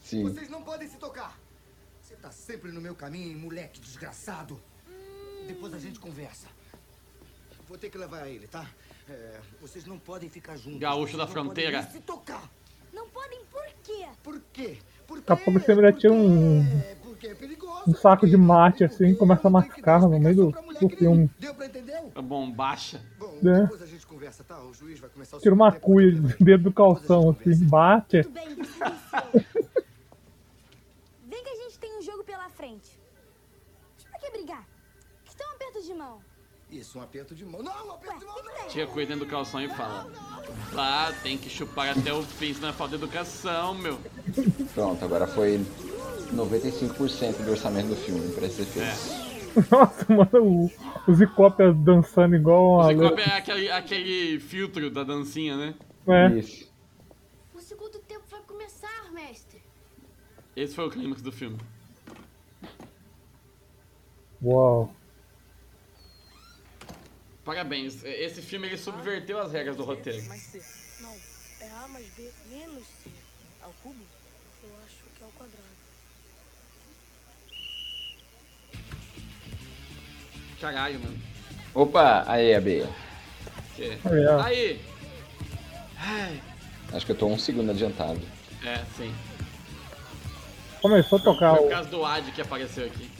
Sim. 0.02 0.24
Vocês 0.24 0.50
não 0.50 0.62
podem 0.64 0.88
se 0.88 0.98
tocar. 0.98 1.38
Você 2.02 2.16
tá 2.16 2.32
sempre 2.32 2.72
no 2.72 2.82
meu 2.82 2.96
caminho, 2.96 3.38
moleque 3.38 3.80
desgraçado. 3.80 4.60
Depois 5.48 5.74
a 5.74 5.80
gente 5.80 6.00
conversa. 6.00 6.48
Vou 7.68 7.78
ter 7.78 7.90
que 7.90 7.98
levar 7.98 8.28
ele, 8.28 8.48
tá? 8.48 8.68
É, 9.10 9.40
vocês 9.62 9.86
não 9.86 10.00
podem 10.00 10.30
ficar 10.30 10.56
juntos. 10.58 10.80
Gaúcho 10.80 11.18
da 11.18 11.28
fronteira. 11.28 11.80
podem 11.84 11.92
se 11.92 12.00
tocar. 12.02 12.50
Não 12.94 13.08
podem 13.10 13.40
por 13.52 13.66
quê? 13.84 14.08
Por 14.24 14.42
quê? 14.54 14.78
Daqui 15.08 15.32
a 15.32 15.36
pouco 15.36 15.60
você 15.60 15.94
tira 15.94 16.14
um, 16.14 16.62
um 17.88 17.94
saco 17.94 18.28
de 18.28 18.36
mate 18.38 18.84
assim 18.84 19.14
começa 19.16 19.48
a 19.48 19.52
mascar 19.52 20.02
no 20.02 20.20
meio 20.20 20.36
do, 20.36 20.52
do 20.80 20.90
filme. 20.90 21.30
A 22.14 22.22
bombacha. 22.22 23.02
Né? 23.42 23.62
Depois 23.62 23.82
a 23.82 23.86
gente 23.86 24.06
conversa, 24.06 24.44
tá? 24.44 24.60
O 24.62 24.74
juiz 24.74 25.00
vai 25.00 25.10
começar 25.10 25.38
o 25.38 25.40
Tira 25.40 25.54
uma 25.54 25.72
cuia 25.72 26.12
dentro 26.40 26.64
do 26.64 26.74
calção 26.74 27.30
assim, 27.30 27.66
bate. 27.66 28.22
Vem 31.28 31.44
que 31.44 31.50
a 31.50 31.56
gente 31.56 31.80
tem 31.80 31.98
um 31.98 32.02
jogo 32.02 32.24
pela 32.24 32.50
frente. 32.50 33.00
Pra 34.10 34.20
que 34.20 34.32
brigar? 34.32 34.66
Que 35.24 35.36
tão 35.36 35.52
aperto 35.52 35.82
de 35.82 35.94
mão. 35.94 36.20
Isso, 36.72 36.98
um 36.98 37.02
aperto 37.02 37.36
de 37.36 37.46
mão. 37.46 37.62
Não, 37.62 37.88
um 37.88 37.92
aperto 37.92 38.20
de 38.20 38.26
mão 38.26 38.36
não! 38.44 38.68
Tira 38.68 38.86
a 38.86 38.88
coisa 38.88 39.10
dentro 39.10 39.26
do 39.26 39.30
calção 39.30 39.62
e 39.62 39.70
fala: 39.70 40.08
Ah, 40.76 41.14
tem 41.22 41.38
que 41.38 41.50
chupar 41.50 41.90
até 41.98 42.12
o 42.12 42.24
fim, 42.24 42.54
senão 42.54 42.70
é 42.70 42.74
falta 42.74 42.98
de 42.98 43.04
educação, 43.04 43.76
meu. 43.76 44.00
Pronto, 44.74 45.06
agora 45.06 45.28
foi 45.28 45.64
95% 46.36 47.44
do 47.44 47.52
orçamento 47.52 47.88
do 47.88 47.96
filme 47.96 48.32
pra 48.34 48.46
esse 48.48 48.62
efeito. 48.62 49.26
Nossa, 49.72 50.06
mano, 50.14 50.30
o, 50.44 50.72
o 51.08 51.14
Zicópia 51.14 51.74
dançando 51.74 52.36
igual 52.36 52.64
O 52.64 52.76
uma. 52.76 52.88
Zicope 52.88 53.22
é 53.22 53.38
aquele, 53.38 53.72
aquele 53.72 54.40
filtro 54.40 54.90
da 54.90 55.04
dancinha, 55.04 55.56
né? 55.56 55.76
É. 56.08 56.38
Isso. 56.38 56.72
O 57.54 57.60
segundo 57.60 57.98
tempo 58.00 58.24
vai 58.30 58.42
começar, 58.42 59.12
mestre. 59.14 59.62
Esse 60.56 60.76
foi 60.76 60.88
o 60.88 60.90
clímax 60.90 61.22
do 61.22 61.32
filme. 61.32 61.58
Uau. 64.44 64.94
Parabéns, 67.44 68.04
esse 68.04 68.42
filme 68.42 68.68
ele 68.68 68.78
subverteu 68.78 69.40
as 69.40 69.52
regras 69.52 69.76
do 69.76 69.84
roteiro. 69.84 70.22
Não, 71.02 71.12
é 71.62 71.70
A 71.84 71.88
mais 71.88 72.08
B 72.10 72.32
menos 72.50 72.84
C. 73.04 73.10
Caralho, 80.66 81.00
mano. 81.00 81.16
Opa, 81.76 82.24
aí, 82.26 82.56
AB. 82.56 82.88
Que? 83.76 84.00
Aí! 84.44 84.82
Ai, 85.96 86.42
Acho 86.92 87.06
que 87.06 87.12
eu 87.12 87.16
tô 87.16 87.28
um 87.28 87.38
segundo 87.38 87.70
adiantado. 87.70 88.20
É, 88.64 88.82
sim. 88.98 89.14
Começou 90.82 91.20
a 91.20 91.22
tocar 91.22 91.52
Foi 91.52 91.60
o. 91.60 91.68
por 91.68 91.72
causa 91.72 91.90
do 91.90 92.04
Ad 92.04 92.32
que 92.32 92.42
apareceu 92.42 92.88
aqui. 92.88 93.12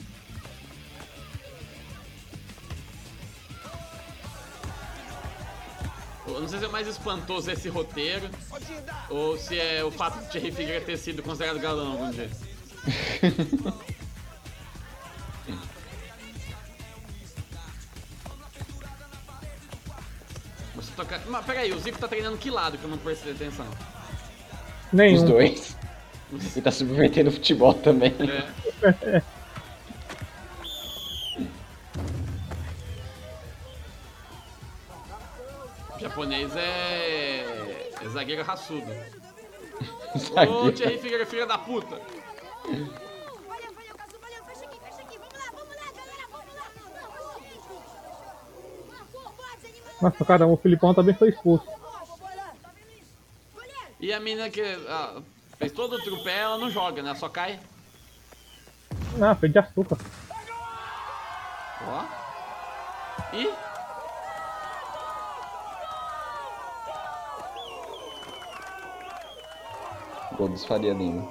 Eu 6.26 6.40
não 6.40 6.48
sei 6.48 6.58
se 6.58 6.64
é 6.64 6.68
mais 6.68 6.88
espantoso 6.88 7.48
esse 7.48 7.68
roteiro 7.68 8.28
ou 9.08 9.38
se 9.38 9.56
é 9.56 9.84
o 9.84 9.92
fato 9.92 10.18
de 10.24 10.30
Thierry 10.32 10.50
Figueira 10.50 10.84
ter 10.84 10.96
sido 10.96 11.22
considerado 11.22 11.60
galão 11.60 11.92
algum 11.92 12.10
dia. 12.10 12.28
toca... 20.96 21.20
Mas 21.26 21.44
peraí, 21.44 21.72
o 21.72 21.78
Zico 21.78 21.98
tá 21.98 22.08
treinando 22.08 22.38
que 22.38 22.50
lado 22.50 22.78
que 22.78 22.84
eu 22.84 22.90
não 22.90 22.98
prestei 22.98 23.32
atenção? 23.32 23.66
Nenhum. 24.92 25.16
Os 25.16 25.22
dois. 25.22 25.76
E 26.56 26.60
tá 26.60 26.72
subvertendo 26.72 27.30
o 27.30 27.32
futebol 27.32 27.74
também. 27.74 28.14
É. 28.82 29.22
O 35.94 36.00
japonês 36.00 36.56
é. 36.56 37.90
é 38.02 38.08
zagueiro 38.08 38.42
raçudo. 38.42 38.86
Ô. 40.48 40.72
Thierry 40.72 40.98
Figueira, 40.98 41.26
filha 41.26 41.46
da 41.46 41.58
puta! 41.58 42.00
Nossa, 50.00 50.24
caramba, 50.24 50.52
o 50.52 50.56
Filipão 50.56 50.92
também 50.92 51.14
foi 51.14 51.30
expulso. 51.30 51.66
E 53.98 54.12
a 54.12 54.20
menina 54.20 54.50
que 54.50 54.62
ah, 54.88 55.22
fez 55.58 55.72
todo 55.72 55.96
o 55.96 56.02
trupé, 56.02 56.40
ela 56.40 56.58
não 56.58 56.70
joga, 56.70 57.02
né? 57.02 57.14
Só 57.14 57.28
cai. 57.28 57.58
Ah, 59.20 59.34
foi 59.34 59.48
de 59.48 59.58
açúcar. 59.58 59.98
Ó. 61.82 62.04
E. 63.32 63.50
Gol 70.36 70.48
dos 70.50 70.66
Faria 70.66 70.92
Lima. 70.92 71.26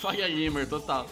Faria 0.00 0.26
Limer, 0.26 0.66
total. 0.66 1.06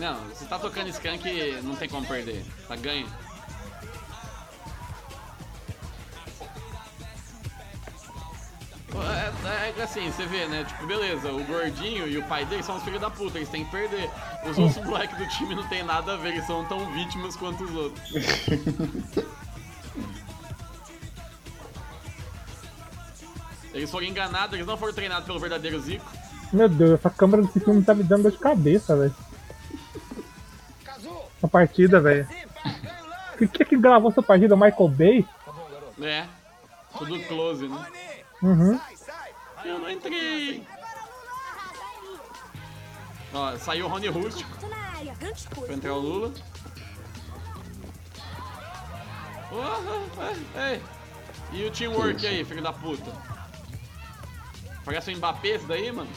Não, 0.00 0.18
você 0.28 0.46
tá 0.46 0.58
tocando 0.58 0.88
Skank, 0.88 1.60
não 1.62 1.76
tem 1.76 1.86
como 1.86 2.06
perder. 2.06 2.42
Tá 2.66 2.74
ganho. 2.74 3.06
É, 9.44 9.78
é 9.78 9.82
assim, 9.82 10.10
você 10.10 10.24
vê, 10.24 10.46
né? 10.46 10.64
Tipo, 10.64 10.86
beleza, 10.86 11.30
o 11.30 11.44
gordinho 11.44 12.08
e 12.08 12.16
o 12.16 12.22
pai 12.24 12.46
dele 12.46 12.62
são 12.62 12.78
os 12.78 12.82
filhos 12.82 13.00
da 13.00 13.10
puta, 13.10 13.36
eles 13.36 13.50
têm 13.50 13.66
que 13.66 13.70
perder. 13.70 14.10
Os 14.48 14.56
outros 14.58 14.82
moleques 14.86 15.18
do 15.18 15.28
time 15.28 15.54
não 15.54 15.68
tem 15.68 15.82
nada 15.82 16.14
a 16.14 16.16
ver, 16.16 16.30
eles 16.30 16.46
são 16.46 16.64
tão 16.64 16.90
vítimas 16.94 17.36
quanto 17.36 17.64
os 17.64 17.74
outros. 17.74 18.02
Eles 23.72 23.88
foram 23.88 24.04
enganados, 24.04 24.54
eles 24.54 24.66
não 24.66 24.76
foram 24.76 24.92
treinados 24.92 25.24
pelo 25.24 25.38
verdadeiro 25.38 25.80
Zico. 25.80 26.04
Meu 26.52 26.68
Deus, 26.68 26.90
essa 26.90 27.08
câmera 27.08 27.44
desse 27.44 27.60
filme 27.60 27.80
tá 27.84 27.94
me 27.94 28.02
dando 28.02 28.24
dor 28.24 28.32
de 28.32 28.38
cabeça, 28.38 28.96
velho. 28.96 29.14
A 31.42 31.48
partida, 31.48 32.00
velho. 32.00 32.28
Quem 33.38 33.48
que 33.48 33.62
é 33.62 33.66
que 33.66 33.76
gravou 33.76 34.10
essa 34.10 34.22
partida? 34.22 34.54
Michael 34.54 34.88
Bay? 34.88 35.26
É. 36.02 36.26
Tudo 36.98 37.18
close, 37.24 37.68
né? 37.68 37.86
Uhum. 38.42 38.78
Eu 39.64 39.78
não 39.78 39.90
entrei. 39.90 40.66
Ó, 43.32 43.56
saiu 43.58 43.86
o 43.86 43.88
Rony 43.88 44.08
Rústico. 44.08 44.50
Pra 45.64 45.74
entrar 45.74 45.94
o 45.94 45.98
Lula. 45.98 46.32
Oh, 49.52 50.58
ei. 50.60 50.82
E 51.52 51.64
o 51.64 51.70
teamwork 51.70 52.24
aí, 52.26 52.44
filho 52.44 52.62
da 52.62 52.72
puta? 52.72 53.10
Parece 54.84 55.12
o 55.12 55.16
Mbappé 55.16 55.48
esse 55.48 55.66
daí, 55.66 55.90
mano? 55.90 56.10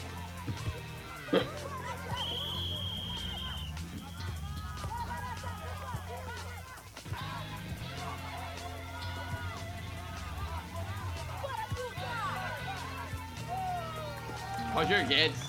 Roger 14.84 15.08
Guedes. 15.08 15.40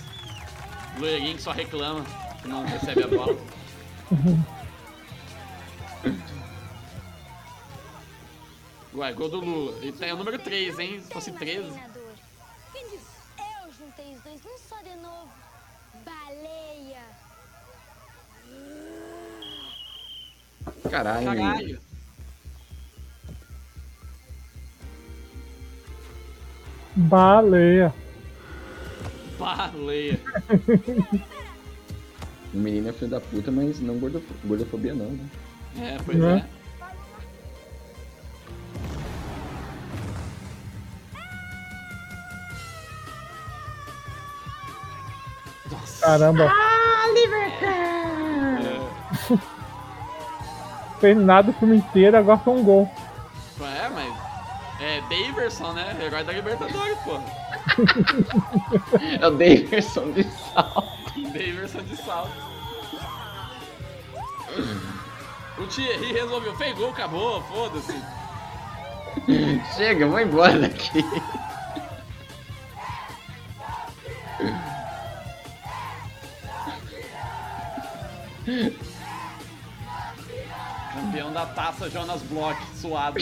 Loirinho 0.96 1.36
que 1.36 1.42
só 1.42 1.50
reclama, 1.50 2.04
que 2.40 2.46
não 2.46 2.64
recebe 2.64 3.02
a 3.02 3.08
bola. 3.08 3.36
Ué, 8.94 9.12
gol 9.12 9.28
do 9.28 9.40
Lula. 9.40 9.76
Ele 9.82 9.90
tem 9.90 10.12
o 10.12 10.16
número 10.16 10.38
3, 10.38 10.78
hein? 10.78 11.02
Se 11.02 11.12
fosse 11.12 11.32
13. 11.32 11.66
Eu 11.66 11.74
juntei 13.76 14.14
os 14.14 14.22
dois 14.22 14.40
num 14.44 14.56
só 14.56 14.80
de 14.82 14.94
novo. 15.02 15.28
Baleia. 16.04 17.02
Caralho. 20.88 21.26
Caralho. 21.26 21.80
Baleia. 26.94 28.03
Baleia. 29.44 30.18
O 32.54 32.56
menino 32.56 32.88
é 32.88 32.92
filho 32.92 33.10
da 33.10 33.20
puta, 33.20 33.50
mas 33.50 33.78
não 33.80 33.98
gordof- 33.98 34.22
gordofobia 34.44 34.94
não, 34.94 35.10
né? 35.10 35.26
É, 35.78 35.98
pois 36.04 36.16
Né? 36.18 36.46
é. 36.50 36.64
Caramba. 46.00 46.50
Ah, 46.50 47.04
Fez 51.00 51.16
nada 51.16 51.50
o 51.50 51.54
filme 51.54 51.76
inteiro, 51.76 52.16
agora 52.16 52.38
foi 52.38 52.54
um 52.54 52.62
gol. 52.62 52.90
É. 54.94 54.98
É 54.98 55.00
Daverson, 55.00 55.72
né? 55.72 55.96
Herói 56.00 56.24
da 56.24 56.32
Libertadores, 56.32 56.98
pô. 56.98 57.20
É 59.20 59.26
o 59.26 59.30
Daverson 59.32 60.12
de 60.12 60.22
salto. 60.24 61.20
Daverson 61.32 61.82
de 61.82 61.96
salto. 61.96 62.54
O 65.58 65.66
Thierry 65.66 66.12
resolveu, 66.12 66.54
fez 66.56 66.76
gol, 66.76 66.90
acabou, 66.90 67.42
foda-se. 67.42 68.00
Chega, 69.76 70.06
vou 70.06 70.20
embora 70.20 70.58
daqui. 70.60 71.04
Campeão 81.14 81.32
da 81.32 81.46
taça 81.46 81.88
Jonas 81.88 82.20
Bloch, 82.22 82.60
suado. 82.74 83.20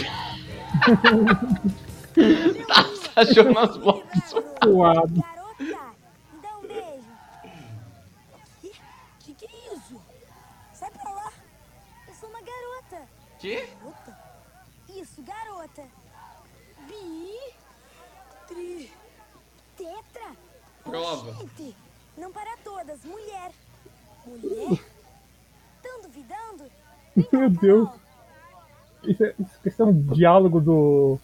taça 2.66 3.34
Jonas 3.34 3.76
Bloch, 3.76 4.06
suado. 4.62 5.24
Dá 6.40 6.56
um 6.56 6.66
beijo. 6.66 7.04
Ih, 8.64 8.72
Que 9.20 9.34
que 9.34 9.44
é 9.44 9.74
isso? 9.74 10.00
Sai 10.72 10.90
pra 10.90 11.10
lá. 11.10 11.30
Eu 12.08 12.14
sou 12.14 12.30
uma 12.30 12.40
garota. 12.40 13.06
Que? 13.38 13.60
Garota? 13.60 14.18
Isso, 14.88 15.22
garota. 15.22 15.84
Bi. 16.88 17.36
Tri. 18.48 18.90
Tetra. 19.76 20.32
Prova. 20.82 21.30
Gente, 21.34 21.76
não 22.16 22.32
para 22.32 22.56
todas. 22.64 23.04
Mulher. 23.04 23.52
Mulher? 24.24 24.91
Meu 27.32 27.50
Deus. 27.50 27.88
Isso 29.02 29.24
é, 29.24 29.34
isso 29.64 29.82
é 29.82 29.84
um 29.84 30.02
diálogo 30.14 30.60
do, 30.60 31.18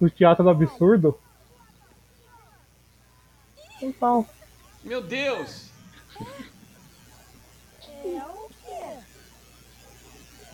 do 0.00 0.10
teatro 0.10 0.42
do 0.44 0.50
absurdo? 0.50 1.18
Então, 3.80 4.26
Meu 4.84 5.02
Deus! 5.02 5.70
É 8.04 8.24
o 8.26 8.48
quê? 8.64 8.98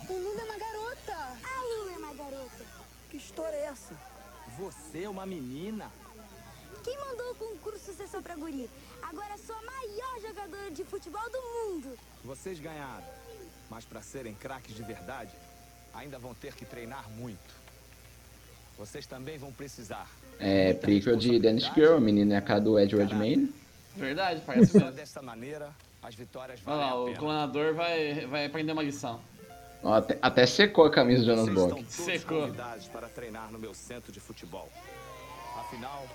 O 0.09 0.13
Lula 0.13 0.41
é 0.41 0.43
uma 0.45 0.57
garota. 0.57 1.13
A 1.13 1.63
Lula 1.63 1.91
é 1.91 1.97
uma 1.97 2.13
garota. 2.13 2.65
Que 3.09 3.17
história 3.17 3.55
é 3.55 3.65
essa? 3.65 3.95
Você 4.57 5.03
é 5.03 5.09
uma 5.09 5.25
menina? 5.25 5.91
Quem 6.83 6.97
mandou 6.97 7.31
o 7.31 7.35
concurso 7.35 7.93
ser 7.93 8.07
só 8.07 8.21
pra 8.21 8.35
guri? 8.35 8.69
Agora 9.01 9.37
sou 9.37 9.55
a 9.55 9.61
maior 9.63 10.19
jogadora 10.21 10.71
de 10.71 10.83
futebol 10.83 11.29
do 11.29 11.41
mundo. 11.41 11.97
Vocês 12.23 12.59
ganharam. 12.59 13.03
Mas 13.69 13.85
para 13.85 14.01
serem 14.01 14.33
craques 14.33 14.75
de 14.75 14.83
verdade, 14.83 15.31
ainda 15.93 16.17
vão 16.17 16.33
ter 16.33 16.53
que 16.53 16.65
treinar 16.65 17.09
muito. 17.11 17.59
Vocês 18.77 19.05
também 19.05 19.37
vão 19.37 19.51
precisar. 19.51 20.09
É 20.39 20.73
prequel 20.73 21.17
de 21.17 21.37
Dennis 21.37 21.69
Girl, 21.75 21.95
a 21.95 21.99
menina 21.99 22.35
é 22.35 22.37
a 22.37 22.41
cara 22.41 22.61
do 22.61 22.79
Ed 22.79 22.95
Redmayne. 22.95 23.53
Verdade, 23.95 24.41
parece 24.45 24.71
Só 24.71 24.79
mesmo. 24.79 24.93
dessa 24.93 25.21
maneira, 25.21 25.69
as 26.01 26.15
vitórias 26.15 26.59
Olha 26.65 26.75
lá, 26.75 27.03
o 27.03 27.13
clonador 27.15 27.73
vai, 27.73 28.25
vai 28.25 28.45
aprender 28.45 28.71
uma 28.71 28.83
lição. 28.83 29.19
Ó, 29.83 29.93
até, 29.93 30.17
até 30.21 30.45
secou 30.45 30.85
a 30.85 30.91
camisa 30.91 31.23
do 31.23 31.25
Jonas 31.25 31.53
todos 31.53 31.93
Secou. 31.93 32.49
para 32.91 33.07
treinar 33.09 33.51
no 33.51 33.59
meu 33.59 33.73
centro 33.73 34.11
de 34.11 34.19
futebol. 34.19 34.69
Afinal, 35.57 36.05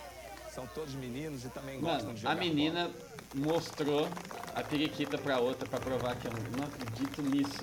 são 0.54 0.66
todos 0.68 0.94
meninos 0.94 1.44
e 1.44 1.48
também 1.48 1.80
gostam 1.80 2.04
Mano, 2.04 2.14
de 2.14 2.22
jogar 2.22 2.36
a 2.36 2.36
menina 2.36 2.90
mostrou 3.34 4.08
a 4.54 4.62
periquita 4.62 5.18
pra 5.18 5.40
outra 5.40 5.66
pra 5.66 5.80
provar 5.80 6.14
que 6.14 6.28
eu 6.28 6.32
não 6.56 6.64
acredito 6.66 7.22
nisso. 7.22 7.62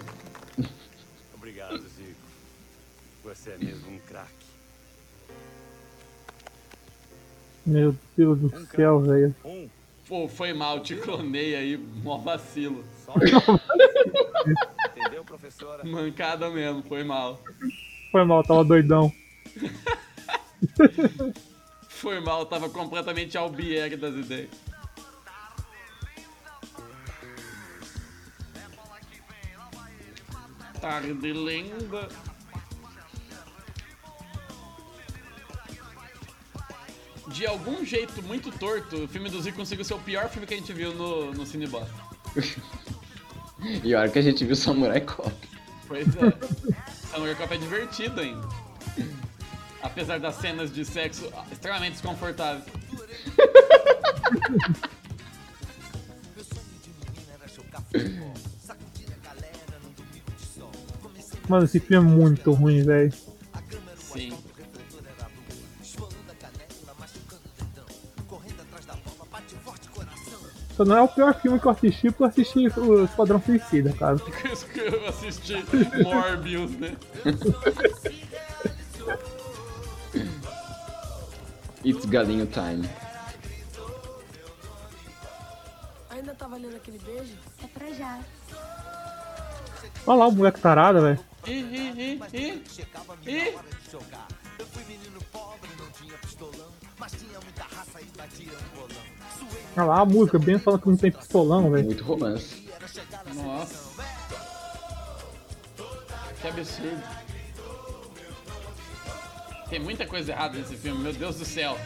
Obrigado, 1.34 1.80
Zico. 1.80 2.19
Você 3.23 3.51
é 3.51 3.57
mesmo 3.57 3.91
um 3.91 3.99
craque. 3.99 4.30
meu 7.65 7.95
Deus 8.18 8.39
do 8.39 8.68
céu, 8.68 8.99
velho. 8.99 9.34
Pô, 10.07 10.27
foi 10.27 10.51
mal, 10.51 10.81
te 10.81 10.95
clonei 10.97 11.55
aí, 11.55 11.77
mó 11.77 12.18
vacilo. 12.18 12.84
Entendeu, 14.97 15.23
professora? 15.23 15.85
Mancada 15.85 16.49
mesmo, 16.49 16.84
foi 16.84 17.05
mal. 17.05 17.41
Foi 18.11 18.26
mal, 18.26 18.43
tava 18.43 18.65
doidão. 18.65 19.13
Foi 22.02 22.19
mal, 22.19 22.48
tava 22.48 22.68
completamente 22.68 23.38
albiere 23.38 23.95
das 23.95 24.15
ideias. 24.15 24.49
Tarde 30.82 31.14
linda. 31.14 32.10
De 37.28 37.45
algum 37.45 37.86
jeito 37.86 38.23
muito 38.23 38.52
torto, 38.57 39.03
o 39.03 39.07
filme 39.07 39.30
do 39.30 39.40
Zico 39.40 39.57
conseguiu 39.57 39.86
ser 39.86 39.94
o 39.94 39.99
pior 39.99 40.28
filme 40.28 40.48
que 40.48 40.56
a 40.56 40.57
gente 40.57 40.73
viu 40.73 40.95
no, 40.95 41.32
no 41.32 41.45
Cinebox. 41.45 41.88
E 43.84 43.94
a 43.94 43.99
hora 43.99 44.10
que 44.10 44.18
a 44.18 44.23
gente 44.23 44.44
viu 44.44 44.56
Samurai 44.56 45.02
Cop. 45.02 45.32
Pois 45.88 46.07
é. 46.07 47.11
Samurai 47.11 47.36
Cop 47.36 47.53
é 47.53 47.57
divertido 47.57 48.19
ainda. 48.19 48.49
Apesar 49.84 50.20
das 50.20 50.36
cenas 50.36 50.74
de 50.74 50.86
sexo 50.86 51.32
extremamente 51.52 51.94
desconfortáveis. 51.94 52.64
Mano, 61.48 61.66
esse 61.66 61.80
filme 61.80 62.08
é 62.08 62.16
muito 62.16 62.52
ruim, 62.53 62.84
velho. 62.84 63.12
Sim. 63.98 64.34
Só 70.78 70.86
não 70.86 70.98
é 70.98 71.02
o 71.02 71.08
pior 71.08 71.34
filme 71.40 71.60
que 71.60 71.66
eu 71.66 71.72
assisti, 71.72 72.10
porque 72.10 72.24
eu 72.24 72.28
assisti 72.28 72.80
o 72.80 73.03
Esquadrão 73.03 73.41
Suicida, 73.41 73.91
cara. 73.94 74.18
Por 74.18 74.52
isso 74.52 74.66
que 74.68 74.80
eu 74.80 75.08
assisti 75.08 75.56
Morbius, 76.03 76.72
né? 76.80 76.95
It's 81.84 82.06
galinho 82.06 82.45
time. 82.48 82.88
Ainda 86.12 86.36
tá 86.36 86.48
valendo 86.48 86.76
aquele 86.76 86.99
beijo? 86.99 87.36
É 87.64 87.68
pra 87.68 87.91
já. 87.94 88.20
Olha 90.06 90.20
lá 90.20 90.28
o 90.28 90.32
moleque 90.32 90.60
tarado, 90.60 91.02
velho. 91.02 91.20
Ih, 91.48 91.52
ih, 91.52 91.91
ih, 91.98 92.22
ih. 92.34 92.64
Ih. 93.26 93.58
Eu 94.60 94.66
fui 94.68 94.84
menino 94.84 95.20
pobre, 95.32 95.70
não 95.80 95.90
tinha 95.91 96.16
pistolão, 96.20 96.72
mas 96.99 97.12
tinha 97.14 97.40
muita 97.40 97.64
raça 97.64 97.99
e 97.99 98.06
batia 98.16 98.52
um 98.52 98.76
bolão. 98.76 99.02
Olha 99.76 99.86
lá 99.86 100.02
a 100.02 100.06
música, 100.06 100.38
bem 100.38 100.60
falando 100.60 100.82
que 100.82 100.90
não 100.90 100.98
tem 100.98 101.12
pistolão, 101.12 101.72
velho. 101.72 101.86
Muito 101.86 102.03
romance. 102.03 102.70
Nossa. 103.34 104.03
Que 106.41 106.48
absurdo. 106.48 107.31
Tem 109.72 109.80
muita 109.80 110.06
coisa 110.06 110.34
errada 110.34 110.57
nesse 110.57 110.76
filme, 110.76 111.02
meu 111.02 111.14
Deus 111.14 111.38
do 111.38 111.45
céu. 111.45 111.77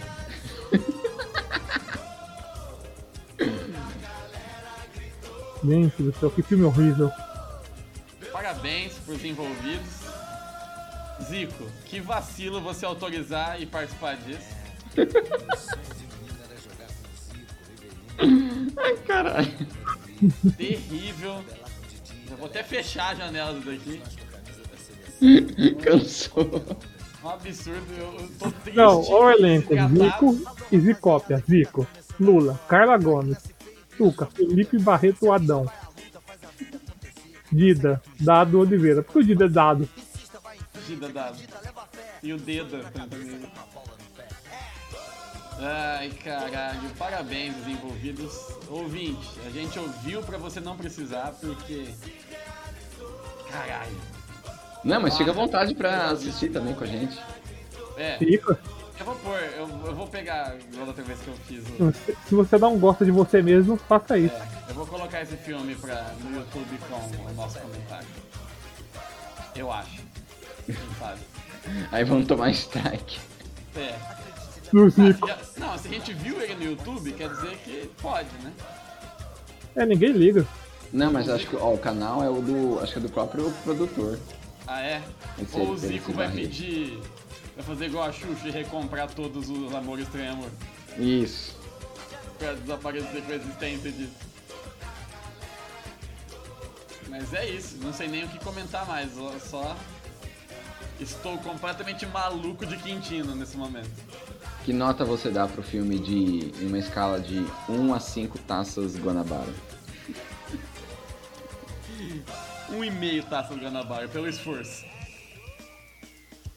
Gente 5.63 6.01
do 6.01 6.11
céu, 6.19 6.31
que 6.31 6.41
filme 6.41 6.63
horrível. 6.63 7.11
Parabéns 8.31 8.93
pros 9.05 9.23
envolvidos. 9.23 9.99
Zico, 11.29 11.63
que 11.85 11.99
vacilo 11.99 12.59
você 12.59 12.87
autorizar 12.87 13.61
e 13.61 13.67
participar 13.67 14.17
disso. 14.17 14.55
Ai, 18.77 18.97
caralho. 19.05 19.67
Terrível. 20.57 21.45
Eu 22.31 22.37
vou 22.37 22.47
até 22.47 22.63
fechar 22.63 23.11
a 23.11 23.15
janela 23.15 23.59
daqui. 23.59 24.01
Cansou. 25.83 26.65
Um 27.25 27.29
absurdo, 27.29 27.91
eu, 27.97 28.29
tô 28.37 28.51
triste. 28.51 28.77
Não, 28.77 29.01
olha 29.09 29.25
o 29.25 29.31
elenco. 29.31 29.73
Zico 29.73 30.53
e 30.71 30.79
Zicópia. 30.79 31.43
Zico, 31.49 31.87
Lula, 32.19 32.61
Carla 32.67 32.99
Gomes, 32.99 33.39
Tuca, 33.97 34.27
Felipe 34.27 34.77
Barreto 34.77 35.31
Adão. 35.33 35.67
Dida, 37.51 37.99
Dado 38.19 38.59
Oliveira. 38.59 39.01
Por 39.01 39.13
que 39.13 39.19
o 39.19 39.23
Dida 39.23 39.45
é 39.45 39.49
Dado? 39.49 39.89
Gida 40.85 41.09
dado. 41.09 41.39
E 42.21 42.31
o 42.31 42.37
dedo 42.37 42.77
também. 42.93 43.41
Ai, 45.59 46.09
caralho. 46.23 46.91
Parabéns 46.95 47.55
aos 47.55 47.67
envolvidos. 47.67 48.49
Ouvinte, 48.69 49.39
a 49.47 49.49
gente 49.49 49.79
ouviu 49.79 50.21
pra 50.21 50.37
você 50.37 50.59
não 50.59 50.77
precisar, 50.77 51.33
porque... 51.41 51.87
Caralho. 53.49 53.97
Não, 54.85 55.01
mas 55.01 55.17
fica 55.17 55.31
à 55.31 55.33
vontade 55.33 55.73
pra 55.75 56.11
assistir 56.11 56.49
também 56.49 56.73
com 56.75 56.83
a 56.83 56.87
gente. 56.87 57.19
É, 57.97 58.17
Fica. 58.17 58.59
eu 58.99 59.05
vou 59.05 59.15
pôr, 59.15 59.37
eu, 59.57 59.67
eu 59.85 59.95
vou 59.95 60.07
pegar, 60.07 60.55
igual 60.57 60.83
da 60.85 60.87
outra 60.91 61.03
vez 61.03 61.19
que 61.21 61.27
eu 61.27 61.33
fiz 61.47 61.63
o... 61.79 61.91
Se- 61.93 62.17
Se 62.27 62.35
você 62.35 62.57
não 62.57 62.77
gosta 62.77 63.03
de 63.03 63.11
você 63.11 63.41
mesmo, 63.41 63.77
faça 63.77 64.17
isso. 64.17 64.35
É, 64.35 64.47
eu 64.69 64.75
vou 64.75 64.85
colocar 64.85 65.21
esse 65.21 65.35
filme 65.37 65.73
pra, 65.75 66.11
no 66.23 66.35
YouTube 66.37 66.77
com 66.89 66.95
o 67.31 67.33
nosso 67.33 67.57
comentário. 67.59 68.07
Eu 69.55 69.71
acho. 69.71 70.01
Quem 70.65 70.75
sabe? 70.99 71.19
Aí 71.91 72.03
vamos 72.03 72.27
tomar 72.27 72.51
strike. 72.51 73.19
É. 73.75 73.95
No 74.73 74.85
Ah, 74.85 74.89
Zico. 74.89 75.27
já- 75.27 75.37
não, 75.57 75.77
se 75.77 75.87
a 75.87 75.91
gente 75.91 76.13
viu 76.13 76.41
ele 76.41 76.55
no 76.55 76.63
YouTube, 76.71 77.11
quer 77.13 77.29
dizer 77.29 77.57
que 77.63 77.89
pode, 78.01 78.27
né? 78.43 78.51
É, 79.75 79.85
ninguém 79.85 80.11
liga. 80.11 80.45
Não, 80.91 81.11
mas 81.11 81.29
acho 81.29 81.47
que 81.47 81.55
ó, 81.55 81.73
o 81.73 81.77
canal 81.77 82.23
é 82.23 82.29
o 82.29 82.41
do. 82.41 82.79
Acho 82.81 82.93
que 82.93 82.99
é 82.99 83.01
do 83.01 83.09
próprio 83.09 83.51
produtor. 83.63 84.19
Ah, 84.67 84.81
é? 84.81 85.03
Esse 85.41 85.57
Ou 85.57 85.71
o 85.71 85.77
Zico 85.77 86.11
vai 86.13 86.27
Barreto. 86.27 86.47
pedir. 86.47 86.99
Vai 87.55 87.63
fazer 87.65 87.85
igual 87.85 88.03
a 88.09 88.11
Xuxa 88.11 88.47
e 88.47 88.51
recomprar 88.51 89.09
todos 89.11 89.49
os 89.49 89.73
Amor 89.73 89.99
Estranho 89.99 90.33
Amor. 90.33 90.49
Isso. 90.97 91.55
Pra 92.37 92.53
desaparecer 92.53 93.21
com 93.23 93.31
a 93.31 93.35
existência 93.35 93.91
disso. 93.91 94.13
Mas 97.07 97.33
é 97.33 97.49
isso, 97.49 97.77
não 97.81 97.93
sei 97.93 98.07
nem 98.07 98.25
o 98.25 98.27
que 98.27 98.39
comentar 98.39 98.85
mais, 98.87 99.11
só. 99.49 99.75
Estou 100.99 101.37
completamente 101.37 102.05
maluco 102.05 102.65
de 102.65 102.77
Quintino 102.77 103.35
nesse 103.35 103.55
momento. 103.57 103.89
Que 104.63 104.73
nota 104.73 105.05
você 105.05 105.29
dá 105.29 105.47
pro 105.47 105.61
filme 105.61 105.99
de. 105.99 106.51
uma 106.65 106.79
escala 106.79 107.19
de 107.19 107.45
1 107.69 107.93
a 107.93 107.99
5 107.99 108.39
taças 108.39 108.95
Guanabara? 108.97 109.53
Um 112.69 112.83
e 112.83 112.91
meio 112.91 113.23
taça 113.23 113.53
do 113.53 113.61
Guanabara, 113.61 114.07
pelo 114.07 114.27
esforço. 114.27 114.85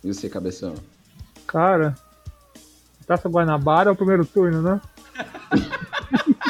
E 0.03 0.13
você, 0.13 0.29
cabeção? 0.29 0.75
Cara, 1.47 1.95
Taça 3.07 3.29
Guanabara 3.29 3.89
é 3.89 3.93
o 3.93 3.97
primeiro 3.97 4.25
turno, 4.25 4.63
né? 4.63 4.81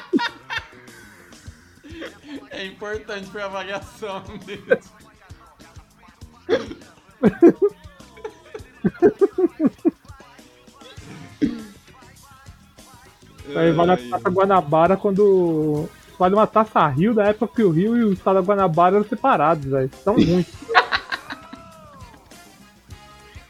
É 2.51 2.67
importante 2.67 3.31
pra 3.31 3.45
avaliação 3.45 4.21
dele. 4.45 4.81
Aí 13.55 13.73
vale 13.73 13.93
a 13.93 13.97
Taça 13.97 14.29
Guanabara 14.29 14.97
quando. 14.97 15.89
Vale 16.19 16.35
uma 16.35 16.47
taça 16.47 16.87
Rio 16.89 17.15
da 17.15 17.27
época 17.27 17.55
que 17.55 17.63
o 17.63 17.71
Rio 17.71 17.97
e 17.97 18.05
o 18.05 18.13
estado 18.13 18.37
da 18.37 18.41
Guanabara 18.41 18.97
eram 18.97 19.09
separados, 19.09 19.65
velho. 19.67 19.91
São 20.03 20.17
muitos. 20.17 20.53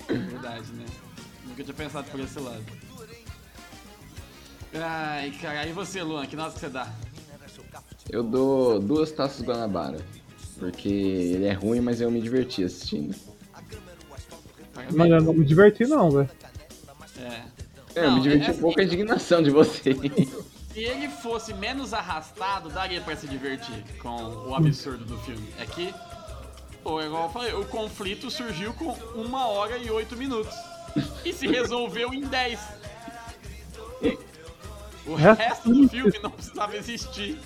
Verdade, 0.06 0.72
né? 0.72 0.84
Nunca 1.46 1.64
tinha 1.64 1.74
pensado 1.74 2.10
por 2.10 2.20
esse 2.20 2.38
lado. 2.38 2.64
Ai, 4.74 5.30
cara, 5.40 5.66
e 5.66 5.72
você, 5.72 6.02
Luan, 6.02 6.26
que 6.26 6.36
nota 6.36 6.52
que 6.52 6.60
você 6.60 6.68
dá? 6.68 6.88
Eu 8.10 8.22
dou 8.22 8.78
duas 8.78 9.10
taças 9.12 9.42
Guanabara. 9.42 9.98
Porque 10.58 10.88
ele 10.88 11.46
é 11.46 11.52
ruim, 11.52 11.80
mas 11.80 12.00
eu 12.00 12.10
me 12.10 12.20
diverti 12.20 12.64
assistindo. 12.64 13.14
Mas 14.92 15.10
eu 15.10 15.22
não 15.22 15.32
me 15.32 15.44
diverti, 15.44 15.86
não, 15.86 16.10
velho. 16.10 16.30
É. 17.18 17.58
É, 17.94 18.06
eu 18.06 18.12
me 18.12 18.20
diverti 18.20 18.50
é 18.50 18.52
um 18.52 18.58
pouco 18.58 18.74
com 18.74 18.80
a 18.80 18.84
indignação 18.84 19.42
de 19.42 19.50
você. 19.50 19.94
Se 20.78 20.84
ele 20.84 21.08
fosse 21.08 21.52
menos 21.52 21.92
arrastado, 21.92 22.68
daria 22.70 23.00
pra 23.00 23.16
se 23.16 23.26
divertir 23.26 23.82
com 24.00 24.14
o 24.46 24.54
absurdo 24.54 25.04
do 25.04 25.18
filme. 25.18 25.52
É 25.58 25.66
que, 25.66 25.92
pô, 26.84 27.02
igual 27.02 27.24
eu 27.24 27.30
falei, 27.30 27.52
o 27.52 27.64
conflito 27.64 28.30
surgiu 28.30 28.72
com 28.74 28.92
uma 29.16 29.48
hora 29.48 29.76
e 29.76 29.90
oito 29.90 30.16
minutos. 30.16 30.54
E 31.24 31.32
se 31.32 31.48
resolveu 31.48 32.14
em 32.14 32.20
dez. 32.20 32.60
O 35.04 35.16
Resto 35.16 35.42
resto 35.42 35.74
do 35.74 35.88
filme 35.88 36.16
não 36.22 36.30
precisava 36.30 36.76
existir. 36.76 37.40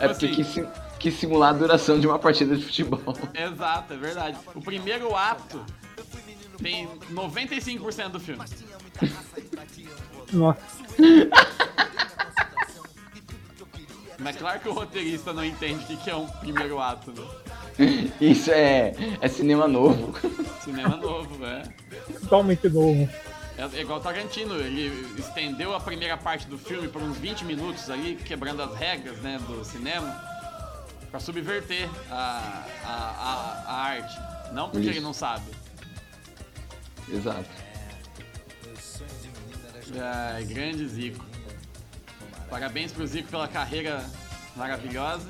É 0.00 0.08
porque 0.08 0.28
quis, 0.28 0.46
sim- 0.46 0.68
quis 0.98 1.14
simular 1.20 1.50
a 1.50 1.58
duração 1.58 2.00
de 2.00 2.06
uma 2.06 2.18
partida 2.18 2.56
de 2.56 2.64
futebol. 2.64 3.14
Exato, 3.34 3.92
é 3.92 3.96
verdade. 3.98 4.38
O 4.54 4.62
primeiro 4.62 5.14
ato 5.14 5.62
tem 6.62 6.88
95% 7.12 8.08
do 8.08 8.20
filme. 8.20 8.42
Nossa. 10.32 10.60
Mas 14.18 14.34
é 14.34 14.38
claro 14.38 14.60
que 14.60 14.68
o 14.68 14.72
roteirista 14.72 15.32
não 15.32 15.44
entende 15.44 15.94
o 15.94 15.96
que 15.98 16.10
é 16.10 16.16
um 16.16 16.26
primeiro 16.26 16.80
ato, 16.80 17.12
né? 17.12 17.24
Isso 18.20 18.50
é, 18.50 18.94
é 19.20 19.28
cinema 19.28 19.68
novo. 19.68 20.12
Cinema 20.64 20.96
novo, 20.96 21.44
é. 21.44 21.62
Totalmente 22.20 22.68
novo. 22.68 23.08
É 23.56 23.80
igual 23.80 24.00
Tarantino, 24.00 24.56
ele 24.56 25.06
estendeu 25.18 25.74
a 25.74 25.80
primeira 25.80 26.16
parte 26.16 26.46
do 26.46 26.58
filme 26.58 26.88
por 26.88 27.00
uns 27.00 27.16
20 27.18 27.44
minutos 27.44 27.88
ali, 27.88 28.16
quebrando 28.16 28.62
as 28.62 28.74
regras 28.74 29.18
né, 29.18 29.38
do 29.46 29.64
cinema, 29.64 30.20
pra 31.10 31.20
subverter 31.20 31.88
a, 32.10 32.64
a, 32.84 32.92
a, 32.92 33.64
a 33.66 33.74
arte. 33.74 34.18
Não 34.52 34.68
porque 34.68 34.86
Isso. 34.86 34.98
ele 34.98 35.00
não 35.00 35.12
sabe. 35.12 35.44
Exato. 37.08 37.48
Ai, 40.00 40.44
grande 40.44 40.86
Zico. 40.88 41.24
Parabéns 42.50 42.92
pro 42.92 43.06
Zico 43.06 43.28
pela 43.28 43.48
carreira 43.48 44.04
maravilhosa. 44.54 45.28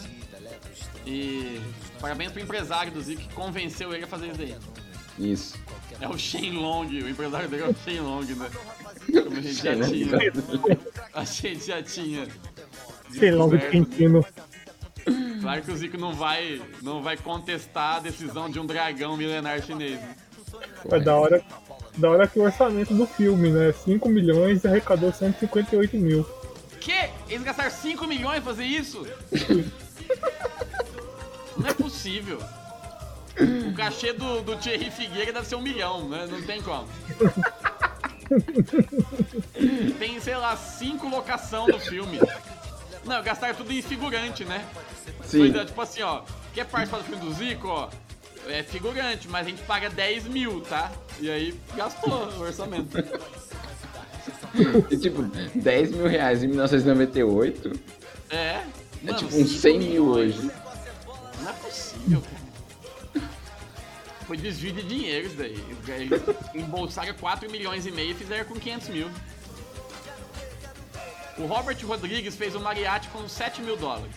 E 1.06 1.60
parabéns 2.00 2.32
pro 2.32 2.42
empresário 2.42 2.92
do 2.92 3.00
Zico 3.00 3.22
que 3.22 3.34
convenceu 3.34 3.92
ele 3.94 4.04
a 4.04 4.08
fazer 4.08 4.28
isso 4.28 4.38
daí. 4.38 4.56
Isso. 5.18 5.58
É 6.00 6.08
o 6.08 6.18
Shen 6.18 6.52
Long, 6.52 6.86
o 6.86 7.08
empresário 7.08 7.48
dele 7.48 7.62
é 7.62 7.68
o 7.68 7.74
Shen 7.74 8.00
Long, 8.00 8.22
né? 8.22 8.50
Como 9.24 9.36
a 9.36 9.40
gente 9.40 9.62
já 9.62 9.74
tinha. 9.86 10.08
A 11.14 11.24
gente 11.24 11.66
já 11.66 11.82
tinha. 11.82 12.20
Lá, 12.20 12.26
o 12.26 13.12
descoberto. 13.12 13.70
Quintino. 13.70 14.26
Claro 15.40 15.62
que 15.62 15.70
o 15.70 15.76
Zico 15.76 15.96
não 15.96 16.12
vai, 16.12 16.60
não 16.82 17.02
vai 17.02 17.16
contestar 17.16 17.96
a 17.96 18.00
decisão 18.00 18.50
de 18.50 18.58
um 18.58 18.66
dragão 18.66 19.16
milenar 19.16 19.62
chinês. 19.62 20.00
né? 20.00 20.16
É 20.90 21.00
da 21.00 21.16
hora, 21.16 21.44
da 21.96 22.10
hora 22.10 22.26
que 22.26 22.38
o 22.38 22.42
orçamento 22.42 22.94
do 22.94 23.06
filme, 23.06 23.50
né? 23.50 23.72
5 23.72 24.08
milhões 24.08 24.64
e 24.64 24.68
arrecadou 24.68 25.12
158 25.12 25.96
mil. 25.96 26.26
Que? 26.80 27.10
Eles 27.28 27.42
gastaram 27.42 27.70
5 27.70 28.06
milhões 28.06 28.42
pra 28.42 28.52
fazer 28.52 28.64
isso? 28.64 29.06
Não 31.56 31.68
é 31.68 31.74
possível. 31.74 32.38
O 33.68 33.74
cachê 33.74 34.12
do, 34.12 34.42
do 34.42 34.56
Thierry 34.56 34.90
Figueira 34.90 35.32
deve 35.32 35.46
ser 35.46 35.56
um 35.56 35.62
milhão, 35.62 36.08
né? 36.08 36.26
Não 36.30 36.40
tem 36.42 36.62
como. 36.62 36.86
Tem, 39.98 40.20
sei 40.20 40.36
lá, 40.36 40.56
cinco 40.56 41.08
locação 41.08 41.66
do 41.66 41.78
filme. 41.78 42.18
Não, 43.04 43.22
gastaram 43.22 43.54
tudo 43.54 43.72
em 43.72 43.82
figurante, 43.82 44.44
né? 44.44 44.64
Sim. 45.24 45.52
Tipo 45.52 45.80
assim, 45.80 46.02
ó, 46.02 46.22
quer 46.54 46.66
participar 46.66 46.98
do 46.98 47.04
filme 47.04 47.24
do 47.24 47.32
Zico, 47.32 47.68
ó, 47.68 47.88
é 48.48 48.62
figurante, 48.62 49.28
mas 49.28 49.46
a 49.46 49.50
gente 49.50 49.62
paga 49.62 49.88
10 49.90 50.28
mil, 50.28 50.60
tá? 50.60 50.90
E 51.20 51.30
aí 51.30 51.54
gastou 51.76 52.28
o 52.28 52.40
orçamento. 52.40 52.96
E 54.90 54.96
tipo, 54.96 55.22
10 55.54 55.90
mil 55.92 56.06
reais 56.06 56.42
em 56.42 56.48
1998 56.48 57.72
É. 58.30 58.36
é 58.36 58.66
Mano, 59.02 59.18
tipo 59.18 59.36
uns 59.36 59.50
100 59.60 59.78
mil 59.78 60.08
hoje. 60.08 60.50
Não 61.40 61.50
é 61.50 61.52
possível, 61.52 62.22
cara. 62.22 62.46
Foi 64.26 64.36
desvio 64.36 64.72
de 64.72 64.82
dinheiro 64.82 65.26
isso 65.26 65.36
daí. 65.36 65.62
Eles 65.88 66.22
embolsaram 66.54 67.14
4 67.14 67.50
milhões 67.50 67.86
e 67.86 67.92
meio 67.92 68.10
e 68.10 68.14
fizeram 68.14 68.44
com 68.44 68.54
500 68.54 68.88
mil. 68.88 69.08
O 71.38 71.46
Robert 71.46 71.76
Rodrigues 71.86 72.34
fez 72.34 72.54
o 72.54 72.60
mariachi 72.60 73.08
com 73.10 73.28
7 73.28 73.62
mil 73.62 73.76
dólares. 73.76 74.16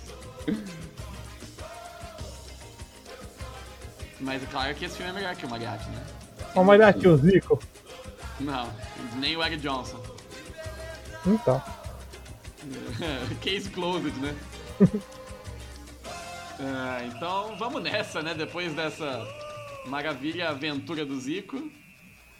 Mas 4.19 4.43
é 4.43 4.45
claro 4.45 4.75
que 4.75 4.85
esse 4.85 4.97
filme 4.97 5.11
é 5.11 5.15
melhor 5.15 5.35
que 5.35 5.45
o 5.45 5.49
mariachi, 5.49 5.89
né? 5.89 6.05
Ó, 6.55 6.63
mas 6.63 6.79
daqui 6.79 7.07
o 7.07 7.17
Zico. 7.17 7.59
Não, 8.39 8.71
nem 9.17 9.35
o 9.35 9.43
Eric 9.43 9.61
Johnson. 9.61 10.01
Então. 11.25 11.61
Case 13.41 13.69
closed, 13.69 14.15
né? 14.17 14.35
Ah, 16.59 17.01
então 17.07 17.55
vamos 17.57 17.81
nessa, 17.81 18.21
né? 18.21 18.33
Depois 18.33 18.73
dessa 18.73 19.25
maravilha 19.85 20.49
aventura 20.49 21.05
do 21.05 21.19
Zico, 21.19 21.71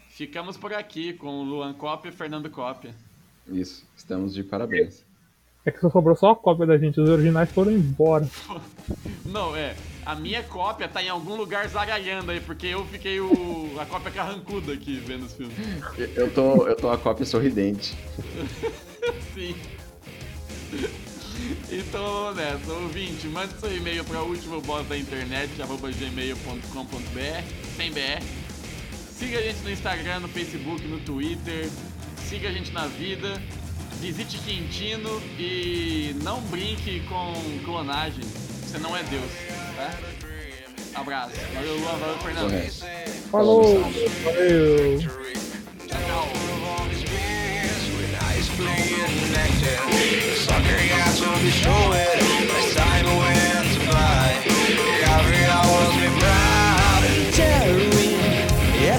ficamos 0.09 0.57
por 0.57 0.73
aqui 0.73 1.13
com 1.13 1.41
o 1.41 1.43
Luan 1.43 1.73
Cópia 1.73 2.09
e 2.09 2.13
Fernando 2.13 2.49
Cópia. 2.49 2.93
Isso, 3.47 3.85
estamos 3.95 4.33
de 4.33 4.43
parabéns. 4.43 5.08
É 5.69 5.71
que 5.71 5.79
só 5.81 5.89
sobrou 5.91 6.15
só 6.15 6.31
a 6.31 6.35
cópia 6.35 6.65
da 6.65 6.79
gente, 6.79 6.99
os 6.99 7.07
originais 7.07 7.51
foram 7.51 7.71
embora. 7.71 8.27
Não, 9.23 9.55
é. 9.55 9.75
A 10.03 10.15
minha 10.15 10.41
cópia 10.41 10.87
tá 10.87 11.03
em 11.03 11.09
algum 11.09 11.35
lugar 11.35 11.67
zagalhando 11.67 12.31
aí, 12.31 12.39
porque 12.39 12.65
eu 12.65 12.83
fiquei 12.87 13.19
o, 13.19 13.69
a 13.79 13.85
cópia 13.85 14.09
carrancuda 14.09 14.73
aqui 14.73 14.95
vendo 14.95 15.27
os 15.27 15.33
filmes. 15.33 15.55
Eu 16.15 16.33
tô, 16.33 16.65
eu 16.65 16.75
tô 16.75 16.89
a 16.89 16.97
cópia 16.97 17.23
sorridente. 17.23 17.95
Sim. 19.35 19.55
Então 21.71 22.03
vamos 22.03 22.37
nessa, 22.37 22.73
ouvinte, 22.73 23.27
mande 23.27 23.53
seu 23.59 23.77
e-mail 23.77 24.03
para 24.03 24.23
último 24.23 24.59
boss 24.61 24.87
da 24.87 24.97
internet, 24.97 25.61
arroba 25.61 25.91
gmail.com.br, 25.91 27.43
sem 27.77 27.91
BR. 27.91 28.23
Siga 29.19 29.37
a 29.37 29.41
gente 29.43 29.59
no 29.59 29.69
Instagram, 29.69 30.21
no 30.21 30.27
Facebook, 30.29 30.81
no 30.87 30.99
Twitter. 31.01 31.69
Siga 32.27 32.49
a 32.49 32.51
gente 32.51 32.71
na 32.71 32.87
vida. 32.87 33.39
Visite 33.99 34.37
Quintino 34.39 35.21
e 35.37 36.15
não 36.23 36.39
brinque 36.43 37.01
com 37.01 37.33
clonagem. 37.65 38.23
Você 38.23 38.77
não 38.77 38.95
é 38.95 39.03
Deus, 39.03 39.29
tá? 39.75 40.99
Abraço. 40.99 41.33
Valeu, 41.53 41.77
Luan. 41.77 41.97
Valeu, 41.97 42.17
Fernando. 42.19 42.71
Falou. 43.29 43.91
Valeu. 44.23 44.99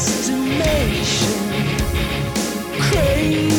Estimation 0.01 1.31
crazy 2.81 3.49